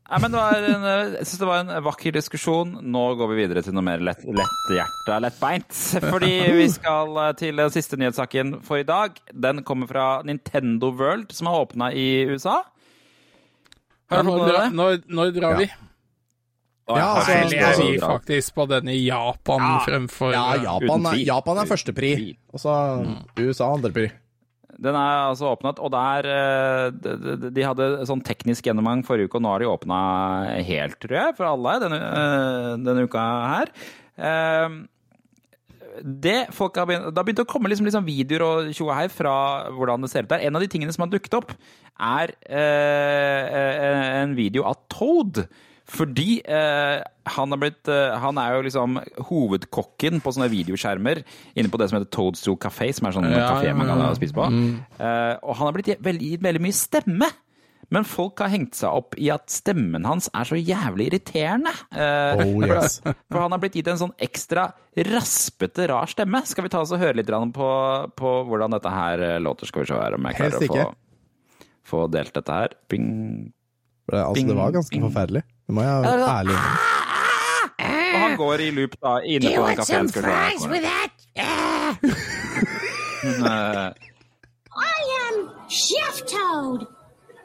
Nei, 0.06 0.20
men 0.22 0.36
det 0.36 0.38
var 0.38 0.66
en, 0.68 0.84
eh, 0.86 1.14
jeg 1.16 1.26
synes 1.26 1.40
det 1.42 1.48
var 1.50 1.62
en 1.64 1.84
vakker 1.88 2.14
diskusjon. 2.14 2.76
Nå 2.94 3.04
går 3.18 3.30
vi 3.32 3.38
videre 3.40 3.64
til 3.66 3.74
noe 3.74 3.82
mer 3.88 4.04
lett, 4.06 4.22
letthjerta, 4.22 5.16
lettbeint. 5.24 5.72
Fordi 6.12 6.30
vi 6.60 6.68
skal 6.70 7.18
eh, 7.24 7.32
til 7.40 7.58
den 7.58 7.72
siste 7.74 7.98
nyhetssaken 7.98 8.60
for 8.68 8.84
i 8.84 8.86
dag. 8.86 9.18
Den 9.34 9.64
kommer 9.66 9.90
fra 9.90 10.06
Nintendo 10.28 10.92
World, 10.94 11.34
som 11.34 11.50
har 11.50 11.64
åpna 11.66 11.90
i 11.98 12.06
USA. 12.30 12.60
Har 14.14 14.22
Ja, 14.22 14.28
du 14.28 14.30
når, 14.30 14.70
når, 14.78 15.02
når 15.10 15.34
drar 15.40 15.58
vi? 15.64 15.72
Å, 16.86 16.98
Ja, 17.00 17.06
altså, 17.18 17.32
Eller 17.34 17.58
jeg 17.58 17.78
vi 17.80 17.98
faktisk 17.98 18.54
på 18.60 18.68
den 18.70 18.90
i 18.94 19.00
Japan 19.08 19.64
fremfor 19.88 20.32
Ja, 20.36 20.44
eh, 20.54 20.64
Japan 20.68 21.08
er. 21.10 21.16
Japan 21.26 21.58
er 21.64 21.66
førstepri, 21.72 22.12
og 22.54 22.60
så 22.62 22.76
USA 23.42 23.72
andrepri. 23.74 24.12
Den 24.76 24.94
er 25.00 25.32
altså 25.32 25.54
åpnet, 25.56 25.80
og 25.80 25.90
der 25.96 26.28
eh, 26.30 26.90
de, 26.92 27.16
de- 27.40 27.50
de 27.56 27.64
hadde 27.64 27.86
sånn 28.06 28.22
teknisk 28.28 28.68
gjennomgang 28.68 29.02
forrige 29.08 29.30
uke, 29.32 29.40
og 29.40 29.46
nå 29.46 29.54
har 29.56 29.64
de 29.64 29.70
åpna 29.72 30.00
helt, 30.68 30.98
tror 31.00 31.16
jeg, 31.16 31.36
for 31.38 31.48
alle 31.48 31.78
denne, 31.86 32.02
eh, 32.04 32.72
denne 32.84 33.06
uka 33.08 33.24
her. 33.56 33.72
Det 36.04 36.50
folk 36.52 36.76
har 36.76 36.86
begynt, 36.90 37.06
det 37.14 37.18
har 37.22 37.24
begynt 37.24 37.40
å 37.46 37.48
komme 37.48 37.70
liksom, 37.72 37.88
liksom 37.88 38.04
videoer 38.08 38.44
og 38.44 38.74
tjo 38.76 38.90
her 38.92 39.08
fra 39.14 39.36
hvordan 39.72 40.04
det 40.04 40.10
ser 40.12 40.26
ut 40.28 40.34
der. 40.34 40.44
En 40.44 40.58
av 40.60 40.62
de 40.62 40.68
tingene 40.68 40.92
som 40.92 41.06
har 41.06 41.12
dukket 41.14 41.38
opp, 41.40 41.54
er 42.04 42.34
eh, 42.52 44.22
en 44.22 44.36
video 44.36 44.66
av 44.68 44.76
Toad. 44.92 45.46
Fordi 45.86 46.40
eh, 46.50 46.98
han, 47.36 47.54
er 47.54 47.60
blitt, 47.62 47.88
eh, 47.94 48.16
han 48.18 48.40
er 48.42 48.56
jo 48.56 48.64
liksom 48.66 48.96
hovedkokken 49.28 50.18
på 50.26 50.34
sånne 50.34 50.50
videoskjermer 50.50 51.22
inne 51.54 51.70
på 51.70 51.78
det 51.78 51.92
som 51.92 52.00
heter 52.00 52.10
Toadstool 52.16 52.58
Café, 52.58 52.88
som 52.98 53.06
er 53.10 53.14
sånn 53.20 53.28
Ja, 53.30 53.52
kafé 53.54 53.74
man 53.78 53.92
kan 53.92 54.02
spise 54.18 54.34
på. 54.34 54.48
Eh, 54.50 55.34
og 55.46 55.56
han 55.60 55.68
har 55.70 55.76
blitt 55.78 55.92
gitt 55.94 56.02
veldig 56.06 56.64
mye 56.66 56.74
stemme. 56.78 57.30
Men 57.94 58.02
folk 58.10 58.42
har 58.42 58.50
hengt 58.50 58.74
seg 58.74 58.90
opp 58.98 59.14
i 59.22 59.28
at 59.30 59.46
stemmen 59.54 60.08
hans 60.10 60.26
er 60.34 60.48
så 60.50 60.58
jævlig 60.58 61.06
irriterende. 61.12 61.70
Eh, 61.94 62.42
Oh, 62.42 62.66
yes. 62.66 62.98
for, 63.06 63.38
han 63.44 63.54
har 63.54 63.62
blitt 63.62 63.78
gitt 63.78 63.92
en 63.94 64.00
sånn 64.02 64.16
ekstra 64.26 64.72
raspete, 65.06 65.86
rar 65.92 66.10
stemme. 66.10 66.42
Skal 66.50 66.66
vi 66.66 66.72
ta 66.74 66.82
oss 66.82 66.96
og 66.96 67.04
høre 67.04 67.20
litt 67.20 67.30
på, 67.30 67.70
på 68.18 68.32
hvordan 68.50 68.74
dette 68.74 68.90
her 68.90 69.22
eh, 69.22 69.38
låter? 69.38 69.70
Skal 69.70 69.86
vi 69.86 69.92
se 69.92 70.00
her 70.02 70.18
om 70.18 70.26
jeg 70.32 70.40
klarer 70.42 70.66
å 70.66 70.72
få, 70.74 70.88
få 71.94 72.02
delt 72.10 72.34
dette 72.34 72.58
her. 72.58 72.74
Bing. 72.90 73.12
Det- 74.10 74.24
Altså, 74.26 74.48
det 74.50 74.58
var 74.58 74.74
ganske 74.74 74.94
Bing. 74.98 75.06
forferdelig. 75.06 75.44
Det 75.68 75.74
må 75.76 75.82
jeg 75.82 75.90
Ja, 76.06 76.12
det 76.12 76.20
var- 76.20 76.40
ærlig 76.40 76.54
innrømme. 76.56 76.80
Og 78.16 78.20
han 78.22 78.38
går 78.38 78.54
i 78.54 78.70
loop 78.72 78.94
da, 79.04 79.12
inne 79.34 79.48
på 79.58 79.68
den 79.68 79.76
kafeen. 79.78 80.10
Skal 80.10 80.22
vi 80.24 80.28
se. 80.28 80.36
Eh, 83.26 83.90
I 84.94 85.00
am 85.28 85.36
Chef 85.70 86.16
Toad. 86.34 86.82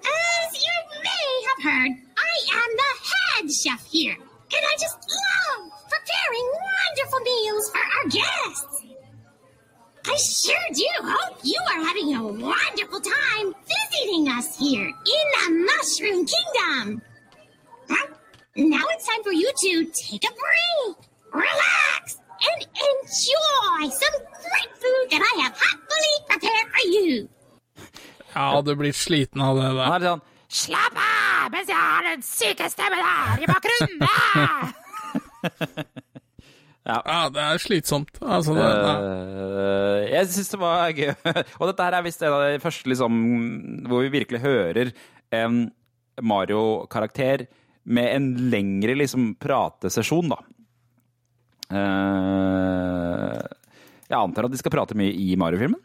As 0.05 0.49
you 0.67 0.77
may 1.07 1.29
have 1.49 1.61
heard, 1.69 1.93
I 2.33 2.35
am 2.61 2.71
the 2.83 2.93
head 3.11 3.45
chef 3.63 3.83
here, 3.97 4.17
and 4.55 4.63
I 4.71 4.75
just 4.85 4.99
love 5.25 5.63
preparing 5.95 6.47
wonderful 6.71 7.21
meals 7.31 7.67
for 7.73 7.85
our 7.95 8.07
guests. 8.21 8.77
I 10.13 10.17
sure 10.41 10.69
do 10.83 10.91
hope 11.15 11.37
you 11.53 11.61
are 11.73 11.81
having 11.89 12.09
a 12.21 12.23
wonderful 12.23 13.01
time 13.01 13.47
visiting 13.75 14.25
us 14.39 14.49
here 14.65 14.89
in 15.17 15.25
the 15.37 15.47
Mushroom 15.71 16.21
Kingdom. 16.35 17.03
Huh? 17.91 18.07
Now 18.57 18.85
it's 18.95 19.07
time 19.07 19.23
for 19.27 19.33
you 19.33 19.51
to 19.65 19.73
take 19.93 20.25
a 20.25 20.33
break, 20.43 20.97
relax, 21.33 22.19
and 22.49 22.61
enjoy 22.91 23.91
some 24.03 24.17
great 24.47 24.73
food 24.83 25.05
that 25.13 25.23
I 25.31 25.33
have 25.43 25.55
happily 25.67 26.15
prepared 26.31 26.69
for 26.75 26.85
you. 26.95 27.29
Ja, 28.35 28.61
du 28.63 28.75
blir 28.79 28.93
sliten 28.95 29.41
av 29.43 29.57
det 29.59 29.63
Han 29.67 29.77
der. 29.77 29.95
er 29.95 30.01
sånn 30.11 30.21
Slapp 30.51 30.97
av 30.99 31.51
mens 31.55 31.69
jeg 31.71 31.79
har 31.79 32.03
den 32.09 32.23
syke 32.27 32.67
stemmen 32.71 32.99
her 33.07 33.43
i 33.43 33.47
bakgrunnen! 33.47 34.01
ja. 36.91 36.99
Ja, 37.07 37.19
det 37.31 37.43
er 37.45 37.63
slitsomt. 37.63 38.19
Altså, 38.23 38.55
det, 38.59 38.67
uh, 38.67 40.01
jeg 40.11 40.27
syns 40.35 40.51
det 40.51 40.61
var 40.63 40.91
gøy. 40.97 41.13
Og 41.61 41.71
dette 41.71 41.87
her 41.87 41.97
er 42.01 42.07
visst 42.07 42.23
en 42.27 42.35
av 42.35 42.43
de 42.49 42.59
første 42.63 42.91
liksom, 42.91 43.21
hvor 43.87 44.03
vi 44.07 44.13
virkelig 44.19 44.43
hører 44.43 44.91
en 45.39 45.61
Mario-karakter 46.21 47.47
med 47.91 48.15
en 48.15 48.27
lengre 48.53 48.95
liksom, 48.99 49.33
pratesesjon, 49.43 50.31
da. 50.33 50.41
Eh, 51.71 53.39
jeg 54.11 54.19
antar 54.19 54.49
at 54.49 54.55
de 54.55 54.61
skal 54.61 54.75
prate 54.75 54.99
mye 54.99 55.15
i 55.15 55.35
Mario-filmen? 55.39 55.81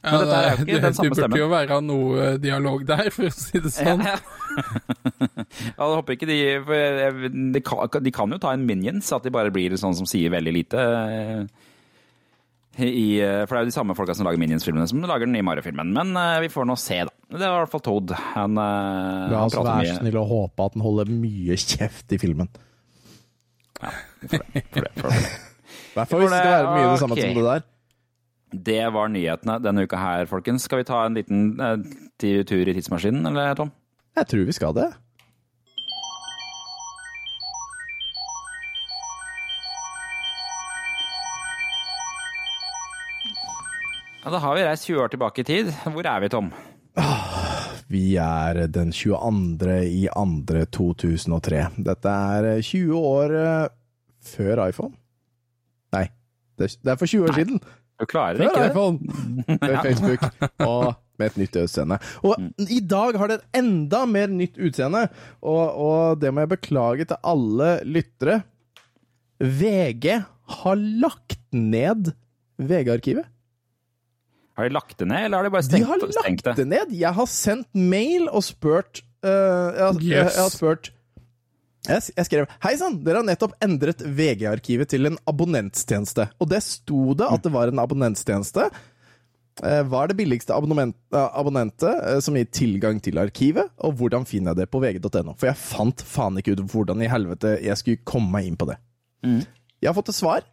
Ja, 0.00 0.16
dette 0.16 0.36
er 0.36 0.46
jo 0.46 0.50
det, 0.50 0.62
ikke 0.64 0.80
det, 0.80 0.90
det 0.96 1.12
burde 1.12 1.38
jo 1.42 1.48
være 1.50 1.78
noe 1.84 2.28
dialog 2.40 2.84
der, 2.88 3.10
for 3.12 3.28
å 3.28 3.32
si 3.34 3.60
det 3.60 3.72
sånn. 3.74 4.00
Ja, 4.00 4.14
Jeg 5.52 5.74
håper 5.98 6.16
ikke 6.16 6.28
de 6.30 6.38
for 6.64 7.26
de 7.28 7.62
kan, 7.66 8.04
de 8.06 8.12
kan 8.14 8.32
jo 8.32 8.38
ta 8.40 8.54
en 8.56 8.64
Minions, 8.68 9.10
at 9.12 9.26
de 9.26 9.34
bare 9.34 9.52
blir 9.52 9.76
sånn 9.80 9.98
som 9.98 10.08
sier 10.08 10.32
veldig 10.32 10.54
lite. 10.56 10.86
Eh, 12.80 12.88
I, 12.88 13.06
eh, 13.22 13.42
for 13.44 13.54
det 13.54 13.60
er 13.60 13.66
jo 13.66 13.70
de 13.70 13.76
samme 13.76 13.96
folka 13.98 14.16
som 14.16 14.26
lager 14.26 14.40
Minions-filmene, 14.42 14.88
som 14.90 15.02
lager 15.04 15.28
den 15.28 15.36
nye 15.36 15.46
Mario-filmen. 15.46 15.92
Men 15.96 16.14
eh, 16.16 16.38
vi 16.46 16.50
får 16.52 16.68
nå 16.68 16.76
se, 16.80 17.02
da. 17.08 17.14
Det 17.30 17.44
var 17.44 17.60
i 17.60 17.62
hvert 17.62 17.74
fall 17.74 17.84
Toad. 17.86 18.14
Han, 18.34 18.58
eh, 18.58 19.28
han 19.30 19.36
oss 19.44 19.54
prater 19.54 19.70
være 19.70 19.84
mye. 19.84 19.98
snill 20.00 20.18
og 20.22 20.32
håpe 20.32 20.66
at 20.66 20.78
han 20.78 20.86
holder 20.86 21.12
mye 21.14 21.58
kjeft 21.60 22.16
i 22.16 22.20
filmen. 22.22 22.50
For 23.80 24.36
det, 24.36 24.64
for 24.72 24.84
det, 24.84 24.94
for 24.96 25.14
det. 25.14 25.20
Hvert 25.94 26.10
fall 26.10 26.24
hvis 26.24 26.32
det 26.32 26.40
skal 26.40 26.56
være 26.56 26.72
mye 26.74 26.88
det 26.88 27.02
samme 27.02 27.16
okay. 27.16 27.28
som 27.28 27.38
det 27.38 27.46
der. 27.46 27.68
Det 28.50 28.80
var 28.96 29.12
nyhetene 29.14 29.58
denne 29.62 29.84
uka 29.86 30.00
her, 30.00 30.26
folkens. 30.30 30.66
Skal 30.66 30.82
vi 30.82 30.88
ta 30.88 31.04
en 31.06 31.16
liten 31.18 31.44
uh, 31.62 31.76
tur 32.18 32.70
i 32.70 32.74
tidsmaskinen, 32.74 33.26
eller 33.30 33.54
Tom? 33.58 33.70
Jeg 34.18 34.26
tror 34.32 34.48
vi 34.48 34.56
skal 34.56 34.74
det. 34.74 34.88
Ja, 44.24 44.30
da 44.34 44.38
har 44.42 44.56
vi 44.58 44.64
reist 44.66 44.84
20 44.88 45.00
år 45.04 45.12
tilbake 45.14 45.42
i 45.42 45.46
tid. 45.48 45.70
Hvor 45.88 46.06
er 46.06 46.20
vi, 46.24 46.28
Tom? 46.32 46.50
Vi 47.90 48.04
er 48.20 48.64
den 48.70 48.92
22. 48.94 49.76
i 49.88 50.02
2. 50.12 50.24
2003. 50.76 51.62
Dette 51.86 52.12
er 52.36 52.48
20 52.62 52.98
år 53.00 53.34
eh, 53.40 53.68
før 54.34 54.64
iPhone. 54.68 54.94
Nei, 55.96 56.04
det 56.60 56.68
er- 56.84 56.96
for 57.00 57.06
20 57.10 57.28
år 57.30 57.38
siden. 57.38 57.60
Du 58.00 58.06
klarer 58.08 58.36
Før 58.40 58.46
ikke 58.48 58.60
det. 58.60 58.70
iPhone, 58.70 59.58
før 59.60 59.82
Facebook, 59.86 60.22
og 60.64 60.94
med 61.20 61.26
et 61.26 61.36
nytt 61.42 61.56
utseende. 61.60 61.98
Og 62.24 62.36
i 62.72 62.78
dag 62.80 63.16
har 63.20 63.28
det 63.28 63.40
et 63.40 63.58
enda 63.60 64.04
mer 64.08 64.30
nytt 64.32 64.56
utseende, 64.56 65.02
og, 65.42 65.64
og 65.76 66.20
det 66.22 66.30
må 66.32 66.40
jeg 66.46 66.52
beklage 66.54 67.04
til 67.10 67.20
alle 67.28 67.74
lyttere. 67.84 68.38
VG 69.40 70.14
har 70.60 70.80
lagt 71.04 71.36
ned 71.52 72.12
VG-arkivet. 72.60 73.24
Har 74.58 74.68
de 74.68 74.74
lagt 74.74 74.96
det 74.98 75.06
ned, 75.08 75.24
eller 75.28 75.36
har 75.40 75.44
de 75.48 75.50
bare 75.54 75.62
stengt, 75.66 75.86
De 75.86 75.98
stengt, 75.98 76.14
har 76.16 76.22
stengt 76.24 76.46
lagt 76.46 76.56
det 76.60 76.66
ned. 76.68 76.90
Jeg 77.00 77.12
har 77.16 77.26
sendt 77.30 77.68
mail 77.74 78.26
og 78.28 78.42
spurt 78.44 79.02
uh, 79.24 79.28
jeg, 79.30 79.84
har- 79.84 80.00
jeg, 80.00 80.24
Yes. 80.24 80.34
jeg 80.36 80.42
har 80.42 80.50
spurt 80.54 80.90
jeg, 81.88 82.02
jeg 82.18 82.26
skrev 82.28 82.46
Hei 82.60 82.74
sann, 82.76 82.98
dere 83.06 83.22
har 83.22 83.24
nettopp 83.24 83.54
endret 83.64 84.02
VG-arkivet 84.04 84.90
til 84.92 85.08
en 85.08 85.16
abonnentstjeneste. 85.30 86.26
Og 86.42 86.50
det 86.50 86.60
sto 86.66 87.14
det 87.16 87.24
at 87.32 87.40
det 87.46 87.52
var 87.54 87.72
en 87.72 87.80
abonnentstjeneste. 87.80 88.66
Uh, 89.64 89.80
Hva 89.88 90.02
er 90.04 90.12
det 90.12 90.18
billigste 90.20 90.52
abonnement, 90.56 90.94
eh, 91.12 91.24
abonnentet 91.40 91.88
eh, 91.88 92.20
som 92.24 92.36
gir 92.36 92.46
tilgang 92.52 93.00
til 93.04 93.18
arkivet, 93.20 93.72
og 93.84 93.96
hvordan 93.98 94.24
finner 94.28 94.52
jeg 94.54 94.60
det 94.62 94.68
på 94.72 94.80
vg.no? 94.80 95.34
For 95.40 95.48
jeg 95.50 95.56
fant 95.60 96.04
faen 96.06 96.36
ikke 96.40 96.54
ut 96.58 96.62
hvordan 96.72 97.00
i 97.04 97.08
helvete 97.12 97.56
jeg 97.64 97.76
skulle 97.80 98.04
komme 98.08 98.30
meg 98.36 98.46
inn 98.52 98.56
på 98.60 98.68
det. 98.70 98.76
Jeg 99.24 99.88
har 99.90 99.96
fått 99.96 100.12
et 100.12 100.20
svar. 100.20 100.44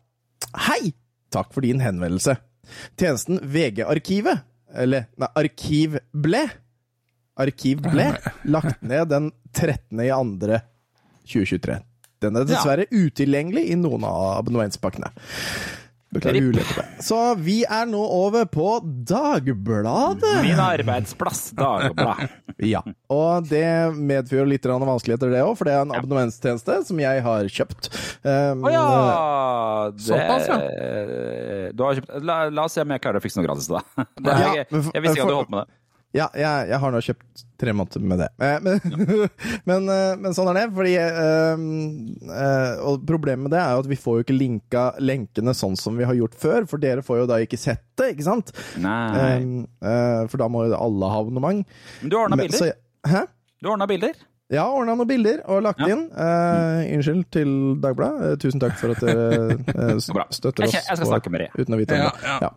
Hei! 0.68 0.94
Takk 1.32 1.52
for 1.56 1.64
din 1.64 1.80
henvendelse. 1.84 2.38
Tjenesten 3.00 3.42
VG-arkivet, 3.44 4.46
eller 4.78 5.08
nei, 5.18 5.30
Arkiv 5.40 6.00
ble 6.12 6.46
Arkiv 7.38 7.84
ble 7.86 8.08
lagt 8.56 8.82
ned 8.82 9.12
den 9.12 9.30
13. 9.54 10.02
i 10.02 10.10
andre 10.14 10.62
2023. 11.28 11.78
Den 12.24 12.40
er 12.40 12.48
dessverre 12.50 12.88
utilgjengelig 12.90 13.68
i 13.70 13.78
noen 13.78 14.06
av 14.08 14.40
abonnementspakkene. 14.40 15.12
Så 17.04 17.18
vi 17.44 17.60
er 17.68 17.88
nå 17.90 18.00
over 18.00 18.48
på 18.50 18.78
Dagbladet. 18.84 20.34
Min 20.46 20.60
arbeidsplass, 20.62 21.52
Dagbladet. 21.58 22.30
Ja, 22.58 22.80
og 23.14 23.46
det 23.46 23.68
medfører 23.94 24.48
litt 24.50 24.64
grann 24.66 24.82
vanskeligheter, 24.82 25.30
det 25.30 25.44
òg, 25.46 25.52
for 25.60 25.70
det 25.70 25.76
er 25.76 25.84
en 25.84 25.92
abonnementstjeneste 25.94 26.80
som 26.88 26.98
jeg 27.04 27.22
har 27.22 27.50
kjøpt. 27.54 27.92
Um, 28.24 28.64
Å 28.66 28.72
ja! 28.74 28.86
Det, 29.94 30.02
Såpass, 30.08 30.48
ja. 30.50 30.58
Du 31.78 31.84
har 31.86 32.00
kjøpt, 32.00 32.16
la, 32.26 32.40
la 32.50 32.66
oss 32.66 32.74
se 32.80 32.82
om 32.82 32.96
jeg 32.96 33.04
klarer 33.04 33.22
å 33.22 33.26
fikse 33.28 33.38
noe 33.38 33.46
gratis 33.46 33.70
til 33.70 33.78
deg. 33.78 34.08
Ja, 34.26 34.40
jeg, 34.58 34.66
jeg 34.74 35.06
visste 35.06 35.20
ikke 35.20 35.28
at 35.28 35.36
du 35.36 35.38
holdt 35.38 35.54
med 35.54 35.62
det. 35.68 35.77
Ja, 36.18 36.26
jeg, 36.34 36.70
jeg 36.72 36.80
har 36.82 36.94
nå 36.96 37.00
kjøpt 37.06 37.44
tre 37.62 37.74
måneder 37.78 38.04
med 38.10 38.22
det. 38.24 38.28
Eh, 38.42 38.60
Men, 38.66 38.80
men, 39.70 39.90
eh, 39.94 40.14
men 40.24 40.34
sånn 40.38 40.50
er 40.52 40.58
det. 40.60 40.66
Fordi 40.78 40.94
eh, 40.98 41.66
eh, 42.38 42.80
Og 42.90 43.04
problemet 43.10 43.46
med 43.48 43.54
det 43.56 43.60
er 43.62 43.76
jo 43.76 43.84
at 43.84 43.90
vi 43.92 44.00
får 44.02 44.20
jo 44.20 44.26
ikke 44.26 44.38
linka 44.38 44.86
lenkene 45.04 45.54
sånn 45.58 45.78
som 45.80 45.98
vi 46.00 46.08
har 46.10 46.18
gjort 46.18 46.38
før, 46.42 46.66
for 46.70 46.82
dere 46.82 47.04
får 47.06 47.22
jo 47.24 47.28
da 47.30 47.38
ikke 47.44 47.60
sett 47.62 47.84
det, 48.00 48.12
ikke 48.16 48.28
sant? 48.28 48.54
Nei. 48.82 49.02
Eh, 49.18 49.46
eh, 49.92 50.24
for 50.32 50.42
da 50.42 50.50
må 50.52 50.66
jo 50.70 50.78
alle 50.80 51.12
ha 51.14 51.22
abonnement. 51.24 51.64
Men 52.02 52.14
du 52.14 52.18
ordna 52.20 52.40
bilder? 52.40 52.58
så 52.58 52.68
bilder? 52.70 52.82
Hæ? 53.14 53.24
Du 53.62 53.72
ordna 53.74 53.88
bilder? 53.90 54.18
Ja, 54.54 54.64
ordna 54.72 54.94
noen 54.96 55.10
bilder 55.10 55.42
og 55.52 55.60
lagt 55.66 55.82
Ja. 55.84 55.90
inn. 55.92 56.06
Eh, 56.16 56.94
unnskyld 56.96 57.26
til 57.36 57.50
Dagbladet. 57.84 58.30
Eh, 58.32 58.38
tusen 58.40 58.62
takk 58.64 58.78
for 58.80 58.94
at 58.96 59.02
dere 59.04 59.58
eh, 59.58 59.98
støtter 60.38 60.64
Jeg 60.64 60.70
oss. 60.70 60.78
skal- 60.78 60.88
jeg 60.88 60.88
skal 60.88 61.04
på- 61.04 61.12
snakke 61.12 61.34
med 61.34 61.42
dere. 61.44 61.52
Uten 61.60 61.76
å 61.76 61.80
vite 61.82 61.98
om 61.98 62.06
Ja, 62.06 62.12
det. 62.16 62.38
ja. 62.48 62.52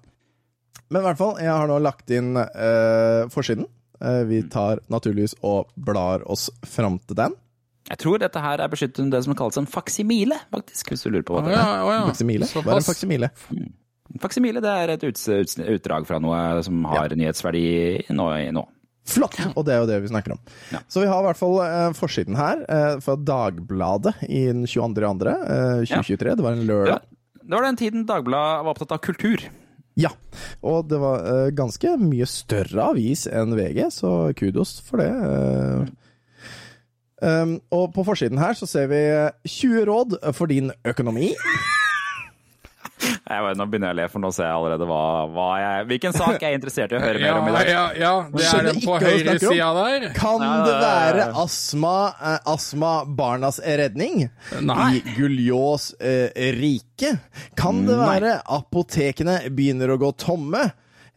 Ja. 0.91 0.95
Men 0.97 1.03
i 1.05 1.07
hvert 1.07 1.19
fall, 1.21 1.37
jeg 1.39 1.51
har 1.55 1.69
nå 1.71 1.77
lagt 1.79 2.11
inn 2.11 2.33
eh, 2.37 3.29
forsiden. 3.31 3.67
Eh, 4.03 4.25
vi 4.27 4.41
tar 4.51 4.81
naturligvis 4.91 5.37
og 5.47 5.71
blar 5.79 6.25
oss 6.31 6.49
fram 6.67 6.99
til 7.07 7.15
den. 7.21 7.37
Jeg 7.91 7.99
tror 8.03 8.19
dette 8.23 8.39
her 8.43 8.61
er 8.63 8.71
beskyttet 8.71 8.99
under 9.03 9.19
det 9.19 9.25
som 9.27 9.35
kalles 9.39 9.57
en 9.59 9.67
faksimile, 9.71 10.37
faktisk, 10.51 10.91
hvis 10.93 11.03
du 11.07 11.11
lurer 11.11 11.25
på 11.27 11.37
hva 11.39 11.45
det 11.47 11.55
er. 11.55 11.71
Oh, 11.83 11.93
ja. 11.95 12.03
Faksimile. 12.11 12.47
Hva 12.51 12.63
er 12.67 12.81
en 12.83 12.87
faksimile? 12.87 13.31
Faksimile 14.21 14.61
det 14.63 14.75
er 14.83 14.93
et 14.97 15.07
utdrag 15.07 16.07
fra 16.09 16.19
noe 16.23 16.43
som 16.67 16.83
har 16.91 17.15
nyhetsverdi 17.15 18.11
nå. 18.15 18.27
nå. 18.59 18.67
Flott! 19.11 19.39
Og 19.57 19.65
det 19.67 19.75
er 19.75 19.81
jo 19.83 19.89
det 19.89 20.01
vi 20.05 20.11
snakker 20.11 20.35
om. 20.37 20.43
Ja. 20.75 20.83
Så 20.91 21.03
vi 21.03 21.09
har 21.11 21.23
i 21.23 21.27
hvert 21.31 21.39
fall 21.41 21.57
eh, 21.65 21.87
forsiden 21.99 22.37
her, 22.39 22.61
eh, 22.71 22.99
fra 23.03 23.15
Dagbladet 23.17 24.17
i 24.29 24.45
den 24.51 24.67
22.2. 24.71 25.31
Eh, 25.31 25.87
2023. 25.87 26.37
Det 26.37 26.47
var 26.47 26.59
en 26.59 26.63
Det 26.63 26.69
lørdag. 26.69 26.99
var, 26.99 27.43
det 27.43 27.57
var 27.57 27.67
den 27.71 27.81
tiden 27.81 28.07
Dagbladet 28.07 28.65
var 28.67 28.75
opptatt 28.75 28.95
av 28.99 29.03
kultur. 29.07 29.47
Ja, 29.99 30.13
og 30.63 30.87
det 30.91 31.01
var 31.03 31.25
uh, 31.25 31.49
ganske 31.55 31.97
mye 32.01 32.29
større 32.31 32.93
avis 32.93 33.27
enn 33.27 33.57
VG, 33.59 33.89
så 33.95 34.13
kudos 34.39 34.79
for 34.87 35.03
det. 35.03 35.11
Uh, 35.11 35.89
Um, 37.21 37.59
og 37.71 37.91
på 37.93 38.01
forsiden 38.05 38.39
her 38.41 38.55
så 38.57 38.65
ser 38.67 38.87
vi 38.89 39.01
20 39.45 39.85
råd 39.85 40.33
for 40.33 40.47
din 40.47 40.73
økonomi. 40.89 41.35
Jeg 43.01 43.45
vet, 43.47 43.57
nå 43.61 43.67
begynner 43.71 43.91
jeg 43.91 43.97
å 43.97 43.99
le, 44.01 44.07
for 44.13 44.23
nå 44.25 44.31
ser 44.35 44.49
jeg 44.49 44.57
allerede 44.59 44.87
hva, 44.91 45.01
hva 45.33 45.47
jeg, 45.61 45.87
hvilken 45.91 46.17
sak 46.17 46.43
jeg 46.43 46.51
er 46.51 46.59
interessert 46.59 46.93
i 46.93 46.99
å 46.99 47.03
høre 47.03 47.21
mer 47.23 47.29
Ja, 47.31 47.37
om 47.41 47.49
i 47.49 47.55
dag. 47.55 47.71
ja, 47.71 47.85
ja, 48.01 48.13
det 48.35 48.49
er 48.51 48.67
den 48.69 48.81
på 48.85 48.97
høyre 48.99 49.13
høyresida 49.37 49.71
der. 49.79 50.07
Kan 50.19 50.45
det 50.67 50.75
være 50.83 51.29
astma, 51.45 51.95
eh, 52.19 52.39
astma 52.55 52.93
barnas 53.07 53.61
redning? 53.65 54.27
Nei. 54.61 54.91
I 55.01 55.15
Guljås 55.17 55.93
eh, 56.01 56.29
rike? 56.59 57.15
Kan 57.59 57.85
det 57.89 57.97
Nei. 57.97 58.07
være 58.15 58.37
apotekene 58.59 59.39
begynner 59.55 59.95
å 59.95 60.01
gå 60.03 60.13
tomme? 60.21 60.67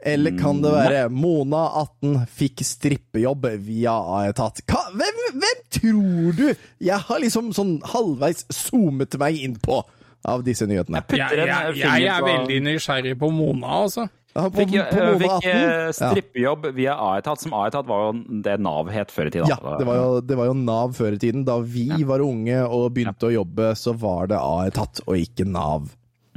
Eller 0.04 0.36
kan 0.36 0.58
det 0.60 0.72
være 0.74 1.04
Mona 1.16 1.62
18 1.80 2.26
fikk 2.28 2.60
strippejobb 2.68 3.46
via 3.64 3.94
Aetat? 4.20 4.60
Hvem, 4.68 5.22
hvem 5.40 5.62
tror 5.72 6.36
du 6.36 6.46
jeg 6.84 6.98
har 7.08 7.22
liksom 7.24 7.54
sånn 7.56 7.78
halvveis 7.94 8.44
zoomet 8.52 9.16
meg 9.22 9.40
inn 9.40 9.56
på 9.64 9.80
av 10.26 10.44
disse 10.46 10.68
nyhetene? 10.70 11.04
Jeg, 11.14 11.40
jeg, 11.44 11.78
jeg 11.84 12.10
er 12.12 12.26
veldig 12.26 12.60
nysgjerrig 12.70 13.16
på 13.20 13.30
Mona, 13.34 13.80
altså. 13.84 14.08
Ja, 14.34 14.48
På, 14.50 14.64
Fikk, 14.64 14.72
på 14.90 14.98
Mona 14.98 15.18
fikk 15.22 15.34
18? 15.36 15.50
øh, 15.54 15.90
strippejobb 15.94 16.64
via 16.74 16.96
Aetat, 17.12 17.44
som 17.44 17.54
Aetat 17.54 17.86
var 17.86 18.08
jo 18.08 18.40
det 18.48 18.56
Nav 18.66 18.90
het 18.90 19.12
før 19.14 19.30
i 19.30 19.34
tiden. 19.36 19.52
Ja, 19.52 19.60
det 19.78 19.86
var, 19.86 20.00
jo, 20.00 20.22
det 20.26 20.38
var 20.40 20.48
jo 20.50 20.56
Nav 20.58 20.96
før 20.98 21.14
i 21.14 21.20
tiden. 21.22 21.44
Da 21.46 21.60
vi 21.62 21.86
var 22.10 22.24
unge 22.26 22.64
og 22.66 22.88
begynte 22.96 23.30
å 23.30 23.34
jobbe, 23.36 23.74
så 23.78 23.94
var 23.94 24.32
det 24.32 24.40
Aetat 24.42 25.04
og 25.06 25.20
ikke 25.22 25.46
Nav. 25.46 25.92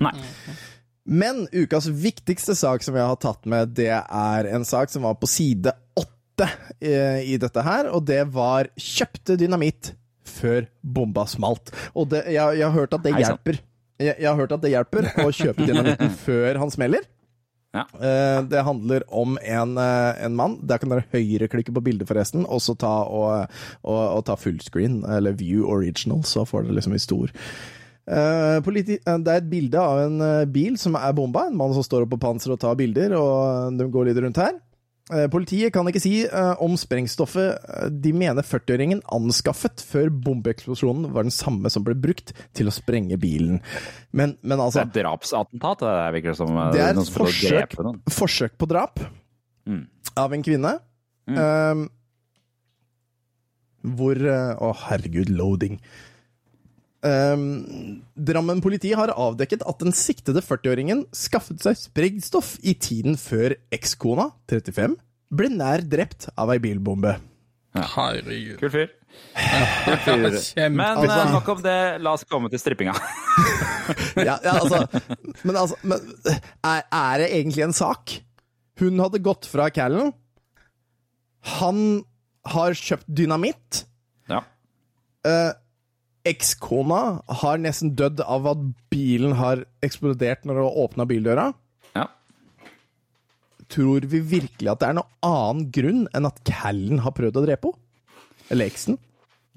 Nei. 0.05 0.13
Men 1.07 1.47
ukas 1.55 1.87
viktigste 1.89 2.57
sak 2.59 2.83
som 2.85 2.99
jeg 2.99 3.07
har 3.07 3.17
tatt 3.23 3.47
med, 3.49 3.73
det 3.79 3.93
er 3.95 4.49
en 4.53 4.67
sak 4.67 4.91
som 4.93 5.07
var 5.07 5.17
på 5.23 5.29
side 5.31 5.73
åtte 5.97 6.49
eh, 6.83 7.23
i 7.25 7.39
dette 7.41 7.63
her, 7.65 7.89
og 7.95 8.05
det 8.11 8.27
var 8.35 8.69
'kjøpte 8.77 9.39
dynamitt 9.41 9.95
før 10.27 10.67
bomba 10.83 11.25
smalt'. 11.31 11.73
Og 11.95 12.11
det, 12.13 12.27
jeg, 12.35 12.59
jeg 12.59 12.67
har 12.67 12.75
hørt 12.75 12.93
at 12.99 13.07
det 13.07 13.15
hjelper. 13.23 13.63
Jeg, 13.97 14.17
jeg 14.21 14.29
har 14.29 14.39
hørt 14.39 14.53
at 14.57 14.65
det 14.65 14.73
hjelper 14.75 15.09
å 15.25 15.31
kjøpe 15.33 15.67
dynamitten 15.69 16.11
før 16.27 16.61
han 16.61 16.73
smeller. 16.73 17.07
Ja. 17.77 17.85
Uh, 17.93 18.45
Det 18.49 18.65
handler 18.65 19.05
om 19.13 19.39
en, 19.43 19.77
uh, 19.79 20.25
en 20.25 20.37
mann. 20.37 20.59
Der 20.65 20.81
kan 20.81 20.93
dere 20.93 21.07
høyreklikke 21.13 21.75
på 21.77 21.85
bildet, 21.85 22.09
forresten, 22.09 22.47
og 22.49 22.63
så 22.65 22.77
ta, 22.79 22.93
og, 23.05 23.49
og, 23.83 24.03
og 24.19 24.23
ta 24.29 24.37
fullscreen, 24.41 25.03
eller 25.19 25.37
view 25.37 25.67
original, 25.69 26.25
så 26.25 26.47
får 26.49 26.67
dere 26.67 26.79
liksom 26.81 26.97
i 26.97 27.03
stor. 27.03 27.33
Uh, 28.07 28.63
det 28.63 29.01
er 29.03 29.41
et 29.41 29.51
bilde 29.51 29.83
av 29.83 30.05
en 30.07 30.53
bil 30.53 30.79
som 30.81 30.97
er 30.99 31.17
bomba. 31.17 31.49
En 31.49 31.59
mann 31.59 31.75
som 31.77 31.85
står 31.85 32.07
oppe 32.07 32.17
på 32.17 32.25
panseret 32.29 32.57
og 32.57 32.63
tar 32.65 32.79
bilder, 32.79 33.17
og 33.19 33.77
de 33.77 33.91
går 33.93 34.11
litt 34.11 34.23
rundt 34.25 34.41
her. 34.45 34.57
Eh, 35.15 35.29
Politiet 35.31 35.71
kan 35.71 35.87
ikke 35.87 36.01
si 36.03 36.25
eh, 36.27 36.55
om 36.65 36.73
sprengstoffet 36.75 37.53
eh, 37.63 37.91
de 37.95 38.11
mener 38.17 38.43
40-åringen 38.43 39.05
anskaffet 39.15 39.85
før 39.87 40.09
bombeeksplosjonen 40.11 41.13
var 41.15 41.29
den 41.29 41.35
samme 41.35 41.71
som 41.71 41.85
ble 41.87 41.95
brukt 41.95 42.33
til 42.59 42.67
å 42.67 42.75
sprenge 42.75 43.15
bilen. 43.23 43.61
Men, 44.11 44.35
men 44.43 44.59
Det 44.59 44.65
altså 44.65 44.83
er 44.83 44.89
et 44.91 44.97
drapsattentat, 44.99 45.85
det 45.85 45.93
er 45.93 46.17
virkelig 46.17 46.37
som. 46.41 46.59
Det 46.75 46.83
er 46.83 46.91
et 46.99 47.13
forsøk, 47.21 47.79
forsøk 48.19 48.59
på 48.59 48.71
drap 48.73 48.99
Mm. 49.67 49.81
av 50.15 50.31
en 50.35 50.43
kvinne. 50.47 50.71
Mm. 51.27 51.39
Um, 51.43 51.81
hvor 53.97 54.15
Å, 54.15 54.69
herregud, 54.87 55.31
loading. 55.35 55.81
Um, 57.07 58.03
Drammen 58.19 58.59
politi 58.65 58.91
har 58.99 59.13
avdekket 59.15 59.63
at 59.69 59.83
den 59.85 59.95
siktede 59.95 60.43
40-åringen 60.43 61.05
skaffet 61.15 61.63
seg 61.63 61.79
sprengstoff 61.79 62.57
i 62.67 62.75
tiden 62.75 63.15
før 63.21 63.55
ekskona, 63.75 64.31
35, 64.51 64.97
ble 65.37 65.51
nær 65.53 65.85
drept 65.87 66.27
av 66.35 66.51
ei 66.55 66.59
bilbombe. 66.63 67.15
Herregud. 67.77 68.57
Kul 68.63 68.73
fyr. 68.73 68.93
Ja, 69.37 70.69
Men 70.69 70.81
Altså- 70.81 71.21
øh, 71.27 71.33
nok 71.33 71.49
om 71.49 71.63
det, 71.63 71.77
la 72.03 72.13
oss 72.13 72.25
komme 72.25 72.51
til 72.51 72.59
strippinga. 72.61 72.95
Ja, 74.17 74.35
ja, 74.43 74.57
altså, 74.59 74.81
men 75.45 75.57
altså 75.57 75.77
men, 75.87 76.01
er, 76.65 76.81
er 76.91 77.19
det 77.21 77.29
egentlig 77.37 77.63
en 77.63 77.75
sak? 77.77 78.17
Hun 78.81 78.99
hadde 78.99 79.21
gått 79.23 79.47
fra 79.47 79.69
Callen. 79.71 80.11
Han 81.61 82.03
har 82.51 82.75
kjøpt 82.75 83.07
dynamitt. 83.07 83.85
Ja. 84.33 84.41
Eh, 85.23 85.53
Ekskona 86.27 87.01
har 87.43 87.61
nesten 87.63 87.95
dødd 87.99 88.21
av 88.25 88.49
at 88.51 88.63
bilen 88.93 89.37
har 89.39 89.63
eksplodert 89.87 90.47
når 90.49 90.61
hun 90.63 90.79
åpna 90.85 91.07
bildøra. 91.09 91.51
Ja. 91.97 92.07
tror 93.73 94.05
vi 94.11 94.21
virkelig 94.21 94.71
at 94.71 94.83
det 94.83 94.89
er 94.89 94.97
noen 94.99 95.15
annen 95.27 95.69
grunn 95.75 96.05
enn 96.15 96.29
at 96.29 96.43
Callen 96.47 97.01
har 97.03 97.15
prøvd 97.17 97.41
å 97.41 97.45
drepe 97.47 97.71
henne? 97.73 97.83
Eller 98.55 98.71
eksen? 98.71 98.99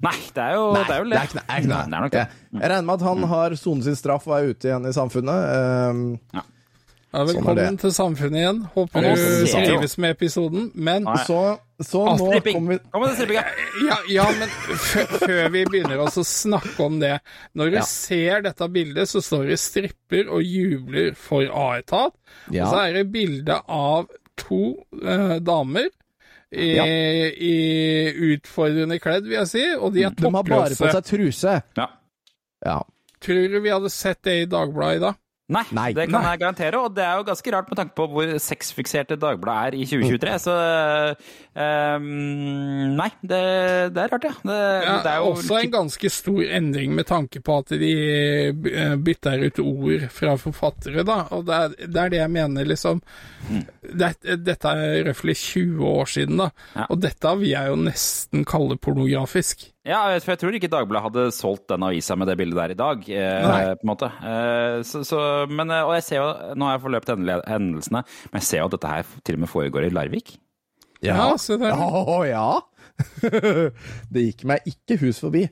Nei, 0.00 0.16
det 0.34 0.42
er 0.42 0.54
jo 0.56 0.62
Nei, 0.72 0.84
det. 0.88 0.94
Er 0.94 1.02
jo 1.02 1.10
det 1.10 1.18
er 1.18 1.28
ikke, 1.28 1.36
det 1.36 1.44
er 1.44 1.66
det 1.68 1.76
er 1.76 1.90
nok 1.92 2.14
det. 2.14 2.22
Jeg, 2.24 2.54
jeg 2.56 2.70
regner 2.72 2.86
med 2.88 2.94
at 2.94 3.04
han 3.06 3.26
har 3.34 3.54
sonet 3.60 3.86
sin 3.86 3.98
straff 3.98 4.26
og 4.30 4.36
er 4.38 4.48
ute 4.54 4.70
igjen 4.70 4.88
i 4.88 4.94
samfunnet. 4.96 5.50
Um, 5.90 6.00
Ja, 6.34 6.46
Sånn 7.10 7.20
er 7.20 7.26
velkommen 7.26 7.66
sånn 7.66 7.78
til 7.82 7.90
samfunnet 7.90 8.38
igjen. 8.38 8.58
Håper 8.76 9.02
du 9.02 9.46
trives 9.50 9.96
med 9.98 10.12
episoden. 10.14 10.68
Men 10.74 11.02
Nei. 11.08 11.16
så 11.26 11.58
så 11.82 12.02
Ah, 12.06 12.16
nå 12.20 12.26
kommer 12.44 12.44
vi 12.44 12.78
Kom 12.92 13.02
med 13.02 13.14
strippinga. 13.16 13.42
ja, 13.88 13.96
ja, 14.12 14.26
men 14.38 14.48
før 15.18 15.48
vi 15.50 15.64
begynner 15.64 15.96
å 16.04 16.10
snakke 16.12 16.84
om 16.84 16.98
det 17.00 17.14
Når 17.56 17.70
du 17.70 17.76
Ja. 17.78 17.82
ser 17.88 18.42
dette 18.42 18.68
bildet, 18.68 19.08
så 19.08 19.22
står 19.24 19.48
det 19.48 19.58
stripper 19.58 20.28
og 20.30 20.42
jubler 20.44 21.14
for 21.16 21.42
A-etat. 21.42 22.12
Ja. 22.52 22.66
Og 22.66 22.74
så 22.74 22.82
er 22.88 22.92
det 22.92 23.06
bilde 23.12 23.60
av 23.66 24.06
to 24.36 24.60
eh, 25.02 25.38
damer 25.40 25.88
i, 26.52 26.76
Ja. 26.76 26.84
i 26.84 28.12
utfordrende 28.36 29.00
kledd, 29.00 29.24
vil 29.24 29.38
jeg 29.38 29.48
si, 29.48 29.64
og 29.74 29.94
de 29.94 30.04
er 30.04 30.10
De 30.10 30.30
har 30.30 30.42
bare 30.44 30.76
på 30.76 30.92
seg 30.92 31.04
truse. 31.04 31.62
Ja. 31.76 31.86
Ja. 32.64 32.82
Tror 33.20 33.48
du 33.50 33.60
vi 33.60 33.68
hadde 33.70 33.90
sett 33.90 34.22
det 34.22 34.42
i 34.42 34.46
Dagbladet 34.46 34.96
i 34.96 35.04
dag? 35.08 35.14
Nei, 35.50 35.64
Nei. 35.74 35.88
det 35.96 36.06
kan 36.10 36.20
Nei. 36.20 36.32
jeg 36.34 36.42
garantere, 36.44 36.80
og 36.80 36.94
det 36.94 37.04
er 37.04 37.18
jo 37.18 37.26
ganske 37.26 37.52
rart 37.54 37.70
med 37.70 37.80
tanke 37.80 37.96
på 37.98 38.06
hvor 38.12 38.32
sexfikserte 38.42 39.18
Dagbladet 39.20 39.74
er 39.74 39.78
i 39.80 39.86
2023, 39.88 40.36
så 40.44 40.56
um, 41.98 42.06
Nei, 43.00 43.08
det, 43.20 43.40
det 43.96 44.04
er 44.04 44.14
rart, 44.14 44.28
ja. 44.28 44.34
Det, 44.44 44.58
Ja, 44.86 44.94
det 45.04 45.12
er 45.14 45.18
jo 45.24 45.32
også 45.34 45.58
en 45.58 45.74
ganske 45.74 46.12
stor 46.12 46.40
endring 46.60 46.94
med 46.96 47.08
tanke 47.10 47.42
på 47.44 47.58
at 47.62 47.74
de 47.80 47.90
eh, 48.70 48.94
bytter 49.00 49.46
ut 49.48 49.60
ord 49.64 50.06
fra 50.14 50.36
forfattere, 50.40 51.04
da. 51.06 51.18
Og 51.34 51.44
det 51.48 51.58
er 51.58 51.74
det, 51.80 52.00
er 52.04 52.14
det 52.14 52.22
jeg 52.22 52.34
mener, 52.36 52.68
liksom. 52.68 53.02
Det, 53.80 54.12
dette 54.46 54.76
er 54.76 55.04
røftlig 55.10 55.36
20 55.40 55.84
år 55.90 56.14
siden, 56.14 56.40
da. 56.44 56.50
Ja. 56.76 56.86
Og 56.88 57.02
dette 57.02 57.34
vil 57.40 57.52
jeg 57.52 57.72
jo 57.72 57.82
nesten 57.88 58.46
kalle 58.48 58.78
pornografisk. 58.78 59.66
Ja, 59.88 60.02
for 60.20 60.34
jeg 60.34 60.40
tror 60.42 60.56
ikke 60.56 60.68
Dagbladet 60.68 61.06
hadde 61.06 61.22
solgt 61.32 61.70
den 61.72 61.84
avisa 61.86 62.12
med 62.18 62.28
det 62.28 62.36
bildet 62.36 62.58
der 62.58 62.74
i 62.74 62.76
dag, 62.76 63.06
eh, 63.16 63.70
på 63.80 63.86
en 63.86 63.88
måte. 63.88 64.10
Eh, 64.20 64.82
så, 64.84 65.00
så, 65.08 65.20
men, 65.48 65.72
eh, 65.72 65.86
og 65.86 65.94
jeg 65.96 66.04
ser 66.04 66.20
jo, 66.20 66.26
nå 66.52 66.68
har 66.68 66.76
jeg 66.76 66.82
forløpt 66.84 67.12
hendelsene, 67.14 68.02
men 68.04 68.42
jeg 68.42 68.48
ser 68.50 68.60
jo 68.60 68.68
at 68.68 68.76
dette 68.76 68.90
her 68.92 69.14
til 69.24 69.38
og 69.38 69.44
med 69.46 69.52
foregår 69.52 69.88
i 69.88 69.92
Larvik. 69.94 70.34
Ja, 71.00 71.30
se 71.40 71.56
der. 71.56 71.80
Å 71.80 72.18
ja! 72.28 72.44
det 74.12 74.26
gikk 74.26 74.44
meg 74.52 74.68
ikke 74.68 75.00
hus 75.00 75.22
forbi. 75.24 75.46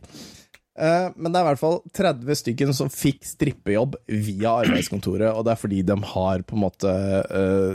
Eh, 0.78 1.08
men 1.16 1.32
det 1.32 1.40
er 1.40 1.44
i 1.44 1.48
hvert 1.50 1.60
fall 1.60 1.78
30 1.98 2.38
stykken 2.38 2.74
som 2.76 2.90
fikk 2.92 3.24
strippejobb 3.26 3.96
via 4.06 4.54
arbeidskontoret, 4.62 5.32
og 5.32 5.46
det 5.46 5.54
er 5.54 5.60
fordi 5.62 5.80
de 5.88 5.96
har 6.12 6.44
på 6.46 6.54
en 6.54 6.62
måte 6.62 6.92
eh, 6.92 7.72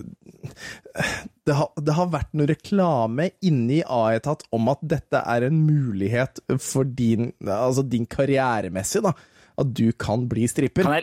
det, 1.48 1.58
har, 1.60 1.70
det 1.76 1.98
har 1.98 2.14
vært 2.14 2.32
noe 2.38 2.48
reklame 2.54 3.30
inni 3.44 3.82
A-etat 3.84 4.46
om 4.56 4.72
at 4.72 4.84
dette 4.96 5.20
er 5.20 5.50
en 5.50 5.60
mulighet 5.66 6.44
for 6.64 6.88
din, 6.88 7.34
altså 7.44 7.84
din 7.84 8.08
karrieremessig, 8.08 9.04
da. 9.04 9.16
At 9.60 9.70
du 9.78 9.92
kan 9.94 10.24
bli 10.32 10.48
stripper. 10.50 10.88
Kan 10.88 10.96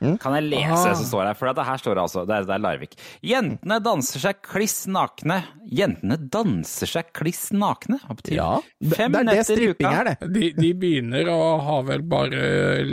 jeg, 0.00 0.18
kan 0.22 0.34
jeg 0.38 0.44
lese 0.48 0.72
Ah. 0.72 0.84
det 0.88 0.96
som 1.00 1.06
står 1.08 1.24
her? 1.26 1.34
For 1.38 1.52
det 1.52 1.64
her 1.66 1.80
står 1.82 1.94
det 1.98 2.02
altså, 2.04 2.24
det 2.28 2.34
er, 2.36 2.46
det 2.48 2.54
er 2.54 2.62
Larvik. 2.62 2.96
Jentene 3.26 3.78
danser 3.82 4.22
seg 4.22 4.40
kliss 4.46 4.76
nakne. 4.86 5.40
Jentene 5.80 6.16
danser 6.30 6.86
seg 6.90 7.12
kliss 7.16 7.48
nakne? 7.52 7.98
Hva 8.06 8.14
betyr 8.18 8.36
Ja, 8.38 8.50
det, 8.80 8.92
Fem 8.96 9.12
det 9.16 9.22
er 9.24 9.30
det 9.32 9.46
stripping 9.48 9.88
er, 9.90 10.04
det. 10.12 10.28
De, 10.34 10.50
de 10.58 10.72
begynner 10.78 11.30
å 11.32 11.38
ha 11.66 11.78
vel 11.88 12.04
bare 12.06 12.44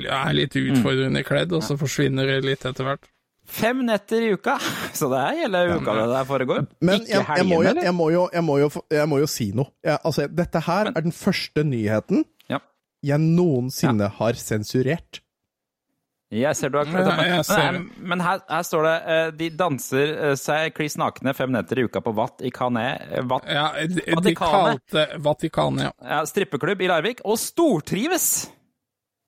er 0.05 0.33
litt 0.33 0.55
utfordrende 0.57 1.21
kledd, 1.27 1.53
og 1.53 1.61
så 1.65 1.77
forsvinner 1.77 2.25
det 2.33 2.39
litt 2.47 2.65
etter 2.65 2.87
hvert. 2.89 3.05
Fem 3.45 3.83
netter 3.85 4.23
i 4.25 4.31
uka! 4.33 4.55
Så 4.97 5.05
det 5.11 5.19
er 5.21 5.35
hele 5.43 5.59
uka 5.77 5.93
det 5.93 6.05
der 6.09 6.23
foregår. 6.25 6.63
Men 6.81 7.03
ikke 7.03 7.11
jeg, 7.13 7.25
jeg, 7.37 7.45
må 7.45 7.59
jo, 7.61 7.73
jeg, 7.77 7.93
må 7.93 8.07
jo, 8.09 8.23
må 8.41 8.55
jo, 8.57 8.69
jeg 8.89 9.09
må 9.11 9.19
jo 9.21 9.27
si 9.29 9.51
noe. 9.53 9.69
Jeg, 9.85 9.99
altså, 10.01 10.25
dette 10.33 10.63
her 10.65 10.89
er 10.89 11.05
den 11.05 11.13
første 11.13 11.61
nyheten 11.67 12.23
Ja. 12.49 12.57
jeg 13.05 13.21
noensinne 13.21 14.09
har 14.17 14.33
sensurert. 14.41 15.21
Jeg 16.33 16.57
ser 16.57 16.71
du 16.73 16.79
har 16.79 16.87
kledd 16.89 17.05
deg 17.05 17.49
Men, 17.53 17.83
men 18.09 18.21
her, 18.25 18.39
her 18.49 18.63
står 18.65 18.85
det 18.87 18.93
eh, 19.13 19.27
de 19.37 19.49
danser 19.59 20.13
eh, 20.13 20.33
seg 20.39 20.73
kliss 20.73 20.97
nakne 20.97 21.35
fem 21.37 21.51
netter 21.53 21.79
i 21.79 21.85
uka 21.85 22.01
på 22.01 22.15
Vatt 22.17 22.41
i 22.41 22.49
Kané 22.53 22.85
eh, 23.11 23.21
Vatt, 23.29 23.45
Ja, 23.45 23.67
de, 23.85 24.01
de 24.25 24.33
kalte 24.37 25.05
Vatikane, 25.21 25.91
ja. 25.91 25.91
ja, 26.01 26.23
strippeklubb 26.25 26.81
i 26.81 26.89
Larvik, 26.89 27.21
og 27.29 27.37
stortrives! 27.41 28.47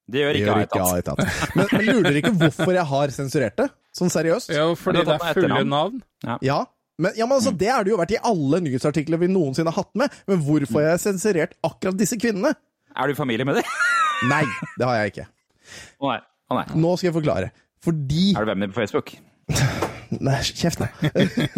Det 0.07 0.23
gjør 0.23 0.39
ikke 0.39 0.81
Aitat. 0.87 1.19
Men, 1.53 1.67
men 1.67 1.83
lurer 1.83 2.07
dere 2.07 2.21
ikke 2.21 2.33
hvorfor 2.39 2.71
jeg 2.73 2.87
har 2.89 3.13
sensurert 3.13 3.57
det? 3.59 3.67
Sånn 3.97 4.11
seriøst? 4.13 4.53
Ja, 4.55 4.69
fordi 4.79 5.03
det 5.03 5.17
er 5.17 5.35
fulle 5.35 5.63
navn. 5.67 5.99
Ja. 6.23 6.61
Men, 6.97 7.11
ja, 7.17 7.27
men 7.27 7.35
altså, 7.35 7.51
Det 7.53 7.67
er 7.69 7.83
det 7.85 7.91
jo 7.91 7.99
vært 7.99 8.15
i 8.15 8.21
alle 8.25 8.61
nyhetsartikler 8.63 9.19
vi 9.21 9.29
noensinne 9.29 9.73
har 9.73 9.83
hatt 9.83 9.99
med. 9.99 10.15
Men 10.31 10.39
hvorfor 10.47 10.79
har 10.79 10.95
jeg 10.95 11.03
sensurert 11.03 11.57
akkurat 11.67 11.99
disse 11.99 12.17
kvinnene? 12.19 12.55
Er 12.95 13.11
du 13.11 13.13
i 13.13 13.19
familie 13.19 13.45
med 13.45 13.59
dem? 13.59 13.75
Nei, 14.31 14.45
det 14.79 14.87
har 14.87 15.01
jeg 15.01 15.13
ikke. 15.13 15.27
Nei. 16.07 16.17
Å 16.49 16.55
nei. 16.59 16.65
Nå 16.79 16.93
skal 16.97 17.09
jeg 17.11 17.15
forklare. 17.17 17.51
Fordi 17.83 18.31
Er 18.35 18.45
du 18.45 18.51
venn 18.51 18.59
med 18.63 18.73
på 18.73 18.79
Facebook? 18.81 19.13
Nei, 20.23 20.37
kjeft, 20.55 20.79
nei. 20.79 20.87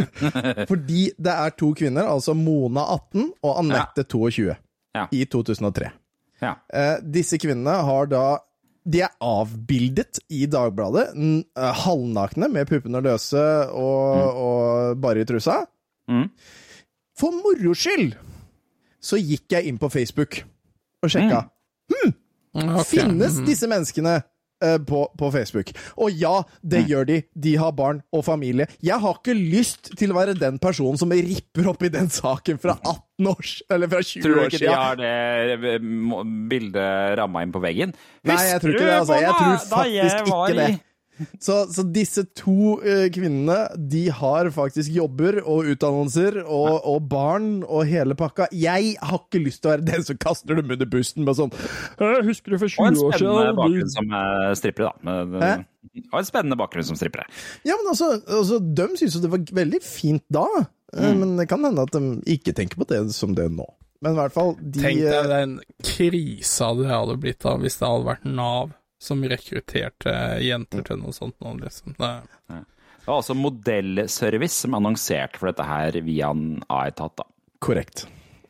Fordi 0.70 1.04
det 1.22 1.34
er 1.34 1.52
to 1.58 1.70
kvinner, 1.78 2.08
altså 2.10 2.34
Mona 2.38 2.82
18 2.96 3.28
og 3.46 3.60
Anette 3.62 4.04
22, 4.10 4.56
Ja. 4.98 5.04
i 5.14 5.24
2003. 5.30 5.92
Ja. 6.42 6.56
Eh, 6.74 6.96
disse 7.04 7.38
kvinnene 7.38 7.76
har 7.86 8.08
da 8.10 8.24
De 8.90 9.02
er 9.06 9.12
avbildet 9.22 10.18
i 10.34 10.46
Dagbladet, 10.50 11.12
n- 11.14 11.44
eh, 11.60 11.74
halvnakne 11.84 12.48
med 12.50 12.66
puppene 12.72 13.02
løse 13.06 13.42
og, 13.70 14.40
og 14.40 14.98
bare 15.04 15.22
i 15.22 15.28
trusa. 15.30 15.60
Mm. 16.10 16.26
For 17.20 17.36
moro 17.36 17.76
skyld 17.78 18.16
så 19.04 19.20
gikk 19.22 19.52
jeg 19.52 19.68
inn 19.70 19.78
på 19.78 19.92
Facebook 19.94 20.40
og 21.04 21.12
sjekka. 21.14 21.44
Ok. 21.92 22.16
Finnes 22.90 23.38
Mhm. 23.38 23.46
disse 23.46 23.68
menneskene 23.70 24.16
på, 24.88 25.04
på 25.18 25.32
Facebook? 25.34 25.72
Og 25.98 26.12
ja, 26.20 26.42
det 26.62 26.86
gjør 26.90 27.08
de. 27.10 27.20
De 27.34 27.56
har 27.62 27.76
barn 27.78 28.02
og 28.16 28.26
familie. 28.28 28.68
Jeg 28.86 29.00
har 29.02 29.20
ikke 29.20 29.38
lyst 29.38 29.94
til 30.00 30.14
å 30.14 30.20
være 30.20 30.38
den 30.40 30.60
personen 30.62 31.00
som 31.00 31.14
ripper 31.14 31.70
opp 31.72 31.84
i 31.86 31.92
den 31.94 32.12
saken 32.14 32.60
fra 32.62 32.78
18 32.80 33.30
år 33.30 33.54
Eller 33.76 33.92
fra 33.92 34.04
20 34.04 34.04
år 34.04 34.10
siden. 34.10 34.26
Tror 34.26 34.36
du 34.36 34.46
ikke 34.48 34.62
de 34.64 34.74
har 34.74 35.00
det 35.00 35.74
eh, 35.74 35.88
bildet 36.52 37.18
ramma 37.20 37.44
inn 37.46 37.56
på 37.56 37.64
veggen? 37.64 37.96
Nei, 38.28 38.40
jeg 38.52 38.62
tror 38.64 38.76
ikke 38.76 38.86
det. 38.86 39.00
Altså. 39.00 39.20
Jeg 39.24 39.34
tror 39.40 39.58
faktisk 39.74 40.32
ikke 40.34 40.60
det. 40.60 40.70
Så, 41.42 41.56
så 41.74 41.84
disse 41.94 42.24
to 42.38 42.78
uh, 42.84 43.06
kvinnene, 43.14 43.58
de 43.92 44.06
har 44.16 44.50
faktisk 44.56 44.92
jobber 44.96 45.42
og 45.44 45.70
utdannelser 45.74 46.42
og, 46.46 46.80
og 46.88 47.08
barn 47.12 47.50
og 47.68 47.84
hele 47.90 48.16
pakka. 48.20 48.48
Jeg 48.56 48.96
har 49.02 49.22
ikke 49.24 49.42
lyst 49.44 49.64
til 49.64 49.72
å 49.72 49.74
være 49.76 49.88
den 49.90 50.06
som 50.08 50.20
kaster 50.22 50.60
dem 50.60 50.72
under 50.76 50.90
bussen 50.90 51.28
med 51.28 51.38
sånn 51.40 51.52
«Jeg 52.00 52.26
husker 52.28 52.56
du 52.56 52.60
for 52.62 52.82
Og 52.82 52.90
en 52.92 53.00
spennende 53.00 53.54
bakgrunn 53.60 53.94
som 53.94 54.16
eh, 54.22 54.50
strippere, 54.60 54.90
da. 54.90 55.06
Med, 55.06 55.40
Hæ? 55.44 55.54
Og 56.12 56.18
en 56.22 56.28
spennende 56.28 56.60
bakgrunn 56.60 56.86
som 56.88 56.98
strippere. 57.00 57.26
Ja, 57.68 57.76
men 57.80 57.92
altså, 57.92 58.12
altså 58.28 58.60
De 58.60 58.90
syntes 58.96 59.16
jo 59.18 59.24
det 59.24 59.32
var 59.34 59.46
veldig 59.64 59.82
fint 59.86 60.26
da, 60.34 60.48
Mm. 60.90 61.20
men 61.20 61.36
det 61.38 61.44
kan 61.52 61.62
hende 61.62 61.84
at 61.86 61.94
de 61.94 62.00
ikke 62.34 62.50
tenker 62.58 62.80
på 62.82 62.88
det 62.90 62.98
som 63.14 63.36
det 63.38 63.44
nå. 63.54 63.66
Men 64.02 64.16
i 64.16 64.18
hvert 64.18 64.34
fall, 64.34 64.56
de 64.58 64.82
Tenk 64.82 65.02
eh, 65.04 65.12
deg 65.12 65.28
den 65.30 65.52
krisa 65.86 66.72
det 66.80 66.88
hadde 66.90 67.18
blitt 67.22 67.42
da 67.44 67.54
hvis 67.62 67.76
det 67.78 67.86
hadde 67.92 68.08
vært 68.08 68.26
Nav 68.26 68.72
som 69.00 69.24
rekrutterte 69.24 70.14
jenter 70.44 70.84
til 70.88 71.00
noe 71.02 71.16
sånt 71.16 71.38
nå, 71.40 71.56
liksom. 71.64 71.96
Det, 72.00 72.12
Det 72.50 73.08
var 73.08 73.22
altså 73.22 73.36
Modellservice 73.38 74.66
som 74.66 74.76
annonserte 74.78 75.40
for 75.40 75.52
dette 75.52 75.66
her 75.66 76.00
via 76.06 76.32
en 76.36 76.60
A-etat, 76.68 77.16
da. 77.18 77.28
Korrekt. 77.64 78.06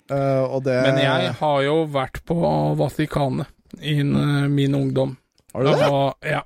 Uh, 0.09 0.41
og 0.49 0.63
det 0.65 0.73
Men 0.87 0.97
jeg 1.03 1.33
har 1.37 1.59
jo 1.67 1.83
vært 1.93 2.23
på 2.25 2.37
Vatikanet 2.79 3.49
i 3.85 3.99
eh, 4.01 4.47
min 4.49 4.73
ungdom. 4.75 5.13
Har 5.53 5.63
du 5.63 5.69
det? 5.69 5.89
Og, 5.93 6.25
ja. 6.25 6.41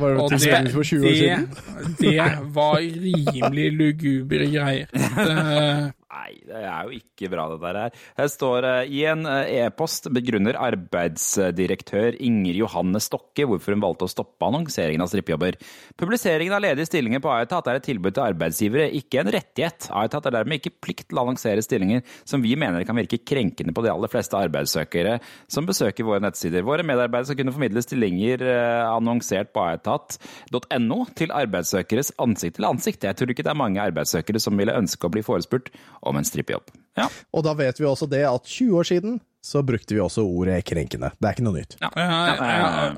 Var 0.00 0.14
det 0.14 0.20
Og 0.20 0.28
til 0.32 0.44
det, 0.44 0.72
for 0.72 0.82
20 0.82 1.06
år 1.06 1.08
det, 1.08 1.16
siden? 1.16 1.96
det 2.00 2.26
var 2.56 2.76
rimelig 2.80 3.72
lugubre 3.72 4.46
greier. 4.52 4.92
Det, 5.16 5.92
Nei, 6.10 6.40
det 6.42 6.58
er 6.58 6.86
jo 6.88 6.96
ikke 6.96 7.28
bra, 7.30 7.44
det 7.52 7.60
der 7.62 7.76
her. 7.78 7.98
Her 8.18 8.30
står 8.32 8.66
i 8.90 9.04
en 9.06 9.22
eh, 9.30 9.50
e-post 9.62 10.08
begrunner 10.10 10.56
arbeidsdirektør 10.58 12.16
Inger 12.26 12.56
Johanne 12.58 12.98
Stokke 13.02 13.46
hvorfor 13.46 13.76
hun 13.76 13.84
valgte 13.84 14.08
å 14.08 14.10
stoppe 14.10 14.48
annonseringen 14.48 15.04
av 15.04 15.10
strippejobber. 15.12 15.58
Publiseringen 16.00 16.56
av 16.56 16.64
ledige 16.64 16.88
stillinger 16.88 17.22
på 17.22 17.30
Aetat 17.30 17.70
er 17.70 17.78
et 17.78 17.86
tilbud 17.86 18.16
til 18.16 18.24
arbeidsgivere, 18.24 18.88
ikke 18.98 19.20
en 19.22 19.30
rettighet. 19.36 19.86
Aetat 20.00 20.26
er 20.26 20.34
dermed 20.40 20.58
ikke 20.58 20.74
plikt 20.82 21.06
til 21.12 21.20
å 21.20 21.24
annonsere 21.28 21.62
stillinger 21.62 22.02
som 22.26 22.42
vi 22.42 22.56
mener 22.58 22.82
kan 22.88 22.98
virke 22.98 23.20
krenkende 23.22 23.76
på 23.76 23.86
de 23.86 23.92
aller 23.94 24.10
fleste 24.10 24.40
arbeidssøkere 24.40 25.20
som 25.46 25.70
besøker 25.70 26.08
våre 26.10 26.24
nettsider. 26.26 26.66
Våre 26.66 26.86
medarbeidere 26.86 27.30
skal 27.30 27.38
kunne 27.44 27.54
formidle 27.54 27.84
stillinger 27.86 28.42
eh, 28.50 28.82
annonsert 28.88 29.54
på 29.54 29.62
aetat.no 29.68 31.00
til 31.14 31.38
arbeidssøkeres 31.38 32.16
ansikt 32.26 32.58
til 32.58 32.68
ansikt. 32.72 33.06
Jeg 33.06 33.14
tror 33.14 33.30
ikke 33.30 33.46
det 33.46 33.54
er 33.54 33.62
mange 33.62 33.86
arbeidssøkere 33.86 34.42
som 34.42 34.58
ville 34.58 34.74
ønske 34.74 35.06
å 35.06 35.14
bli 35.14 35.22
forespurt 35.22 35.70
om 36.02 36.16
en 36.20 36.24
strippejobb. 36.26 36.70
Ja. 36.98 37.06
Og 37.36 37.44
da 37.46 37.52
vet 37.58 37.78
vi 37.80 37.86
også 37.88 38.08
det 38.10 38.24
at 38.28 38.44
20 38.48 38.78
år 38.80 38.88
siden 38.88 39.18
så 39.44 39.62
brukte 39.64 39.94
vi 39.96 40.00
også 40.04 40.20
ordet 40.26 40.58
krenkende. 40.68 41.12
Det 41.16 41.28
er 41.30 41.32
ikke 41.36 41.44
noe 41.46 41.56
nytt. 41.62 41.76
Ja, 41.80 41.88
ja, 41.96 42.90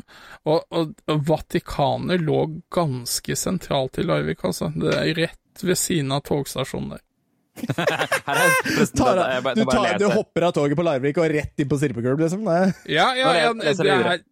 Og, 0.48 0.64
og, 0.74 0.94
og 1.06 1.20
Vatikanet 1.28 2.24
lå 2.26 2.40
ganske 2.74 3.36
sentralt 3.38 4.00
i 4.02 4.06
Larvik, 4.08 4.42
altså. 4.48 4.72
Det 4.74 4.90
er 4.96 5.12
rett 5.20 5.62
ved 5.62 5.78
siden 5.78 6.10
av 6.16 6.24
togstasjonen 6.26 6.96
der. 6.96 7.04
Her 7.76 7.92
er 8.32 8.52
forresten, 8.64 8.96
Tar, 8.98 9.14
dette- 9.20 9.30
jeg 9.36 9.44
bare- 9.44 9.54
du, 9.60 9.64
tar, 9.70 9.98
du 10.00 10.06
hopper 10.16 10.48
av 10.48 10.54
toget 10.56 10.78
på 10.78 10.86
Larvik 10.88 11.18
og 11.20 11.30
rett 11.30 11.62
inn 11.62 11.68
på 11.70 11.78
strippeklubb, 11.78 12.22
liksom? 12.24 12.42
Nei. 12.48 12.72
Ja, 12.90 13.10
ja, 13.18 13.34
ja, 13.38 13.52
det 13.60 13.74
er 13.86 14.22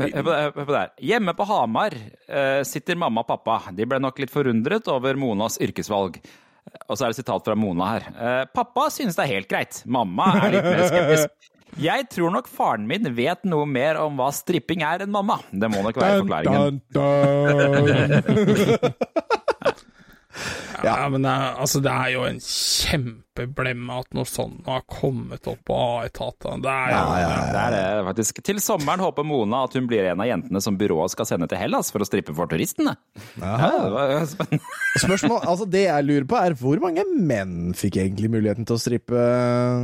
Hør 0.00 0.12
på, 0.22 0.30
det, 0.30 0.36
hør 0.38 0.52
på 0.54 0.70
det 0.70 0.78
her. 0.80 0.92
Hjemme 1.10 1.32
på 1.36 1.44
Hamar 1.48 1.94
eh, 1.96 2.60
sitter 2.68 2.96
mamma 2.96 3.24
og 3.24 3.28
pappa. 3.32 3.56
De 3.74 3.84
ble 3.90 3.98
nok 4.00 4.20
litt 4.22 4.30
forundret 4.32 4.86
over 4.92 5.18
Monas 5.18 5.58
yrkesvalg. 5.60 6.20
Og 6.88 6.98
så 6.98 7.06
er 7.06 7.12
det 7.12 7.20
sitat 7.20 7.46
fra 7.46 7.54
Mona 7.58 7.86
her. 7.94 8.02
Eh, 8.10 8.42
pappa 8.54 8.88
synes 8.92 9.16
det 9.18 9.24
er 9.26 9.34
helt 9.36 9.50
greit. 9.50 9.82
Mamma 9.86 10.26
er 10.40 10.56
litt 10.56 10.68
mer 10.68 10.84
skeptisk. 10.88 11.28
Jeg 11.80 12.08
tror 12.10 12.32
nok 12.34 12.48
faren 12.50 12.86
min 12.90 13.04
vet 13.14 13.44
noe 13.46 13.66
mer 13.68 14.00
om 14.02 14.16
hva 14.18 14.30
stripping 14.34 14.82
er 14.82 15.04
enn 15.04 15.12
mamma. 15.14 15.36
Det 15.52 15.68
må 15.70 15.84
nok 15.86 15.96
være 16.02 16.24
forklaringen. 16.24 16.80
Ja, 20.86 21.08
men 21.12 21.24
det 21.26 21.30
er, 21.30 21.56
altså, 21.62 21.80
det 21.84 21.92
er 21.92 22.12
jo 22.14 22.22
en 22.28 22.38
kjempeblemme 22.44 23.98
at 24.02 24.08
noe 24.16 24.28
sånt 24.28 24.68
har 24.70 24.82
kommet 24.90 25.48
opp 25.50 25.60
på 25.68 25.76
A-etatene. 25.76 26.62
Det 26.64 26.72
er 26.74 26.94
jo 26.94 27.02
Det 27.50 27.60
er 27.64 27.74
det 27.76 27.82
faktisk. 28.08 28.40
Til 28.46 28.60
sommeren 28.64 29.02
håper 29.04 29.26
Mona 29.26 29.64
at 29.66 29.76
hun 29.78 29.88
blir 29.90 30.08
en 30.10 30.22
av 30.24 30.30
jentene 30.30 30.62
som 30.64 30.78
byrået 30.80 31.14
skal 31.14 31.28
sende 31.28 31.48
til 31.50 31.60
Hellas 31.60 31.92
for 31.92 32.04
å 32.04 32.08
strippe 32.08 32.34
for 32.36 32.50
turistene. 32.50 32.96
Ja, 33.40 33.56
det 33.84 33.92
var 33.96 34.16
spennende. 34.30 34.80
Spørsmål, 35.04 35.44
altså 35.44 35.68
Det 35.70 35.84
jeg 35.86 36.08
lurer 36.08 36.26
på, 36.30 36.40
er 36.40 36.56
hvor 36.60 36.82
mange 36.82 37.04
menn 37.18 37.74
fikk 37.78 38.00
egentlig 38.02 38.32
muligheten 38.32 38.68
til 38.68 38.78
å 38.78 38.82
strippe? 38.82 39.28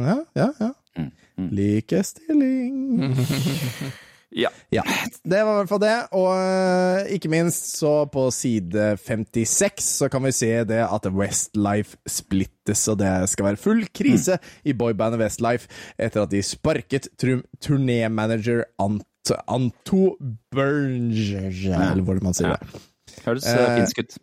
Ja, 0.06 0.18
ja, 0.38 0.50
ja. 0.62 0.72
Mm, 0.96 1.50
Likestilling. 1.52 3.12
Ja. 4.34 4.50
Ja, 4.74 4.82
det 5.24 5.38
var 5.46 5.52
i 5.52 5.58
hvert 5.60 5.70
fall 5.70 5.82
det. 5.84 5.94
Og 6.18 6.30
øh, 6.34 7.12
ikke 7.14 7.30
minst 7.32 7.76
så 7.78 7.92
på 8.10 8.26
side 8.34 8.96
56 8.98 9.86
så 10.00 10.08
kan 10.12 10.24
vi 10.26 10.32
se 10.34 10.50
det 10.68 10.82
at 10.82 11.06
Westlife 11.14 11.96
splittes, 12.10 12.86
og 12.92 12.98
det 13.00 13.12
skal 13.32 13.50
være 13.50 13.60
full 13.62 13.84
krise 13.94 14.38
i 14.64 14.74
boybandet 14.76 15.22
Westlife 15.22 15.70
etter 15.98 16.26
at 16.26 16.34
de 16.34 16.42
sparket 16.44 17.08
turnémanager 17.62 18.66
Ant 18.82 19.06
Anto 19.50 20.16
Berger, 20.54 21.50
eller 21.50 22.02
hvordan 22.06 22.28
man 22.28 22.36
sier 22.36 22.54
det. 22.54 22.82
Høres 23.24 23.46
Eh, 23.46 23.58
eh, 23.58 23.78
finsk 23.80 24.02
ut. 24.02 24.18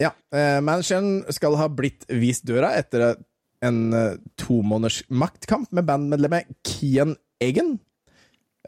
Ja, 0.00 0.12
eh, 0.32 0.60
manageren 0.64 1.24
skal 1.34 1.56
ha 1.58 1.66
blitt 1.68 2.06
vist 2.08 2.46
døra 2.48 2.70
etter 2.78 3.18
en 3.64 3.92
eh, 3.92 4.14
to 4.38 4.62
måneders 4.62 5.02
maktkamp 5.10 5.72
med 5.74 5.88
bandmedlemmet 5.88 6.48
Kian 6.64 7.16
Egan. 7.42 7.78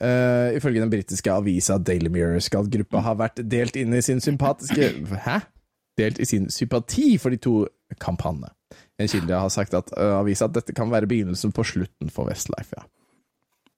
Eh, 0.00 0.56
ifølge 0.56 0.80
den 0.80 0.90
britiske 0.92 1.32
avisa 1.32 1.76
Daily 1.78 2.08
Mirror 2.08 2.40
skal 2.40 2.68
gruppa 2.72 3.02
ha 3.04 3.12
vært 3.20 3.42
delt 3.44 3.76
inn 3.76 3.92
i 3.92 4.00
sin 4.00 4.20
sympatiske 4.24 4.86
Hæ? 5.26 5.40
Delt 6.00 6.18
i 6.22 6.24
sin 6.24 6.46
sympati 6.48 7.18
for 7.20 7.34
de 7.34 7.36
to 7.36 7.66
kampanjene. 8.00 8.48
En 9.00 9.08
kilde 9.10 9.36
har 9.36 9.50
sagt 9.52 9.74
at 9.76 9.90
uh, 9.96 10.20
avisa 10.22 10.46
at 10.48 10.54
dette 10.56 10.72
kan 10.76 10.88
være 10.92 11.08
begynnelsen 11.10 11.52
på 11.52 11.64
slutten 11.66 12.08
for 12.12 12.30
Westlife. 12.30 12.72
ja. 12.78 12.86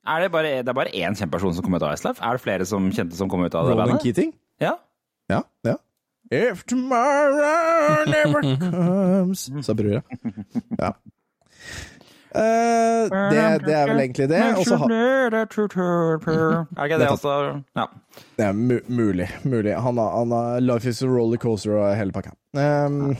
Er 0.07 0.21
det, 0.25 0.33
bare, 0.35 0.51
det 0.63 0.69
er 0.69 0.75
bare 0.75 0.91
én 0.99 1.15
kjent 1.15 1.31
person 1.31 1.55
som 1.55 1.63
kom 1.65 1.75
ut 1.75 1.83
av 1.83 1.93
Westlife? 1.95 2.23
Er 2.23 2.39
det 2.39 2.43
flere 2.43 2.65
som 2.67 2.89
kjente 2.91 3.15
som 3.19 3.31
kom 3.31 3.43
ut 3.45 3.55
av 3.55 3.67
det 3.67 3.75
Roland 3.75 3.93
bandet? 3.95 4.03
Keating? 4.07 4.33
Ja. 4.61 4.77
Ja, 5.31 5.43
ja. 5.67 5.77
If 6.33 6.65
tomorrow 6.67 8.05
never 8.07 8.43
comes 8.71 9.51
Sa 9.67 9.75
brura. 9.75 10.03
Ja. 10.79 10.93
Eh, 12.33 13.11
det, 13.33 13.43
det 13.67 13.75
er 13.77 13.91
vel 13.91 14.01
egentlig 14.05 14.29
det. 14.31 14.41
Også 14.63 14.79
ha... 14.81 14.89
Er 14.89 15.35
det 15.35 15.43
ikke 15.51 16.99
det 17.03 17.11
også? 17.13 17.35
Ja. 17.77 17.87
Det 18.39 18.47
er 18.47 18.57
mu 18.57 18.79
mulig. 18.89 19.29
mulig. 19.45 19.75
Han 19.75 20.01
har, 20.01 20.15
han 20.19 20.33
har 20.37 20.61
Life 20.65 20.89
is 20.89 21.03
a 21.05 21.11
rollercoaster 21.11 21.77
og 21.77 21.93
hele 21.99 22.15
pakka. 22.15 22.35
Um, 22.57 23.15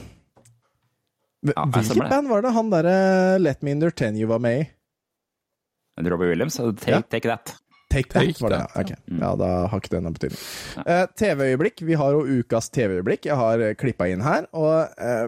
Ja, 1.43 1.65
hvilket 1.67 1.99
band 2.07 2.29
var 2.31 2.39
det 2.45 2.53
han 2.55 2.69
derre 2.71 3.39
Let 3.41 3.65
Me 3.67 3.73
Entertain 3.75 4.15
You 4.15 4.29
var 4.29 4.39
med 4.39 4.61
i? 4.61 4.69
Robbie 5.99 6.29
Williams, 6.31 6.55
take, 6.55 6.87
Ja. 6.91 7.01
take 7.01 7.27
that. 7.27 7.57
Take 7.91 8.09
That, 8.09 8.23
Take 8.23 8.41
var 8.41 8.49
det. 8.49 8.59
That, 8.73 8.89
ja. 8.89 8.95
Ok. 8.95 9.19
Ja, 9.21 9.35
da 9.37 9.49
har 9.69 9.81
ikke 9.83 9.91
det 9.93 9.99
noen 10.01 10.15
betydning. 10.15 10.39
Uh, 10.87 11.03
TV-øyeblikk. 11.19 11.83
Vi 11.85 11.93
har 11.99 12.15
jo 12.15 12.23
ukas 12.39 12.71
TV-øyeblikk. 12.73 13.27
Jeg 13.29 13.37
har 13.37 13.61
uh, 13.61 13.73
klippa 13.77 14.07
inn 14.09 14.23
her, 14.25 14.47
og 14.57 14.95
eh, 14.97 15.27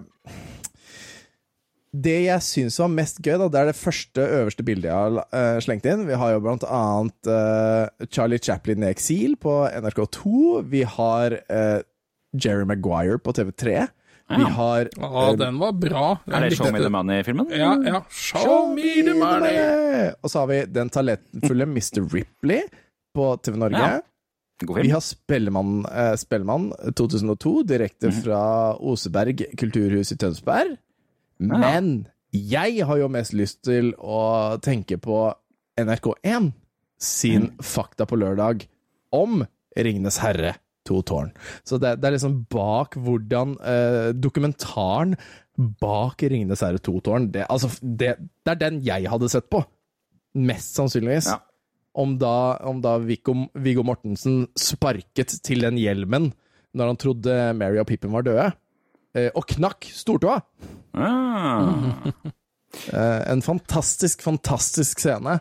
Det 1.95 2.15
jeg 2.25 2.41
syns 2.43 2.77
var 2.81 2.89
mest 2.91 3.19
gøy, 3.23 3.37
da, 3.39 3.47
det 3.53 3.59
er 3.61 3.69
det 3.69 3.77
første 3.79 4.23
øverste 4.39 4.63
bildet 4.67 4.89
jeg 4.89 4.95
har 4.97 5.19
uh, 5.21 5.59
slengt 5.63 5.85
inn. 5.87 6.01
Vi 6.09 6.17
har 6.19 6.33
jo 6.33 6.41
blant 6.43 6.65
annet 6.67 7.29
uh, 7.29 8.07
Charlie 8.11 8.41
Chaplin 8.41 8.83
i 8.83 8.89
eksil 8.89 9.37
på 9.39 9.53
NRK2. 9.69 10.63
Vi 10.73 10.81
har 10.95 11.37
uh, 11.47 11.79
Jerry 12.35 12.65
Maguire 12.67 13.19
på 13.23 13.31
TV3. 13.37 13.85
Vi 14.25 14.41
Ja. 14.41 14.49
Å, 14.49 14.69
Ja, 14.97 15.35
den 15.37 15.59
var 15.61 15.75
bra. 15.77 16.05
Er 16.25 16.47
det 16.47 16.55
Show 16.57 16.71
Me 16.73 16.81
the 16.81 16.89
Money-filmen? 16.89 17.51
Ja, 17.53 17.75
ja. 17.85 17.99
Show 18.09 18.71
me 18.73 18.95
the 19.05 19.13
money! 19.13 20.09
Og 20.25 20.31
så 20.33 20.41
har 20.41 20.49
vi 20.49 20.57
den 20.65 20.89
talentfulle 20.89 21.67
Mr. 21.69 22.01
Ripley 22.09 22.63
på 23.15 23.27
TV 23.45 23.59
Norge. 23.61 23.77
Ja. 23.77 24.01
Vi 24.81 24.89
har 24.89 25.03
Spellemann, 25.03 25.85
eh, 25.85 26.15
Spellemann 26.17 26.71
2002, 26.95 27.63
direkte 27.69 28.07
Mhm. 28.09 28.21
fra 28.23 28.41
Oseberg 28.79 29.45
kulturhus 29.61 30.11
i 30.11 30.17
Tønsberg. 30.17 30.77
Men 31.39 32.07
jeg 32.35 32.83
har 32.85 32.99
jo 32.99 33.09
mest 33.11 33.33
lyst 33.35 33.63
til 33.67 33.93
å 33.99 34.57
tenke 34.63 34.97
på 35.01 35.33
NRK1 35.79 36.53
sin 36.99 37.49
Mhm. 37.49 37.63
Fakta 37.63 38.05
på 38.07 38.17
lørdag 38.19 38.67
om 39.11 39.45
Ringenes 39.75 40.17
herre, 40.23 40.55
to 40.87 41.01
tårn. 41.01 41.33
Så 41.67 41.79
det, 41.79 41.99
det 41.99 42.07
er 42.07 42.15
liksom 42.15 42.45
bak 42.49 42.95
hvordan 42.95 43.57
eh, 43.59 44.13
Dokumentaren 44.13 45.15
bak 45.57 46.23
Ringenes 46.23 46.61
herre, 46.63 46.79
to 46.79 46.99
tårn 47.03 47.29
det, 47.31 47.45
altså, 47.49 47.69
det, 47.81 48.15
det 48.45 48.51
er 48.53 48.61
den 48.61 48.81
jeg 48.85 49.09
hadde 49.11 49.29
sett 49.31 49.49
på. 49.51 49.63
Mest 50.35 50.75
sannsynligvis. 50.75 51.27
Ja. 51.31 51.39
Om 51.95 52.17
da, 52.19 52.57
om 52.67 52.81
da 52.83 52.97
Viggo, 52.99 53.47
Viggo 53.55 53.83
Mortensen 53.87 54.47
sparket 54.59 55.37
til 55.43 55.63
den 55.63 55.77
hjelmen 55.79 56.33
når 56.75 56.91
han 56.91 56.99
trodde 56.99 57.35
Mary 57.55 57.79
og 57.79 57.87
Pippen 57.87 58.11
var 58.11 58.25
døde, 58.27 58.49
og 59.15 59.45
knakk 59.55 59.87
stortåa. 59.95 60.39
Ah. 60.95 62.03
Eh, 62.93 63.31
en 63.31 63.41
fantastisk, 63.41 64.21
fantastisk 64.21 64.99
scene. 64.99 65.39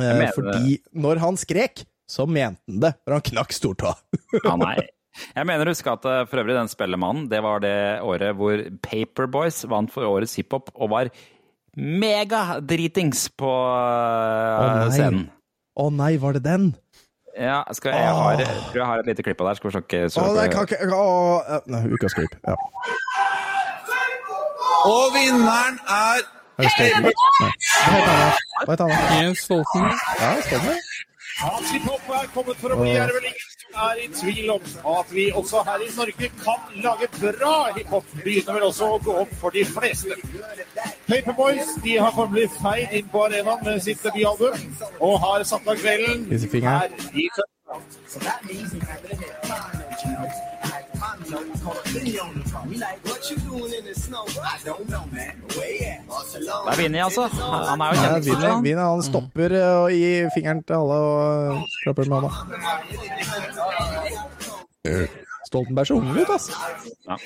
Eh, 0.00 0.24
fordi 0.34 0.78
når 0.96 1.20
han 1.22 1.38
skrek, 1.40 1.84
så 2.08 2.26
mente 2.26 2.62
han 2.70 2.82
det, 2.82 2.92
for 3.04 3.16
han 3.16 3.24
knakk 3.30 3.56
stortåa. 3.56 3.96
Ja, 4.42 4.56
nei. 4.60 4.78
Jeg 5.32 5.48
mener 5.48 5.64
å 5.64 5.72
huske 5.72 5.92
at 5.92 6.04
eh, 6.08 6.24
for 6.28 6.42
øvrig 6.42 6.56
den 6.58 6.68
Spellemannen, 6.68 7.30
det 7.32 7.40
var 7.44 7.62
det 7.64 7.76
året 8.04 8.36
hvor 8.36 8.60
Paperboys 8.84 9.62
vant 9.70 9.92
for 9.92 10.08
årets 10.08 10.36
hiphop 10.36 10.68
og 10.74 10.92
var 10.92 11.12
megadritings 11.76 13.26
på 13.36 13.48
oh, 13.48 14.74
nei. 14.80 14.90
scenen. 14.92 15.24
Å 15.76 15.88
nei, 15.92 16.14
var 16.20 16.36
det 16.36 16.44
den? 16.46 16.70
Ja, 17.36 17.62
skal, 17.76 17.92
jeg, 17.92 18.12
har, 18.16 18.38
jeg 18.40 18.46
tror 18.46 18.80
jeg 18.80 18.86
har 18.88 19.02
et 19.02 19.08
lite 19.10 19.22
klipp 19.26 19.40
av 19.44 19.50
det. 19.50 19.56
Skal 19.58 19.68
vi 19.68 19.74
sjokke 19.76 19.98
nei, 21.68 21.82
ukas 21.92 22.16
klipp. 22.16 22.36
Ja. 22.46 22.54
Og 24.86 25.12
vinneren 25.12 25.76
er? 25.84 26.24
Jens 26.56 26.72
Stoltenberg. 26.72 27.12
Ja, 30.22 30.30
Stoltenberg. 30.46 30.80
Hans 31.36 31.70
hiphop 31.74 32.12
er 32.16 32.28
kommet 32.32 32.56
for 32.62 32.72
å 32.72 32.80
bli. 32.80 32.94
Er 32.96 33.10
det 33.10 33.18
vel 33.18 33.28
ingen 33.28 33.55
er 33.74 34.00
i 34.04 34.08
tvil 34.14 34.50
om 34.50 34.60
at 34.92 35.14
vi 35.14 35.30
også 35.34 35.62
her 35.66 35.78
i 35.84 35.90
Norge 35.96 36.30
kan 36.44 36.60
lage 36.84 37.08
bra 37.20 37.56
hiphop? 37.76 38.04
Begynner 38.24 38.52
vel 38.58 38.66
også 38.70 38.84
å 38.94 38.98
gå 39.04 39.12
opp 39.24 39.34
for 39.40 39.50
de 39.56 39.64
fleste. 39.68 40.16
Paperboys 41.08 41.76
de 41.84 41.98
har 41.98 42.12
formelig 42.16 42.48
feid 42.56 42.88
inn 43.00 43.08
på 43.12 43.24
arenaen 43.26 43.64
med 43.64 43.80
sitt 43.84 44.02
debutalbum 44.04 44.56
og 45.00 45.20
har 45.26 45.46
satt 45.52 45.66
av 45.68 45.76
kvelden 45.80 46.26
her 46.66 46.88
i 47.12 47.28
Tønsberg. 47.36 47.66
Der 56.66 56.70
er 56.70 56.76
Vinny, 56.76 56.98
altså. 57.02 57.26
Han 57.26 57.80
er 57.80 57.86
jo 57.86 57.94
kjent. 58.00 58.24
vinner, 58.26 58.60
vinner. 58.62 58.84
Han 58.90 59.02
stopper 59.02 59.50
eh, 59.50 59.76
og 59.82 59.90
gir 59.90 60.28
fingeren 60.34 60.62
til 60.62 60.74
alle 60.78 60.94
og 60.94 61.62
klapper 61.82 62.04
med 62.10 62.16
hånda. 62.16 62.30
Stoltenberg 65.46 65.86
så 65.86 65.94
ung 65.94 66.10
ut, 66.10 66.30
altså. 66.30 66.52
Ja. 67.08 67.16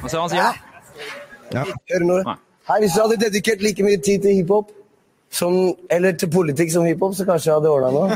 Få 0.00 0.08
se 0.08 0.16
hva 0.16 0.24
han 0.24 0.30
sier, 0.34 0.42
da. 0.42 0.52
Ja. 1.54 1.62
Hør 1.92 2.02
nå. 2.08 2.16
Hei, 2.66 2.78
hvis 2.82 2.92
du 2.96 3.00
hadde 3.04 3.20
dedikert 3.28 3.62
like 3.62 3.82
mye 3.86 4.00
tid 4.02 4.18
til 4.26 4.40
hiphop, 4.40 4.74
som, 5.30 5.52
eller 5.90 6.12
til 6.18 6.30
politikk 6.30 6.72
som 6.72 6.86
hiphop, 6.86 7.14
så 7.14 7.26
kanskje 7.28 7.50
jeg 7.52 7.60
hadde 7.60 7.70
ordna 7.70 7.90
noe. 7.94 8.08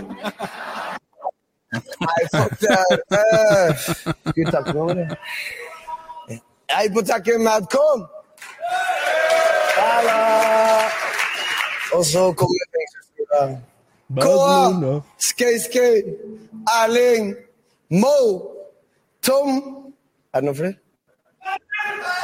Nei, 1.73 2.23
fuck 2.35 2.61
det 2.61 2.71
her. 2.71 2.99
Uh, 3.15 3.77
skal 3.79 4.35
vi 4.37 4.45
takke 4.51 4.73
noe, 4.75 4.91
eller? 4.91 5.17
Jeg 6.71 6.91
må 6.95 7.03
takke 7.07 7.39
Madcon. 7.39 8.07
Halla! 9.77 10.19
Og 11.95 12.05
så 12.07 12.33
kommer 12.33 12.67
fengselsgutta. 12.75 13.43
Koa! 14.21 15.01
Skøy, 15.19 15.59
skøy! 15.67 15.97
Erling! 16.83 17.35
Mo! 17.91 18.19
Tom! 19.23 19.49
Er 20.35 20.41
det 20.41 20.47
noen 20.51 20.57
flere? 20.57 20.75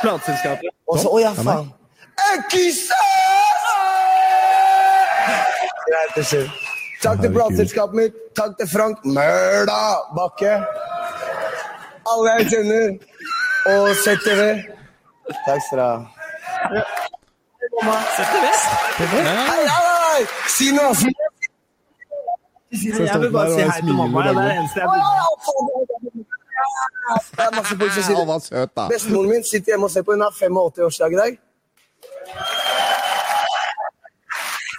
Plateselskapet. 0.03 0.71
Og 0.87 0.99
så 1.03 1.11
Å 1.11 1.21
ja, 1.23 1.35
faen. 1.39 1.71
Ekkisa! 2.33 3.03
Greit, 5.87 6.17
det 6.17 6.27
skjer. 6.27 6.66
Takk 7.07 7.21
til 7.23 7.33
plateselskapet 7.33 7.95
mitt. 7.95 8.15
Takk 8.35 8.57
til 8.59 8.69
Frank 8.69 9.05
Møla 9.05 9.83
Bakke. 10.17 10.55
Alle 12.11 12.33
jeg 12.39 12.47
kjenner. 12.51 12.87
Og 13.71 13.89
ZTV. 14.03 14.41
Takk 15.47 15.61
skal 15.67 15.79
dere 15.79 15.87
ha. 17.83 17.95
ZTV? 18.17 18.45
Si 20.57 20.67
noe! 20.75 20.95
Si 20.97 21.07
noe. 22.91 23.07
Jeg 23.07 23.21
vil 23.23 23.31
bare 23.39 23.55
si 23.55 23.61
hei 23.63 23.81
til 23.81 23.95
mamma. 23.95 24.27
Det 24.27 24.31
er 24.33 24.41
det 24.41 24.57
eneste 24.57 24.79
jeg 24.81 24.89
vil. 24.95 25.03
Det 27.37 27.45
er 27.47 27.55
masse 27.55 27.75
folk 27.79 27.93
som 27.93 28.09
sier 28.09 28.27
var 28.33 28.43
søt, 28.49 28.71
da. 28.75 28.89
Bestemoren 28.91 29.31
min 29.31 29.47
sitter 29.53 29.77
hjemme 29.77 29.87
og 29.87 29.95
ser 29.95 30.03
på. 30.03 30.11
Hun 30.19 30.27
har 30.27 30.35
85-årsdag 30.43 31.11
i 31.15 31.23
dag. 31.23 31.33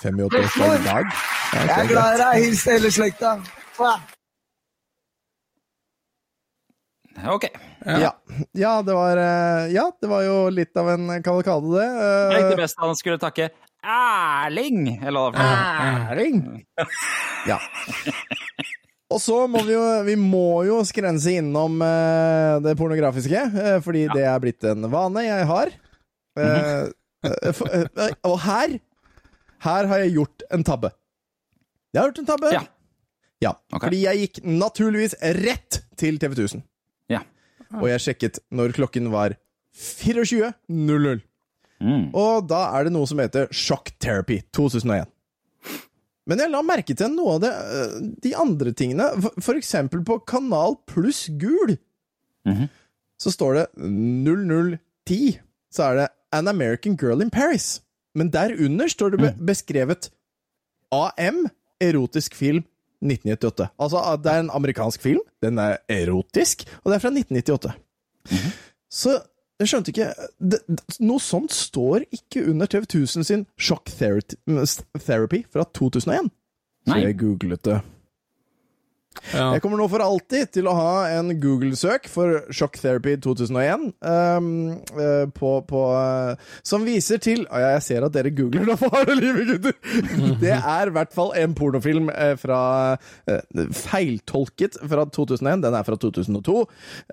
85-årsdag 0.03 0.75
i 0.75 0.85
dag. 0.91 1.36
Ja, 1.57 1.63
Jeg 1.65 1.83
er 1.83 1.87
glad 1.89 2.13
i 2.13 2.17
deg. 2.21 2.43
Hils 2.45 2.63
til 2.63 2.75
hele 2.77 2.91
slekta. 2.93 3.31
Ok. 7.33 7.47
Ja. 7.87 8.11
ja, 8.53 8.71
det 8.85 8.93
var 8.93 9.17
eh, 9.17 9.71
Ja, 9.73 9.87
det 10.01 10.09
var 10.11 10.21
jo 10.25 10.35
litt 10.53 10.75
av 10.77 10.89
en 10.93 11.07
kavalkade, 11.25 11.71
det. 11.73 11.85
Eh, 11.87 12.33
Jeg 12.35 12.43
likte 12.43 12.59
best 12.59 12.77
at 12.77 12.85
han 12.85 12.99
skulle 12.99 13.21
takke 13.21 13.47
Erling! 13.87 14.83
Eller 15.05 15.33
hva. 15.33 15.47
Erling! 16.11 16.43
Ja. 17.47 17.57
Og 19.13 19.21
så 19.23 19.39
må 19.49 19.61
vi 19.65 19.73
jo 19.77 19.83
Vi 20.05 20.17
må 20.19 20.65
jo 20.67 20.81
skrense 20.85 21.31
innom 21.39 21.79
eh, 21.85 22.57
det 22.65 22.75
pornografiske, 22.77 23.45
eh, 23.63 23.77
fordi 23.85 24.05
det 24.13 24.25
er 24.27 24.41
blitt 24.43 24.67
en 24.67 24.85
vane 24.91 25.23
jeg 25.25 25.47
har. 25.49 25.71
Eh, 26.37 26.89
eh, 27.25 27.51
for, 27.55 27.71
eh, 27.73 28.13
og 28.29 28.37
her 28.45 28.77
Her 29.65 29.87
har 29.89 30.03
jeg 30.05 30.17
gjort 30.19 30.43
en 30.53 30.67
tabbe. 30.67 30.91
Jeg 31.97 32.03
har 32.03 32.11
gjort 32.11 32.21
en 32.23 32.29
tabbe. 32.29 32.53
Ja. 32.53 32.63
Ja, 33.43 33.51
Fordi 33.69 33.99
jeg 34.01 34.21
gikk 34.23 34.39
naturligvis 34.49 35.13
rett 35.37 35.81
til 35.99 36.15
TV 36.21 36.33
1000. 36.33 36.63
Ja. 37.13 37.19
Og 37.77 37.85
jeg 37.91 38.01
sjekket 38.01 38.39
når 38.49 38.73
klokken 38.77 39.11
var 39.13 39.35
24.00. 39.77 41.19
Mm. 41.77 42.07
Og 42.17 42.47
da 42.49 42.63
er 42.73 42.87
det 42.87 42.93
noe 42.95 43.05
som 43.09 43.21
heter 43.21 43.51
Shock 43.53 43.91
Therapy 44.01 44.39
2001. 44.57 45.05
Men 46.27 46.41
jeg 46.41 46.51
la 46.51 46.63
merke 46.65 46.95
til 46.97 47.13
noe 47.13 47.37
av 47.37 47.43
det, 47.45 47.51
øh, 47.53 47.93
de 48.25 48.33
andre 48.35 48.73
tingene. 48.75 49.05
For, 49.21 49.43
for 49.49 49.59
eksempel 49.59 50.01
på 50.07 50.17
Kanal 50.27 50.79
pluss 50.89 51.27
gul. 51.39 51.77
Mhm. 52.47 52.67
Så 53.21 53.31
står 53.33 53.53
det 53.57 53.65
0010. 53.77 55.37
Så 55.73 55.83
er 55.87 55.95
det 56.01 56.07
An 56.33 56.49
American 56.49 56.97
Girl 56.99 57.21
in 57.21 57.31
Paris. 57.33 57.79
Men 58.17 58.29
der 58.33 58.53
under 58.57 58.89
står 58.89 59.13
det 59.13 59.21
be 59.21 59.31
beskrevet 59.53 60.09
AM, 60.91 61.47
erotisk 61.83 62.35
film 62.37 62.63
1998. 63.03 63.69
Altså, 63.79 64.03
det 64.23 64.31
er 64.33 64.43
en 64.45 64.53
amerikansk 64.53 65.01
film. 65.01 65.23
Den 65.43 65.59
er 65.61 65.77
erotisk, 65.89 66.65
og 66.83 66.91
det 66.91 66.97
er 66.97 67.03
fra 67.03 67.13
1998. 67.13 67.73
Så 68.91 69.19
jeg 69.57 69.69
skjønte 69.71 69.93
ikke 69.93 70.07
det, 70.37 70.59
Noe 71.01 71.21
sånt 71.23 71.53
står 71.55 72.05
ikke 72.13 72.43
under 72.51 72.69
TV 72.69 72.85
1000 72.85 73.25
sin 73.27 73.45
Shock 73.57 73.89
Therapy, 73.89 74.37
therapy 75.01 75.43
fra 75.53 75.65
2001. 75.73 76.29
Så 76.87 76.93
Nei. 76.93 77.03
jeg 77.03 77.17
googlet 77.19 77.63
det. 77.67 77.79
Ja. 79.33 79.49
Jeg 79.55 79.63
kommer 79.63 79.79
nå 79.81 79.87
for 79.91 80.03
alltid 80.03 80.51
til 80.55 80.69
å 80.69 80.75
ha 80.77 80.91
en 81.17 81.33
Google-søk 81.41 82.07
for 82.11 82.41
Shock 82.53 82.79
Therapy 82.81 83.17
2001 83.23 83.89
um, 84.01 84.49
uh, 84.95 85.25
på, 85.35 85.51
på, 85.67 85.83
uh, 85.91 86.55
som 86.67 86.85
viser 86.87 87.21
til 87.23 87.43
ah, 87.49 87.61
ja, 87.63 87.73
Jeg 87.77 87.85
ser 87.87 88.07
at 88.07 88.15
dere 88.15 88.31
googler 88.35 88.67
det 88.71 88.77
for 88.79 88.93
harde 88.95 89.17
livet, 89.19 89.51
gutter! 89.51 89.75
Det 90.43 90.53
er 90.55 90.89
i 90.89 90.95
hvert 90.95 91.13
fall 91.15 91.33
en 91.39 91.55
pornofilm 91.57 92.11
uh, 92.13 92.33
fra 92.39 92.59
eh, 93.27 93.67
Feiltolket 93.75 94.77
fra 94.87 95.05
2001. 95.13 95.63
Den 95.65 95.77
er 95.77 95.85
fra 95.87 95.97
2002. 95.99 96.57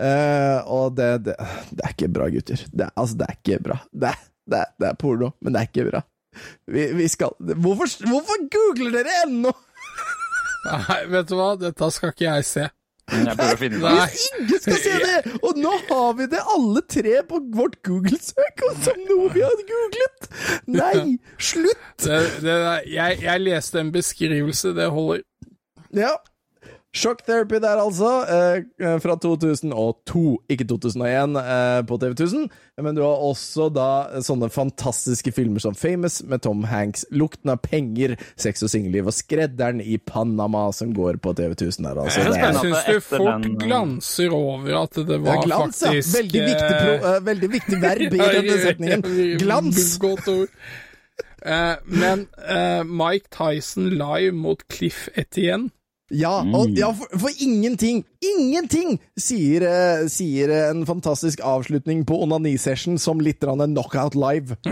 eh, 0.07 0.59
og 0.71 0.97
det, 0.99 1.11
det, 1.27 1.37
det 1.71 1.85
er 1.85 1.95
ikke 1.95 2.11
bra, 2.15 2.29
gutter. 2.33 2.65
Det, 2.71 2.91
altså, 2.95 3.19
det 3.21 3.29
er 3.29 3.39
ikke 3.39 3.61
bra. 3.69 3.79
Det, 3.93 4.13
det, 4.51 4.65
det 4.81 4.91
er 4.91 4.99
porno, 5.01 5.33
men 5.41 5.55
det 5.55 5.63
er 5.63 5.71
ikke 5.71 5.89
bra. 5.91 6.03
Vi, 6.67 6.89
vi 6.99 7.07
skal 7.07 7.37
Hvorfor, 7.39 7.91
hvorfor 8.09 8.47
googler 8.51 8.97
dere 8.99 9.21
ennå?! 9.27 9.53
Nei, 10.65 11.03
vet 11.13 11.29
du 11.29 11.37
hva, 11.39 11.53
dette 11.61 11.91
skal 11.95 12.15
ikke 12.15 12.27
jeg 12.27 12.49
se. 12.49 12.67
Jeg 13.13 13.37
prøver 13.37 13.53
å 13.53 13.61
finne 13.61 13.81
det. 13.83 13.91
Hvis 14.09 14.23
Ingen 14.39 14.61
skal 14.65 14.79
se 14.81 14.93
det! 15.03 15.33
Og 15.45 15.59
nå 15.61 15.73
har 15.91 16.15
vi 16.17 16.27
det 16.33 16.41
alle 16.55 16.83
tre 16.89 17.19
på 17.29 17.41
vårt 17.53 17.77
Google-søk, 17.85 18.63
og 18.69 18.79
som 18.87 19.03
noe 19.11 19.29
vi 19.35 19.43
har 19.45 19.65
googlet! 19.69 20.29
Nei, 20.73 21.19
slutt! 21.37 21.83
Det, 22.01 22.21
det, 22.47 22.55
jeg, 22.95 23.19
jeg 23.27 23.45
leste 23.45 23.83
en 23.83 23.93
beskrivelse, 23.93 24.73
det 24.79 24.89
holder. 24.95 25.21
Ja. 25.95 26.15
Shock 26.95 27.25
Therapy 27.27 27.59
der, 27.59 27.81
altså. 27.83 28.11
Eh, 28.31 29.01
fra 29.03 29.17
2002, 29.19 30.43
ikke 30.49 30.67
2001, 30.71 31.37
eh, 31.41 31.81
på 31.89 31.99
TV 31.99 32.15
1000. 32.15 32.45
Men 32.83 32.95
du 32.95 33.03
har 33.03 33.19
også 33.19 33.67
da 33.75 34.21
sånne 34.23 34.49
fantastiske 34.51 35.33
filmer 35.35 35.63
som 35.63 35.75
Famous 35.75 36.21
med 36.23 36.45
Tom 36.47 36.63
Hanks, 36.71 37.05
Lukten 37.11 37.51
av 37.51 37.59
penger, 37.67 38.15
Sex 38.39 38.63
og 38.63 38.71
singelliv 38.71 39.11
og 39.11 39.15
Skredderen 39.15 39.83
i 39.83 39.99
Panama, 39.99 40.69
som 40.73 40.95
går 40.95 41.19
på 41.23 41.35
TV 41.35 41.57
1000 41.59 41.91
der, 41.91 42.01
altså. 42.05 42.25
Det 42.31 42.39
Jeg 42.39 42.57
syns 42.63 42.87
du 42.87 43.01
fort 43.11 43.43
den, 43.43 43.59
glanser 43.59 44.39
over 44.39 44.81
at 44.85 44.95
det 44.95 45.19
ja, 45.19 45.23
var 45.27 45.45
glans, 45.45 45.83
ja. 45.83 45.93
faktisk 45.93 46.19
Veldig 46.19 46.47
viktig, 46.47 46.75
pro, 46.81 46.97
uh, 47.03 47.21
veldig 47.27 47.53
viktig 47.59 47.83
verb 47.83 48.19
i 48.19 48.25
denne 48.39 48.59
setningen. 48.63 49.07
Glans! 49.43 49.87
Godt 50.05 50.29
ord. 50.31 50.59
Eh, 51.45 51.75
men 51.91 52.29
uh, 52.39 52.83
Mike 52.87 53.35
Tyson 53.35 53.91
live 53.99 54.33
mot 54.33 54.63
Cliff 54.71 55.09
Etienne 55.19 55.75
Ja, 56.13 56.43
og, 56.45 56.75
ja 56.77 56.91
for, 56.93 57.09
for 57.17 57.33
ingenting, 57.41 58.03
ingenting 58.21 58.99
sier, 59.17 59.65
eh, 59.65 60.05
sier 60.13 60.53
eh, 60.53 60.67
en 60.69 60.85
fantastisk 60.89 61.41
avslutning 61.41 62.05
på 62.05 62.19
onanisession 62.27 62.99
som 63.01 63.23
litt 63.25 63.45
en 63.49 63.65
knockout 63.73 64.19
live. 64.19 64.59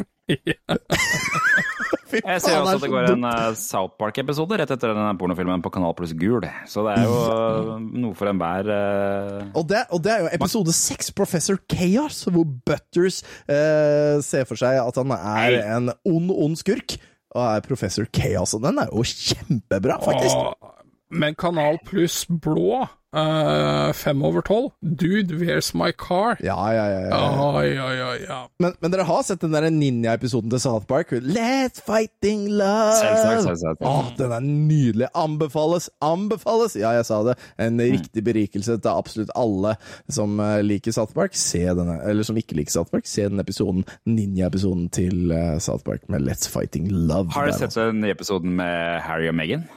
Jeg 2.12 2.42
ser 2.44 2.58
også 2.60 2.74
at 2.76 2.82
det 2.82 2.90
går 2.92 3.06
en 3.14 3.24
uh, 3.24 3.54
South 3.56 3.94
Park-episode 4.00 4.58
rett 4.60 4.72
etter 4.74 4.92
denne 4.92 5.14
pornofilmen 5.16 5.62
på 5.64 5.70
Kanal 5.72 5.94
pluss 5.96 6.12
gul. 6.18 6.44
Så 6.68 6.84
det 6.84 6.98
er 6.98 7.06
jo 7.08 7.14
uh, 7.16 7.70
noe 7.80 8.12
for 8.18 8.28
enhver 8.28 8.68
uh, 8.68 9.46
Og 9.56 9.64
det, 9.70 9.86
og 9.88 10.02
det 10.04 10.12
er 10.12 10.26
jo 10.26 10.32
episode 10.36 10.74
seks, 10.76 11.08
Professor 11.16 11.56
Chaos, 11.72 12.20
hvor 12.28 12.44
Butters 12.44 13.22
eh, 13.46 14.20
ser 14.24 14.44
for 14.48 14.60
seg 14.60 14.76
at 14.82 15.00
han 15.00 15.16
er 15.16 15.56
en 15.78 15.88
ond, 16.04 16.28
ond 16.36 16.60
skurk. 16.60 16.98
Og 17.32 17.40
er 17.46 17.64
Professor 17.64 18.04
Chaos, 18.12 18.52
og 18.58 18.66
den 18.66 18.82
er 18.82 18.92
jo 18.92 19.06
kjempebra, 19.08 19.96
faktisk. 20.04 20.36
Og- 20.36 20.81
Men 21.12 21.34
Kanal 21.34 21.76
pluss 21.84 22.24
blå, 22.28 22.86
uh, 23.16 23.92
fem 23.92 24.22
over 24.24 24.40
tolv. 24.40 24.70
Dude, 24.80 25.36
where's 25.36 25.74
my 25.76 25.92
car? 25.92 26.38
Ja, 26.40 26.56
ja, 26.72 26.86
ja. 26.88 27.00
ja. 27.10 27.18
Oi, 27.58 27.74
oi, 27.76 27.96
oi, 28.02 28.14
ja. 28.24 28.38
Men, 28.58 28.72
men 28.80 28.94
dere 28.94 29.04
har 29.04 29.20
sett 29.26 29.42
den 29.44 29.52
der 29.52 29.66
ninja-episoden 29.68 30.48
til 30.54 30.62
South 30.64 30.88
Park? 30.88 31.12
Let's 31.12 31.84
fighting 31.84 32.46
love! 32.48 32.96
Selvsagt, 32.96 33.42
selvsagt. 33.44 33.84
Åh, 33.84 34.08
den 34.16 34.32
er 34.32 34.46
nydelig. 34.46 35.10
Anbefales! 35.12 35.90
Anbefales! 36.00 36.78
Ja, 36.80 36.94
jeg 36.96 37.04
sa 37.10 37.20
det. 37.28 37.36
En 37.60 37.76
riktig 37.82 38.24
berikelse 38.24 38.78
til 38.80 38.92
absolutt 38.94 39.34
alle 39.36 39.76
som 40.08 40.40
eh, 40.40 40.62
liker 40.64 40.96
South 40.96 41.12
Park. 41.18 41.36
Se 41.36 41.66
denne, 41.68 41.98
eller 42.08 42.24
som 42.24 42.40
ikke 42.40 42.56
liker 42.56 42.78
South 42.78 42.94
Park, 42.94 43.04
se 43.10 43.28
den 43.28 43.44
episoden, 43.44 43.84
ninja-episoden 44.08 44.88
til 44.96 45.36
eh, 45.36 45.58
South 45.60 45.84
Park 45.84 46.08
med 46.08 46.24
Let's 46.24 46.48
Fighting 46.48 46.88
Love. 46.88 47.36
Har 47.36 47.52
dere 47.52 47.60
sett 47.60 47.76
den 47.76 48.00
nye 48.00 48.16
episoden 48.16 48.56
med 48.56 49.04
Harry 49.04 49.28
og 49.28 49.36
Meghan? 49.36 49.68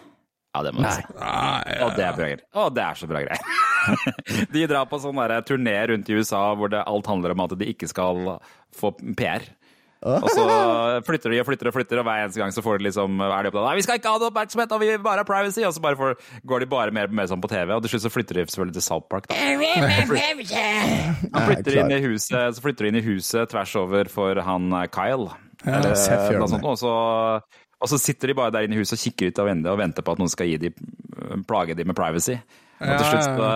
Ja, 0.56 0.62
det 0.64 0.72
må 0.72 0.86
jeg 0.86 1.02
si. 1.02 1.16
Å, 1.20 1.90
det 1.98 2.06
er 2.06 2.16
bra 2.16 2.30
greier. 2.30 2.46
Og 2.64 2.72
det 2.72 2.84
er 2.86 3.00
så 3.00 3.10
bra 3.12 3.26
greier. 3.26 3.42
de 4.56 4.64
drar 4.72 4.88
på 4.88 5.02
sånn 5.04 5.20
turné 5.44 5.76
rundt 5.92 6.10
i 6.10 6.16
USA 6.16 6.48
hvor 6.56 6.72
det 6.72 6.86
alt 6.88 7.12
handler 7.12 7.36
om 7.36 7.44
at 7.44 7.58
de 7.60 7.68
ikke 7.74 7.92
skal 7.92 8.38
få 8.76 8.94
PR. 9.20 9.44
Og 10.06 10.28
så 10.30 10.44
flytter 11.08 11.34
de 11.34 11.40
og 11.42 11.48
flytter 11.48 11.70
og 11.72 11.74
flytter, 11.74 12.00
og 12.00 12.06
hver 12.06 12.24
eneste 12.24 12.42
gang 12.42 12.52
så 12.54 12.62
får 12.62 12.78
de 12.78 12.86
liksom 12.88 13.22
er 13.26 13.48
de 13.48 13.50
opptatt 13.50 13.66
Nei, 13.66 13.78
vi 13.80 13.86
skal 13.88 13.98
ikke 13.98 14.12
ha 14.14 14.20
noe 14.22 14.30
oppmerksomhet, 14.30 14.76
og 14.76 14.84
vi 14.84 14.90
vil 14.92 15.02
bare 15.06 15.24
ha 15.24 15.28
privacy. 15.28 15.64
Og 15.66 15.74
så 15.74 15.82
bare 15.82 15.98
får, 15.98 16.14
går 16.46 16.62
de 16.62 16.68
bare 16.70 16.94
mer, 16.96 17.10
mer 17.10 17.30
sånn 17.32 17.42
på 17.42 17.50
TV, 17.50 17.74
og 17.74 17.82
til 17.84 17.96
slutt 17.96 18.06
så 18.06 18.12
flytter 18.14 18.40
de 18.40 18.46
selvfølgelig 18.46 18.78
til 18.78 18.86
South 18.86 19.10
Park. 19.12 19.26
Da. 19.32 19.36
Han 21.36 21.50
flytter 21.50 21.80
inn 21.82 21.96
i 21.96 22.00
huset, 22.06 22.56
så 22.56 22.64
flytter 22.64 22.86
de 22.86 22.94
inn 22.94 23.02
i 23.02 23.08
huset 23.08 23.50
tvers 23.52 23.74
over 23.82 24.12
for 24.12 24.40
han 24.46 24.70
eh, 24.78 24.88
Kyle. 24.94 25.32
Eller 25.66 26.38
noe 26.38 26.52
sånt, 26.52 26.68
og 26.68 26.78
så 26.78 26.94
og 27.82 27.92
så 27.92 28.00
sitter 28.02 28.32
de 28.32 28.38
bare 28.38 28.54
der 28.56 28.68
inne 28.68 28.78
i 28.78 28.82
huset 28.82 28.98
og 28.98 29.04
kikker 29.04 29.32
ut 29.32 29.42
av 29.42 29.50
vinduet 29.50 29.74
og 29.74 29.82
venter 29.82 30.06
på 30.06 30.16
at 30.16 30.22
noen 30.22 30.32
skal 30.32 30.48
gi 30.50 30.60
de, 30.62 30.72
plage 31.48 31.76
de 31.78 31.86
med 31.88 31.98
privacy. 31.98 32.38
Og 32.76 33.00
til 33.00 33.06
slutt 33.08 33.24
så, 33.24 33.50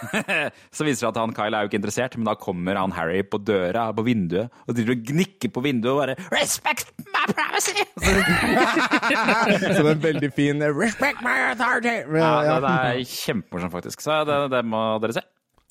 så 0.76 0.86
viser 0.86 1.04
det 1.04 1.10
at 1.12 1.18
han 1.20 1.34
Kyle 1.34 1.54
er 1.54 1.62
jo 1.62 1.70
ikke 1.70 1.78
interessert, 1.78 2.16
men 2.18 2.26
da 2.26 2.34
kommer 2.38 2.78
han 2.78 2.94
Harry 2.96 3.20
på 3.22 3.38
døra, 3.38 3.84
på 3.94 4.02
vinduet, 4.06 4.50
og 4.66 4.74
driver 4.74 4.96
og 4.96 5.04
gnikker 5.12 5.52
på 5.54 5.62
vinduet 5.62 5.92
og 5.92 6.00
bare 6.00 6.16
'Respect 6.34 6.90
my 7.06 7.22
privacy!' 7.30 7.86
så 9.76 9.78
det 9.78 9.86
er 9.86 9.92
en 9.94 10.02
veldig 10.02 10.32
fin 10.34 10.62
eh, 10.62 10.74
'respect 10.74 11.22
my 11.22 11.36
authority'. 11.52 12.02
Ja, 12.18 12.32
det, 12.42 12.58
det 12.66 12.74
er 12.74 13.04
kjempemorsomt, 13.14 13.72
faktisk. 13.72 14.02
Så 14.02 14.24
det, 14.26 14.40
det 14.50 14.64
må 14.66 14.82
dere 15.02 15.20
se. 15.20 15.26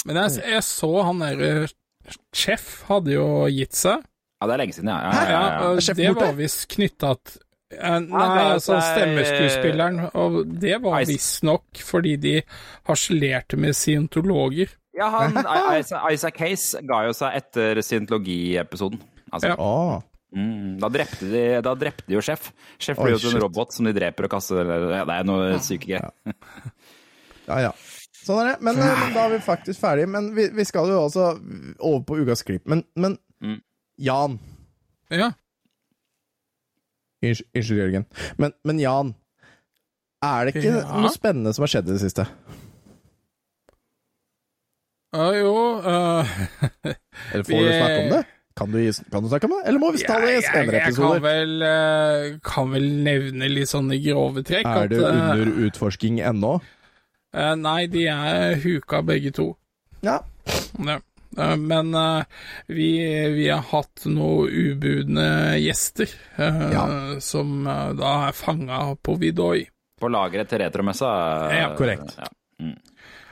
Men 0.06 0.22
jeg, 0.24 0.44
jeg 0.48 0.64
så 0.64 0.92
han 1.04 1.24
der 1.26 1.68
Chef 2.36 2.84
hadde 2.88 3.16
jo 3.16 3.26
gitt 3.50 3.76
seg. 3.76 4.04
Ja, 4.40 4.48
det 4.48 4.54
er 4.54 4.62
lenge 4.62 4.76
siden, 4.76 4.92
ja. 4.92 5.00
ja, 5.02 5.24
ja, 5.32 5.44
ja. 5.74 5.94
det 5.96 6.12
var 6.16 6.36
visst 6.38 6.68
knytta 6.70 7.16
eh, 7.76 8.00
Nei, 8.06 8.32
altså 8.56 8.80
stemmeskuespilleren, 8.82 10.02
og 10.18 10.42
det 10.62 10.80
var 10.84 11.06
visstnok 11.08 11.84
fordi 11.86 12.16
de 12.22 12.36
harselerte 12.90 13.60
med 13.60 13.78
scientologer. 13.78 14.74
Ja, 14.96 15.12
han, 15.12 15.38
Isaac 16.14 16.40
Hayes 16.44 16.70
ga 16.88 17.04
jo 17.10 17.16
seg 17.16 17.40
etter 17.42 17.82
scientologiepisoden. 17.84 19.02
Altså. 19.32 19.52
Ja. 19.52 20.02
Mm, 20.36 20.78
da, 20.82 20.90
drepte 20.92 21.28
de, 21.32 21.44
da 21.64 21.76
drepte 21.80 22.10
de 22.10 22.18
jo 22.18 22.24
Sjef. 22.24 22.50
Sjef 22.82 23.00
blir 23.00 23.16
jo 23.16 23.32
en 23.32 23.40
robot 23.44 23.76
som 23.76 23.88
de 23.88 23.94
dreper 23.96 24.28
og 24.28 24.34
kaster 24.34 24.68
ja, 24.68 25.04
Det 25.08 25.16
er 25.16 25.28
noe 25.28 25.60
syke 25.64 25.88
greier. 25.88 26.10
Ja, 27.46 27.60
ja. 27.68 27.72
Sånn 28.26 28.42
er 28.42 28.52
det. 28.52 28.58
Men, 28.66 28.80
men, 28.82 29.14
da 29.14 29.28
er 29.28 29.36
vi 29.36 29.42
faktisk 29.46 29.80
ferdige. 29.84 30.10
Men 30.12 30.32
vi, 30.36 30.48
vi 30.56 30.66
skal 30.68 30.90
jo 30.90 31.04
også 31.06 31.28
over 31.78 32.04
på 32.08 32.20
ukas 32.24 32.44
klipp. 32.48 32.66
Men, 32.72 32.84
men 32.98 33.20
mm. 33.44 33.60
Jan 34.02 34.40
Ja. 35.14 35.32
Unnskyld, 37.32 37.80
Jørgen. 37.80 38.06
Men, 38.42 38.54
men, 38.68 38.80
Jan, 38.82 39.16
er 40.26 40.46
det 40.46 40.56
ikke 40.56 40.70
ja. 40.70 40.86
noe 41.02 41.12
spennende 41.14 41.54
som 41.56 41.66
har 41.66 41.74
skjedd 41.74 41.90
i 41.90 41.96
det 41.96 42.04
siste? 42.04 42.28
Uh, 45.16 45.32
jo 45.38 45.52
uh, 45.80 46.32
Eller 47.32 47.46
får 47.48 47.54
vi... 47.54 47.62
du 47.62 47.72
snakke 47.72 48.00
om 48.02 48.10
det? 48.18 48.24
Kan 48.56 48.72
du, 48.72 48.80
kan 49.12 49.24
du, 49.24 49.28
snakke 49.28 49.48
om 49.50 49.54
det, 49.58 49.62
eller 49.68 49.82
må 49.84 49.90
vi 49.92 50.04
ta 50.08 50.16
det 50.24 50.38
i 50.38 50.44
senere 50.46 50.80
episoder? 50.80 51.18
Jeg 51.18 51.20
kan 51.20 51.26
vel, 51.26 51.56
uh, 51.68 52.38
kan 52.44 52.70
vel 52.72 52.86
nevne 53.04 53.50
litt 53.52 53.68
sånne 53.68 54.00
grove 54.00 54.46
trekk. 54.48 54.70
Er 54.72 54.88
det 54.92 55.02
at, 55.04 55.12
under 55.12 55.52
uh, 55.52 55.66
utforsking 55.68 56.22
ennå? 56.24 56.56
nei, 57.60 57.82
de 57.92 58.06
er 58.08 58.56
huka 58.64 59.02
begge 59.04 59.34
to. 59.36 59.50
Ja. 60.08 60.22
ja. 60.80 61.02
Eh, 61.38 61.58
men 61.58 61.96
uh, 61.96 62.24
vi, 62.68 63.18
vi, 63.34 63.50
har 63.50 63.62
hatt 63.72 64.06
noen 64.06 64.50
ubudne 64.50 65.58
gjester 65.60 66.10
uh, 66.40 66.72
ja. 66.72 67.20
som 67.20 67.68
uh, 67.68 67.94
da 67.98 68.28
er 68.30 68.34
fanga 68.38 68.96
på 68.96 69.16
Vidoi. 69.22 69.66
På 70.00 70.08
lageret 70.12 70.50
til 70.52 70.60
retromessa? 70.64 71.08
Ja, 71.56 71.76
korrekt. 71.78 72.18
Ja. 72.20 72.26
Mm. 72.62 72.78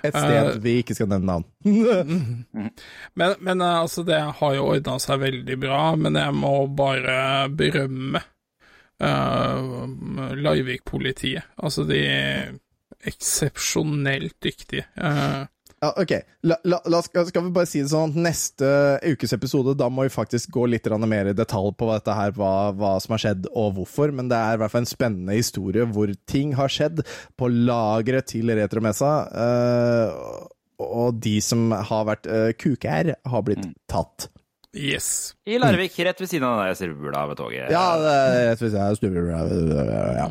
Et 0.03 0.11
sted 0.11 0.59
vi 0.63 0.71
ikke 0.81 0.95
skal 0.97 1.09
nevne 1.13 1.27
navn. 1.31 1.45
men, 3.19 3.29
men 3.39 3.61
altså, 3.63 4.03
det 4.07 4.19
har 4.39 4.51
jo 4.57 4.63
ordna 4.73 4.93
seg 4.99 5.15
veldig 5.23 5.57
bra, 5.63 5.81
men 5.99 6.13
jeg 6.19 6.31
må 6.35 6.67
bare 6.75 7.15
berømme 7.51 8.21
Larvik-politiet. 9.03 11.43
Altså, 11.59 11.83
de 11.87 11.99
er 12.07 12.53
eksepsjonelt 13.09 14.37
dyktige. 14.43 14.85
Ja, 15.83 15.89
ok. 15.99 16.11
La, 16.47 16.55
la, 16.63 16.77
la, 16.87 17.01
skal 17.03 17.43
vi 17.43 17.49
bare 17.51 17.67
si 17.67 17.81
det 17.83 17.91
sånn 17.91 18.13
at 18.13 18.19
neste 18.29 18.67
ukes 19.03 19.35
episode, 19.35 19.73
da 19.75 19.89
må 19.91 20.05
vi 20.07 20.13
faktisk 20.13 20.53
gå 20.55 20.63
litt 20.71 20.87
mer 21.03 21.27
i 21.27 21.35
detalj 21.35 21.73
på 21.75 21.89
dette 21.89 22.15
her, 22.15 22.31
hva, 22.37 22.71
hva, 22.71 22.93
som 23.03 23.17
har 23.17 23.23
skjedd 23.25 23.49
og 23.51 23.75
hvorfor. 23.75 24.13
Men 24.15 24.31
det 24.31 24.39
er 24.39 24.55
i 24.55 24.61
hvert 24.61 24.71
fall 24.71 24.85
en 24.85 24.93
spennende 24.93 25.35
historie 25.35 25.83
hvor 25.91 26.13
ting 26.29 26.55
har 26.55 26.71
skjedd 26.71 27.03
på 27.35 27.51
lageret 27.51 28.31
til 28.31 28.53
Retromessa. 28.55 29.11
Uh, 29.35 30.47
og 30.83 31.19
de 31.23 31.35
som 31.43 31.67
har 31.75 32.07
vært 32.07 32.31
uh, 32.31 32.51
kuker, 32.55 33.15
har 33.19 33.43
blitt 33.43 33.67
mm. 33.67 33.75
tatt. 33.91 34.29
Yes. 34.73 35.35
I 35.45 35.59
Larvik, 35.59 35.99
rett 35.99 36.21
ved 36.21 36.31
siden 36.31 36.47
av 36.47 36.63
den 36.63 36.79
snurrebula 36.79 37.27
ved 37.29 37.43
toget. 37.43 37.73
Ja, 37.75 37.87
det 37.99 38.19
rett 38.53 38.63
ved 38.63 38.71
siden 38.71 38.85
av 38.87 39.01
snurrebula. 39.01 39.43
Ja. 40.15 40.29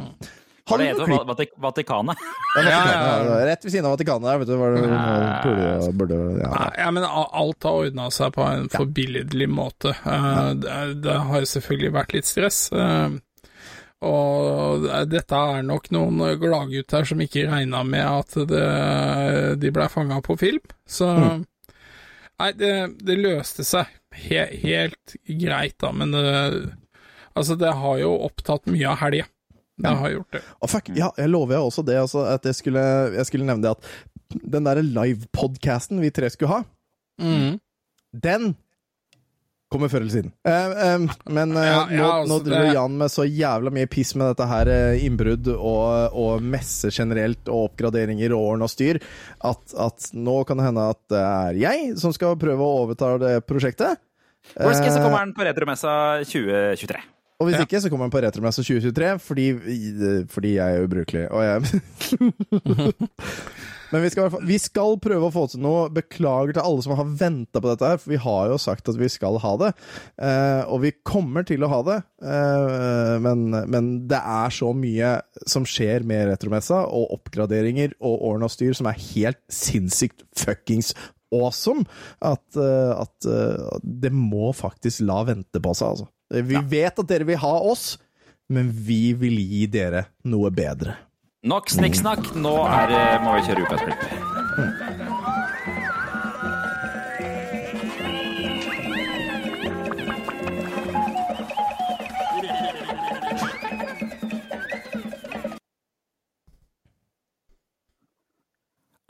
Hva 0.73 0.79
det 0.81 0.89
heter 0.91 1.27
Vatik 1.29 1.53
Vatikanet? 1.61 2.23
Ja, 2.57 2.63
ja, 2.67 2.79
ja, 2.89 3.37
Rett 3.47 3.67
ved 3.67 3.75
siden 3.75 3.89
av 3.89 3.97
Vatikanet 3.97 4.29
der, 4.29 4.41
vet 4.43 4.51
du. 4.51 4.55
Var 4.61 4.79
det, 4.79 5.93
burde, 5.99 6.21
ja. 6.41 6.53
ja, 6.79 6.89
men 6.95 7.07
alt 7.07 7.69
har 7.69 7.83
ordna 7.85 8.09
seg 8.15 8.33
på 8.37 8.47
en 8.47 8.71
forbilledlig 8.73 9.51
måte. 9.53 9.95
Uh, 10.07 10.53
det, 10.57 10.81
det, 11.05 11.19
har 11.29 11.47
selvfølgelig 11.53 11.95
vært 11.99 12.17
litt 12.17 12.31
stress. 12.31 12.65
Uh, 12.73 13.21
og 14.03 14.89
dette 15.07 15.39
er 15.39 15.63
nok 15.63 15.93
noen 15.95 16.25
gladgutter 16.41 17.07
som 17.07 17.21
ikke 17.23 17.47
regna 17.47 17.85
med 17.87 18.03
at 18.03 18.37
det, 18.51 18.67
de 19.63 19.71
ble 19.75 19.87
fanga 19.93 20.19
på 20.25 20.35
film. 20.41 20.65
Så 20.89 21.13
mm. 21.15 21.45
Nei, 22.43 22.51
det, 22.59 22.73
det, 23.07 23.19
løste 23.23 23.63
seg 23.67 23.91
he, 24.25 24.41
helt 24.65 25.15
greit, 25.29 25.77
da, 25.79 25.93
men 25.95 26.11
det, 26.17 26.33
altså, 27.39 27.55
det 27.61 27.71
har 27.79 28.01
jo 28.01 28.17
opptatt 28.27 28.67
mye 28.73 28.89
av 28.91 28.99
helga. 29.05 29.29
Jeg 29.81 29.99
har 29.99 30.13
gjort 30.13 30.37
det. 30.37 30.43
Og 30.61 30.71
fuck, 30.71 30.91
ja, 30.97 31.09
jeg 31.19 31.31
lover 31.33 31.57
jeg 31.57 31.69
også 31.69 31.85
det, 31.87 32.01
altså, 32.03 32.27
at 32.29 32.45
jeg 32.49 32.59
skulle, 32.59 32.83
jeg 33.17 33.29
skulle, 33.29 33.47
nevne 33.49 33.65
det 33.65 33.73
at 33.73 34.43
den 34.53 34.69
derre 34.69 34.85
livepodcasten 34.85 36.03
vi 36.03 36.13
tre 36.15 36.29
skulle 36.33 36.53
ha, 36.53 36.61
mm. 37.21 37.57
den 38.25 38.53
kommer 39.73 39.89
før 39.89 40.03
eller 40.05 40.13
siden. 40.13 40.33
Uh, 40.45 40.75
uh, 40.77 41.15
men 41.33 41.55
uh, 41.57 41.63
ja, 41.65 41.79
ja, 41.89 42.03
nå, 42.03 42.09
altså, 42.19 42.29
nå 42.29 42.39
driver 42.45 42.75
Jan 42.77 42.99
med 43.01 43.13
så 43.15 43.25
jævla 43.25 43.73
mye 43.73 43.89
piss 43.89 44.13
med 44.21 44.29
dette 44.29 44.49
her 44.51 44.71
innbrudd 45.01 45.49
og, 45.55 46.19
og 46.21 46.45
messer 46.45 46.93
generelt 46.93 47.49
og 47.49 47.71
oppgraderinger 47.71 48.37
og 48.37 48.51
ordn 48.53 48.67
og 48.69 48.73
styr, 48.73 49.01
at, 49.49 49.65
at, 49.73 50.11
nå 50.13 50.43
kan 50.49 50.61
det 50.61 50.69
hende 50.69 50.87
at 50.93 51.03
det 51.13 51.25
er 51.25 51.63
jeg 51.63 51.97
som 52.03 52.13
skal 52.13 52.37
prøve 52.41 52.61
å 52.61 52.85
overta 52.85 53.15
det 53.23 53.35
prosjektet. 53.49 54.05
Worst 54.59 54.83
case 54.83 54.99
så 54.99 55.03
kommer 55.05 55.23
den 55.25 55.35
på 55.37 55.47
retromessa 55.47 55.93
2023. 56.27 57.01
Og 57.43 57.49
hvis 57.49 57.59
ja. 57.59 57.67
ikke, 57.67 57.83
så 57.83 57.91
kommer 57.91 58.07
han 58.07 58.15
på 58.15 58.23
Retromessa 58.23 58.63
2023, 58.63 59.13
fordi, 59.19 59.47
fordi, 60.31 60.57
jeg 60.61 60.79
er 60.79 60.87
ubrukelig. 60.87 61.27
Og 61.35 61.43
jeg 61.43 61.59
Men 63.93 64.07
vi 64.07 64.09
skal, 64.09 64.33
vi 64.49 64.57
skal, 64.57 64.95
prøve 65.05 65.27
å 65.29 65.33
få 65.35 65.43
til 65.53 65.61
noe. 65.61 65.91
Beklager 65.93 66.55
til 66.57 66.65
alle 66.65 66.85
som 66.85 66.95
har 66.97 67.11
venta 67.21 67.61
på 67.61 67.69
dette, 67.69 67.91
her, 67.91 67.99
for 68.01 68.15
vi 68.15 68.21
har 68.25 68.49
jo 68.49 68.61
sagt 68.63 68.89
at 68.89 68.97
vi 68.97 69.11
skal 69.13 69.37
ha 69.43 69.51
det. 69.61 69.73
Eh, 70.17 70.63
og 70.65 70.81
vi 70.87 70.95
kommer 71.05 71.45
til 71.45 71.67
å 71.67 71.71
ha 71.75 71.83
det, 71.91 71.99
Eh, 72.23 73.17
men, 73.19 73.49
men, 73.51 73.87
det 74.07 74.21
er 74.21 74.53
så 74.55 74.69
mye 74.77 75.17
som 75.49 75.65
skjer 75.67 76.07
med 76.07 76.29
Retromessa, 76.31 76.85
og 76.87 77.11
oppgraderinger 77.17 77.97
og 77.99 78.23
årene 78.31 78.47
og 78.47 78.55
styr 78.55 78.77
som 78.79 78.87
er 78.87 79.01
helt 79.11 79.41
sinnssykt 79.51 80.23
fuckings 80.39 80.93
awesome, 81.35 81.83
at, 82.23 82.45
at, 82.55 83.27
at 83.27 83.83
det 83.83 84.13
må 84.15 84.53
faktisk 84.55 85.03
la 85.09 85.23
vente 85.27 85.63
på 85.65 85.75
seg, 85.75 85.97
altså. 85.97 86.11
Vi 86.33 86.57
ja. 86.57 86.65
vet 86.65 86.99
at 87.03 87.09
dere 87.09 87.29
vil 87.29 87.41
ha 87.43 87.55
oss, 87.69 87.99
men 88.53 88.71
vi 88.73 89.13
vil 89.19 89.37
gi 89.41 89.67
dere 89.71 90.07
noe 90.29 90.51
bedre. 90.55 90.97
Nok 91.43 91.73
snikksnakk, 91.75 92.33
nå 92.39 92.55
er, 92.71 92.93
må 93.25 93.35
vi 93.37 93.47
kjøre 93.49 93.67
ukas 93.67 93.83
klipp. 93.83 94.92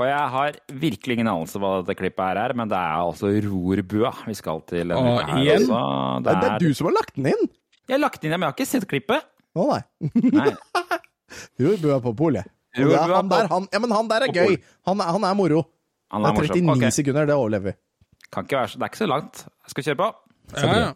Og 0.02 0.08
jeg 0.08 0.30
har 0.34 0.56
virkelig 0.82 1.14
ingen 1.14 1.30
anelse 1.30 1.60
hva 1.62 1.76
dette 1.80 1.94
klippet 2.00 2.24
her 2.24 2.40
er, 2.42 2.54
men 2.58 2.70
det 2.70 2.78
er 2.78 3.02
altså 3.04 3.30
rorbua 3.44 4.10
vi 4.26 4.34
skal 4.34 4.62
til. 4.66 4.94
Og 4.96 5.20
igjen? 5.38 5.68
Det 5.68 6.32
er, 6.32 6.40
det 6.40 6.48
er, 6.48 6.56
du 6.58 6.74
som 6.74 6.88
har 6.90 6.96
lagt 6.96 7.14
den 7.18 7.28
inn! 7.30 7.52
Jeg 7.86 7.94
har 7.94 8.02
lagt 8.02 8.18
den 8.22 8.32
inn, 8.32 8.40
men 8.40 8.48
jeg 8.48 8.50
har 8.50 8.56
ikke 8.58 8.70
sett 8.72 8.88
klippet. 8.90 9.28
Å 9.54 9.68
nei. 9.68 9.82
nei. 10.32 10.50
rorbua 11.62 12.00
på 12.02 12.14
polet. 12.18 12.50
Han 12.74 13.28
der, 13.28 13.46
han, 13.52 13.68
ja, 13.70 13.82
men 13.84 13.92
han 13.92 14.10
der 14.10 14.26
er 14.26 14.34
gøy! 14.34 14.56
Han, 14.88 15.04
han 15.04 15.28
er 15.28 15.38
moro. 15.38 15.66
Han 16.12 16.26
er 16.26 16.34
det 16.40 16.48
er 16.50 16.56
39 16.56 16.72
okay. 16.74 16.94
sekunder, 16.98 17.28
det 17.28 17.36
overlever 17.36 17.70
vi. 17.70 17.76
Kan 18.32 18.48
ikke 18.48 18.58
være 18.58 18.72
så, 18.72 18.80
det 18.80 18.88
er 18.88 18.92
ikke 18.92 19.02
så 19.02 19.10
langt. 19.12 19.44
Jeg 19.46 19.74
skal 19.74 19.86
kjøre 19.90 20.00
på. 20.00 20.08
Ja, 20.56 20.72
ja. 20.80 20.90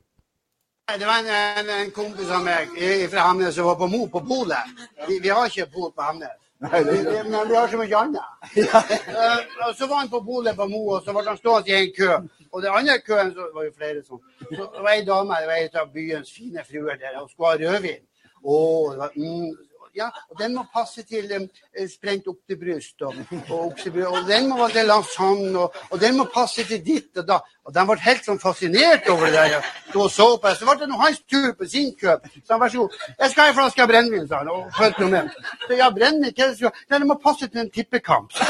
Det 0.96 1.06
var 1.06 1.20
en, 1.20 1.30
en, 1.60 1.70
en 1.82 1.92
kompis 1.94 2.28
av 2.30 2.44
meg 2.46 2.74
fra 3.10 3.28
Hamnes 3.28 3.54
som 3.54 3.66
var 3.66 3.78
på 3.78 3.88
Mo 3.90 4.04
på 4.10 4.22
polet. 4.26 4.74
Vi, 5.08 5.18
vi 5.22 5.32
har 5.34 5.48
ikke 5.50 5.66
pol 5.72 5.90
på 5.92 6.04
Hamnes. 6.06 6.36
Nei, 6.58 6.80
det 6.84 7.04
det, 7.04 7.22
men 7.28 7.48
vi 7.48 7.56
har 7.56 7.68
så 7.68 7.76
mye 7.76 7.96
annet. 7.96 8.22
Ja. 8.56 8.80
Uh, 8.80 9.74
så 9.76 9.86
var 9.86 9.96
han 9.96 10.08
på 10.08 10.20
bolet 10.20 10.56
på 10.56 10.66
Mo, 10.68 10.82
og 10.96 11.02
så 11.04 11.12
ble 11.12 11.26
han 11.28 11.36
stående 11.36 11.72
i 11.72 11.76
en 11.76 11.92
kø. 11.98 12.12
Og 12.52 12.62
den 12.62 12.72
andre 12.72 12.98
køen 13.04 13.32
så 13.34 13.48
var 13.54 13.66
jo 13.66 13.72
flere 13.76 14.02
sånn. 14.02 14.22
Så 14.40 14.68
det 14.72 14.84
var 14.86 14.92
ei 14.94 15.04
dame, 15.04 15.40
det 15.40 15.50
var 15.50 15.60
ei 15.60 15.68
av 15.82 15.90
byens 15.92 16.32
fine 16.32 16.64
fruer 16.64 16.96
der, 17.02 17.18
og 17.20 17.28
skulle 17.30 17.52
ha 17.52 17.58
rødvin. 17.60 18.00
Oh, 18.42 18.92
det 18.92 18.98
var, 19.02 19.12
mm, 19.16 19.52
ja, 19.96 20.10
og 20.30 20.38
den 20.40 20.54
må 20.56 20.64
passe 20.72 21.02
til 21.08 21.30
um, 21.36 21.46
sprengt 21.90 22.28
oktebryst 22.28 23.02
og, 23.06 23.14
og 23.48 23.58
oksebryst. 23.70 24.08
Og 24.10 24.28
den 24.28 24.48
må 24.50 24.58
være 24.60 24.74
til 24.78 24.90
lasagne, 24.90 25.52
og, 25.58 25.76
og, 25.90 26.00
den 26.00 26.18
må 26.18 26.26
passe 26.34 26.64
til 26.68 26.82
ditt 26.84 27.22
og 27.22 27.28
da. 27.28 27.38
Og 27.66 27.74
de 27.74 27.84
ble 27.88 27.96
helt 28.04 28.28
sånn 28.28 28.40
fascinert 28.42 29.08
over 29.12 29.32
det 29.32 29.46
der. 29.54 29.70
Og 29.94 30.10
så, 30.12 30.28
på. 30.42 30.52
så 30.54 30.68
ble 30.68 30.76
det 30.82 30.90
nå 30.90 31.00
hans 31.00 31.22
tur 31.24 31.54
på 31.58 31.68
sin 31.70 31.94
kjøp. 31.98 32.28
Så 32.42 32.54
han 32.54 32.62
vær 32.62 32.74
så 32.74 32.84
god, 32.84 32.98
jeg 33.16 33.32
skal 33.32 33.42
ha 33.42 33.48
en 33.52 33.58
flaske 33.60 33.88
brennevin, 33.92 34.28
sa 34.28 34.42
han. 34.42 34.52
Og 34.52 34.68
fulgte 34.76 35.08
med. 35.14 35.32
Så 35.64 35.80
ja, 35.80 35.90
brennevin, 35.94 36.36
hva 36.36 36.52
skal 36.52 36.74
du 36.76 36.94
Det 36.96 37.08
må 37.08 37.18
passe 37.22 37.48
til 37.48 37.64
en 37.64 37.72
tippekamp. 37.72 38.36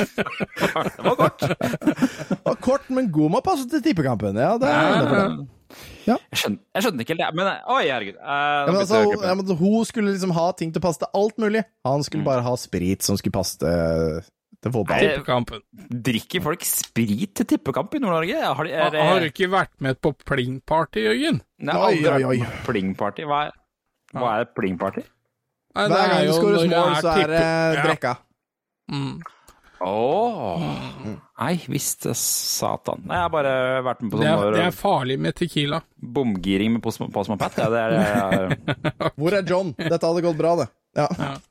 Det 0.00 1.04
var 1.04 1.14
kort. 1.14 1.40
Det 1.40 2.38
var 2.44 2.54
kort, 2.54 2.90
men 2.90 3.12
god 3.12 3.30
må 3.36 3.40
passe 3.44 3.68
til 3.68 3.82
tippekampen. 3.84 4.36
Ja, 4.36 4.54
det 4.60 4.68
er 4.72 5.08
det 5.12 5.59
det. 5.70 6.16
Jeg 6.32 6.40
skjønner, 6.42 6.58
jeg 6.74 6.84
skjønner 6.84 7.04
ikke 7.04 7.14
helt 7.14 7.22
det. 7.22 7.30
Men 7.38 7.48
oi, 7.76 7.84
herregud. 7.86 8.18
Eh, 8.18 8.26
Ja, 8.26 8.66
men 8.72 8.80
altså, 8.82 9.00
hun, 9.06 9.24
ja, 9.28 9.34
men 9.38 9.56
hun 9.62 9.84
skulle 9.88 10.12
liksom 10.14 10.34
ha 10.36 10.46
ting 10.58 10.72
til 10.74 10.82
å 10.82 10.84
passe 10.88 11.02
til 11.04 11.10
alt 11.22 11.38
mulig. 11.42 11.64
Han 11.88 12.04
skulle 12.06 12.26
bare 12.26 12.44
ha 12.46 12.54
sprit 12.60 13.06
som 13.06 13.18
skulle 13.20 13.36
passe 13.36 13.58
til, 13.62 14.20
til 14.60 14.74
fotball. 14.74 15.06
Tippekampen. 15.06 15.62
Drikker 16.10 16.44
folk 16.48 16.66
sprit 16.68 17.34
til 17.40 17.48
tippekamp 17.54 17.94
i 17.96 18.02
Nord-Norge? 18.02 18.42
Har, 18.42 18.70
er, 18.70 18.90
er 18.90 19.08
Har, 19.12 19.22
du 19.24 19.30
ikke 19.30 19.50
vært 19.52 19.72
med 19.80 20.00
på 20.02 20.12
pling-party, 20.26 21.06
Jørgen? 21.06 21.40
Nei, 21.70 21.78
Oi, 21.86 21.96
oi, 22.16 22.22
oi. 22.34 22.38
Pling-party. 22.66 23.24
Hva 23.30 23.44
er, 23.48 23.56
hva 24.16 24.34
er 24.42 24.50
pling-party? 24.58 25.06
Hver 25.76 25.92
er 25.94 26.10
gang 26.10 26.26
du 26.26 26.32
skårer 26.34 26.66
mål, 26.72 26.96
så 26.98 27.12
er 27.14 27.30
det 27.30 27.44
drikka. 27.84 28.16
ja. 28.16 28.26
Mm. 28.90 29.20
Åh 29.80 30.64
Nei, 31.40 31.54
visst 31.72 32.04
satan. 32.20 33.00
Nei, 33.08 33.16
jeg 33.16 33.24
har 33.24 33.30
bare 33.32 33.52
vært 33.86 34.02
med 34.04 34.12
på 34.12 34.18
Det, 34.20 34.26
sånn 34.28 34.42
er, 34.50 34.56
det 34.58 34.64
er 34.66 34.74
farlig 34.76 35.16
med 35.24 35.36
tequila. 35.38 35.78
bomgiring 35.96 36.74
med 36.74 36.82
Posmo- 36.84 37.08
Posmopat. 37.14 37.56
Ja, 37.56 37.68
det 37.72 37.80
er, 37.80 37.94
det 37.96 38.74
er 39.06 39.14
Hvor 39.16 39.36
er 39.38 39.46
John? 39.48 39.72
Dette 39.78 40.02
hadde 40.04 40.24
gått 40.26 40.36
bra, 40.36 40.52
det. 40.60 40.66
Ja. 40.98 41.06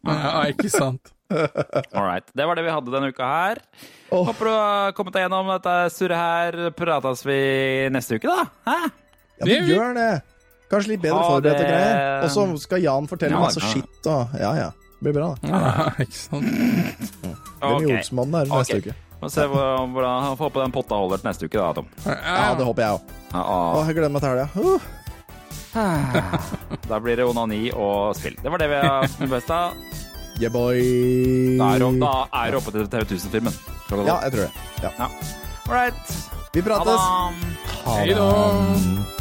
Ja, 0.05 0.43
ikke 0.51 0.69
sant? 0.69 1.09
All 1.95 2.05
right. 2.05 2.25
Det 2.37 2.45
var 2.45 2.57
det 2.59 2.65
vi 2.67 2.73
hadde 2.73 2.93
denne 2.93 3.09
uka 3.13 3.25
her. 3.29 3.61
Håper 4.11 4.45
du 4.45 4.51
har 4.53 4.93
kommet 4.97 5.15
deg 5.17 5.25
gjennom 5.25 5.49
dette 5.55 5.75
surret 5.95 6.21
her. 6.21 6.59
Prates 6.77 7.25
vi 7.25 7.39
neste 7.93 8.17
uke, 8.21 8.29
da? 8.29 8.45
Hæ? 8.69 8.77
Ja, 9.39 9.47
vi 9.49 9.57
gjør 9.73 9.95
det. 9.97 10.09
Kanskje 10.69 10.91
litt 10.93 11.01
bedre 11.01 11.21
forberedt 11.25 11.63
og 11.63 11.69
greier. 11.71 12.23
Og 12.27 12.29
så 12.35 12.45
skal 12.61 12.83
Jan 12.85 13.07
fortelle 13.09 13.33
Ja, 13.33 13.41
masse 13.41 13.61
ja. 13.63 13.69
skitt 13.73 14.09
og 14.11 14.37
Ja, 14.37 14.53
ja. 14.59 14.69
Det 14.99 15.05
blir 15.07 15.13
bra, 15.15 15.29
da. 15.41 15.47
Ja, 15.47 15.91
ikke 16.03 16.17
sant? 16.19 16.43
Hvem 16.43 17.75
Ok. 17.75 17.83
i 17.87 17.93
Olsmannen 17.95 18.35
er 18.41 18.49
neste 18.51 18.79
okay. 18.79 18.91
uke? 18.91 18.95
Får 19.19 19.31
se 19.33 19.45
hvordan 19.51 19.93
hvordan- 19.95 20.37
Få 20.39 20.43
håpe 20.47 20.59
den 20.63 20.71
potta 20.75 20.95
holder 20.99 21.17
til 21.21 21.27
neste 21.29 21.47
uke, 21.49 21.59
da, 21.59 21.73
Tom. 21.73 21.87
Ja, 22.05 22.55
det 22.59 22.65
håper 22.67 22.83
jeg 22.83 22.91
òg. 22.97 23.01
Ja, 23.33 23.85
jeg 23.87 23.95
gleder 23.95 24.11
meg 24.15 24.21
til 24.21 24.29
helga. 24.29 24.47
Uh. 24.59 24.79
Da 26.89 26.97
blir 26.99 27.15
det 27.19 27.25
onani 27.29 27.69
og 27.75 28.15
spill. 28.17 28.35
Det 28.41 28.49
var 28.51 28.57
det 28.63 28.69
vi 28.71 28.79
har 28.81 29.07
best 29.35 29.51
av. 29.53 29.73
Yeah, 30.39 30.51
boy. 30.51 30.79
Da 31.59 31.73
er 31.75 31.79
det- 31.83 31.99
det 32.51 32.55
oppe 32.61 32.71
til 32.71 32.87
TV 32.87 33.03
1000-filmen. 33.05 33.53
Ja, 34.07 34.19
jeg 34.23 34.31
tror 34.31 34.43
det. 34.47 34.51
Ja. 34.83 34.91
All 35.67 35.73
right. 35.75 36.29
Vi 36.53 36.61
prates. 36.61 36.99
Ha 37.85 38.05
da. 38.05 39.18